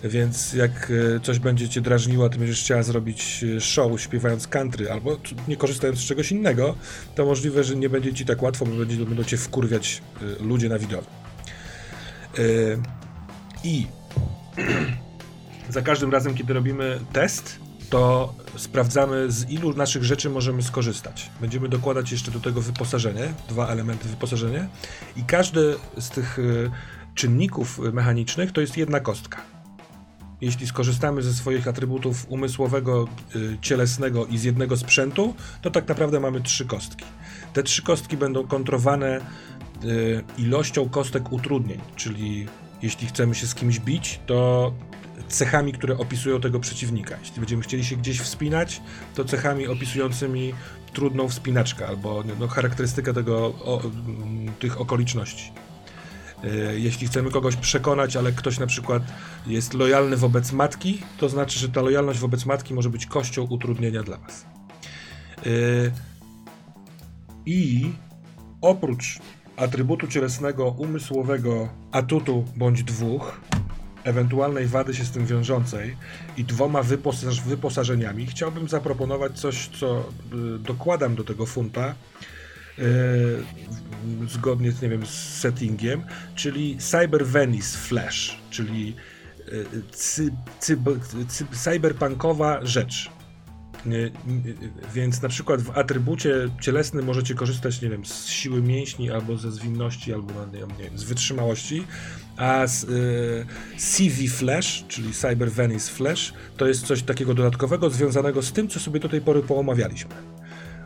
[0.03, 4.91] Więc jak e, coś będzie cię drażniło, ty będziesz chciała zrobić e, show śpiewając country
[4.91, 5.17] albo
[5.47, 6.75] nie korzystając z czegoś innego,
[7.15, 10.79] to możliwe, że nie będzie ci tak łatwo, bo będą cię wkurwiać e, ludzie na
[10.79, 11.11] widowni.
[13.63, 13.87] I
[15.69, 17.59] za każdym razem, kiedy robimy test,
[17.89, 21.29] to sprawdzamy, z ilu naszych rzeczy możemy skorzystać.
[21.41, 24.67] Będziemy dokładać jeszcze do tego wyposażenie, dwa elementy wyposażenia,
[25.15, 26.37] i każdy z tych
[27.15, 29.41] czynników mechanicznych to jest jedna kostka
[30.41, 36.19] jeśli skorzystamy ze swoich atrybutów umysłowego, y, cielesnego i z jednego sprzętu, to tak naprawdę
[36.19, 37.05] mamy trzy kostki.
[37.53, 39.19] Te trzy kostki będą kontrowane
[39.83, 42.47] y, ilością kostek utrudnień, czyli
[42.81, 44.73] jeśli chcemy się z kimś bić, to
[45.27, 47.17] cechami, które opisują tego przeciwnika.
[47.19, 48.81] Jeśli będziemy chcieli się gdzieś wspinać,
[49.15, 50.53] to cechami opisującymi
[50.93, 53.81] trudną wspinaczkę albo no, charakterystykę tego, o,
[54.59, 55.51] tych okoliczności.
[56.43, 59.03] E, jeśli chcemy kogoś przekonać, ale ktoś na przykład
[59.47, 64.03] jest lojalny wobec matki, to znaczy, że ta lojalność wobec matki może być kością utrudnienia
[64.03, 64.45] dla Was.
[65.37, 65.49] E,
[67.45, 67.91] I
[68.61, 69.19] oprócz
[69.57, 73.41] atrybutu cielesnego, umysłowego, atutu bądź dwóch,
[74.03, 75.97] ewentualnej wady się z tym wiążącej
[76.37, 81.95] i dwoma wyposaż wyposażeniami, chciałbym zaproponować coś, co y, dokładam do tego funta,
[82.79, 86.03] E, zgodnie z, nie wiem, z settingiem,
[86.35, 88.95] czyli Cyber Venice Flash, czyli
[89.39, 89.51] e,
[89.91, 90.29] cy,
[90.59, 90.77] cy,
[91.27, 93.09] cy, cyberpunkowa rzecz.
[94.95, 99.51] Więc na przykład w atrybucie cielesnym możecie korzystać, nie wiem, z siły mięśni, albo ze
[99.51, 101.83] zwinności, albo nie wiem, z wytrzymałości,
[102.37, 103.45] a z, y,
[103.77, 108.79] CV Flash, czyli Cyber Venice Flash, to jest coś takiego dodatkowego związanego z tym, co
[108.79, 110.15] sobie do tej pory poomawialiśmy.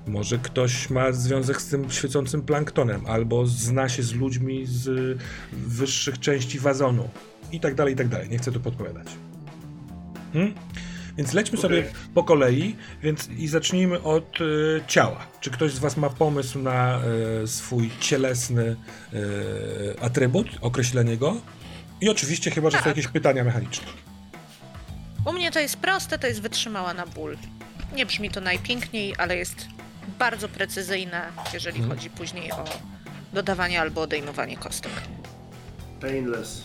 [0.08, 5.18] Może ktoś ma związek z tym świecącym planktonem, albo zna się z ludźmi z
[5.52, 7.10] wyższych części wazonu
[7.52, 8.30] i tak dalej, i tak dalej.
[8.30, 9.08] Nie chcę tu podpowiadać.
[10.34, 10.54] Hmm?
[11.18, 11.70] Więc lećmy okay.
[11.70, 11.84] sobie
[12.14, 15.28] po kolei więc i zacznijmy od y, ciała.
[15.42, 17.00] Czy ktoś z Was ma pomysł na
[17.44, 18.76] y, swój cielesny
[19.14, 21.42] y, atrybut, określenie go?
[22.02, 22.84] I oczywiście chyba, że tak.
[22.84, 23.88] są jakieś pytania mechaniczne.
[25.26, 27.38] U mnie to jest proste, to jest wytrzymała na ból.
[27.96, 29.68] Nie brzmi to najpiękniej, ale jest
[30.20, 31.98] bardzo precyzyjne, jeżeli hmm.
[31.98, 32.66] chodzi później o
[33.34, 34.92] dodawanie albo odejmowanie kostek.
[36.02, 36.64] Painless.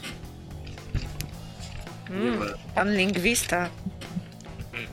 [2.11, 2.39] Mm,
[2.75, 3.69] pan lingwista.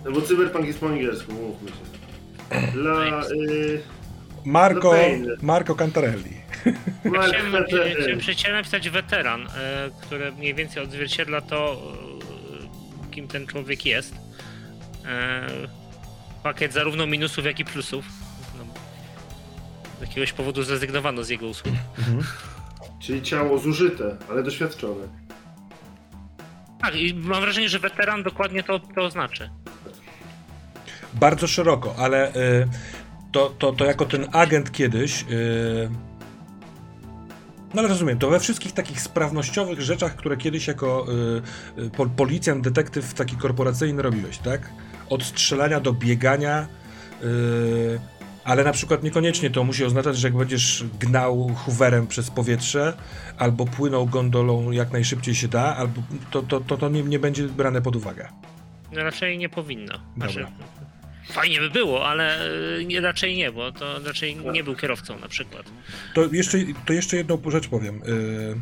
[0.05, 2.71] No bo cyberpunk jest po angielsku, mówmy się.
[2.71, 3.21] Dla...
[3.31, 3.81] Y,
[4.45, 4.93] Marco,
[5.41, 6.33] Marco Cantarelli.
[7.03, 9.49] Ja chciałem, chciałem napisać weteran, y,
[10.01, 11.81] który mniej więcej odzwierciedla to,
[13.07, 14.15] y, kim ten człowiek jest.
[16.43, 18.05] Pakiet zarówno minusów, jak i plusów
[20.01, 21.75] jakiegoś powodu zrezygnowano z jego usług.
[21.97, 22.23] Mhm.
[22.99, 25.07] Czyli ciało zużyte, ale doświadczone.
[26.83, 29.49] Tak, i mam wrażenie, że weteran dokładnie to, to oznaczy.
[31.13, 32.67] Bardzo szeroko, ale y,
[33.31, 35.25] to, to, to jako ten agent kiedyś.
[35.31, 35.89] Y,
[37.73, 41.05] no ale rozumiem, to we wszystkich takich sprawnościowych rzeczach, które kiedyś jako
[41.77, 44.69] y, y policjant, detektyw taki korporacyjny robiłeś, tak?
[45.09, 46.67] Od strzelania do biegania,
[47.23, 47.99] y,
[48.43, 52.93] ale na przykład niekoniecznie to musi oznaczać, że jak będziesz gnał hooverem przez powietrze,
[53.37, 56.01] albo płynął gondolą jak najszybciej się da, albo
[56.31, 58.27] to, to, to, to nie, nie będzie brane pod uwagę.
[58.91, 59.99] No raczej nie powinno.
[60.17, 60.31] Dobra.
[60.31, 60.47] Znaczy,
[61.29, 62.47] Fajnie by było, ale
[62.79, 65.65] y, raczej nie, bo to raczej nie był kierowcą na przykład.
[66.13, 68.01] To jeszcze, to jeszcze jedną rzecz powiem.
[68.05, 68.55] Yy,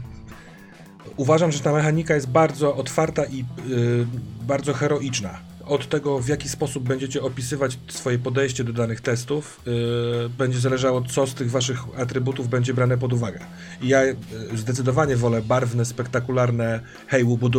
[1.17, 4.05] uważam, że ta mechanika jest bardzo otwarta i yy,
[4.41, 5.39] bardzo heroiczna.
[5.72, 11.02] Od tego, w jaki sposób będziecie opisywać swoje podejście do danych testów, yy, będzie zależało,
[11.02, 13.39] co z tych waszych atrybutów będzie brane pod uwagę.
[13.81, 14.18] I ja yy,
[14.56, 17.49] zdecydowanie wolę barwne, spektakularne hej, łubu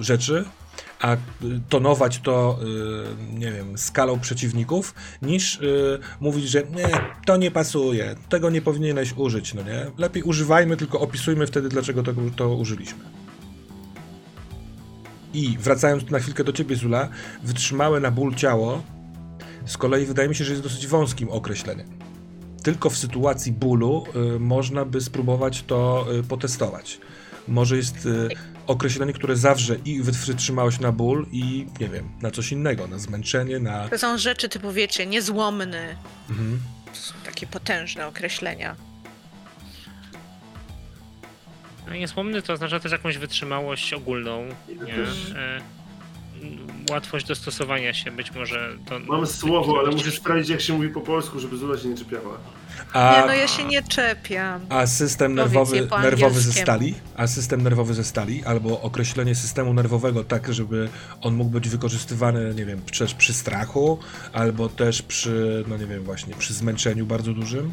[0.00, 0.44] rzeczy,
[1.00, 1.18] a y,
[1.68, 2.58] tonować to,
[3.32, 6.88] y, nie wiem, skalą przeciwników, niż y, mówić, że nie,
[7.26, 9.86] to nie pasuje, tego nie powinieneś użyć, no nie?
[9.98, 13.21] Lepiej używajmy, tylko opisujmy wtedy, dlaczego to, to użyliśmy.
[15.34, 17.08] I wracając na chwilkę do ciebie, Zula,
[17.42, 18.82] wytrzymałe na ból ciało
[19.66, 21.88] z kolei wydaje mi się, że jest dosyć wąskim określeniem.
[22.62, 24.04] Tylko w sytuacji bólu
[24.36, 27.00] y, można by spróbować to y, potestować.
[27.48, 28.28] Może jest y,
[28.66, 33.58] określenie, które zawrze i wytrzymałość na ból i nie wiem, na coś innego, na zmęczenie,
[33.58, 33.88] na...
[33.88, 35.96] To są rzeczy typu, wiecie, niezłomny.
[36.30, 36.60] Mhm.
[36.86, 38.76] To są takie potężne określenia.
[41.88, 44.94] No, niesłomny to oznacza też jakąś wytrzymałość ogólną, nie?
[45.38, 45.60] E,
[46.90, 48.98] łatwość dostosowania się, być może to...
[48.98, 52.38] Mam słowo, ale muszę sprawdzić jak się mówi po polsku, żeby Zula się nie czepiała.
[52.92, 54.60] A, Nie, no ja się nie czepiam.
[54.68, 56.94] a system nerwowy, nerwowy ze stali?
[57.16, 58.44] A system nerwowy ze stali?
[58.44, 60.88] Albo określenie systemu nerwowego tak, żeby
[61.20, 63.98] on mógł być wykorzystywany, nie wiem, też przy strachu,
[64.32, 67.72] albo też przy, no nie wiem, właśnie przy zmęczeniu bardzo dużym?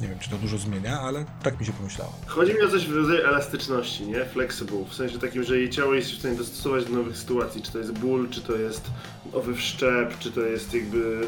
[0.00, 2.12] Nie wiem, czy to dużo zmienia, ale tak mi się pomyślało.
[2.26, 4.24] Chodzi mi o coś w rodzaju elastyczności, nie?
[4.24, 7.62] Flexible, w sensie takim, że jej ciało jest w stanie dostosować do nowych sytuacji.
[7.62, 8.90] Czy to jest ból, czy to jest
[9.32, 11.20] nowy wszczep, czy to jest jakby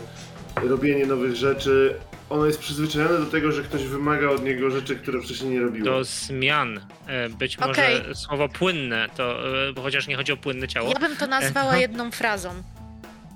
[0.63, 1.95] robienie nowych rzeczy.
[2.31, 5.85] Ono jest przyzwyczajone do tego, że ktoś wymaga od niego rzeczy, które wcześniej nie robiło.
[5.87, 6.81] do zmian.
[7.07, 8.15] E, Być może Okej.
[8.15, 10.89] słowo płynne, to, e, bo chociaż nie chodzi o płynne ciało.
[10.93, 11.79] Ja bym to nazwała Aha.
[11.79, 12.51] jedną frazą.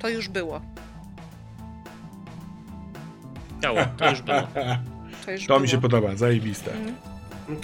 [0.01, 0.61] To już było.
[3.63, 4.49] Ciało, to już było.
[5.31, 5.61] To już To było.
[5.61, 6.73] mi się podoba, zajebiste.
[6.73, 6.95] Mm.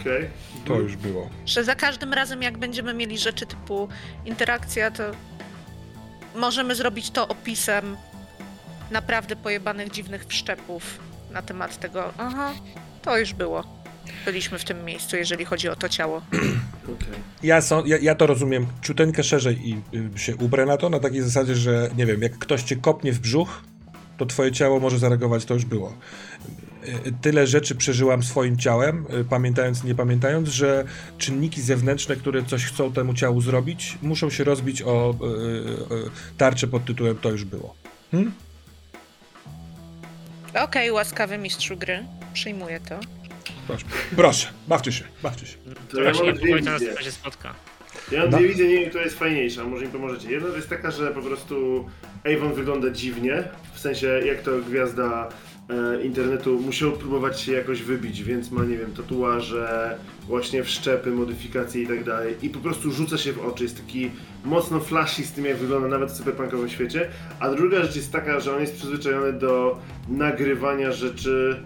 [0.00, 0.28] Okej.
[0.64, 1.30] To już było.
[1.46, 3.88] Że za każdym razem, jak będziemy mieli rzeczy typu
[4.24, 5.02] interakcja, to
[6.36, 7.96] możemy zrobić to opisem
[8.90, 10.98] naprawdę pojebanych, dziwnych wszczepów
[11.32, 12.12] na temat tego.
[12.18, 12.52] Aha,
[13.02, 13.76] to już było.
[14.24, 16.22] Byliśmy w tym miejscu, jeżeli chodzi o to ciało.
[16.94, 17.08] Okej.
[17.42, 19.82] Ja, są, ja, ja to rozumiem ciuteńkę szerzej i
[20.16, 23.12] y, się ubrę na to, na takiej zasadzie, że nie wiem, jak ktoś cię kopnie
[23.12, 23.62] w brzuch,
[24.18, 25.92] to twoje ciało może zareagować, to już było.
[26.88, 30.84] Y, Tyle rzeczy przeżyłam swoim ciałem, y, pamiętając, nie pamiętając, że
[31.18, 36.84] czynniki zewnętrzne, które coś chcą temu ciału zrobić, muszą się rozbić o y, tarczę pod
[36.84, 37.74] tytułem to już było.
[38.10, 38.32] Hmm?
[40.62, 42.04] Okej, łaskawy mistrzu gry.
[42.34, 43.00] Przyjmuję to.
[43.66, 43.84] Proszę,
[44.16, 45.56] proszę, bawcie się, bawcie się.
[45.90, 47.02] To ja Właśnie mam dwie wizje.
[47.04, 47.54] się spotka.
[48.12, 48.38] Ja mam No.
[48.38, 50.30] dwie wizje, nie wiem, która jest fajniejsza, może mi pomożecie.
[50.32, 51.86] Jedna to jest taka, że po prostu
[52.36, 53.42] Avon wygląda dziwnie,
[53.74, 55.28] w sensie jak to gwiazda
[56.02, 61.86] internetu musiał próbować się jakoś wybić, więc ma, nie wiem, tatuaże, właśnie wszczepy, modyfikacje i
[61.86, 62.34] tak dalej.
[62.42, 64.10] I po prostu rzuca się w oczy, jest taki
[64.44, 67.08] mocno flashy z tym, jak wygląda nawet w cyberpunkowym świecie.
[67.40, 69.78] A druga rzecz jest taka, że on jest przyzwyczajony do
[70.08, 71.62] nagrywania rzeczy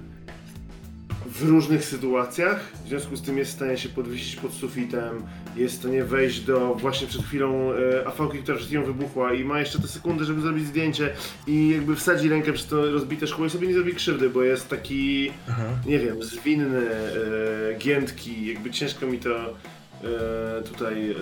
[1.27, 5.23] w różnych sytuacjach, w związku z tym jest w stanie się podwiesić pod sufitem,
[5.57, 9.45] jest w stanie wejść do właśnie przed chwilą e, afałki, która przed chwilą wybuchła i
[9.45, 11.11] ma jeszcze te sekundy, żeby zrobić zdjęcie
[11.47, 14.69] i jakby wsadzi rękę przez to rozbite szkło i sobie nie zrobi krzywdy, bo jest
[14.69, 15.63] taki, Aha.
[15.87, 16.81] nie wiem, zwinny,
[17.71, 21.15] e, giętki, jakby ciężko mi to e, tutaj e,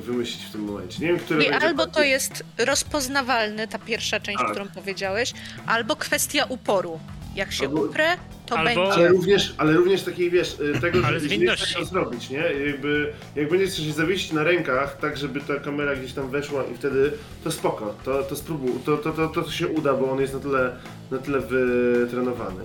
[0.00, 1.02] wymyślić w tym momencie.
[1.02, 4.50] Nie wiem, które I albo to bardziej- jest rozpoznawalny, ta pierwsza część, Tak.
[4.50, 5.32] którą powiedziałeś,
[5.66, 7.00] albo kwestia uporu.
[7.36, 8.16] Jak się Albo- uprę,
[8.50, 8.92] to Albo- będzie.
[8.92, 11.64] Ale również, ale również takiej, wiesz, y, tego, Ale że winności.
[11.64, 12.38] chcesz to zrobić, nie?
[12.66, 16.74] Jakby, jak będziesz coś zawiesić na rękach, tak żeby ta kamera gdzieś tam weszła i
[16.74, 17.12] wtedy,
[17.44, 20.40] to spoko, to, to spróbuj, to, to, to, to się uda, bo on jest na
[20.40, 20.76] tyle,
[21.10, 22.64] na tyle wytrenowany.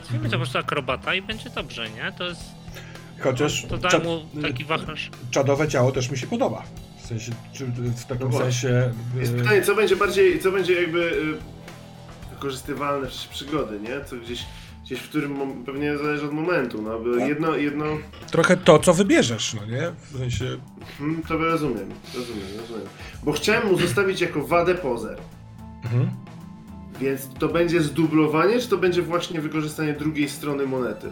[0.00, 2.12] Nazwijmy to po prostu akrobata i będzie dobrze, nie?
[2.18, 2.40] To jest.
[3.20, 5.10] Chociaż To da czad- mu taki wachlarz.
[5.30, 6.62] czadowe ciało też mi się podoba.
[7.02, 8.92] W sensie, czy w takim No sensie...
[9.20, 11.34] Jest y, pytanie, co będzie bardziej, co będzie jakby y,
[12.34, 14.04] wykorzystywalne w przygody, nie?
[14.04, 14.44] Co gdzieś,
[14.84, 17.28] gdzieś w którym, pewnie zależy od momentu, no, bo Tak.
[17.28, 17.84] jedno, jedno,
[18.30, 19.92] trochę to, co wybierzesz, no nie?
[20.12, 20.44] W sensie...
[20.98, 22.86] hmm, to rozumiem, rozumiem, rozumiem.
[23.22, 25.18] Bo chciałem mu zostawić jako wadę pozer.
[25.84, 26.10] Mhm.
[27.00, 31.10] Więc to będzie zdublowanie, czy to będzie właśnie wykorzystanie drugiej strony monety?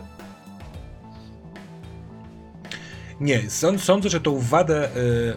[3.20, 5.36] Nie, sąd, sądzę, że tą wadę y,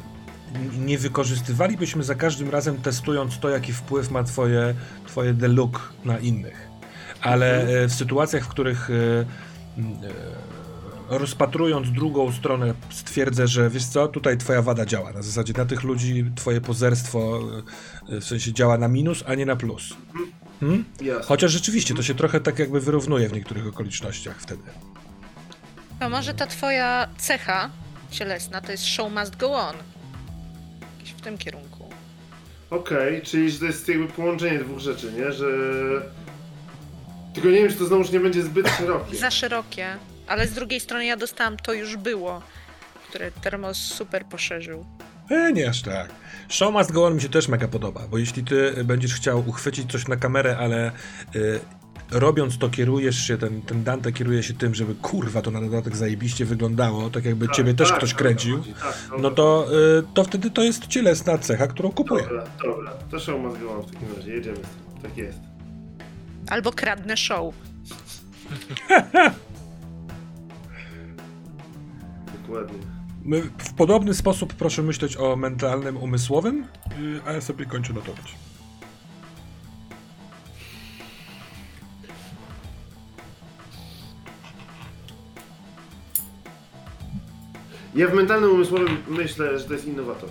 [0.79, 4.75] nie wykorzystywalibyśmy za każdym razem testując to, jaki wpływ ma twoje,
[5.07, 6.74] twoje look na innych.
[7.25, 7.83] Ale Mhm.
[7.83, 9.25] y, w sytuacjach, w których y, y,
[11.09, 15.13] rozpatrując drugą stronę stwierdzę, że wiesz co, tutaj twoja wada działa.
[15.13, 17.39] Na zasadzie na tych ludzi twoje pozerstwo
[18.09, 19.93] e, w sensie działa na minus, a nie na plus.
[20.59, 20.85] Hmm?
[21.01, 21.23] Jasne.
[21.25, 24.63] Chociaż rzeczywiście to się trochę tak jakby wyrównuje w niektórych okolicznościach wtedy.
[25.99, 27.69] A może ta twoja cecha
[28.11, 29.75] cielesna to jest show must go on?
[30.97, 31.89] Jakiś w tym kierunku.
[32.69, 35.31] Okej, czyli że to jest jakby połączenie dwóch rzeczy, nie?
[35.31, 35.47] Że...
[37.35, 39.17] Tylko nie wiem, czy to znowuż nie będzie zbyt szerokie.
[39.17, 39.87] Za szerokie,
[40.27, 42.41] ale z drugiej strony ja dostałam to już było,
[43.09, 44.85] które Termos super poszerzył.
[45.31, 46.09] E, nie aż tak.
[46.49, 49.91] Show must go on mi się też mega podoba, bo jeśli ty będziesz chciał uchwycić
[49.91, 50.91] coś na kamerę, ale
[51.35, 51.59] y,
[52.11, 55.95] robiąc to kierujesz się, ten, ten Dante kieruje się tym, żeby kurwa to na dodatek
[55.95, 59.67] zajebiście wyglądało, tak jakby Tak, ciebie też tak, ktoś tak, kręcił, tak, tak, no to,
[59.99, 62.23] y, to wtedy to jest cielesna cecha, którą kupuję.
[62.23, 62.91] Dobra, dobra.
[63.11, 65.01] To show must go on w takim razie, jedziemy z tym.
[65.01, 65.54] Tak jest.
[66.49, 67.55] Albo kradnę show.
[72.41, 72.79] Dokładnie.
[73.23, 76.67] My w podobny sposób proszę myśleć o mentalnym, umysłowym,
[77.25, 78.35] a ja sobie kończę notować.
[87.95, 90.29] Ja w mentalnym umysłowym myślę, że to jest innowator.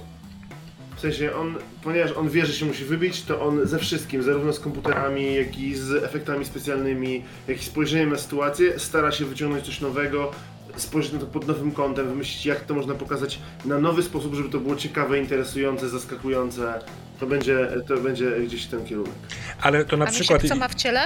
[1.05, 4.61] Sensie on, ponieważ on wie, że się musi wybić, to on ze wszystkim, zarówno z
[4.61, 9.81] komputerami, jak i z efektami specjalnymi, jak i spojrzeniem na sytuację, stara się wyciągnąć coś
[9.81, 10.31] nowego,
[10.77, 14.49] spojrzeć na to pod nowym kątem, wymyślić jak to można pokazać na nowy sposób, żeby
[14.49, 16.81] to było ciekawe, interesujące, zaskakujące.
[17.21, 19.13] To będzie, to będzie gdzieś ten kierunek.
[19.61, 21.01] Ale to na A przykład Misiek, co ma w ciele?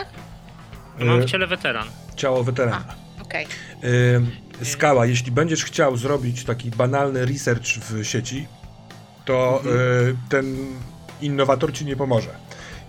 [1.00, 1.88] Mam y, w ciele weteran.
[2.16, 2.94] ciało weterana.
[3.22, 3.46] Okej.
[3.84, 8.46] Y, Skała, jeśli będziesz chciał zrobić taki banalny research w sieci,
[9.28, 9.62] to
[10.10, 10.56] y, ten
[11.20, 12.30] innowator ci nie pomoże.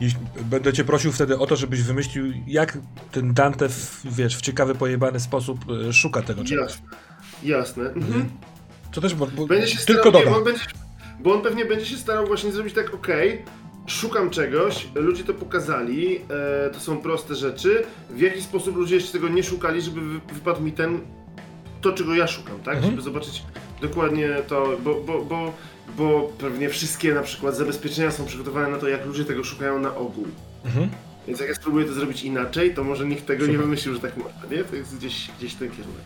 [0.01, 2.77] Jeśli, będę cię prosił wtedy o to, żebyś wymyślił, jak
[3.11, 5.59] ten Dante w, wiesz, w ciekawy, pojebany sposób
[5.89, 6.71] y, szuka tego czegoś.
[6.71, 6.87] Jasne.
[7.43, 7.83] Jasne.
[7.83, 8.29] Mhm.
[8.91, 10.61] Co też bo, bo, Będzie się tylko starał, będzie,
[11.19, 13.45] bo on pewnie będzie się starał właśnie zrobić tak, okej,
[13.87, 19.11] szukam czegoś, ludzie to pokazali, e, to są proste rzeczy, w jaki sposób ludzie jeszcze
[19.11, 20.99] tego nie szukali, żeby wy, wypadł mi ten,
[21.81, 22.75] to czego ja szukam, tak?
[22.75, 22.91] Mhm.
[22.91, 23.43] Żeby zobaczyć
[23.81, 25.53] dokładnie to, bo, bo, bo,
[25.97, 29.95] bo pewnie wszystkie na przykład zabezpieczenia są przygotowane na to, jak ludzie tego szukają na
[29.95, 30.27] ogół.
[30.65, 30.89] Mhm.
[31.27, 33.65] Więc jak ja spróbuję to zrobić inaczej, to może nikt tego nie Super.
[33.65, 34.63] wymyślił, że tak można, nie?
[34.63, 36.03] To jest gdzieś, gdzieś ten kierunek.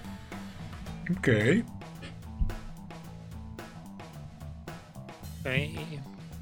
[1.17, 1.63] Okej.
[5.41, 5.75] Okej.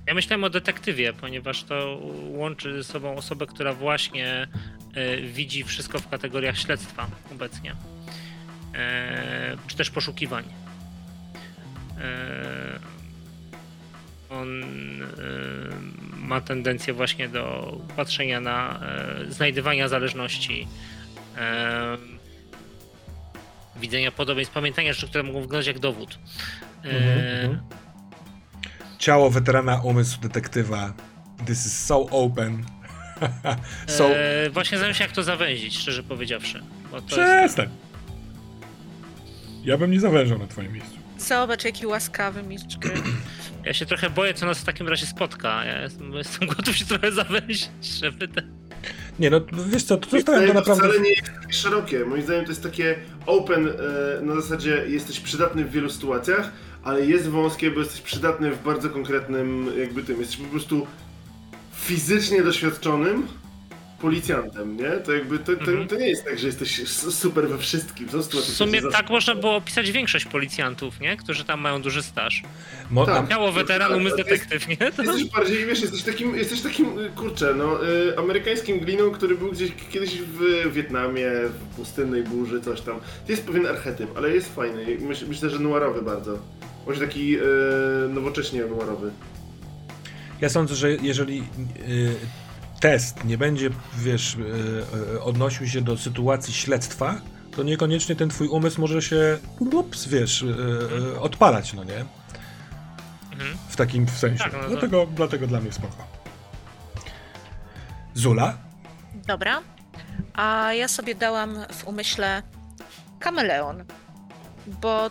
[0.07, 1.99] Ja myślałem o detektywie, ponieważ to
[2.29, 4.47] łączy ze sobą osobę, która właśnie
[4.93, 7.75] e, widzi wszystko w kategoriach śledztwa obecnie.
[8.75, 10.43] E, czy też poszukiwań.
[12.01, 12.79] E,
[14.31, 15.07] on e,
[16.17, 18.79] ma tendencję właśnie do patrzenia na
[19.27, 20.67] e, znajdywania zależności,
[21.37, 21.97] e,
[23.75, 26.19] widzenia podobieństw, pamiętania rzeczy, które mogą wyglądać jak dowód.
[26.83, 27.59] Mhm.
[28.97, 30.93] Ciało weterana, umysł detektywa.
[31.45, 32.63] This is so open.
[33.87, 34.09] so...
[34.09, 36.63] E, właśnie zastanawiam się, jak to zawęzić, szczerze powiedziawszy.
[36.91, 37.69] Bo to jest, Przestań.
[39.63, 40.95] Ja bym nie zawężał na twoim miejscu.
[41.17, 42.93] Zobacz, jaki łaskawy mistrz gry.
[43.65, 45.65] ja się trochę boję, co nas w takim razie spotka.
[45.65, 47.69] Ja jestem, jestem gotów się trochę zawęzić,
[48.01, 48.51] żeby ten...
[49.19, 50.83] Nie no, wiesz co, to zostawiam to zdaniem naprawdę...
[50.83, 52.05] wcale nie jest takie szerokie.
[52.05, 56.51] Moim zdaniem to jest takie open, e, na zasadzie jesteś przydatny w wielu sytuacjach,
[56.83, 60.19] ale jest wąskie, bo jesteś przydatny w bardzo konkretnym jakby tym.
[60.19, 60.87] Jesteś po prostu
[61.75, 63.27] fizycznie doświadczonym
[64.01, 64.89] policjantem, nie?
[64.91, 65.87] To jakby, to, to, Mhm.
[65.87, 68.07] to nie jest tak, że jesteś super we wszystkim.
[68.07, 71.17] W sumie tak można było opisać większość policjantów, nie?
[71.17, 72.43] Którzy tam mają duży staż.
[72.91, 73.29] Mo- Tak.
[73.29, 74.77] Miało weteran, umysł detektyw, nie?
[74.77, 75.03] To...
[75.03, 79.51] Jesteś bardziej, wiesz, jesteś takim, jesteś takim, y, kurczę, no, y, amerykańskim gliną, który był
[79.51, 82.99] gdzieś kiedyś w Wietnamie, w pustynnej burzy, coś tam.
[83.25, 84.85] To jest pewien archetyp, ale jest fajny.
[84.99, 86.39] Myśl, myślę, że noirowy bardzo.
[86.87, 87.41] Może taki y,
[88.09, 89.11] nowocześnie noirowy.
[90.41, 91.39] Ja sądzę, że jeżeli
[91.89, 92.15] y,
[92.81, 94.39] test nie będzie, wiesz, y,
[95.15, 97.15] y, odnosił się do sytuacji śledztwa,
[97.55, 102.05] to niekoniecznie ten twój umysł może się, ups, wiesz, y, odpalać, no nie?
[103.31, 103.57] Mhm.
[103.69, 104.43] W takim sensie.
[104.43, 106.07] Tak, no to- dlatego, dlatego dla mnie spoko.
[108.13, 108.57] Zula?
[109.27, 109.61] Dobra.
[110.33, 112.43] A ja sobie dałam w umyśle
[113.19, 113.83] kameleon,
[114.67, 115.09] bo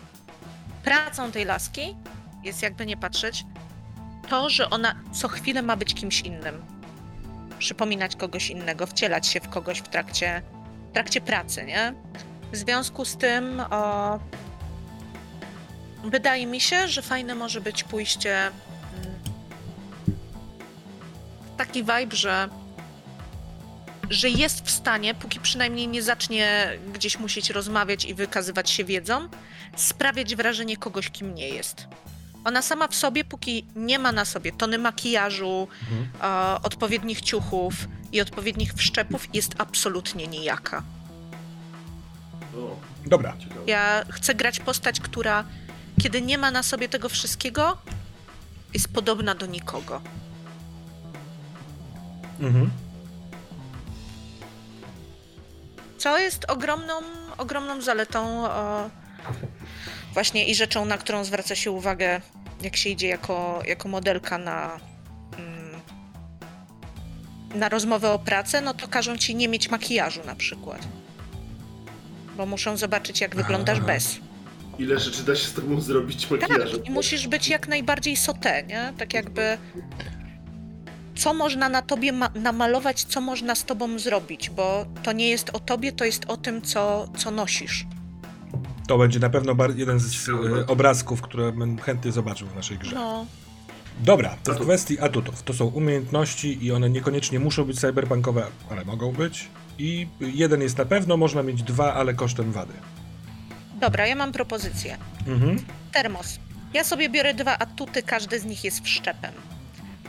[0.84, 1.96] pracą tej laski
[2.44, 3.44] jest jakby nie patrzeć
[4.28, 6.62] to, że ona co chwilę ma być kimś innym.
[7.60, 10.42] Przypominać kogoś innego, wcielać się w kogoś w trakcie,
[10.90, 11.94] w trakcie pracy, nie?
[12.52, 14.18] W związku z tym o,
[16.04, 18.54] wydaje mi się, że fajne może być pójście mm,
[21.56, 22.48] taki vibe, że
[24.10, 29.28] że jest w stanie, póki przynajmniej nie zacznie gdzieś musieć rozmawiać i wykazywać się wiedzą,
[29.76, 31.86] sprawiać wrażenie kogoś, kim nie jest.
[32.44, 36.08] Ona sama w sobie, póki nie ma na sobie tony makijażu, Mhm.
[36.56, 37.74] e, odpowiednich ciuchów
[38.12, 40.82] i odpowiednich wszczepów, jest absolutnie nijaka.
[42.56, 42.76] O,
[43.06, 43.36] Dobra.
[43.38, 43.60] ciekawe.
[43.66, 45.44] Ja chcę grać postać, która
[46.02, 47.78] kiedy nie ma na sobie tego wszystkiego,
[48.74, 50.00] jest podobna do nikogo.
[52.40, 52.70] Mhm.
[55.98, 56.94] Co jest ogromną,
[57.38, 58.90] ogromną zaletą e,
[60.14, 62.20] właśnie i rzeczą, na którą zwraca się uwagę,
[62.62, 64.80] jak się idzie jako, jako modelka na,
[65.38, 65.80] mm,
[67.54, 70.80] na rozmowę o pracę, no to każą ci nie mieć makijażu na przykład.
[72.36, 73.86] Bo muszą zobaczyć, jak wyglądasz Aha.
[73.86, 74.18] bez.
[74.78, 76.84] Ile rzeczy da się z tobą zrobić Tak, makijażem?
[76.84, 78.92] i musisz być jak najbardziej sote, nie?
[78.98, 79.58] Tak jakby
[81.16, 85.50] co można na tobie ma- namalować, co można z tobą zrobić, bo to nie jest
[85.50, 87.86] o tobie, to jest o tym, co, co nosisz.
[88.90, 92.94] To będzie na pewno jeden z e, obrazków, które bym chętnie zobaczył w naszej grze.
[92.94, 93.26] No,
[94.00, 95.42] Dobra, to w kwestii atutów.
[95.42, 99.48] To są umiejętności i one niekoniecznie muszą być cyberpunkowe, ale mogą być.
[99.78, 102.72] I jeden jest na pewno, można mieć dwa, ale kosztem wady.
[103.80, 104.98] dobra, ja mam propozycję.
[105.26, 105.56] Mhm.
[105.92, 106.38] Termos.
[106.74, 109.32] Ja sobie biorę dwa atuty, każdy z nich jest wszczepem.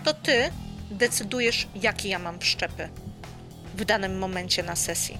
[0.04, 0.50] To ty
[0.92, 2.90] decydujesz, jakie ja mam wszczepy
[3.78, 5.18] w danym momencie na sesji.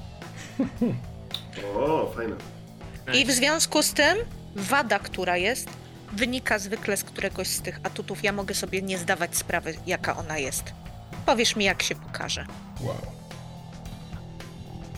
[1.76, 2.36] O, fajne.
[3.14, 4.18] I w związku z tym
[4.56, 5.70] wada, która jest,
[6.12, 8.24] wynika zwykle z któregoś z tych atutów.
[8.24, 10.64] Ja mogę sobie nie zdawać sprawy, jaka ona jest.
[11.26, 12.46] Powiesz mi, jak się pokaże.
[12.82, 13.22] Wow.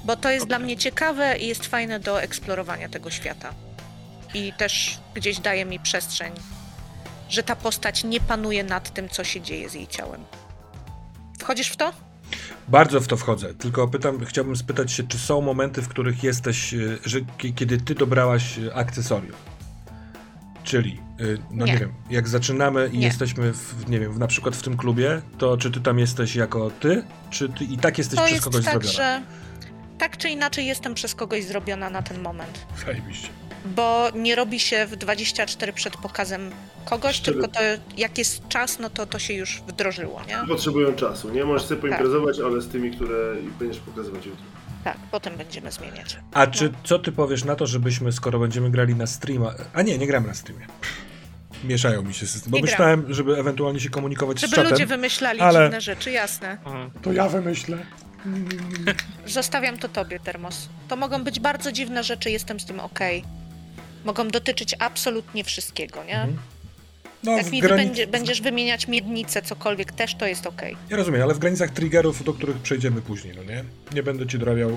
[0.03, 3.53] Bo to jest dla mnie ciekawe i jest fajne do eksplorowania tego świata.
[4.33, 6.33] I też gdzieś daje mi przestrzeń,
[7.29, 10.25] że ta postać nie panuje nad tym, co się dzieje z jej ciałem.
[11.39, 11.93] Wchodzisz w to?
[12.67, 16.73] Bardzo w to wchodzę, tylko pytam, chciałbym spytać się, czy są momenty, w których jesteś,
[16.73, 19.35] e, że ki- kiedy ty dobrałaś e, akcesorium?
[20.63, 21.79] Czyli, e, no nie, Nie.
[21.79, 23.05] wiem, jak zaczynamy i Nie.
[23.07, 26.71] jesteśmy, w, nie wiem, na przykład w tym klubie, to czy ty tam jesteś jako
[26.71, 28.93] ty, czy ty i tak jesteś To przez jest kogoś tak, zrobiona?
[28.93, 29.21] że
[29.97, 32.65] tak czy inaczej jestem przez kogoś zrobiona na ten moment.
[32.85, 33.29] Zajebiście.
[33.65, 36.51] Bo nie robi się w 24 przed pokazem
[36.85, 37.31] kogoś, Szczerze.
[37.31, 37.59] tylko to
[37.97, 40.37] jak jest czas, no to to się już wdrożyło, nie?
[40.47, 41.45] Potrzebują czasu, nie?
[41.45, 41.69] Możesz Tak.
[41.69, 44.45] sobie poimprezować, ale z tymi, które będziesz pokazywać jutro.
[44.83, 46.17] Tak, potem będziemy zmieniać.
[46.33, 49.53] A czy co ty powiesz na to, żebyśmy, skoro będziemy grali na streama.
[49.73, 50.67] A nie, nie gramy na streamie.
[51.63, 52.51] Mieszają mi się systemy.
[52.51, 54.71] Bo Nie myślałem, żeby ewentualnie się komunikować z Żeby czatem.
[54.71, 56.57] ludzie wymyślali ale- dziwne rzeczy, jasne.
[57.01, 57.77] To ja wymyślę.
[59.27, 60.69] Zostawiam to tobie, Termos.
[60.87, 63.23] To mogą być bardzo dziwne rzeczy, jestem z tym okej.
[64.05, 66.15] Mogą dotyczyć absolutnie wszystkiego, nie?
[66.21, 66.37] Mhm.
[67.23, 70.77] No, Jak mi grani- będzie, będziesz wymieniać miednicę, cokolwiek, też to jest okej.
[70.89, 73.63] Ja rozumiem, ale w granicach triggerów, do których przejdziemy później, no nie?
[73.93, 74.75] Nie będę ci dorabiał y,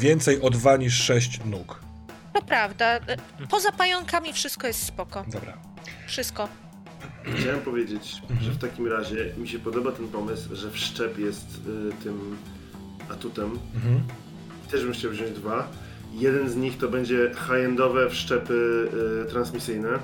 [0.00, 1.80] więcej o dwa niż sześć nóg.
[2.34, 2.86] To prawda.
[2.96, 3.00] e,
[3.50, 5.24] Poza pająkami wszystko jest spoko.
[5.28, 5.56] Dobra.
[6.06, 6.48] Wszystko.
[7.40, 8.40] Chciałem powiedzieć, Mhm.
[8.40, 11.46] że w takim razie mi się podoba ten pomysł, że wszczep jest
[12.00, 12.36] y, tym
[13.10, 13.58] atutem.
[13.74, 14.02] Mhm.
[14.70, 15.68] Też bym chciał wziąć dwa.
[16.16, 18.88] Jeden z nich to będzie high-endowe wszczepy
[19.24, 19.98] y, transmisyjne.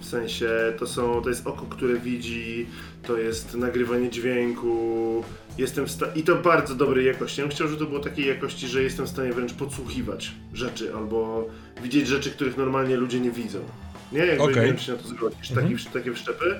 [0.00, 0.48] W sensie
[0.78, 2.66] to są, to jest oko, które widzi,
[3.02, 5.24] to jest nagrywanie dźwięku.
[5.58, 7.40] Jestem I to bardzo dobrej jakości.
[7.40, 10.94] Ja bym chciał, żeby to było takiej jakości, że jestem w stanie wręcz podsłuchiwać rzeczy
[10.94, 11.46] albo
[11.82, 13.58] widzieć rzeczy, których normalnie ludzie nie widzą.
[14.12, 14.56] Nie, jakby Okej.
[14.56, 15.72] nie wiem, czy na to zgodzisz, Mhm.
[15.76, 16.54] taki, takie wszczepy.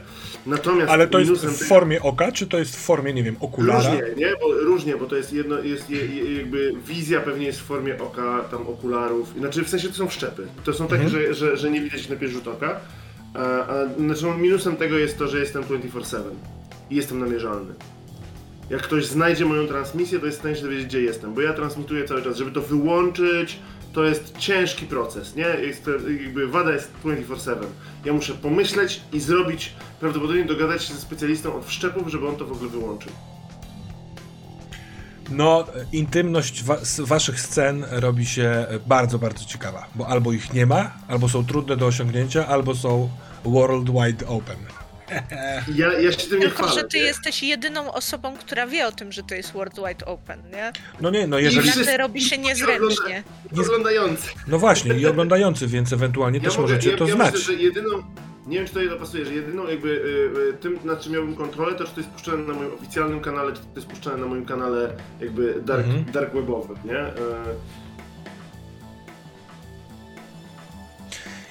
[0.46, 3.78] Natomiast Ale to jest w formie oka, czy to jest w formie, nie wiem, okulara?
[3.78, 4.32] Różnie, nie?
[4.40, 7.98] Bo, różnie, bo to jest jedno, jest je, je, jakby wizja pewnie jest w formie
[8.02, 10.46] oka, tam okularów, znaczy w sensie to są wszczepy.
[10.64, 11.22] To są takie, Mhm.
[11.22, 12.80] że, że, że nie widać na pierwszy rzut oka.
[13.34, 16.16] A, a, znaczy minusem tego jest to, że jestem 24-7
[16.90, 17.74] i jestem namierzalny.
[18.70, 21.52] Jak ktoś znajdzie moją transmisję, to jest w stanie się dowiedzieć, gdzie jestem, bo ja
[21.52, 22.36] transmituję cały czas.
[22.36, 23.58] Żeby to wyłączyć,
[23.92, 25.42] to jest ciężki proces, nie?
[25.42, 25.90] Jest,
[26.22, 27.56] jakby wada jest 24-7.
[28.04, 32.44] Ja muszę pomyśleć i zrobić, prawdopodobnie dogadać się ze specjalistą od wszczepów, żeby on to
[32.46, 33.12] w ogóle wyłączył.
[35.30, 40.90] No, intymność wa- waszych scen robi się bardzo, bardzo ciekawa, bo albo ich nie ma,
[41.08, 43.08] albo są trudne do osiągnięcia, albo są
[43.44, 44.56] worldwide open.
[45.74, 46.80] Ja, ja się tym nie Tylko, chwalę.
[46.80, 47.02] że ty nie?
[47.04, 50.72] jesteś jedyną osobą, która wie o tym, że to jest World Wide Open, nie?
[51.00, 51.62] No nie, no I jeżeli...
[51.62, 53.22] wszyscy- Nagle robi się niezręcznie.
[53.60, 54.28] Oglądający.
[54.48, 57.34] No właśnie, i oglądający, więc ewentualnie też mogę- możecie ja, to ja znać.
[57.34, 57.88] Myślę, że jedyną,
[58.46, 61.74] nie wiem czy to pasuje, że jedyną jakby y, y, tym, na czym miałbym kontrolę,
[61.74, 64.46] to czy to jest puszczane na moim oficjalnym kanale, czy to jest puszczane na moim
[64.46, 66.04] kanale jakby dark, Mhm.
[66.12, 66.98] dark webowym, nie?
[67.06, 67.12] Y,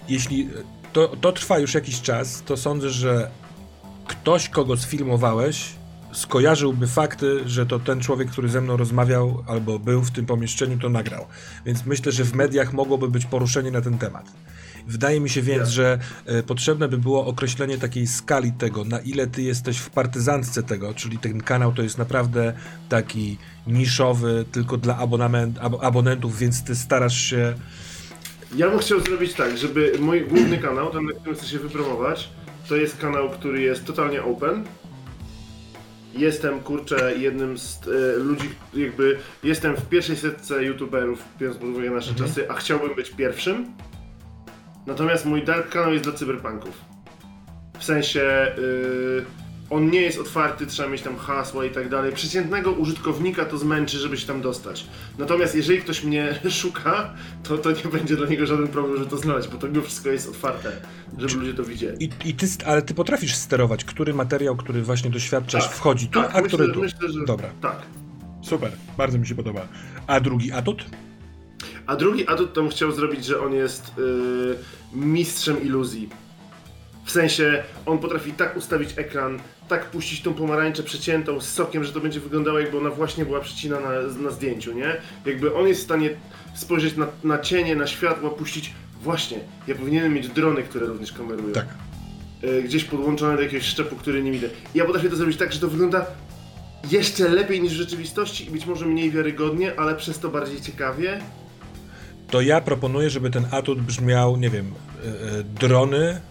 [0.10, 0.50] Jeśli
[0.94, 3.30] to, to trwa już jakiś czas, to sądzę, że
[4.12, 5.70] ktoś, kogo sfilmowałeś,
[6.12, 10.80] skojarzyłby fakty, że to ten człowiek, który ze mną rozmawiał albo był w tym pomieszczeniu,
[10.80, 11.26] to nagrał.
[11.66, 14.32] Więc myślę, że w mediach mogłoby być poruszenie na ten temat.
[14.88, 19.28] Wydaje mi się więc, że e, potrzebne by było określenie takiej skali tego, na ile
[19.28, 22.54] ty jesteś w partyzantce tego, czyli ten kanał to jest naprawdę
[22.90, 27.54] taki niszowy, tylko dla abonament, ab abonentów, więc ty starasz się.
[28.56, 32.30] Ja bym chciał zrobić tak, żeby mój główny kanał, ten na którym chcę się wypromować,
[32.72, 34.64] to jest kanał, który jest totalnie open.
[36.14, 41.90] Jestem, kurczę, jednym z e, ludzi, jakby jestem w pierwszej setce youtuberów, biorąc pod uwagę
[41.90, 43.66] nasze czasy, a chciałbym być pierwszym.
[44.88, 46.82] Natomiast mój dark kanał jest dla cyberpunków.
[47.80, 49.26] W sensie yy,
[49.72, 52.14] on nie jest otwarty, trzeba mieć tam hasła i tak dalej.
[52.14, 54.86] Przeciętnego użytkownika to zmęczy, żeby się tam dostać.
[55.18, 59.18] Natomiast jeżeli ktoś mnie szuka, to, to nie będzie dla niego żaden problem, żeby to
[59.18, 60.72] znaleźć, bo to mimo wszystko jest otwarte,
[61.18, 62.04] żeby ludzie to widzieli.
[62.06, 66.22] I, i ty, ale ty potrafisz sterować, który materiał, który właśnie doświadczasz, Tak, wchodzi tu,
[66.22, 66.80] tak, a myślę, który tu.
[66.82, 67.78] myślę, że- Dobra, Tak.
[68.44, 69.68] super, bardzo mi się podoba.
[70.08, 70.86] A drugi atut?
[71.88, 74.58] A drugi atut to bym chciał zrobić, że on jest yy,
[74.94, 76.10] mistrzem iluzji.
[77.06, 79.40] W sensie, on potrafi tak ustawić ekran,
[79.72, 83.40] tak puścić tą pomarańczę przeciętą z sokiem, że to będzie wyglądało jakby ona właśnie była
[83.40, 83.90] przycina na,
[84.24, 84.98] na zdjęciu, nie?
[85.26, 86.10] Jakby on jest w stanie
[86.54, 91.54] spojrzeć na, na cienie, na światło, puścić właśnie, ja powinienem mieć drony, które również kamerują.
[91.54, 91.68] Tak.
[92.44, 94.48] Y, gdzieś podłączone do jakiegoś szczepu, który nie widzę.
[94.76, 96.06] I ja potrafię to zrobić tak, że to wygląda
[96.92, 101.22] jeszcze lepiej niż w rzeczywistości i być może mniej wiarygodnie, ale przez to bardziej ciekawie.
[102.30, 104.74] To ja proponuję, żeby ten atut brzmiał, nie wiem,
[105.04, 106.22] e, e, drony,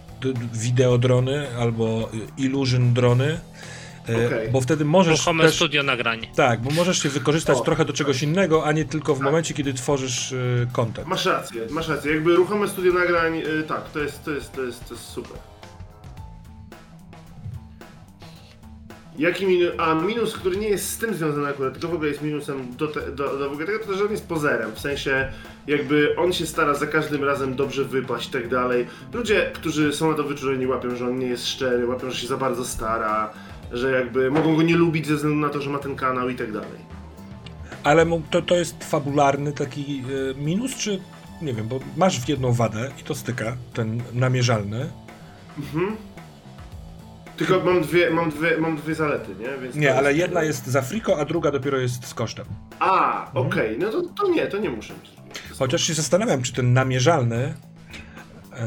[0.53, 3.39] wideodrony albo e, illusion drony,
[4.09, 4.51] e, Okej.
[4.51, 5.55] bo wtedy możesz Ruchome też...
[5.55, 6.27] studio nagrań.
[6.35, 7.61] Tak, bo możesz się wykorzystać O.
[7.61, 10.37] trochę do czegoś innego, a nie tylko w momencie, kiedy tworzysz e,
[10.73, 11.07] content.
[11.07, 12.11] Masz rację, masz rację.
[12.13, 15.37] Jakby ruchome studio nagrań, y, tak, to jest, to jest, to jest, to jest super.
[19.19, 19.71] Jaki minus?
[19.77, 22.87] A minus, który nie jest z tym związany akurat, tylko w ogóle jest minusem do,
[22.87, 24.71] te, do, do w ogóle tego, to że on jest pozerem.
[24.75, 25.31] W sensie,
[25.67, 28.87] jakby on się stara za każdym razem dobrze wypaść i tak dalej.
[29.13, 32.27] Ludzie, którzy są na to wyczuleni, łapią, że on nie jest szczery, łapią, że się
[32.27, 33.33] za bardzo stara,
[33.71, 36.35] że jakby mogą go nie lubić ze względu na to, że ma ten kanał i
[36.35, 36.91] tak dalej.
[37.83, 40.99] Ale to, to jest fabularny taki e, minus, czy
[41.41, 44.89] nie wiem, bo masz w jedną wadę i to styka, ten namierzalny.
[47.47, 49.57] Tylko mam dwie, mam dwie, mam dwie zalety, nie?
[49.63, 52.45] Więc Nie, ale jest- jedna jest za friko, a druga dopiero jest z kosztem.
[52.79, 55.11] A, okej, no to, to nie, to nie muszę mieć.
[55.59, 57.53] Chociaż się zastanawiam, czy ten namierzalny.
[58.51, 58.57] Yy,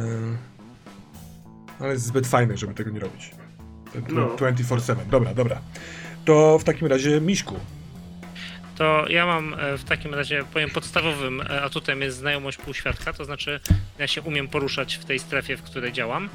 [1.81, 3.31] ale jest zbyt fajny, żeby tego nie robić.
[4.09, 4.27] No.
[4.37, 4.97] 24-7.
[5.11, 5.61] Dobra, dobra.
[6.25, 7.55] To w takim razie Miśku.
[8.77, 13.25] To ja mam e, w takim razie, powiem, podstawowym e, atutem jest znajomość półświadka, to
[13.25, 13.61] znaczy
[13.99, 16.29] ja się umiem poruszać w tej strefie, w której działam.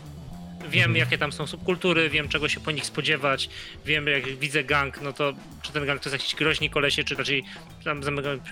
[0.68, 3.50] Wiem, jakie tam są subkultury, wiem, czego się po nich spodziewać,
[3.86, 7.16] wiem, jak widzę gang, no to czy ten gang to jest jakiś groźni kolesie, czy
[7.16, 7.44] raczej
[7.84, 8.02] tam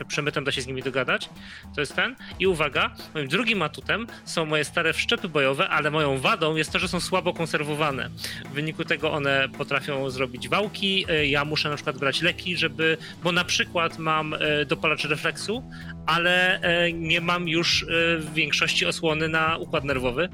[0.07, 1.29] przemytem da się z nimi dogadać.
[1.75, 2.15] To jest ten.
[2.39, 6.79] I uwaga, moim drugim atutem są moje stare wszczepy bojowe, ale moją wadą jest to,
[6.79, 8.09] że są słabo konserwowane.
[8.45, 12.97] W wyniku tego one potrafią zrobić wałki, e, ja muszę na przykład brać leki, żeby,
[13.23, 15.63] bo na przykład mam e, dopalacz refleksu,
[16.07, 17.85] ale e, nie mam już e,
[18.17, 20.29] w większości osłony na układ nerwowy,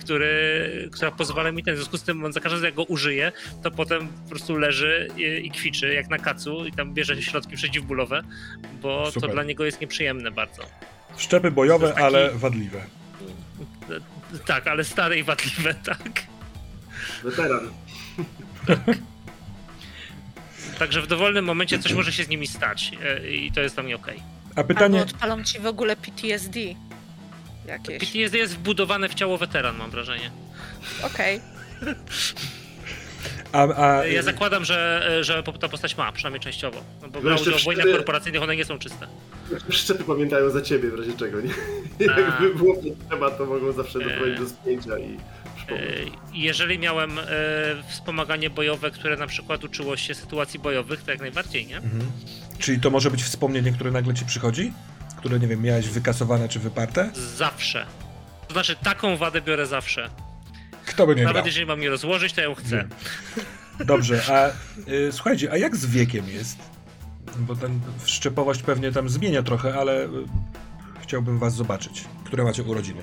[0.00, 3.32] który, która pozwala mi ten, w związku z tym za każdym razem jak go użyję,
[3.62, 7.56] to potem po prostu leży i, i kwiczy jak na kacu i tam bierze środki
[7.56, 8.22] przeciwbólowe,
[8.82, 9.22] bo Super.
[9.28, 10.62] to dla niego jest nieprzyjemne bardzo.
[11.16, 12.78] Szczepy bojowe, taki- ale wadliwe.
[12.78, 16.22] E, Tak, ale stare i wadliwe, tak.
[17.24, 17.70] Weteran.
[20.78, 23.82] Także w dowolnym momencie coś może się z nimi stać e, i to jest dla
[23.84, 24.22] mnie okej.
[24.56, 24.98] A pytanie.
[25.00, 26.60] Albo odpalą ci w ogóle PTSD
[27.66, 27.98] jakieś.
[27.98, 30.30] PTSD jest wbudowane w ciało weteran, mam wrażenie.
[31.02, 31.40] Okej.
[33.52, 33.62] A,
[33.98, 36.80] a, Ja zakładam, że, że ta postać ma, przynajmniej częściowo.
[37.02, 39.06] No bo No brał udział w wojnach korporacyjnych, one nie są czyste.
[39.70, 41.50] Szczepy pamiętają za ciebie w razie czego, nie?
[42.14, 42.20] A.
[42.20, 44.40] Jakby było potrzeba, to mogą zawsze doprowadzić E.
[44.40, 46.12] do spięcia i E, przypomnieć.
[46.34, 47.22] Jeżeli miałem e,
[47.88, 51.76] wspomaganie bojowe, które na przykład uczyło się sytuacji bojowych, to jak najbardziej, nie?
[51.76, 52.10] Mhm.
[52.58, 54.72] Czyli to może być wspomnienie, które nagle ci przychodzi?
[55.16, 57.10] Które, nie wiem, miałeś wykasowane czy wyparte?
[57.36, 57.86] Zawsze.
[58.48, 60.10] To znaczy, taką wadę biorę zawsze.
[60.86, 61.46] Kto by nie Nawet brał?
[61.46, 62.76] jeżeli mam je rozłożyć, to ja ją chcę.
[62.76, 62.88] Wiem.
[63.86, 64.48] Dobrze, a
[64.90, 66.58] y, słuchajcie, a jak z wiekiem jest?
[67.38, 70.08] Bo ten wszczepowość pewnie tam zmienia trochę, ale y,
[71.02, 72.04] chciałbym was zobaczyć.
[72.24, 73.02] Które macie urodziny?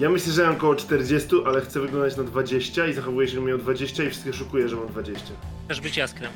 [0.00, 3.40] Ja myślę, że mam około 40, ale chcę wyglądać na 20 i zachowuję się, że
[3.40, 5.26] miał 20 i wszystkie szukuję, że mam 20.
[5.68, 6.32] Też być jaskrem.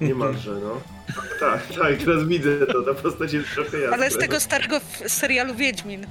[0.00, 0.80] Niemalże, no.
[1.40, 3.96] Tak, tak, teraz widzę to, ta postać jest trochę jasna.
[3.96, 6.06] Ale z tego starego serialu Wiedźmin.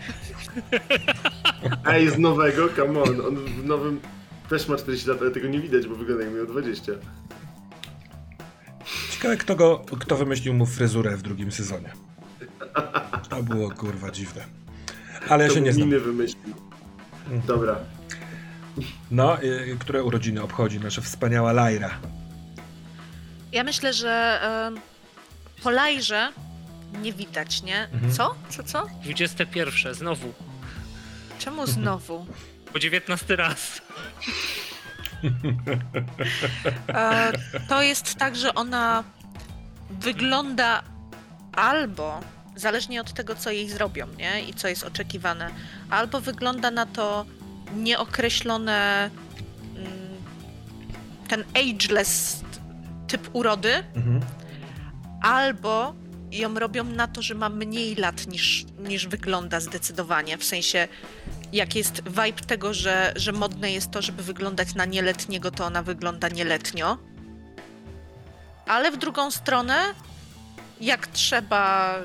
[1.86, 4.00] Ej, z nowego, come on, on w nowym...
[4.50, 6.92] też ma 40 lat, ale tego nie widać, bo wygląda jak miał 20.
[9.12, 11.94] Ciekawe, kto, go, kto wymyślił mu fryzurę w drugim sezonie.
[13.30, 14.65] To było kurwa dziwne.
[15.30, 15.88] Ale ja To się nie znam.
[15.88, 16.56] miny wymyślił.
[17.48, 17.76] Dobra.
[19.12, 21.90] No, y, które urodziny obchodzi nasza wspaniała Lajra.
[23.52, 24.80] Ja myślę, że em,
[25.64, 26.32] po Lajrze
[27.02, 27.88] nie widać, nie?
[27.94, 28.14] Mhm.
[28.14, 28.36] Co?
[28.50, 28.88] Co, co?
[29.04, 30.34] 21, znowu.
[31.40, 32.26] Czemu znowu?
[32.74, 33.82] Po 19 raz.
[36.88, 37.32] E,
[37.70, 39.04] to jest tak, że ona
[39.90, 40.84] wygląda
[41.54, 42.20] albo,
[42.56, 44.42] zależnie od tego, co jej zrobią, nie?
[44.42, 45.50] I co jest oczekiwane,
[45.90, 47.26] albo wygląda na to
[47.76, 49.10] nieokreślone
[49.76, 49.90] mm,
[51.28, 52.42] ten ageless
[53.08, 54.22] typ urody, Mhm.
[55.22, 55.94] albo
[56.32, 60.38] ją robią na to, że ma mniej lat niż, niż wygląda zdecydowanie.
[60.38, 60.88] W sensie,
[61.54, 65.84] jak jest vibe tego, że, że modne jest to, żeby wyglądać na nieletniego, to ona
[65.84, 66.98] wygląda nieletnio.
[68.68, 69.76] Ale w drugą stronę,
[70.82, 71.96] jak trzeba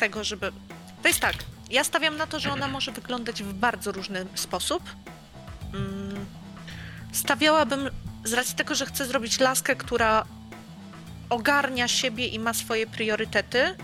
[0.00, 0.52] tego, żeby.
[1.02, 1.34] To jest tak.
[1.70, 4.82] Ja stawiam na to, że ona może wyglądać w bardzo różny sposób.
[5.74, 6.26] Mm,
[7.12, 7.90] Stawiałabym
[8.24, 10.24] z racji tego, że chcę zrobić laskę, która
[11.30, 13.74] ogarnia siebie i ma swoje priorytety.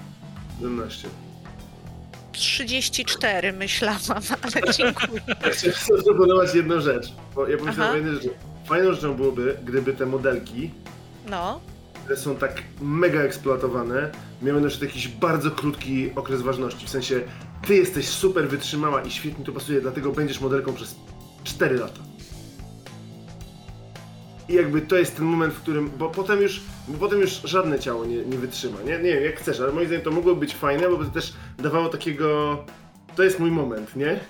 [0.59, 1.09] 17.
[2.33, 4.01] 34 myślałam,
[4.43, 5.21] ale dziękuję.
[5.53, 8.31] Chcę zaproponować jedną rzecz, bo ja pomyślałem o jednej rzeczy.
[8.67, 10.71] Fajną rzeczą byłoby, gdyby te modelki,
[11.29, 11.61] No,
[12.07, 14.11] które są tak mega eksploatowane,
[14.43, 16.87] miały na przykład jakiś bardzo krótki okres ważności.
[16.87, 17.21] W sensie,
[17.67, 20.97] ty jesteś super wytrzymała i świetnie to pasuje, dlatego będziesz modelką przez
[21.45, 22.01] 4 lata.
[24.49, 27.79] I jakby to jest ten moment, w którym, bo potem już, bo potem już żadne
[27.79, 28.99] ciało nie, nie wytrzyma, nie?
[28.99, 31.89] Nie wiem, jak chcesz, ale moim zdaniem to mogłoby być fajne, bo to też dawało
[31.89, 32.65] takiego,
[33.17, 34.21] to jest mój moment, nie?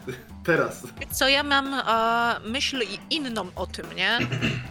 [0.44, 0.82] Teraz.
[1.10, 4.18] co ja mam e, myśl inną o tym, nie?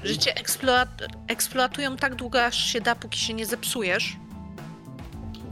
[0.03, 0.89] Że cię eksploat
[1.27, 4.15] eksploatują tak długo, aż się da, póki się nie zepsujesz.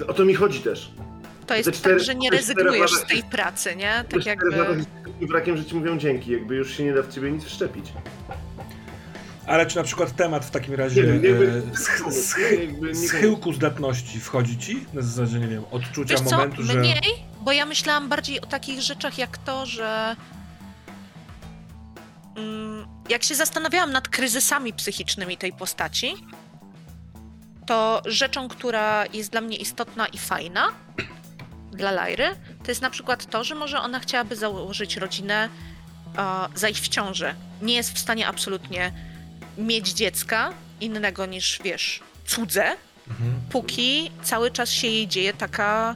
[0.07, 0.91] O to mi chodzi też.
[1.47, 4.03] To jest Te cztery- tak, że nie rezygnujesz z tej się- pracy, nie?
[4.09, 4.55] Tak jakby...
[5.21, 7.85] wrakiem, że ci mówią dzięki, jakby już się nie da w ciebie nic wszczepić.
[9.47, 13.53] Ale czy na przykład temat w takim razie Nie wiem, jakby- e, sch- sch- schyłku
[13.53, 14.85] zdatności wchodzi ci?
[14.93, 16.73] Na zasadzie, nie wiem, odczucia Wiesz co, momentu, że...
[16.73, 17.01] mniej,
[17.43, 20.15] bo ja myślałam bardziej o takich rzeczach jak to, że
[22.35, 26.15] mm, jak się zastanawiałam nad kryzysami psychicznymi tej postaci,
[27.65, 30.67] to rzeczą, która jest dla mnie istotna i fajna
[31.71, 35.49] dla Lajry, to jest na przykład to, że może ona chciałaby założyć rodzinę,
[36.55, 37.35] zajść w ciążę.
[37.61, 38.91] Nie jest w stanie absolutnie
[39.57, 42.75] mieć dziecka innego niż, wiesz, cudze,
[43.07, 43.41] Mhm.
[43.49, 45.95] póki cały czas się jej dzieje taka,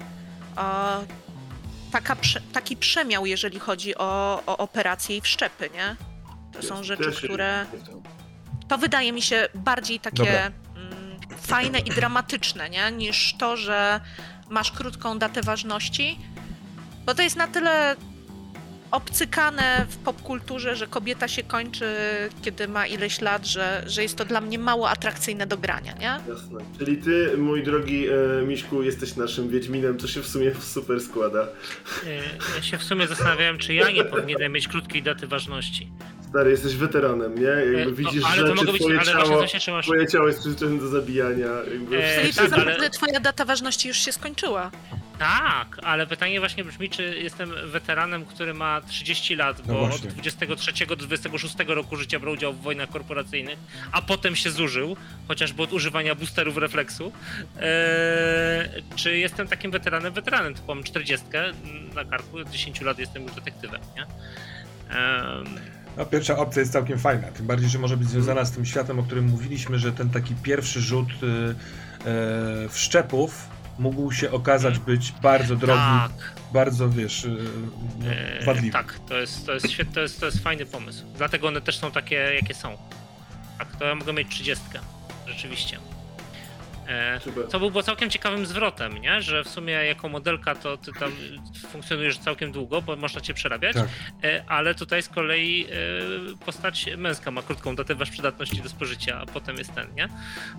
[2.02, 2.16] taka
[2.54, 5.96] taki przemiał, jeżeli chodzi o, o operacje i wszczepy, nie?
[6.52, 7.66] To są rzeczy, które.
[8.68, 10.52] To wydaje mi się bardziej takie Dobra.
[10.76, 12.92] mm, fajne i dramatyczne, nie?
[12.92, 14.02] Niż to, że
[14.50, 16.20] masz krótką datę ważności,
[17.06, 17.96] bo to jest na tyle
[18.92, 21.86] obcykane w popkulturze, że kobieta się kończy,
[22.42, 26.06] kiedy ma ileś lat, że, że jest to dla mnie mało atrakcyjne do grania, nie?
[26.34, 26.60] Jasne.
[26.80, 28.14] Czyli ty, mój drogi e,
[28.46, 31.42] Miśku, jesteś naszym Wiedźminem, co się w sumie super składa.
[31.44, 32.10] E,
[32.56, 35.92] Ja się w sumie zastanawiałem, czy ja nie powinienem mieć krótkiej daty ważności.
[36.30, 37.46] Stary, jesteś weteranem, nie?
[37.48, 40.08] Jakby E, no, widzisz ale to rzeczy, mogło być, twoje ale właśnie ciało, się twoje
[40.08, 41.48] ciało jest przyzwyczajone do zabijania.
[41.72, 44.72] Jakby E, Czyli tak, sensie- ale- naprawdę twoja data ważności już się skończyła.
[45.20, 49.90] Tak, ale pytanie właśnie brzmi, czy jestem weteranem, który ma 30 lat, No bo od
[49.90, 50.10] właśnie.
[50.10, 53.60] 23 do 26 roku życia brał udział w wojnach korporacyjnych,
[53.92, 54.98] a potem się zużył,
[55.28, 57.12] chociażby od używania boosterów refleksu.
[57.62, 60.14] Eee, czy jestem takim weteranem?
[60.14, 61.26] Weteranem, to mam 40
[61.96, 64.02] na karku, od 10 lat jestem już detektywem, nie?
[64.90, 65.46] Ehm,
[65.98, 69.00] No, pierwsza opcja jest całkiem fajna, tym bardziej, że może być związana z tym światem,
[69.00, 71.56] o którym mówiliśmy, że ten taki pierwszy rzut y,
[72.10, 73.50] e, wszczepów
[73.80, 76.12] mógł się okazać być bardzo drogi, tak.
[76.54, 77.38] bardzo, wiesz, y,
[78.40, 78.74] Eee, wadliwy.
[78.74, 81.04] tak, to jest, to, jest świetny, to, jest, to jest fajny pomysł.
[81.18, 82.78] Dlatego one też są takie, jakie są.
[83.58, 84.66] Tak, to ja mogę mieć 30.
[85.28, 85.78] Rzeczywiście.
[87.50, 89.22] Co było całkiem ciekawym zwrotem, nie?
[89.22, 91.12] Że w sumie jako modelka to ty tam
[91.72, 93.88] funkcjonujesz całkiem długo, bo można cię przerabiać, Tak.
[94.24, 99.20] e, ale tutaj z kolei e, postać męska ma krótką datę wasz przydatności do spożycia,
[99.22, 100.10] a potem jest ten, nie?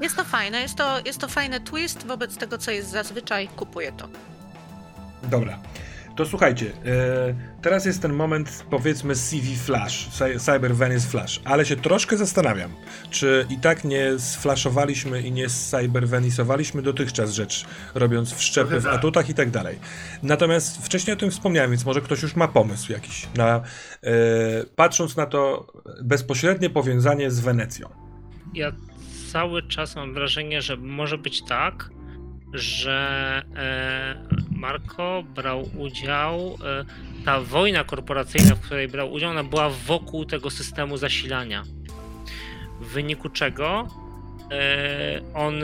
[0.00, 3.92] Jest to fajne, jest to, jest to fajny twist wobec tego, co jest zazwyczaj, kupuję
[3.92, 4.08] to.
[5.22, 5.58] Dobra.
[6.18, 10.08] To słuchajcie, e, teraz jest ten moment, powiedzmy, CV Flash,
[10.38, 12.70] Cyber Venice Flash, ale się troszkę zastanawiam,
[13.10, 17.64] czy i tak nie sflashowaliśmy i nie cybervenisowaliśmy dotychczas rzecz,
[17.94, 18.94] robiąc wszczepy w tak.
[18.94, 19.78] atutach i tak dalej.
[20.22, 24.10] Natomiast wcześniej o tym wspomniałem, więc może ktoś już ma pomysł jakiś, na, e,
[24.76, 25.72] patrząc na to
[26.02, 27.88] bezpośrednie powiązanie z Wenecją.
[28.54, 28.72] Ja
[29.32, 31.90] cały czas mam wrażenie, że może być tak,
[32.52, 33.42] że
[34.58, 36.84] e, Marco brał udział, e,
[37.24, 41.64] ta wojna korporacyjna, w której brał udział, ona była wokół tego systemu zasilania.
[42.80, 43.88] W wyniku czego
[44.50, 45.54] e, on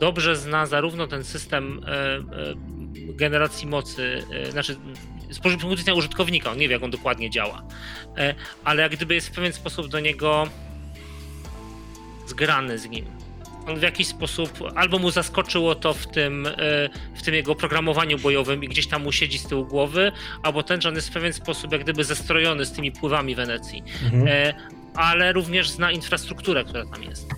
[0.00, 1.80] dobrze zna zarówno ten system
[2.94, 4.76] generacji mocy, znaczy
[5.30, 7.62] z punktu widzenia użytkownika, on nie wie jak on dokładnie działa,
[8.64, 10.48] ale jak gdyby jest w pewien sposób do niego
[12.26, 13.23] zgrany z nim
[13.66, 16.52] on w jakiś sposób albo mu zaskoczyło to w tym, e,
[17.14, 20.12] w tym jego programowaniu bojowym i gdzieś tam mu siedzi z tyłu głowy,
[20.42, 23.82] albo ten, że on jest w pewien sposób jak gdyby zestrojony z tymi pływami Wenecji,
[24.04, 24.28] mhm.
[24.28, 24.54] E,
[24.94, 27.28] ale również zna infrastrukturę, która tam jest.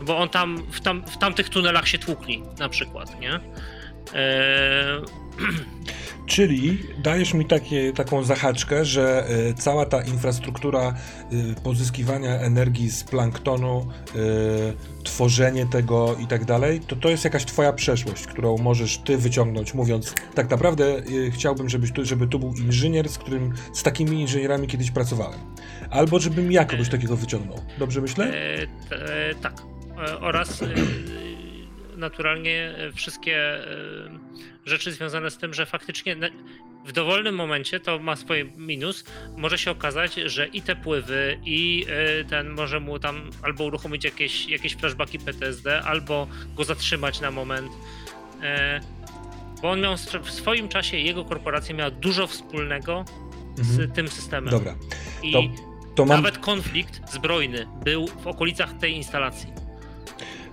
[0.00, 3.40] Bo on tam w, tam w tamtych tunelach się tłukli na przykład, nie?
[4.14, 5.02] Eee...
[6.26, 10.94] Czyli dajesz mi takie, taką zahaczkę, że y, cała ta infrastruktura
[11.32, 17.44] y, pozyskiwania energii z planktonu, y, tworzenie tego i tak dalej, to to jest jakaś
[17.44, 22.54] twoja przeszłość, którą możesz ty wyciągnąć, mówiąc tak naprawdę chciałbym, żebyś tu, żeby tu był
[22.54, 25.40] inżynier, z którym, z takimi inżynierami kiedyś pracowałem.
[25.90, 27.60] Albo żebym ja kogoś takiego wyciągnął.
[27.78, 28.24] Dobrze myślę?
[28.24, 29.62] E, e, tak.
[30.08, 30.62] E, oraz
[31.96, 33.58] naturalnie wszystkie
[34.66, 36.16] rzeczy związane z tym, że faktycznie
[36.86, 39.04] w dowolnym momencie to ma swój minus.
[39.36, 41.86] Może się okazać, że i te pływy, i
[42.20, 47.30] y, ten może mu tam albo uruchomić jakieś, jakieś flashbacki PTSD, albo go zatrzymać na
[47.30, 47.72] moment.
[48.42, 48.80] E,
[49.62, 53.04] bo on miał w swoim czasie, jego korporacja miała dużo wspólnego
[53.56, 53.90] z mhm.
[53.90, 54.50] tym systemem.
[54.50, 54.74] Dobra.
[55.22, 55.42] I to,
[55.94, 56.16] to mam...
[56.16, 59.55] nawet konflikt zbrojny był w okolicach tej instalacji.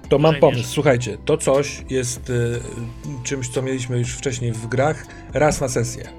[0.10, 0.70] To mam pomysł.
[0.70, 2.60] Słuchajcie, to coś jest y,
[3.24, 6.10] czymś, co mieliśmy już wcześniej w grach, raz na sesję.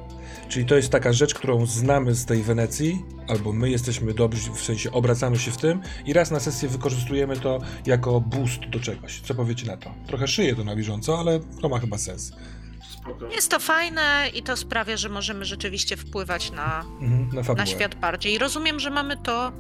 [0.49, 4.63] Czyli to jest taka rzecz, którą znamy z tej Wenecji, albo my jesteśmy dobrzy, w
[4.63, 9.21] sensie obracamy się w tym i raz na sesję wykorzystujemy to jako boost do czegoś.
[9.21, 9.95] Co powiecie na to?
[10.07, 12.33] Trochę szyję to na bieżąco, ale to ma chyba sens.
[13.33, 14.03] Jest to fajne
[14.35, 18.39] i to sprawia, że możemy rzeczywiście wpływać na, mhm, na, na świat bardziej.
[18.39, 19.53] Rozumiem, że mamy to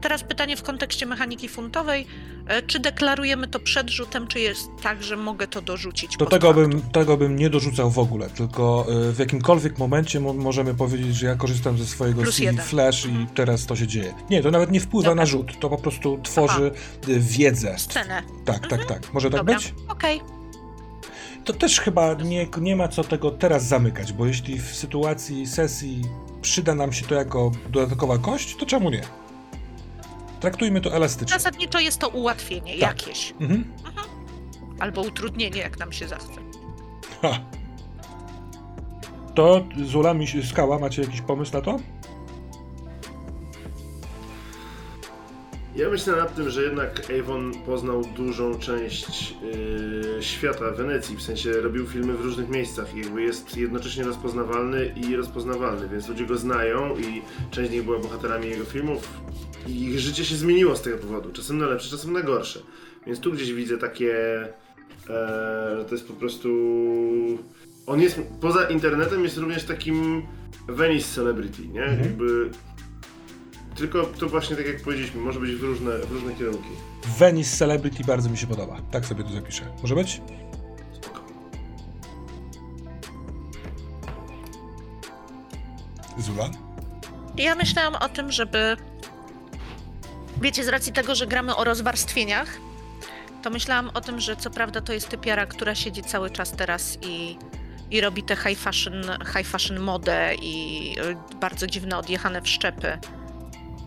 [0.00, 2.06] teraz pytanie w kontekście mechaniki funtowej.
[2.46, 6.16] E, czy deklarujemy to przed rzutem, czy jest tak, że mogę to dorzucić?
[6.16, 10.74] Do tego bym, tego bym nie dorzucał w ogóle, tylko e, w jakimkolwiek momencie możemy
[10.74, 13.26] powiedzieć, że ja korzystam ze swojego Plus CV Flash i mhm.
[13.26, 14.14] teraz to się dzieje.
[14.30, 15.22] Nie, to nawet nie wpływa Dobra.
[15.22, 17.12] na rzut, to po prostu tworzy Aha.
[17.12, 17.78] E, wiedzę.
[17.78, 18.22] Scenę.
[18.44, 18.88] Tak, tak, mhm.
[18.88, 19.14] tak.
[19.14, 19.54] Może tak Dobra.
[19.54, 19.74] być?
[19.88, 20.16] Okej.
[20.16, 20.36] Okay.
[21.44, 26.02] To też chyba nie, nie ma co tego teraz zamykać, bo jeśli w sytuacji sesji
[26.42, 29.02] przyda nam się to jako dodatkowa kość, to czemu nie?
[30.40, 31.38] Traktujmy to elastycznie.
[31.38, 32.80] Zasadniczo jest to ułatwienie tak.
[32.80, 33.34] jakieś.
[33.40, 33.64] Mhm.
[33.84, 34.06] Mhm.
[34.78, 36.40] Albo utrudnienie, jak nam się zachce.
[37.22, 37.38] Ha.
[39.34, 40.14] To Zula,
[40.48, 41.78] Skała, macie jakiś pomysł na to?
[45.76, 51.52] Ja myślę nad tym, że jednak Avon poznał dużą część yy, świata Wenecji, w sensie
[51.52, 56.36] robił filmy w różnych miejscach i jakby jest jednocześnie rozpoznawalny i rozpoznawalny, więc ludzie go
[56.36, 59.08] znają i część z nich była bohaterami jego filmów
[59.66, 62.60] i ich życie się zmieniło z tego powodu, czasem na lepsze, czasem na gorsze.
[63.06, 64.14] Więc tu gdzieś widzę takie,
[65.76, 66.48] że to jest po prostu...
[67.86, 70.22] On jest, poza internetem jest również takim
[70.68, 71.84] Venice celebrity, nie?
[71.84, 72.00] Mhm.
[72.00, 72.50] Jakby
[73.76, 76.68] tylko to właśnie tak jak powiedzieliśmy, może być w różne, w różne kierunki.
[77.18, 78.76] Venice Celebrity bardzo mi się podoba.
[78.90, 79.62] Tak sobie to zapiszę.
[79.82, 80.20] Może być?
[80.92, 81.20] Spoko.
[86.18, 86.50] Zula?
[87.36, 88.76] Ja myślałam o tym, żeby.
[90.42, 92.58] Wiecie, z racji tego, że gramy o rozwarstwieniach,
[93.42, 96.98] to myślałam o tym, że co prawda to jest typiara, która siedzi cały czas teraz
[97.02, 97.38] i,
[97.90, 99.02] i robi te high fashion,
[99.36, 100.94] high fashion modę i
[101.32, 102.98] y, bardzo dziwne odjechane wszczepy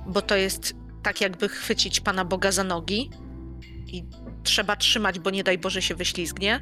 [0.09, 0.73] bo to jest
[1.03, 3.09] tak jakby chwycić Pana Boga za nogi
[3.87, 4.03] i
[4.43, 6.59] trzeba trzymać, bo nie daj Boże się wyślizgnie.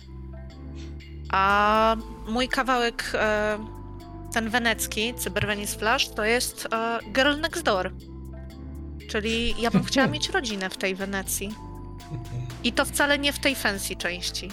[1.31, 1.95] A
[2.27, 3.57] mój kawałek, e,
[4.33, 7.91] ten wenecki, Cyber Venice Flash, to jest e, Girl Next Door.
[9.09, 11.55] Czyli ja bym chciała mieć rodzinę w tej Wenecji.
[12.63, 14.49] I to wcale nie w tej fancy części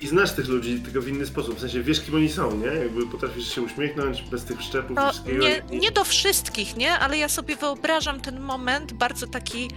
[0.00, 1.56] i znasz tych ludzi tylko w inny sposób.
[1.56, 2.66] W sensie wiesz, kim oni są, nie?
[2.66, 4.96] Jakby potrafisz się uśmiechnąć bez tych szczepów.
[4.96, 6.98] No, nie, nie do wszystkich, nie?
[6.98, 9.70] Ale ja sobie wyobrażam ten moment bardzo taki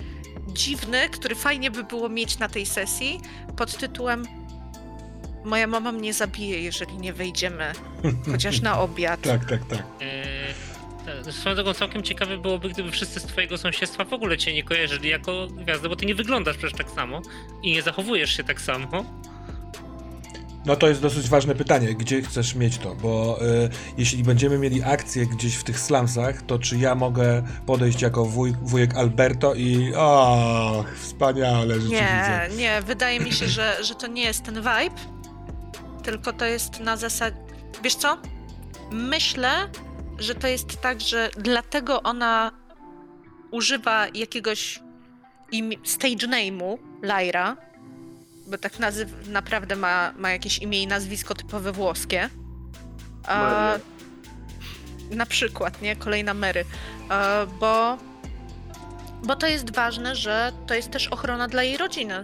[0.47, 3.19] dziwny, który fajnie by było mieć na tej sesji
[3.57, 4.25] pod tytułem
[5.45, 7.71] moja mama mnie zabije, jeżeli nie wyjdziemy
[8.31, 9.21] chociaż na obiad.
[9.21, 9.83] Tak, tak, tak.
[10.01, 10.53] Eee,
[11.25, 14.63] tak, Swoją drogą całkiem ciekawe byłoby, gdyby wszyscy z twojego sąsiedztwa w ogóle cię nie
[14.63, 17.21] kojarzyli jako gwiazdę, bo ty nie wyglądasz przecież tak samo
[17.63, 19.05] i nie zachowujesz się tak samo.
[20.65, 24.83] No to jest dosyć ważne pytanie, gdzie chcesz mieć to, bo y, jeśli będziemy mieli
[24.83, 29.93] akcję gdzieś w tych slumsach, to czy ja mogę podejść jako wuj, wujek Alberto i
[29.95, 32.61] o, wspaniale rzeczy Nie, widzę.
[32.61, 34.95] nie, wydaje mi się, że, że to nie jest ten vibe,
[36.03, 37.37] tylko to jest na zasadzie.
[37.83, 38.17] Wiesz co?
[38.91, 39.49] Myślę,
[40.19, 42.51] że to jest tak, że dlatego ona
[43.51, 44.79] używa jakiegoś
[45.51, 47.57] im- stage name'u Lyra,
[48.51, 52.29] bo tak nazyw- naprawdę ma, ma jakieś imię i nazwisko typowe włoskie.
[53.27, 53.79] Maria.
[55.11, 55.95] na przykład, nie?
[55.95, 56.65] Kolejna Mary.
[57.11, 57.97] E, bo,
[59.23, 62.21] bo to jest ważne, że to jest też ochrona dla jej rodziny.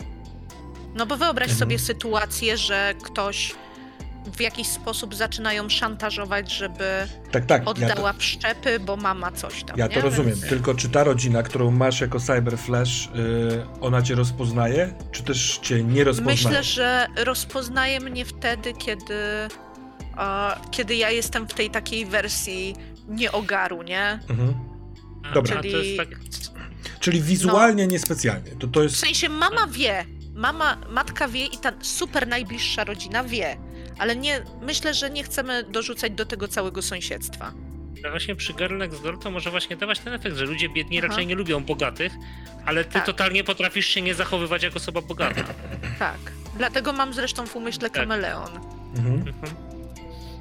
[0.95, 1.59] No bo wyobraź Mhm.
[1.59, 3.55] sobie sytuację, że ktoś
[4.35, 6.83] w jakiś sposób zaczyna ją szantażować, żeby
[7.31, 9.77] Tak, tak, ja to, oddała wszczepy, bo mama coś tam.
[9.77, 9.93] ja nie?
[9.95, 13.09] to rozumiem, Więc- tylko czy ta rodzina, którą masz jako Cyber Flash, y,
[13.81, 16.37] ona cię rozpoznaje, czy też cię nie rozpoznaje?
[16.37, 19.15] Myślę, że rozpoznaje mnie wtedy, kiedy,
[20.71, 22.75] kiedy ja jestem w tej takiej wersji
[23.07, 24.19] nieogaru, nie?
[24.29, 24.53] Mhm.
[25.33, 25.57] Dobra.
[25.57, 26.07] A to jest Czyli- tak,
[26.99, 28.95] Czyli wizualnie niespecjalnie, to to W jest...
[28.99, 30.05] sensie mama wie,
[30.35, 33.57] mama, matka wie i ta super najbliższa rodzina wie,
[33.99, 37.51] ale nie, myślę, że nie chcemy dorzucać do tego całego sąsiedztwa.
[38.03, 40.97] no właśnie przy Girl Next Door to może właśnie dawać ten efekt, że ludzie biedni
[40.99, 41.07] Aha.
[41.07, 42.13] raczej nie lubią bogatych,
[42.65, 43.05] ale ty Tak.
[43.05, 45.43] totalnie potrafisz się nie zachowywać jako osoba bogata.
[45.99, 46.17] Tak.
[46.57, 48.01] Dlatego mam zresztą w umyśle Tak.
[48.01, 48.49] kameleon,
[48.95, 49.15] Mhm.
[49.27, 49.53] Mhm.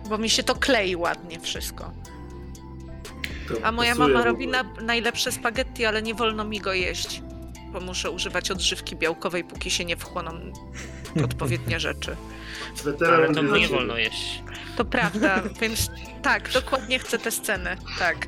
[0.09, 1.93] bo mi się to klei ładnie wszystko.
[3.49, 7.23] To A moja mama robi na, najlepsze spaghetti, ale nie wolno mi go jeść,
[7.73, 10.31] bo muszę używać odżywki białkowej, póki się nie wchłoną
[11.25, 12.17] odpowiednie rzeczy.
[12.77, 13.75] Swetera Ale to mu za nie ciebie.
[13.77, 14.43] wolno jeść.
[14.77, 15.91] To prawda, więc
[16.23, 18.27] tak, dokładnie chcę tę scenę, tak.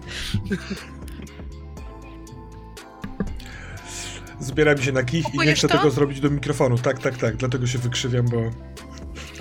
[4.41, 5.79] Zbiera mi się na kich i nie Kupujesz chcę to?
[5.79, 6.79] tego zrobić do mikrofonu.
[6.79, 7.37] Tak, tak, tak.
[7.37, 8.51] Dlatego się wykrzywiam, bo.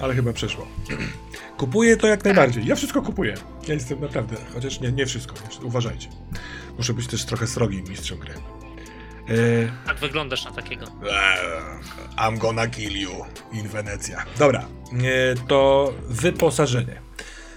[0.01, 0.67] Ale chyba przeszło.
[1.57, 2.65] Kupuję to jak najbardziej.
[2.65, 3.33] Ja wszystko kupuję.
[3.67, 4.35] Ja jestem naprawdę.
[4.53, 5.35] Chociaż nie, nie wszystko.
[5.63, 6.09] Uważajcie.
[6.77, 8.33] Muszę być też trochę srogim mistrzem gry.
[9.29, 9.33] E,
[9.85, 10.85] Tak wyglądasz na takiego.
[10.85, 13.11] eee, I'm gonna kill you
[13.53, 14.25] in Wenecja.
[14.39, 14.65] Dobra.
[14.93, 17.01] E, to wyposażenie.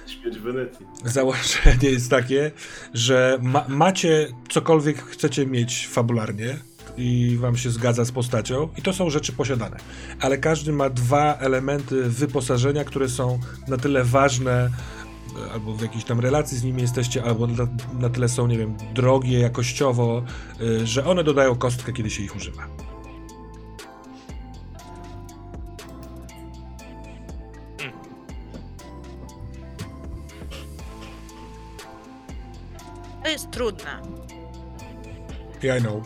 [0.06, 0.86] Śmierć w Wenecji.
[1.04, 2.50] Założenie jest takie,
[2.94, 6.56] że ma, macie cokolwiek chcecie mieć fabularnie
[6.96, 9.76] i wam się zgadza z postacią i to są rzeczy posiadane.
[10.20, 13.38] Ale każdy ma dwa elementy wyposażenia, które są
[13.68, 14.70] na tyle ważne e,
[15.52, 17.66] albo w jakiejś tam relacji z nimi jesteście, albo na,
[17.98, 20.22] na tyle są, nie wiem, drogie jakościowo,
[20.60, 22.66] y, że one dodają kostkę, kiedy się ich używa.
[33.22, 34.02] To jest trudne.
[35.62, 36.02] Yeah, I know.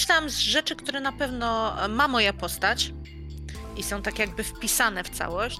[0.00, 2.92] Ja myślałam z rzeczy, które na pewno ma moja postać
[3.76, 5.58] i są tak jakby wpisane w całość.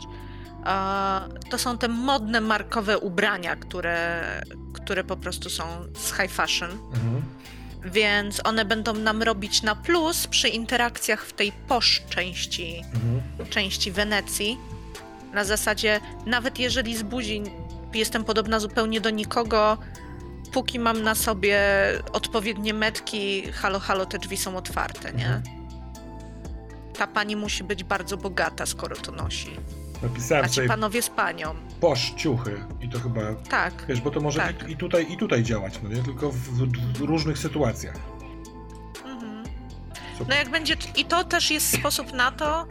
[0.67, 1.21] e,
[1.51, 4.23] To są te modne, markowe ubrania, które,
[4.73, 5.65] które po prostu są
[5.99, 6.71] z high fashion.
[6.71, 7.23] Mhm.
[7.85, 13.51] Więc one będą nam robić na plus przy interakcjach w tej posz części, Mhm.
[13.51, 14.59] części Wenecji.
[15.35, 17.43] Na zasadzie, nawet jeżeli z buzi
[17.95, 19.79] jestem podobna zupełnie do nikogo,
[20.53, 21.61] póki mam na sobie
[22.13, 25.27] odpowiednie metki, halo, halo, te drzwi są otwarte, nie?
[25.27, 25.43] Mhm.
[26.99, 29.51] Ta pani musi być bardzo bogata, skoro to nosi.
[30.03, 31.55] Napisałem A ci sobie panowie z panią.
[31.81, 33.73] posz ciuchy i to chyba Tak.
[33.89, 34.69] Wiesz, bo to może Tak.
[34.69, 36.03] i, i, tutaj, i tutaj działać, no nie?
[36.03, 37.97] Tylko w, w, w różnych sytuacjach.
[39.07, 39.45] Mhm.
[40.29, 40.77] No jak będzie.
[40.97, 42.67] I to też jest sposób na to,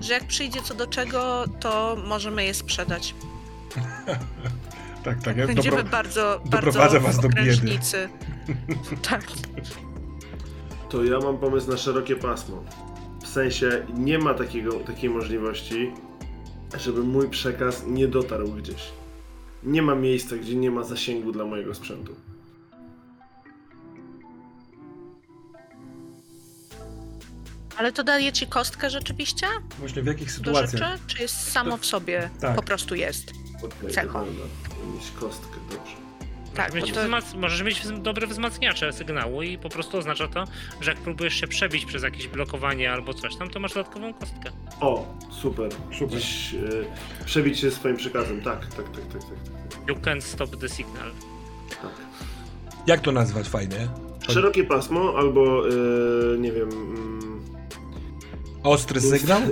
[0.00, 3.14] że jak przyjdzie co do czego, to możemy je sprzedać.
[5.06, 5.36] Tak, tak.
[5.36, 7.78] Ja Będziemy dopro- bardzo, doprowadzę bardzo was do biedy.
[9.10, 9.22] tak.
[10.90, 12.64] To ja mam pomysł na szerokie pasmo.
[13.22, 15.92] W sensie nie ma takiego, takiej możliwości,
[16.78, 18.82] żeby mój przekaz nie dotarł gdzieś.
[19.62, 22.14] Nie ma miejsca, gdzie nie ma zasięgu dla mojego sprzętu.
[27.76, 29.46] Ale to daje ci kostkę rzeczywiście
[29.78, 30.82] Właśnie w jakich do sytuacjach?
[30.92, 31.02] rzeczy?
[31.06, 32.30] Czy jest samo w sobie?
[32.40, 32.56] Tak.
[32.56, 33.32] Po prostu jest.
[33.62, 34.26] Okej, Cechą.
[34.94, 35.96] Mieć kostkę, dobrze.
[36.54, 40.44] Tak, Możesz mieć, to- wzmac- możesz mieć dobre wzmacniacze sygnału i po prostu oznacza to,
[40.80, 44.50] że jak próbujesz się przebić przez jakieś blokowanie albo coś tam, to masz dodatkową kostkę.
[44.80, 45.70] O, super.
[45.98, 46.08] Super.
[46.08, 46.58] Gdzieś e,
[47.24, 48.42] przebić się swoim przekazem.
[48.42, 49.88] Tak, tak, tak, tak, tak.
[49.88, 51.10] You can stop the signal.
[51.82, 51.90] Tak.
[52.86, 53.88] Jak to nazwać fajnie?
[54.28, 57.40] Szerokie pasmo albo, yy, nie wiem, mm,
[58.62, 59.40] Ostry sygnał?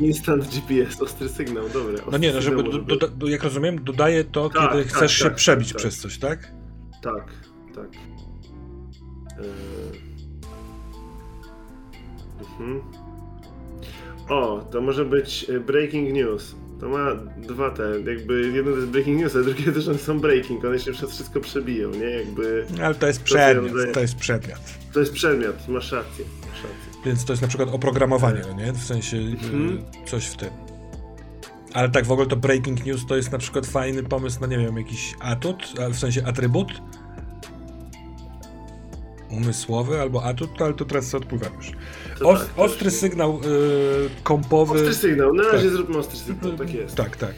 [0.00, 2.04] instant GPS, ostry sygnał, dobra.
[2.12, 5.12] No nie, no żeby, do, do, do, jak rozumiem, dodaje to, Tak, kiedy tak, chcesz
[5.16, 6.52] się tak, przebić tak, przez coś, tak?
[7.02, 7.32] Tak,
[7.74, 7.88] tak.
[9.38, 10.12] Yy.
[12.40, 12.82] Mhm.
[14.28, 16.54] O, to może być e, breaking news.
[16.80, 20.64] To ma dwa te, jakby jedno to jest breaking news, a drugie one są breaking,
[20.64, 22.10] one się przez wszystko przebiją, nie?
[22.10, 24.58] Jakby Ale to jest To przedmiot, się to jest przedmiot.
[24.92, 26.24] to jest przedmiot, masz rację.
[27.06, 28.72] Więc to jest na przykład oprogramowanie, no nie?
[28.72, 29.82] W sensie y, Mhm.
[30.06, 30.50] coś w tym.
[31.74, 34.58] Ale tak w ogóle to breaking news to jest na przykład fajny pomysł na, nie
[34.58, 36.68] wiem, jakiś atut, w sensie atrybut?
[39.30, 41.72] Umysłowy albo atut, ale to teraz sobie odpływam już.
[42.18, 43.40] Tak, ostry sygnał y,
[44.22, 44.74] kompowy.
[44.74, 45.72] Ostry sygnał, na razie Tak.
[45.72, 46.94] zróbmy ostry sygnał, tak jest.
[46.94, 47.34] Tak, tak.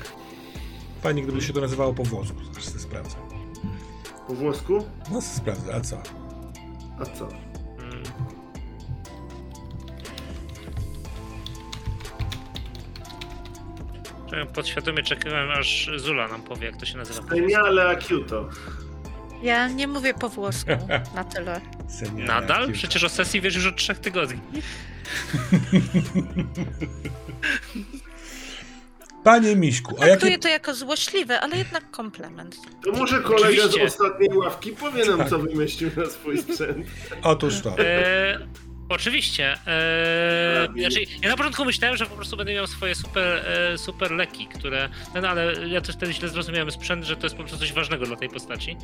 [1.02, 3.16] Fajnie, gdyby się to nazywało po włosku, sobie sprawdzę.
[4.28, 4.84] Po włosku?
[5.12, 5.96] No sprawdzę, a co?
[6.98, 7.28] A co?
[14.54, 17.22] Podświadomie czekałem, aż Zula nam powie, jak to się nazywa.
[17.22, 18.48] Geniale acuto.
[19.42, 20.70] Ja nie mówię po włosku
[21.14, 21.60] na tyle.
[21.88, 22.62] Senior Nadal?
[22.62, 22.78] Akiuta.
[22.78, 24.40] Przecież o sesji wiesz już od trzech tygodni.
[29.24, 30.06] Panie Miśku, a jakie...
[30.06, 32.56] Traktuję to jako złośliwe, ale jednak komplement.
[32.84, 33.88] To może kolega Oczywiście.
[33.88, 35.28] z ostatniej ławki powie nam, Tak.
[35.30, 36.86] co wymyślił na swój sprzęt.
[37.22, 37.78] Otóż to.
[37.78, 38.38] E,
[38.88, 39.52] oczywiście.
[39.66, 43.42] E, A, znaczy, ja na początku myślałem, że po prostu będę miał swoje super,
[43.74, 44.88] e, super leki, które.
[45.14, 47.72] No, no, ale ja też wtedy źle zrozumiałem sprzęt, że to jest po prostu coś
[47.72, 48.76] ważnego dla tej postaci.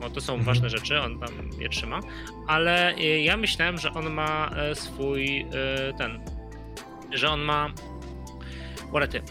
[0.00, 0.44] Bo to są Mhm.
[0.46, 2.00] ważne rzeczy, on tam je trzyma.
[2.46, 5.46] Ale e, ja myślałem, że on ma e, swój e,
[5.98, 6.20] ten.
[7.12, 7.70] Że on ma.
[8.92, 9.22] Łorety.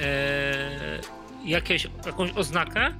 [0.00, 1.00] E,
[1.44, 2.94] jakieś, jakąś oznakę,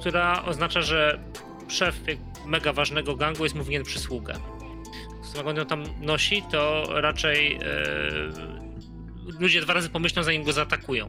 [0.00, 1.20] która oznacza, że
[1.68, 2.00] szef
[2.46, 4.34] mega ważnego gangu jest mu winien przysługę.
[5.36, 7.60] Jak on ją tam nosi, to raczej e,
[9.40, 11.08] ludzie dwa razy pomyślą, zanim go zaatakują.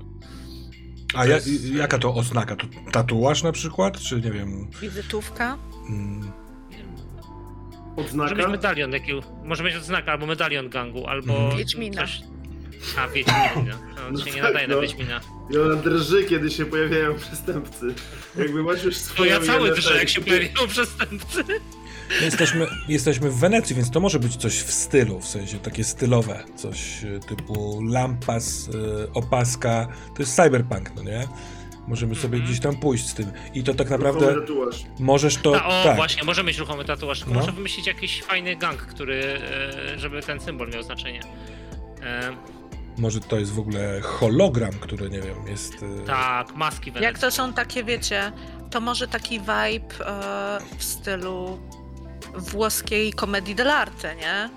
[1.14, 2.56] A to ja, jest- jaka to oznaka?
[2.56, 4.00] To tatuaż na przykład?
[4.00, 4.68] Czy nie wiem...
[4.82, 5.58] Wizytówka.
[5.90, 6.32] Mm,
[7.98, 8.48] Może mieć Odznaka?
[8.48, 9.12] medalion, jaki,
[9.44, 11.58] może mieć odznakę, albo medalion gangu, albo Mhm.
[11.58, 12.02] Wiedźmina.
[12.02, 12.22] coś.
[12.98, 13.50] A, Wiedźmina.
[14.08, 14.82] On No się nie tak, nadaje na no.
[14.82, 15.22] Wiedźmina.
[15.54, 17.86] I ona drży, kiedy się pojawiają przestępcy.
[18.38, 19.32] Jakby masz już To swoją...
[19.32, 21.44] ja cały drżę, jak się pojawiają przestępcy.
[22.22, 26.44] Jesteśmy, jesteśmy w Wenecji, więc to może być coś w stylu, w sensie takie stylowe.
[26.56, 29.88] Coś y, typu lampas, y, opaska.
[30.16, 31.28] To jest cyberpunk, no nie?
[31.88, 32.44] Możemy sobie Mhm.
[32.52, 33.32] gdzieś tam pójść z tym.
[33.54, 34.84] I to tak Ruchomy naprawdę tatuaż.
[35.00, 35.52] możesz to...
[35.52, 37.20] Ta, o, tak, właśnie, może mieć ruchomy tatuaż.
[37.20, 37.40] tylko No.
[37.40, 39.24] Może wymyślić jakiś fajny gang, który,
[39.94, 41.22] e, żeby ten symbol miał znaczenie.
[42.04, 42.32] E,
[42.98, 45.74] może to jest w ogóle hologram, który, nie wiem, jest...
[46.08, 47.22] tak, maski Jak weneckie.
[47.22, 48.32] to są takie, wiecie,
[48.72, 51.60] to może taki vibe e, w stylu
[52.38, 54.50] włoskiej komedii dell'arte, nie?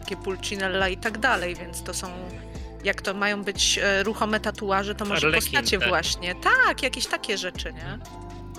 [0.00, 2.08] Takie pulcinella i tak dalej, więc to są...
[2.84, 5.88] Jak to mają być e, ruchome tatuaże, to może Arlekin, postacie tak.
[5.88, 6.34] właśnie.
[6.34, 7.98] Tak, jakieś takie rzeczy, nie?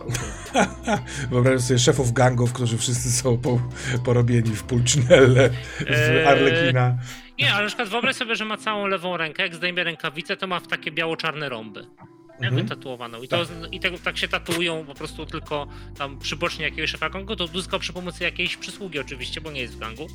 [1.31, 3.59] Wyobrażam sobie szefów gangów, którzy wszyscy są po,
[4.05, 6.97] porobieni w Pulcinelle, w Eee, Arlekina.
[7.39, 10.47] Nie, ale na przykład wyobraź sobie, że ma całą lewą rękę, jak zdejmie rękawicę, to
[10.47, 11.85] ma w takie biało-czarne rąby.
[12.41, 12.47] Nie?
[12.47, 12.63] Mhm.
[12.67, 13.21] Wytatuowaną.
[13.21, 13.37] I, to,
[13.71, 17.79] i tego, tak się tatuują po prostu tylko tam przybocznie jakiegoś szefa gangu, to uzyskał
[17.79, 20.07] przy pomocy jakiejś przysługi oczywiście, bo nie jest w gangu.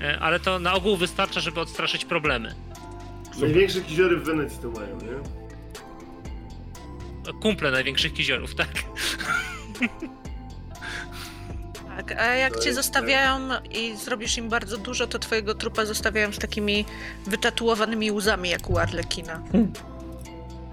[0.00, 2.54] E, Ale to na ogół wystarcza, żeby odstraszyć problemy.
[3.40, 5.18] Największe kiziory w Wenecji to mają, nie?
[7.42, 8.68] Kumple największych kiziorów, tak?
[11.96, 16.38] Tak, a jak cię zostawiają i zrobisz im bardzo dużo, to twojego trupa zostawiają z
[16.38, 16.84] takimi
[17.26, 19.42] wytatuowanymi łzami, jak u Arlekina.
[19.52, 19.72] Hmm.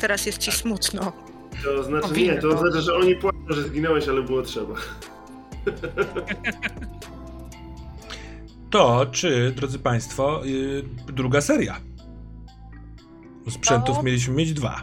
[0.06, 1.12] Teraz jest ci smutno.
[1.64, 2.34] To znaczy Powinno.
[2.34, 4.74] nie, to oznacza, że oni płaczą, że zginąłeś, ale było trzeba.
[8.72, 11.78] To czy, drodzy Państwo, yy, druga seria?
[13.50, 14.82] Sprzętów mieliśmy mieć dwa.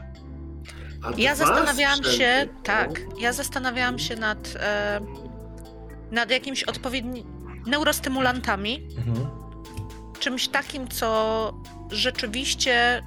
[1.17, 2.55] Ja zastanawiałam się, sprzęty?
[2.63, 5.01] tak, ja zastanawiałam się nad, e,
[6.11, 7.25] nad jakimś odpowiednim
[7.67, 9.27] neurostymulantami, Mhm.
[10.21, 11.53] czymś takim, co
[11.91, 13.03] rzeczywiście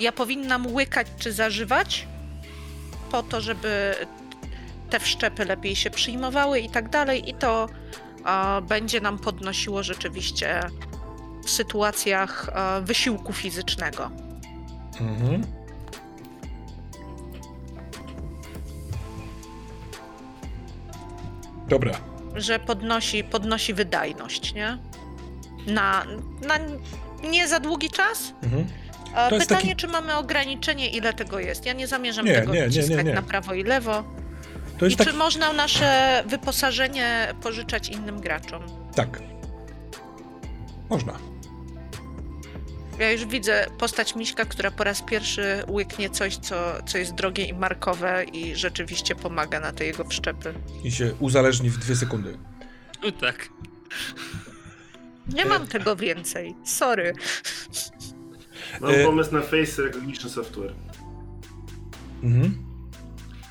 [0.00, 2.06] ja powinnam łykać czy zażywać,
[3.10, 3.94] po to, żeby
[4.90, 7.68] te wszczepy lepiej się przyjmowały i tak dalej, i to
[8.26, 10.60] e, będzie nam podnosiło rzeczywiście
[11.44, 14.10] w sytuacjach e, wysiłku fizycznego.
[15.00, 15.42] Mhm.
[21.68, 21.92] Dobra.
[22.34, 24.78] że podnosi, podnosi wydajność, nie?
[25.66, 26.04] Na,
[26.46, 26.54] na
[27.30, 28.32] nie za długi czas.
[28.42, 28.66] Mhm.
[29.14, 31.66] To Pytanie, taki- czy mamy ograniczenie, ile tego jest.
[31.66, 34.04] Ja nie zamierzam Nie, tego nie, nie, nie, na prawo i lewo.
[34.78, 35.08] To I jest tak...
[35.08, 38.62] czy można nasze wyposażenie pożyczać innym graczom?
[38.94, 39.22] Tak.
[40.90, 41.18] Można.
[42.98, 46.56] Ja już widzę postać Miśka, która po raz pierwszy łyknie coś, co,
[46.86, 50.54] co jest drogie i markowe i rzeczywiście pomaga na te jego wszczepy.
[50.84, 52.38] I się uzależni w dwie sekundy.
[53.02, 53.48] No tak.
[55.34, 56.54] Nie mam tego więcej.
[56.64, 57.12] Sorry.
[58.80, 60.72] Mam E- pomysł na Face Recognition Software,
[62.22, 62.54] Mhm.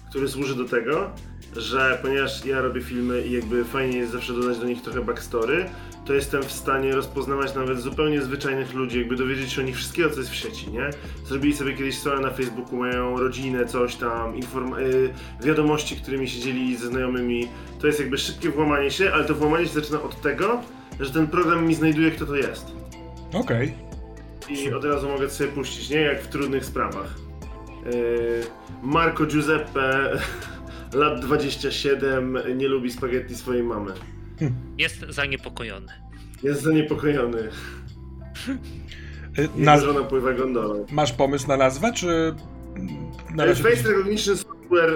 [0.10, 1.10] który służy do tego,
[1.56, 5.66] że ponieważ ja robię filmy i jakby fajnie jest zawsze dodać do nich trochę backstory,
[6.06, 10.10] to jestem w stanie rozpoznawać nawet zupełnie zwyczajnych ludzi, jakby dowiedzieć się o nich wszystkiego,
[10.10, 10.90] co jest w sieci, nie?
[11.26, 16.78] Zrobili sobie kiedyś stronę na Facebooku, mają rodzinę, coś tam, y, wiadomości, którymi się dzielili
[16.78, 17.48] ze znajomymi.
[17.80, 20.62] To jest jakby szybkie włamanie się, ale to włamanie się zaczyna od tego,
[21.00, 22.66] że ten program mi znajduje, kto to jest.
[23.34, 23.74] Okej.
[24.50, 26.02] I od razu mogę sobie puścić, nie?
[26.02, 27.16] Jak w trudnych sprawach.
[27.86, 27.92] Yy,
[28.84, 30.20] Marco Giuseppe,
[30.94, 33.92] lat 27, nie lubi spaghetti swojej mamy.
[34.78, 35.88] Jest zaniepokojony.
[36.44, 37.50] Jest zaniepokojony.
[39.40, 40.86] Y, Naz- żona pływa gondolą.
[40.92, 42.36] Masz pomysł na nazwę, czy...
[43.36, 43.64] Na razie...
[43.64, 44.90] Face Recognition Software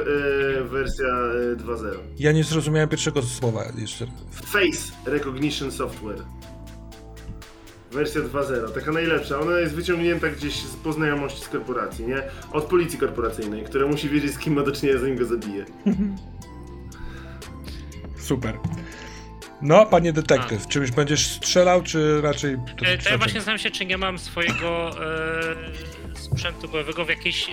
[0.56, 1.08] yy, wersja
[1.50, 1.98] yy, 2.0.
[2.20, 4.08] Ja nie zrozumiałem pierwszego słowa jeszcze.
[4.32, 6.22] Face Recognition Software.
[7.94, 9.40] Wersja 2.0, taka najlepsza.
[9.40, 12.24] Ona jest wyciągnięta gdzieś z poznajomości z korporacji, nie?
[12.52, 15.66] Od policji korporacyjnej, która musi wiedzieć, z kim ma do czynienia, zanim go zabije.
[18.18, 18.58] Super.
[19.62, 22.58] No, panie detektyw, czymś będziesz strzelał, czy raczej...
[22.78, 27.50] To To ja właśnie znam się, czy nie mam swojego e, sprzętu bojowego w jakiejś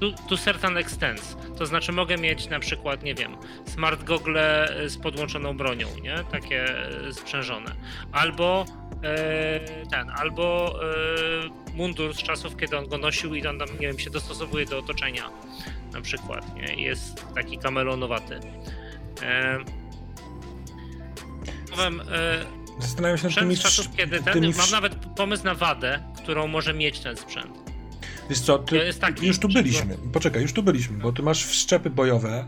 [0.00, 1.36] to, to certain extent.
[1.58, 3.36] To znaczy mogę mieć na przykład, nie wiem,
[3.66, 6.24] smart gogle z podłączoną bronią, nie?
[6.32, 6.64] Takie
[7.08, 7.74] e, sprzężone.
[8.12, 8.64] Albo
[9.02, 13.86] e, ten, albo e, mundur z czasów, kiedy on go nosił i on tam, nie
[13.86, 15.30] wiem, się dostosowuje do otoczenia
[15.92, 16.82] na przykład, nie?
[16.82, 18.40] Jest taki kamelonowaty.
[19.22, 19.58] E,
[21.76, 23.56] powiem, e, Zastanawiam się nad tymi...
[23.56, 27.67] czasów, kiedy ten, tymi mam nawet pomysł na wadę, którą może mieć ten sprzęt.
[28.30, 29.96] Wiesz co, ty, taki- już tu byliśmy.
[30.12, 32.44] Poczekaj, już tu byliśmy, bo ty masz wszczepy bojowe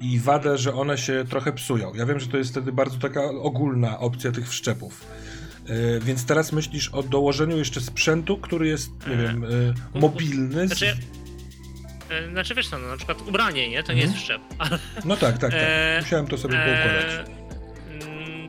[0.00, 1.94] i wadę, że one się trochę psują.
[1.94, 5.06] Ja wiem, że to jest wtedy bardzo taka ogólna opcja tych wszczepów.
[5.68, 10.68] Yy, więc teraz myślisz o dołożeniu jeszcze sprzętu, który jest, nie E, wiem, yy, mobilny.
[10.68, 10.78] Z...
[10.78, 10.96] Znaczy,
[12.32, 13.82] znaczy wiesz co, no, na przykład ubranie, nie?
[13.82, 14.42] To nie jest wszczep.
[14.58, 15.60] Ale, No tak, tak, tak.
[16.02, 17.30] Musiałem to sobie poukładać.
[17.90, 18.48] mm,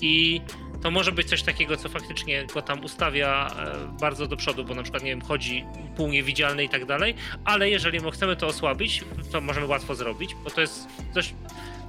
[0.00, 0.40] I
[0.82, 4.74] to może być coś takiego, co faktycznie go tam ustawia e, bardzo do przodu, bo
[4.74, 5.64] na przykład, nie wiem, chodzi
[5.96, 10.34] pół niewidzialny i tak dalej, ale jeżeli my chcemy to osłabić, to możemy łatwo zrobić,
[10.44, 11.34] bo to jest dość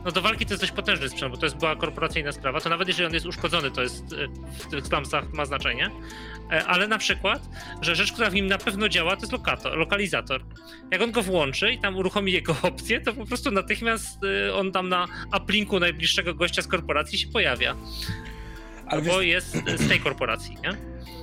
[0.06, 2.70] no do walki to jest dość potężny sprzęt, bo to jest była korporacyjna sprawa, to
[2.70, 4.28] nawet jeżeli on jest uszkodzony, to jest e,
[4.60, 5.92] w tych slumsach ma znaczenie,
[6.52, 7.50] E, ale na przykład,
[7.82, 10.42] że rzecz, która w nim na pewno działa, to jest lokator, lokalizator.
[10.92, 14.20] Jak on go włączy i tam uruchomi jego opcję, to po prostu natychmiast
[14.54, 17.76] on tam na uplinku najbliższego gościa z korporacji się pojawia,
[18.92, 20.70] Ale bo wiesz, jest z tej korporacji, nie?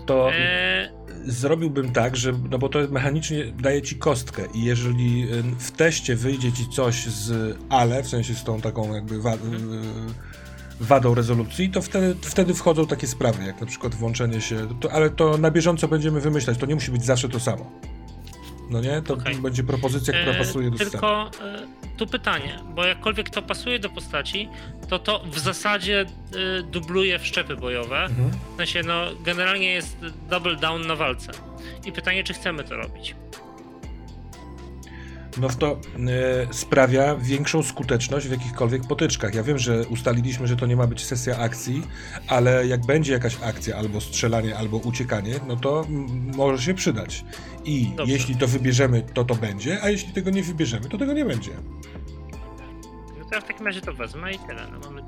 [0.07, 0.93] to E,
[1.25, 5.27] zrobiłbym tak, że, no bo to mechanicznie daje ci kostkę i jeżeli
[5.59, 9.39] w teście wyjdzie ci coś z ale, w sensie z tą taką jakby wa- y,
[10.81, 15.11] wadą rezolucji, to wtedy, wtedy wchodzą takie sprawy, jak na przykład włączenie się, to, ale
[15.11, 17.71] to na bieżąco będziemy wymyślać, to nie musi być zawsze to samo.
[18.71, 19.03] No nie?
[19.03, 19.35] To Okej.
[19.35, 20.79] będzie propozycja, która E, pasuje do.
[20.79, 21.67] Tylko e,
[21.97, 24.49] tu pytanie, bo jakkolwiek to pasuje do postaci,
[24.89, 28.05] to to w zasadzie e, dubluje wszczepy bojowe.
[28.05, 28.31] Mhm.
[28.31, 29.97] W sensie, no, generalnie jest
[30.31, 31.33] double down na walce.
[31.85, 33.15] I pytanie, czy chcemy to robić?
[35.41, 35.79] No to e,
[36.55, 39.35] sprawia większą skuteczność w jakichkolwiek potyczkach.
[39.35, 41.83] Ja wiem, że ustaliliśmy, że to nie ma być sesja akcji,
[42.27, 45.87] ale jak będzie jakaś akcja, albo strzelanie, albo uciekanie, no to
[46.37, 47.25] może się przydać.
[47.65, 48.13] I Dobrze.
[48.13, 51.51] jeśli to wybierzemy, to to będzie, a jeśli tego nie wybierzemy, to tego nie będzie.
[53.19, 54.69] No to ja w takim razie to wezmę i tyle.
[54.73, 55.03] No, mamy...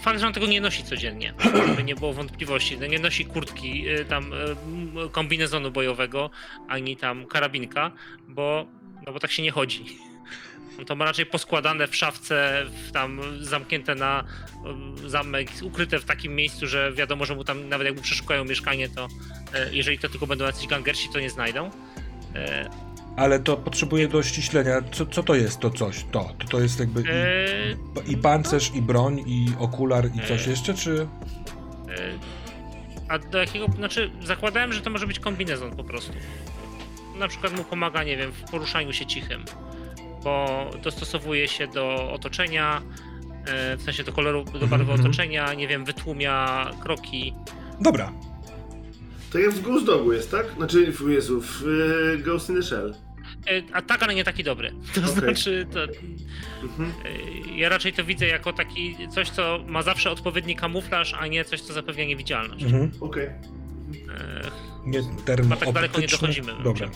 [0.00, 1.34] Fakt, że on tego nie nosi codziennie,
[1.68, 2.78] żeby nie było wątpliwości.
[2.78, 6.30] No, nie nosi kurtki, y, tam y, m, kombinezonu bojowego,
[6.68, 7.92] ani tam karabinka,
[8.28, 8.66] bo,
[9.06, 9.84] no bo tak się nie chodzi.
[10.78, 14.24] On to ma raczej poskładane w szafce, w tam zamknięte na
[15.04, 18.88] y, zamek, ukryte w takim miejscu, że wiadomo, że mu tam nawet jakby przeszukają mieszkanie,
[18.88, 19.08] to y,
[19.72, 21.66] jeżeli to tylko będą jacyś gangersi, to nie znajdą.
[21.66, 21.70] Y,
[23.16, 26.34] Ale to potrzebuje do ściślenia, co, co to jest to coś, to?
[26.38, 27.04] To, to jest jakby
[28.06, 31.08] i, i pancerz, i broń, i okular, i coś E, jeszcze, czy...
[31.88, 32.18] E,
[33.08, 36.12] A do jakiego, znaczy zakładałem, że to może być kombinezon po prostu.
[37.22, 39.44] Na przykład mu pomaga, nie wiem, w poruszaniu się cichym,
[40.24, 42.82] bo dostosowuje się do otoczenia,
[43.46, 45.00] e, w sensie do koloru, do barwy Mhm.
[45.00, 47.34] otoczenia, nie wiem, wytłumia kroki.
[47.80, 48.12] Dobra,
[49.32, 50.46] Tak jak w Ghost Dogu jest, tak?
[50.56, 52.94] Znaczy, w Jezu, w y, Ghost in the Shell.
[53.72, 54.70] a tak, ale nie taki dobry.
[54.94, 55.12] To Okej.
[55.12, 55.80] znaczy, to,
[56.62, 56.92] Mhm.
[57.04, 61.44] e, ja raczej to widzę jako taki coś, co ma zawsze odpowiedni kamuflaż, a nie
[61.44, 62.64] coś, co zapewnia niewidzialność.
[62.64, 62.90] Mhm.
[63.00, 63.26] Okej.
[63.26, 63.32] E,
[64.86, 66.88] Nie, term Chyba tak daleko nie dochodzimy, bym Dobra.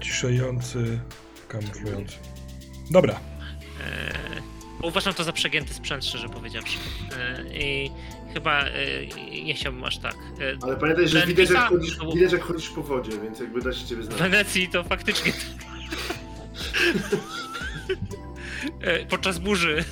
[0.00, 1.00] Ciszający,
[1.48, 2.16] kamuflujący.
[2.90, 3.20] Dobra.
[3.80, 4.12] E,
[4.82, 6.78] uważam to za przegięty sprzęt, szczerze powiedziawszy.
[7.18, 7.90] E, I
[8.34, 8.72] chyba e,
[9.44, 10.14] nie chciałbym aż tak.
[10.14, 13.62] E, Ale pamiętaj, że widać jak, chodzisz, to widać jak chodzisz po wodzie, więc jakby
[13.62, 14.18] da się ciebie W znać.
[14.18, 15.32] Wenecji to faktycznie.
[18.80, 19.84] E, Podczas burzy.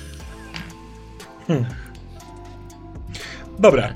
[3.59, 3.93] Dobra,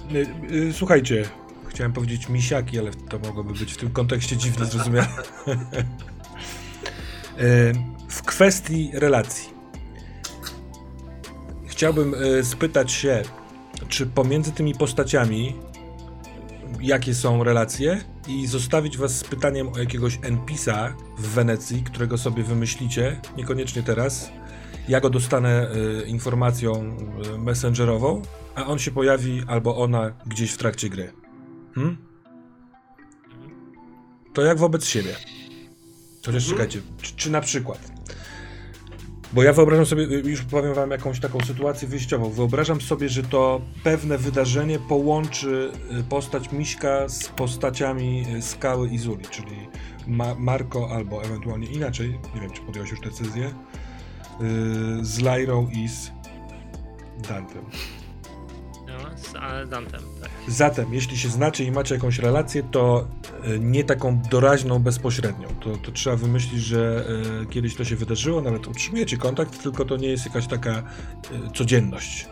[0.51, 1.25] y, y, słuchajcie.
[1.74, 5.08] Chciałem powiedzieć misiaki, ale to mogłoby być w tym kontekście dziwnie zrozumiane.
[7.40, 7.74] Y,
[8.10, 9.50] w kwestii relacji.
[11.68, 13.22] Chciałbym y, spytać się,
[13.88, 15.56] czy pomiędzy tymi postaciami
[16.82, 22.43] jakie są relacje i zostawić was z pytaniem o jakiegoś NPC-a w Wenecji, którego sobie
[22.43, 24.32] wymyślicie, niekoniecznie teraz.
[24.88, 25.72] Ja go dostanę
[26.03, 26.98] y, informacją
[27.35, 28.22] y, messengerową,
[28.56, 31.23] a on się pojawi albo ona gdzieś w trakcie gry.
[31.76, 31.98] Hmm?
[34.34, 35.16] To jak wobec siebie.
[36.26, 36.52] Chociaż Mhm.
[36.52, 37.92] czekajcie, czy, czy na przykład.
[39.34, 42.30] Bo ja wyobrażam sobie, y, już powiem wam jakąś taką sytuację wyjściową.
[42.30, 48.98] Wyobrażam sobie, że to pewne wydarzenie połączy y, postać Miśka z postaciami y, Skały i
[48.98, 49.68] Zuli, czyli
[50.08, 53.53] Ma Marko albo ewentualnie inaczej, nie wiem czy podjąłeś już decyzję, y,
[55.06, 56.11] z Lyrą i z
[57.30, 57.66] Dantem.
[58.93, 60.01] No, z Dantem.
[60.22, 60.31] Tak.
[60.47, 63.07] Zatem, jeśli się znacie i macie jakąś relację, to
[63.43, 65.47] e, nie taką doraźną, bezpośrednią.
[65.47, 67.05] To, to trzeba wymyślić, że
[67.41, 70.83] e, kiedyś to się wydarzyło, nawet utrzymujecie kontakt, tylko to nie jest jakaś taka e,
[71.53, 72.27] codzienność.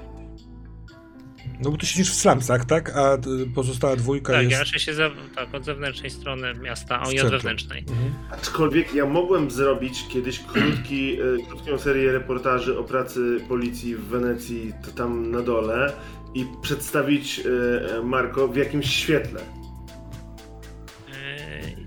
[1.63, 2.97] No bo ty siedzisz w slumsach, tak?
[2.97, 3.17] A
[3.55, 4.51] pozostała dwójka Tak, jest...
[4.51, 7.79] ja raczej się za, tak, od zewnętrznej strony miasta, a oni od wewnętrznej.
[7.79, 8.13] Mhm.
[8.31, 11.17] Aczkolwiek ja mogłem zrobić kiedyś krótki,
[11.49, 15.93] krótką serię reportaży o pracy policji w Wenecji, to tam na dole
[16.33, 19.41] i przedstawić e, Marko w jakimś świetle.
[21.07, 21.85] Yy,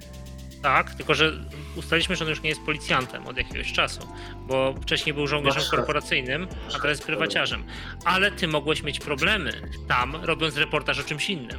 [0.63, 1.33] tak, tylko że
[1.77, 4.09] ustaliliśmy, że on już nie jest policjantem od jakiegoś czasu,
[4.47, 7.65] bo wcześniej był żołnierzem Masz korporacyjnym, a teraz jest prywaciarzem.
[8.05, 9.53] Ale ty mogłeś mieć problemy
[9.89, 11.59] tam, robiąc reportaż o czymś innym.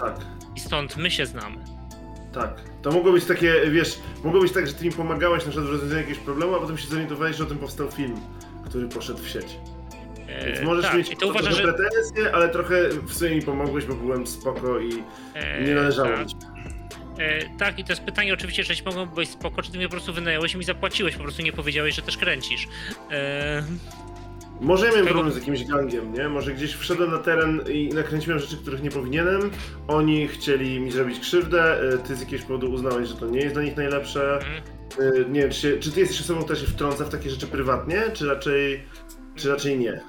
[0.00, 0.16] Tak.
[0.56, 1.56] I stąd my się znamy.
[2.32, 2.60] Tak.
[2.82, 5.72] To mogło być takie, wiesz, mogło być tak, że ty mi pomagałeś na przykład w
[5.72, 8.16] rozwiązaniu jakiegoś problemu, a potem się zorientowałeś, że o tym powstał film,
[8.64, 9.46] który poszedł w sieć.
[10.46, 11.62] Więc Yy, możesz tak, mieć i to uważam, że...
[11.62, 14.90] pretensje, ale trochę w sumie mi pomogłeś, bo byłem spoko i
[15.34, 16.24] e, nie należało tak.
[16.24, 16.36] mi się.
[17.18, 19.92] E, tak, i to jest pytanie oczywiście, czy mogą być spoko, czy ty mnie po
[19.92, 22.68] prostu wynająłeś i mi zapłaciłeś, po prostu nie powiedziałeś, że też kręcisz.
[23.10, 23.62] E,
[24.60, 26.28] Może ja miałem problem z jakimś gangiem, nie?
[26.28, 29.50] Może gdzieś wszedłem na teren i nakręciłem rzeczy, których nie powinienem.
[29.88, 33.54] Oni chcieli mi zrobić krzywdę, y, ty z jakiegoś powodu uznałeś, że to nie jest
[33.54, 34.38] dla nich najlepsze.
[34.38, 34.62] mm,
[35.14, 37.46] Y, Nie wiem, czy, się, czy ty jesteś osobą, która się wtrąca w takie rzeczy
[37.46, 38.82] prywatnie, czy raczej,
[39.36, 40.00] czy raczej nie?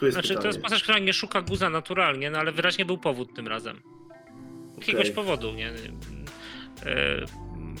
[0.00, 0.48] Tu jest Znaczy, to pytanie.
[0.48, 3.80] jest postać, która nie szuka guza naturalnie, no ale wyraźnie był powód tym razem.
[4.78, 5.14] Jakiegoś Okej.
[5.14, 5.68] powodu, nie?
[5.68, 5.72] E,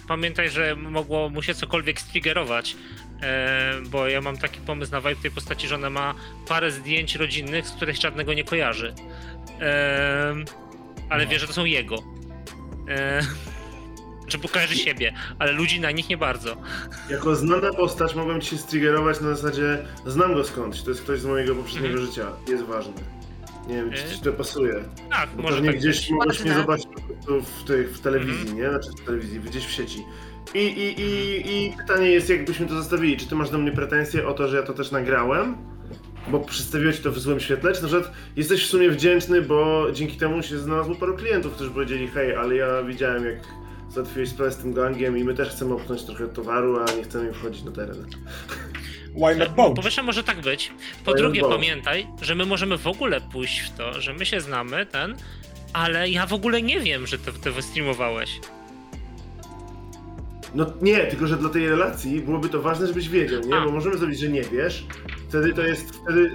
[0.08, 2.76] Pamiętaj, że mogło mu się cokolwiek striggerować,
[3.22, 6.14] e, bo ja mam taki pomysł na vibe tej postaci, że ona ma
[6.48, 8.94] parę zdjęć rodzinnych, z których żadnego nie kojarzy.
[9.60, 10.34] E,
[11.08, 11.96] ale wie, że to są jego.
[14.30, 16.56] Czy kojarzy siebie, ale ludzi na nich nie bardzo.
[17.10, 21.20] Jako znana postać mogłem ci się striggerować na zasadzie znam go skądś, to jest ktoś
[21.20, 22.06] z mojego poprzedniego Mhm.
[22.06, 22.92] życia, jest ważny.
[23.68, 24.74] Nie wiem, czy ci to pasuje.
[25.10, 26.10] Tak, Bo może tak gdzieś być.
[26.10, 28.58] mogłeś mnie zobaczyć po prostu w, tych, w telewizji, Mhm.
[28.58, 28.68] nie?
[28.70, 30.04] Znaczy w telewizji, gdzieś w sieci.
[30.54, 33.16] I, i, i, I pytanie jest, jakbyśmy to zostawili.
[33.16, 35.56] Czy ty masz do mnie pretensje o to, że ja to też nagrałem?
[36.28, 37.72] Bo przedstawiłeś to w złym świetle?
[37.72, 41.70] Czy na przykład jesteś w sumie wdzięczny, bo dzięki temu się znalazło paru klientów, którzy
[41.70, 43.36] powiedzieli hej, ale ja widziałem jak
[43.90, 47.26] załatwiłeś sprawę z tym gangiem i my też chcemy opchnąć trochę towaru, a nie chcemy
[47.28, 48.06] im wchodzić na teren.
[49.16, 49.82] Why not Po both?
[49.82, 50.72] pierwsze może tak być.
[51.04, 54.40] Po Why drugie pamiętaj, że my możemy w ogóle pójść w to, że my się
[54.40, 55.16] znamy, ten,
[55.72, 58.40] ale ja w ogóle nie wiem, że ty to wystreamowałeś.
[60.54, 63.56] No nie, tylko że dla tej relacji byłoby to ważne, żebyś wiedział, nie?
[63.56, 63.64] A.
[63.64, 64.84] Bo możemy zrobić, że nie wiesz.
[65.28, 66.30] Wtedy to jest wtedy.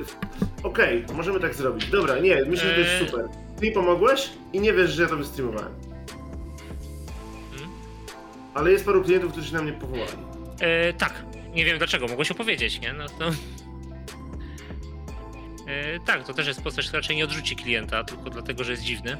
[0.64, 1.86] Okej, możemy tak zrobić.
[1.86, 3.26] Dobra, nie, myślę, że to jest super.
[3.60, 5.72] Ty mi pomogłeś i nie wiesz, że ja to wystreamowałem.
[8.56, 10.12] Ale jest paru klientów, którzy się na mnie powołali.
[10.60, 11.14] E, tak,
[11.56, 12.94] nie wiem dlaczego, mogłeś opowiedzieć, nie?
[12.94, 13.26] No to...
[15.68, 18.84] E, tak, to też jest postać, która raczej nie odrzuci klienta, tylko dlatego, że jest
[18.84, 19.18] dziwny.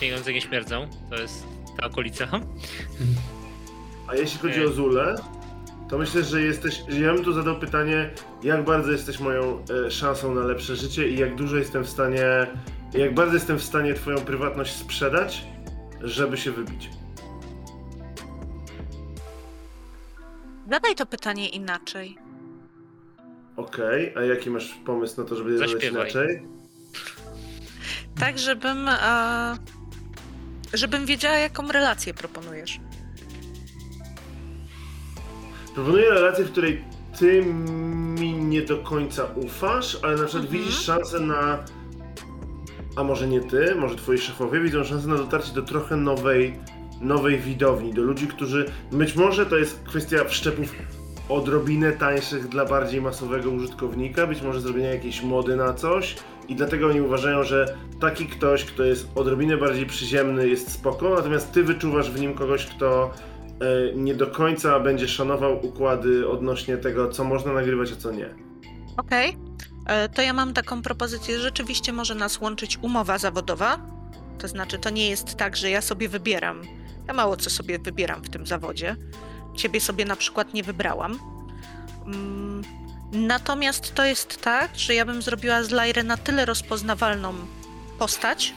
[0.00, 1.46] Pieniądze nie śmierdzą, to jest
[1.80, 2.28] ta okolica.
[4.08, 4.66] A jeśli chodzi Eee.
[4.66, 5.16] o Zulę,
[5.90, 6.82] to myślę, że jesteś.
[6.88, 8.10] Ja bym tu zadał pytanie,
[8.42, 12.22] jak bardzo jesteś moją e, szansą na lepsze życie i jak dużo jestem w stanie.
[12.94, 15.44] Jak bardzo jestem w stanie Twoją prywatność sprzedać,
[16.00, 16.90] żeby się wybić.
[20.70, 22.18] Zadaj to pytanie inaczej.
[23.56, 26.42] Okej, a jaki masz pomysł na to, żeby je zadać inaczej?
[28.20, 28.88] Tak, żebym.
[28.88, 29.56] E,
[30.72, 32.80] żebym wiedziała, jaką relację proponujesz.
[35.74, 36.84] Proponuję relację, w której
[37.18, 37.44] ty
[38.20, 40.62] mi nie do końca ufasz, ale na przykład Mhm.
[40.64, 41.64] widzisz szansę na.
[42.96, 46.58] A może nie ty, może twoi szefowie widzą szansę na dotarcie do trochę nowej,
[47.00, 48.66] nowej widowni, do ludzi, którzy.
[48.92, 50.72] Być może to jest kwestia wszczepów
[51.28, 56.16] odrobinę tańszych dla bardziej masowego użytkownika, być może zrobienia jakiejś mody na coś.
[56.48, 61.52] I dlatego oni uważają, że taki ktoś, kto jest odrobinę bardziej przyziemny, jest spoko, natomiast
[61.52, 63.10] ty wyczuwasz w nim kogoś, kto
[63.60, 68.34] e, nie do końca będzie szanował układy odnośnie tego, co można nagrywać, a co nie.
[68.96, 69.36] Okej.
[69.86, 71.38] E, To ja mam taką propozycję.
[71.40, 73.78] Rzeczywiście może nas łączyć umowa zawodowa.
[74.38, 76.62] To znaczy, to nie jest tak, że ja sobie wybieram.
[77.08, 78.96] Ja mało co sobie wybieram w tym zawodzie.
[79.54, 81.18] Ciebie sobie na przykład nie wybrałam.
[82.06, 82.62] Mm,
[83.12, 87.34] Natomiast to jest tak, że ja bym zrobiła z Lajry na tyle rozpoznawalną
[87.98, 88.54] postać,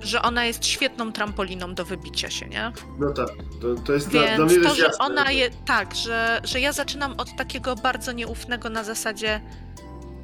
[0.00, 2.72] że ona jest świetną trampoliną do wybicia się, nie?
[2.98, 3.28] No tak,
[3.60, 5.04] to, to jest dla, dla Więc mnie to, że jasne.
[5.04, 9.40] ona je, tak, że, że ja zaczynam od takiego bardzo nieufnego na zasadzie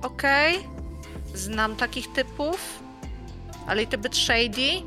[0.02, 0.68] okej,
[1.34, 2.78] znam takich typów,
[3.66, 4.82] ale i ty być shady,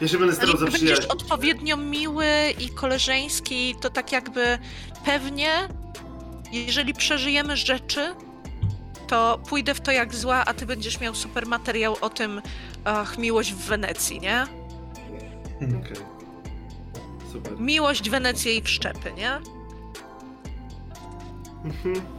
[0.00, 1.10] Ja się będę starał jeśli będziesz zaprzyjaźnić.
[1.10, 2.26] odpowiednio miły
[2.58, 4.58] i koleżeński, to tak jakby
[5.04, 5.68] pewnie,
[6.52, 8.14] jeżeli przeżyjemy rzeczy,
[9.08, 12.42] to pójdę w to jak zła, a ty będziesz miał super materiał o tym,
[12.84, 14.46] ach, miłość w Wenecji, nie?
[15.56, 15.96] Okej.
[17.32, 17.60] Super.
[17.60, 19.30] Miłość, Wenecja i wszczepy, nie?
[21.64, 22.15] Mhm.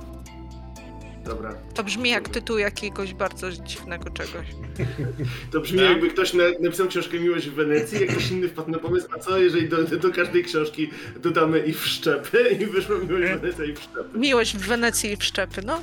[1.28, 1.54] Dobra.
[1.74, 4.48] To brzmi jak tytuł jakiegoś bardzo dziwnego czegoś.
[5.52, 5.90] To brzmi Tak.
[5.90, 9.20] jakby ktoś na, napisał książkę Miłość w Wenecji, jak ktoś inny wpadł na pomysł, a
[9.20, 10.90] co jeżeli do, do każdej książki
[11.20, 14.18] dodamy i wszczepy i wyszło Miłość w Wenecji i wszczepy.
[14.20, 15.82] Miłość w Wenecji i wszczepy, no.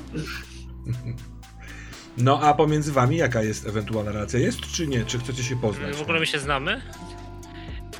[2.18, 4.39] No a pomiędzy wami jaka jest ewentualna relacja?
[4.40, 5.05] Jest czy nie?
[5.05, 5.97] Czy chcecie się poznać?
[5.97, 6.82] W ogóle my się znamy.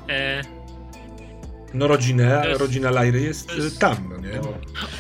[0.08, 0.42] E,
[1.74, 4.40] No rodzinę, jest- rodzina Lajry jest jest- tam, no nie?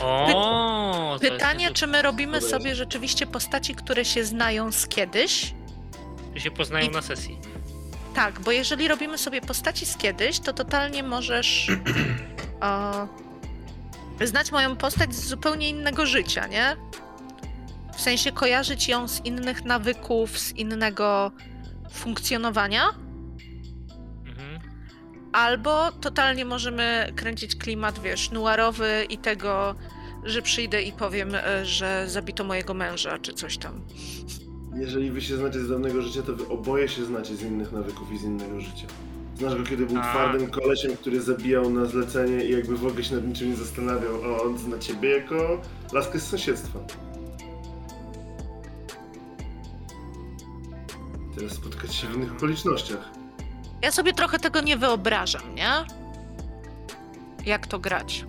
[0.00, 5.54] o, jest Pytanie, czy my robimy sobie rzeczywiście postaci, które się znają z kiedyś?
[6.34, 7.38] Czy się poznają I- na sesji.
[8.14, 11.68] Tak, bo jeżeli robimy sobie postaci z kiedyś, to totalnie możesz
[14.20, 16.76] e, znać moją postać z zupełnie innego życia, nie?
[17.96, 21.30] W sensie kojarzyć ją z innych nawyków, z innego
[21.92, 22.82] funkcjonowania.
[25.34, 29.74] Albo totalnie możemy kręcić klimat, wiesz, noirowy i tego,
[30.24, 33.80] że przyjdę i powiem, e, że zabito mojego męża, czy coś tam.
[34.74, 38.12] Jeżeli wy się znacie z dawnego życia, to wy oboje się znacie z innych nawyków
[38.12, 38.86] i z innego życia.
[39.38, 40.10] Znasz go, kiedy był A.
[40.10, 44.24] twardym kolesiem, który zabijał na zlecenie i jakby w ogóle się nad niczym nie zastanawiał,
[44.24, 45.60] a on zna ciebie jako
[45.92, 46.78] laskę z sąsiedztwa.
[51.36, 53.23] Teraz spotkać się w innych okolicznościach.
[53.84, 55.70] Ja sobie trochę tego nie wyobrażam, nie?
[57.46, 58.24] Jak to grać?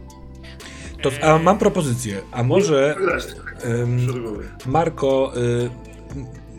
[1.02, 2.22] To, a mam propozycję.
[2.32, 2.96] A może
[4.08, 4.50] szeregowy.
[4.66, 5.70] Marko, y,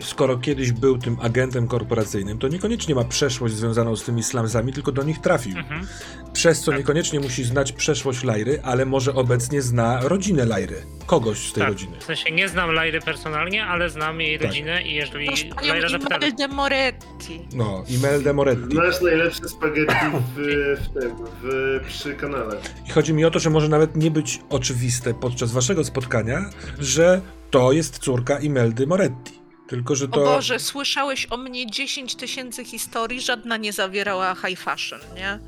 [0.00, 4.92] skoro kiedyś był tym agentem korporacyjnym, to niekoniecznie ma przeszłość związaną z tymi slumsami, tylko
[4.92, 5.58] do nich trafił.
[5.58, 5.86] Mhm.
[6.32, 6.80] Przez co Tak.
[6.80, 10.76] niekoniecznie musi znać przeszłość Lajry, ale może obecnie zna rodzinę Lajry.
[11.06, 11.68] Kogoś z tej Tak.
[11.72, 11.96] rodziny.
[12.00, 14.46] W sensie nie znam Lajry personalnie, ale znam jej Tak.
[14.46, 16.16] rodzinę i jeżeli panią Lajra zapyta...
[16.16, 17.40] Imeldę Moretti.
[17.54, 18.74] No, Imelda Moretti.
[18.76, 19.94] Znasz najlepsze spaghetti
[20.36, 20.40] w,
[20.80, 21.10] w tym,
[21.42, 22.56] w, przy kanale.
[22.88, 27.20] I chodzi mi o to, że może nawet nie być oczywiste podczas waszego spotkania, że
[27.50, 29.32] to jest córka Imeldy Moretti.
[29.68, 30.20] Tylko, że O to.
[30.24, 35.38] Boże, słyszałeś o mnie 10 tysięcy historii, żadna nie zawierała high fashion, nie?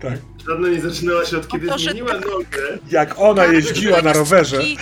[0.00, 0.18] Tak.
[0.48, 2.24] Żadna nie zaczynała się od kiedy Boże, zmieniła tak.
[2.26, 2.78] nogę.
[2.90, 4.56] Jak ona Tak, jeździła na jest rowerze.
[4.56, 4.78] taki-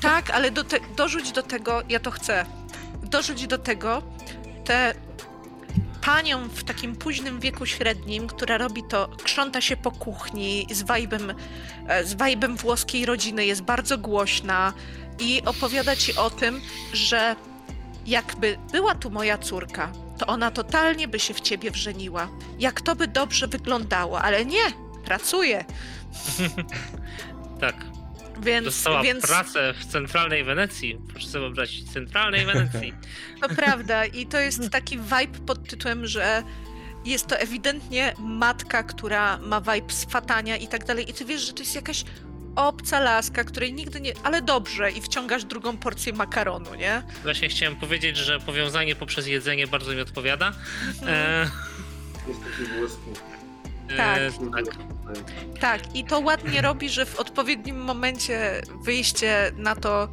[0.00, 2.46] Tak, ale do te, dorzuć do tego, ja to chcę,
[3.02, 4.02] dorzuć do tego
[4.64, 4.94] tę
[6.02, 11.34] panią w takim późnym wieku średnim, która robi to, krząta się po kuchni z wajbem,
[11.88, 14.72] e, z wajbem włoskiej rodziny, jest bardzo głośna
[15.18, 16.60] i opowiada ci o tym,
[16.92, 17.36] że
[18.06, 22.28] jakby była tu moja córka, to ona totalnie by się w ciebie wrzeniła.
[22.58, 24.64] Jak to by dobrze wyglądało, ale nie,
[25.04, 25.64] pracuje.
[27.60, 27.76] Tak.
[28.40, 30.98] Więc, Dostała więc pracę w centralnej Wenecji.
[31.08, 32.94] Proszę sobie wyobrazić, centralnej Wenecji.
[33.40, 36.42] To prawda i to jest taki vibe pod tytułem, że
[37.04, 41.52] jest to ewidentnie matka, która ma vibe swatania i tak dalej i ty wiesz, że
[41.52, 42.04] to jest jakaś
[42.56, 44.12] obca laska, której nigdy nie...
[44.22, 47.02] Ale dobrze i wciągasz drugą porcję makaronu, nie?
[47.22, 50.52] Właśnie chciałem powiedzieć, że powiązanie poprzez jedzenie bardzo mi odpowiada.
[50.88, 51.08] Mhm.
[51.08, 51.50] E,
[52.28, 53.10] Jest taki włoski.
[53.96, 54.18] Tak.
[54.18, 54.64] E, tak.
[55.60, 60.08] Tak, i to ładnie robi, że w odpowiednim momencie wyjście na to.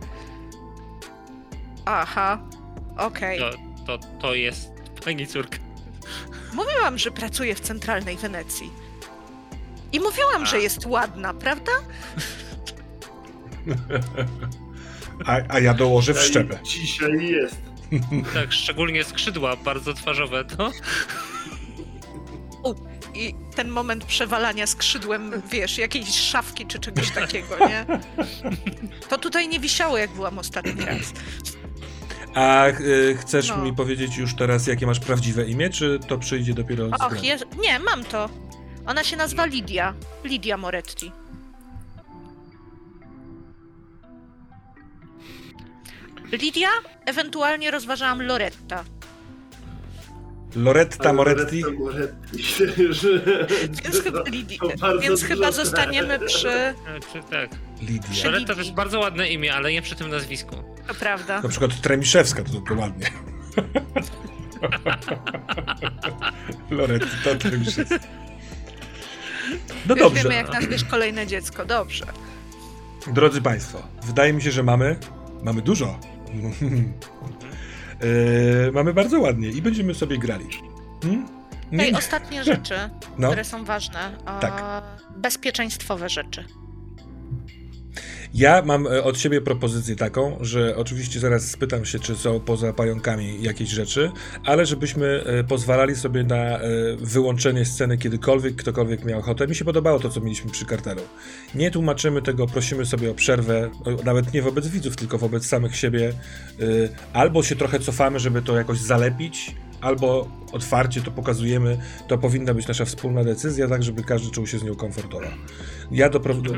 [1.85, 2.39] Aha,
[2.97, 3.39] okej.
[3.39, 3.51] To,
[3.87, 4.71] to, to jest
[5.05, 5.57] pani córka.
[6.53, 8.71] Mówiłam, że pracuję w centralnej Wenecji.
[9.91, 10.45] I mówiłam, A.
[10.45, 11.71] że jest ładna, prawda?
[15.25, 16.59] A, a ja dołożę w szczepę.
[16.63, 17.55] Dzisiaj jest.
[18.33, 20.71] Tak, szczególnie skrzydła bardzo twarzowe to.
[23.15, 27.85] I ten moment przewalania skrzydłem, wiesz, jakiejś szafki czy czegoś takiego, nie?
[29.09, 31.13] To tutaj nie wisiało, jak byłam ostatni raz.
[32.35, 33.57] A y, chcesz No.
[33.57, 37.45] mi powiedzieć już teraz, jakie masz prawdziwe imię, czy to przyjdzie dopiero Och, jest...
[37.61, 38.29] nie, mam to.
[38.85, 39.93] Ona się nazywa Lidia.
[40.24, 41.11] Lidia Moretti.
[46.32, 46.69] Lidia,
[47.06, 48.84] ewentualnie rozważałam Loretta.
[50.56, 51.61] Loretta Moretti?
[51.61, 52.38] Loretta Moretti.
[52.84, 53.06] Już-
[53.84, 54.60] Więc chyba, Lidi...
[55.01, 56.74] Więc chyba zostaniemy przy...
[57.14, 57.50] Czy tak.
[57.82, 58.10] Lidia.
[58.26, 60.56] Loretta to jest bardzo ładne imię, ale nie przy tym nazwisku.
[60.88, 61.42] To prawda.
[61.42, 63.08] Na przykład Tremiszewska to, to ładnie.
[66.69, 68.00] Loretta Tremiszewska.
[69.85, 70.23] No Już dobrze.
[70.23, 71.65] wiemy, jak nazwiesz kolejne dziecko.
[71.65, 72.05] Dobrze.
[73.07, 74.95] Drodzy Państwo, wydaje mi się, że mamy.
[75.43, 75.99] Mamy dużo.
[78.01, 80.45] Yy, mamy bardzo ładnie i będziemy sobie grali.
[81.03, 81.27] Hmm?
[81.71, 82.75] Nie- Ej, ostatnie rzeczy,
[83.17, 83.27] No.
[83.27, 84.17] które są ważne.
[84.41, 84.63] Tak.
[85.17, 86.45] Bezpieczeństwowe rzeczy.
[88.34, 92.74] Ja mam e, od siebie propozycję taką, że oczywiście zaraz spytam się, czy są poza
[92.74, 94.11] pająkami jakieś rzeczy,
[94.45, 96.60] ale żebyśmy e, pozwalali sobie na e,
[96.98, 99.48] wyłączenie sceny kiedykolwiek, ktokolwiek miał ochotę.
[99.48, 101.01] Mi się podobało to, co mieliśmy przy kartelu.
[101.56, 103.69] Nie tłumaczymy tego, prosimy sobie o przerwę,
[104.03, 106.14] nawet nie wobec widzów, tylko wobec samych siebie.
[107.14, 111.77] Albo się trochę cofamy, żeby to jakoś zalepić, albo otwarcie to pokazujemy.
[112.08, 115.26] To powinna być nasza wspólna decyzja, tak żeby każdy czuł się z nią komfortowo.
[115.92, 116.53] Ja dopro- do,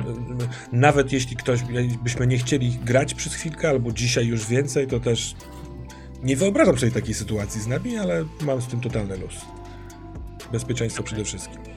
[0.71, 1.59] nawet jeśli ktoś
[2.03, 5.35] byśmy nie chcieli grać przez chwilkę, albo dzisiaj już więcej, to też
[6.23, 9.35] nie wyobrażam sobie takiej sytuacji z nami, ale mam z tym totalny luz.
[10.51, 11.72] Bezpieczeństwo przede wszystkim.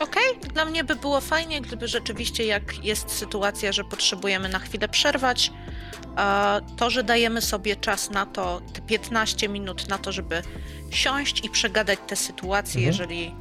[0.00, 0.22] Okej,
[0.54, 5.52] dla mnie by było fajnie, gdyby rzeczywiście, jak jest sytuacja, że potrzebujemy na chwilę przerwać,
[6.76, 10.42] to, że dajemy sobie czas na to, te 15 minut na to, żeby
[10.90, 12.86] siąść i przegadać tę sytuację, Mhm.
[12.92, 13.34] jeżeli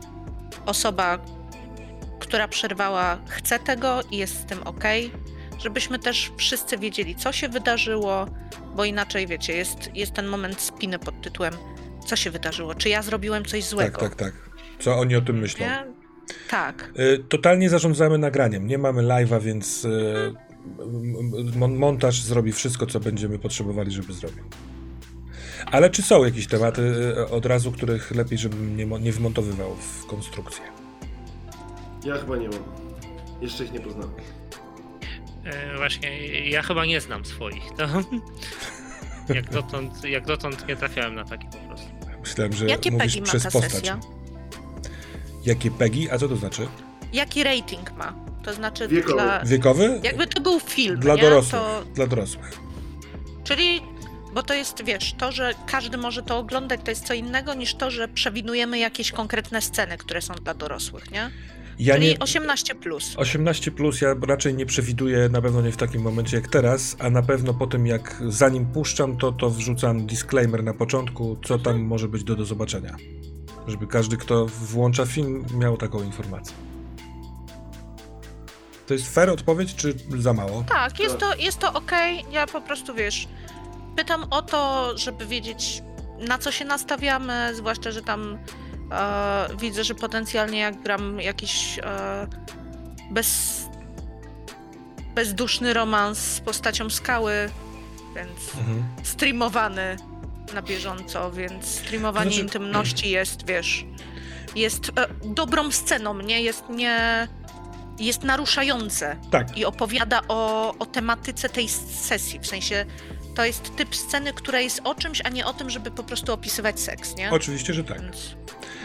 [0.66, 1.19] osoba,
[2.19, 4.84] która przerwała, chce tego i jest z tym ok,
[5.59, 8.25] żebyśmy też wszyscy wiedzieli, co się wydarzyło,
[8.75, 11.53] bo inaczej, wiecie, jest, jest ten moment spiny pod tytułem
[12.06, 14.00] co się wydarzyło, czy ja zrobiłem coś złego.
[14.00, 14.34] Tak, tak, tak.
[14.80, 15.66] Co oni o tym myślą?
[15.66, 15.85] Nie?
[16.50, 16.92] Tak.
[17.00, 18.68] Y, Totalnie zarządzamy nagraniem.
[18.68, 19.88] Nie mamy live'a, więc
[21.56, 24.44] mon- montaż zrobi wszystko, co będziemy potrzebowali, żeby zrobił.
[25.72, 30.06] Ale czy są jakieś tematy y, od razu, których lepiej, żebym nie, nie wmontowywał w
[30.06, 30.64] konstrukcję?
[32.06, 32.60] Ja chyba nie mam.
[33.42, 34.12] Jeszcze ich nie poznałem.
[35.45, 37.64] E, właśnie, ja chyba nie znam swoich.
[37.78, 37.88] To...
[39.36, 41.88] Jak dotąd, jak dotąd nie trafiałem na taki po prostu.
[42.22, 43.72] Myślałem, że Jakie mówisz przez ta postać.
[43.72, 44.00] sesja?
[45.45, 46.09] Jakie PEGI?
[46.11, 46.67] A co to znaczy?
[47.14, 48.14] Jaki rating ma?
[48.43, 49.14] To znaczy Wiekowy.
[49.14, 49.45] dla...
[49.45, 49.99] Wiekowy?
[50.03, 51.22] Jakby to był film, Dla nie?
[51.22, 51.61] dorosłych.
[51.61, 52.59] To, Dla dorosłych.
[53.43, 53.82] czyli,
[54.33, 57.75] bo to jest, wiesz, to, że każdy może to oglądać, to jest co innego niż
[57.75, 61.30] to, że przewidujemy jakieś konkretne sceny, które są dla dorosłych, nie?
[61.80, 62.19] Ja czyli nie...
[62.19, 63.14] 18 plus.
[63.17, 67.09] 18 plus ja raczej nie przewiduję, na pewno nie w takim momencie jak teraz, a
[67.09, 71.82] na pewno po tym jak zanim puszczam to, to wrzucam disclaimer na początku, co tam
[71.82, 72.95] może być do, do zobaczenia.
[73.68, 76.56] Żeby każdy, kto włącza film, miał taką informację.
[78.88, 80.64] To jest fair odpowiedź, czy za mało?
[80.69, 82.26] Tak, jest to, jest to okej.
[82.32, 83.27] Ja po prostu, wiesz,
[83.95, 85.84] pytam o to, żeby wiedzieć,
[86.27, 88.38] na co się nastawiamy, zwłaszcza, że tam
[88.92, 92.27] e, widzę, że potencjalnie jak gram jakiś e,
[93.11, 93.61] bez,
[95.16, 97.34] bezduszny romans z postacią skały,
[98.16, 98.84] więc Mhm.
[99.03, 99.98] streamowany
[100.53, 103.85] na bieżąco, więc streamowanie Znaczy- intymności jest, wiesz,
[104.56, 106.41] jest e, dobrą sceną, nie?
[106.41, 107.27] Jest nie...
[107.99, 112.40] Jest naruszające Tak, i opowiada o, o tematyce tej sesji.
[112.40, 112.85] W sensie
[113.35, 116.33] to jest typ sceny, która jest o czymś, a nie o tym, żeby po prostu
[116.33, 117.32] opisywać seks, nie?
[117.32, 118.01] oczywiście, że tak.
[118.01, 118.35] Więc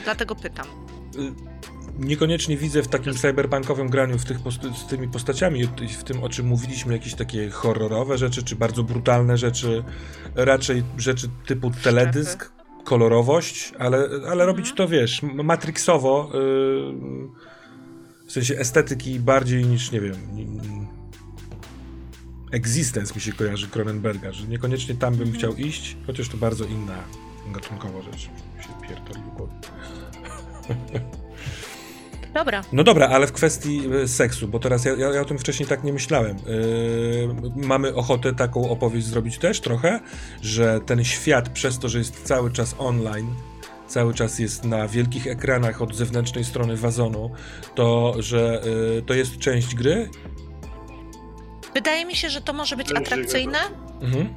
[0.04, 0.66] dlatego pytam.
[1.98, 4.38] Niekoniecznie widzę w takim cyberpunkowym graniu w tych
[4.76, 5.64] z tymi postaciami,
[5.98, 9.84] w tym o czym mówiliśmy, jakieś takie horrorowe rzeczy, czy bardzo brutalne rzeczy,
[10.34, 12.52] raczej rzeczy typu teledysk,
[12.84, 16.40] kolorowość, ale, ale robić to, wiesz, matrixowo, yy,
[18.26, 20.14] w sensie estetyki bardziej niż, nie wiem,
[22.50, 27.04] Existence mi się kojarzy Cronenberga, że niekoniecznie tam bym chciał iść, chociaż to bardzo inna
[27.52, 28.28] gatunkowa rzecz.
[28.56, 29.52] Mi się pierdoli w głowie.
[32.34, 35.38] Dobra, No dobra, ale w kwestii e, seksu, bo teraz ja, ja, ja o tym
[35.38, 36.36] wcześniej tak nie myślałem.
[36.36, 40.00] Yy, mamy ochotę taką opowieść zrobić też trochę,
[40.42, 43.34] że ten świat przez to, że jest cały czas online,
[43.88, 47.30] cały czas jest na wielkich ekranach od zewnętrznej strony wazonu,
[47.74, 48.62] to że
[48.94, 50.08] yy, to jest część gry.
[51.74, 53.58] wydaje mi się, że to może być atrakcyjne,
[54.00, 54.34] Mhm.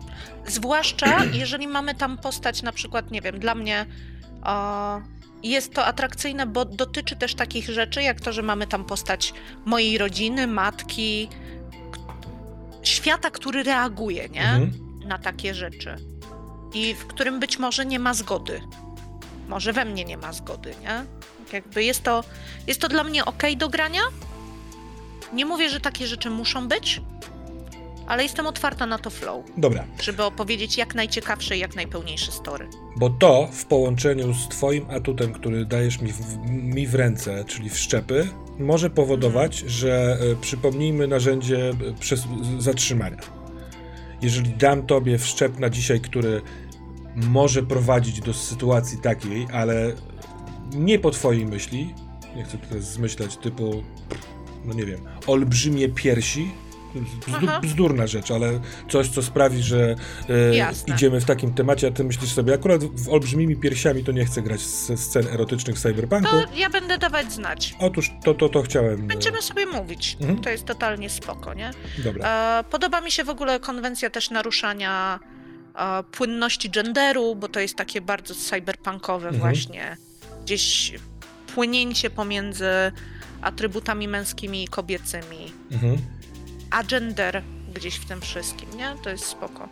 [0.47, 3.85] zwłaszcza jeżeli mamy tam postać na przykład, nie wiem, dla mnie
[4.43, 5.01] o,
[5.43, 9.33] jest to atrakcyjne, bo dotyczy też takich rzeczy, jak to, że mamy tam postać
[9.65, 11.29] mojej rodziny, matki,
[12.83, 14.49] świata, który reaguje, nie?
[14.49, 14.71] Mhm.
[15.05, 15.95] na takie rzeczy.
[16.73, 18.61] I w którym być może nie ma zgody.
[19.47, 21.05] Może we mnie nie ma zgody, nie?
[21.45, 22.23] Tak Jakby jest to,
[22.67, 24.01] jest to dla mnie ok do grania.
[25.33, 27.01] Nie mówię, że takie rzeczy muszą być,
[28.07, 32.67] ale jestem otwarta na to flow, Dobra, żeby opowiedzieć jak najciekawsze i jak najpełniejsze story.
[32.97, 37.69] bo to w połączeniu z twoim atutem, który dajesz mi w, mi w ręce, czyli
[37.69, 38.27] wszczepy,
[38.59, 42.23] może powodować, że e, przypomnijmy narzędzie e, przez,
[42.59, 43.17] zatrzymania.
[44.21, 46.41] Jeżeli dam tobie wszczep na dzisiaj, który
[47.15, 49.93] może prowadzić do sytuacji takiej, ale
[50.75, 51.93] nie po twojej myśli,
[52.35, 53.83] nie chcę teraz zmyślać typu,
[54.65, 56.51] no nie wiem, olbrzymie piersi.
[57.27, 59.95] Bzdu, bzdurna rzecz, ale coś, co sprawi, że
[60.29, 64.25] e, idziemy w takim temacie, a ty myślisz sobie, akurat w olbrzymimi piersiami to nie
[64.25, 66.29] chcę grać ze scen erotycznych w cyberpunku.
[66.31, 67.75] To ja będę dawać znać.
[67.79, 68.99] Otóż to, to, to chciałem.
[68.99, 70.17] e, Będziemy sobie mówić.
[70.21, 70.41] Mhm.
[70.41, 71.71] To jest totalnie spoko, nie?
[72.03, 72.59] Dobra.
[72.59, 75.19] E, Podoba mi się w ogóle konwencja też naruszania
[75.75, 79.39] e, płynności genderu, bo to jest takie bardzo cyberpunkowe Mhm.
[79.41, 79.97] właśnie.
[80.43, 80.93] Gdzieś
[81.55, 82.65] płynięcie pomiędzy
[83.41, 85.97] atrybutami męskimi i kobiecymi, Mhm.
[86.73, 87.41] A gender
[87.73, 88.95] gdzieś w tym wszystkim, nie?
[89.03, 89.67] To jest spoko.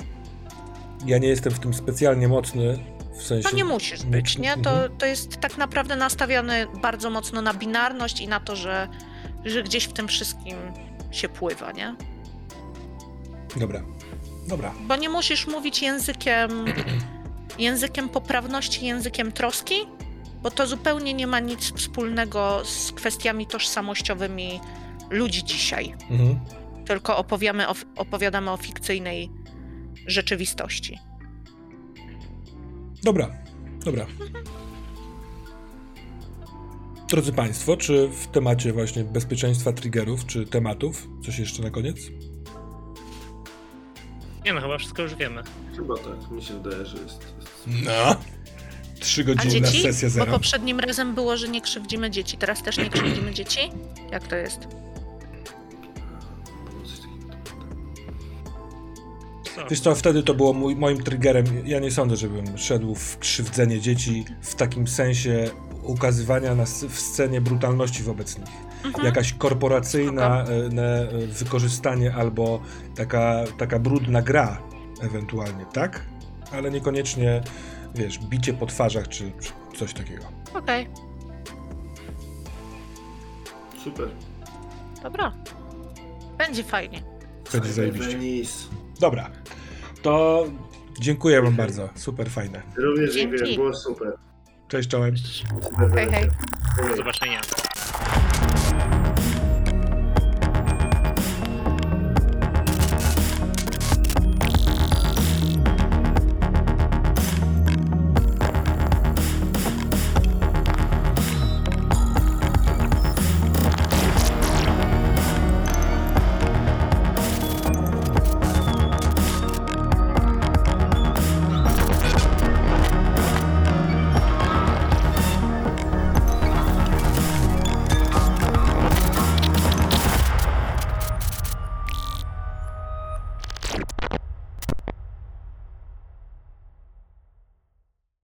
[1.06, 2.80] Ja nie jestem w tym specjalnie mocny,
[3.18, 3.50] w sensie...
[3.50, 4.58] To nie musisz być, nie?
[4.58, 4.98] To, Mhm.
[4.98, 8.88] to jest tak naprawdę nastawione bardzo mocno na binarność i na to, że,
[9.46, 10.58] że gdzieś w tym wszystkim
[11.12, 11.96] się pływa, nie?
[13.56, 13.82] Dobra.
[14.48, 14.74] Dobra.
[14.88, 16.66] Bo nie musisz mówić językiem,
[17.60, 19.76] językiem poprawności, językiem troski,
[20.44, 24.60] bo to zupełnie nie ma nic wspólnego z kwestiami tożsamościowymi
[25.10, 25.94] ludzi dzisiaj.
[26.10, 26.40] Mhm.
[26.92, 29.30] Tylko opowiamy o, opowiadamy o fikcyjnej
[30.08, 31.00] rzeczywistości.
[33.04, 33.32] Dobra.
[33.86, 34.06] Dobra.
[37.08, 41.98] Drodzy Państwo, czy w temacie właśnie bezpieczeństwa triggerów, czy tematów, coś jeszcze na koniec?
[44.46, 45.44] Nie no, chyba wszystko już wiemy.
[45.76, 47.36] Chyba tak, mi się wydaje, że jest.
[47.40, 47.68] jest...
[47.86, 48.16] No.
[49.00, 49.82] Trzy A godziny dzieci?
[49.82, 50.32] sesja Bo zero.
[50.32, 52.38] poprzednim razem było, że nie krzywdzimy dzieci.
[52.38, 53.60] Teraz też nie krzywdzimy dzieci?
[54.12, 54.68] Jak to jest?
[59.70, 61.46] Wiesz co, wtedy to było mój, moim triggerem.
[61.66, 65.50] Ja nie sądzę, żebym szedł w krzywdzenie dzieci w takim sensie
[65.84, 68.48] ukazywania na, s- w scenie brutalności wobec nich.
[68.86, 69.06] Mhm.
[69.06, 72.62] Jakaś korporacyjna e, ne, wykorzystanie albo
[72.96, 74.62] taka, taka brudna gra
[75.02, 76.06] ewentualnie, tak?
[76.52, 77.42] Ale niekoniecznie,
[77.96, 80.24] wiesz, bicie po twarzach czy, czy coś takiego.
[80.54, 80.88] Okej,
[83.84, 84.10] Super.
[85.04, 85.32] dobra.
[86.38, 87.02] Będzie fajnie.
[87.54, 88.18] Będzie zajebiście.
[89.02, 89.30] Dobra,
[90.02, 90.46] to
[91.00, 91.90] dziękuję wam bardzo.
[91.96, 92.62] Super fajne.
[92.78, 94.14] Również dziękuję, było super.
[94.68, 95.16] Cześć, czołem.
[95.96, 96.30] Hej, hej.
[96.90, 97.42] Do zobaczenia.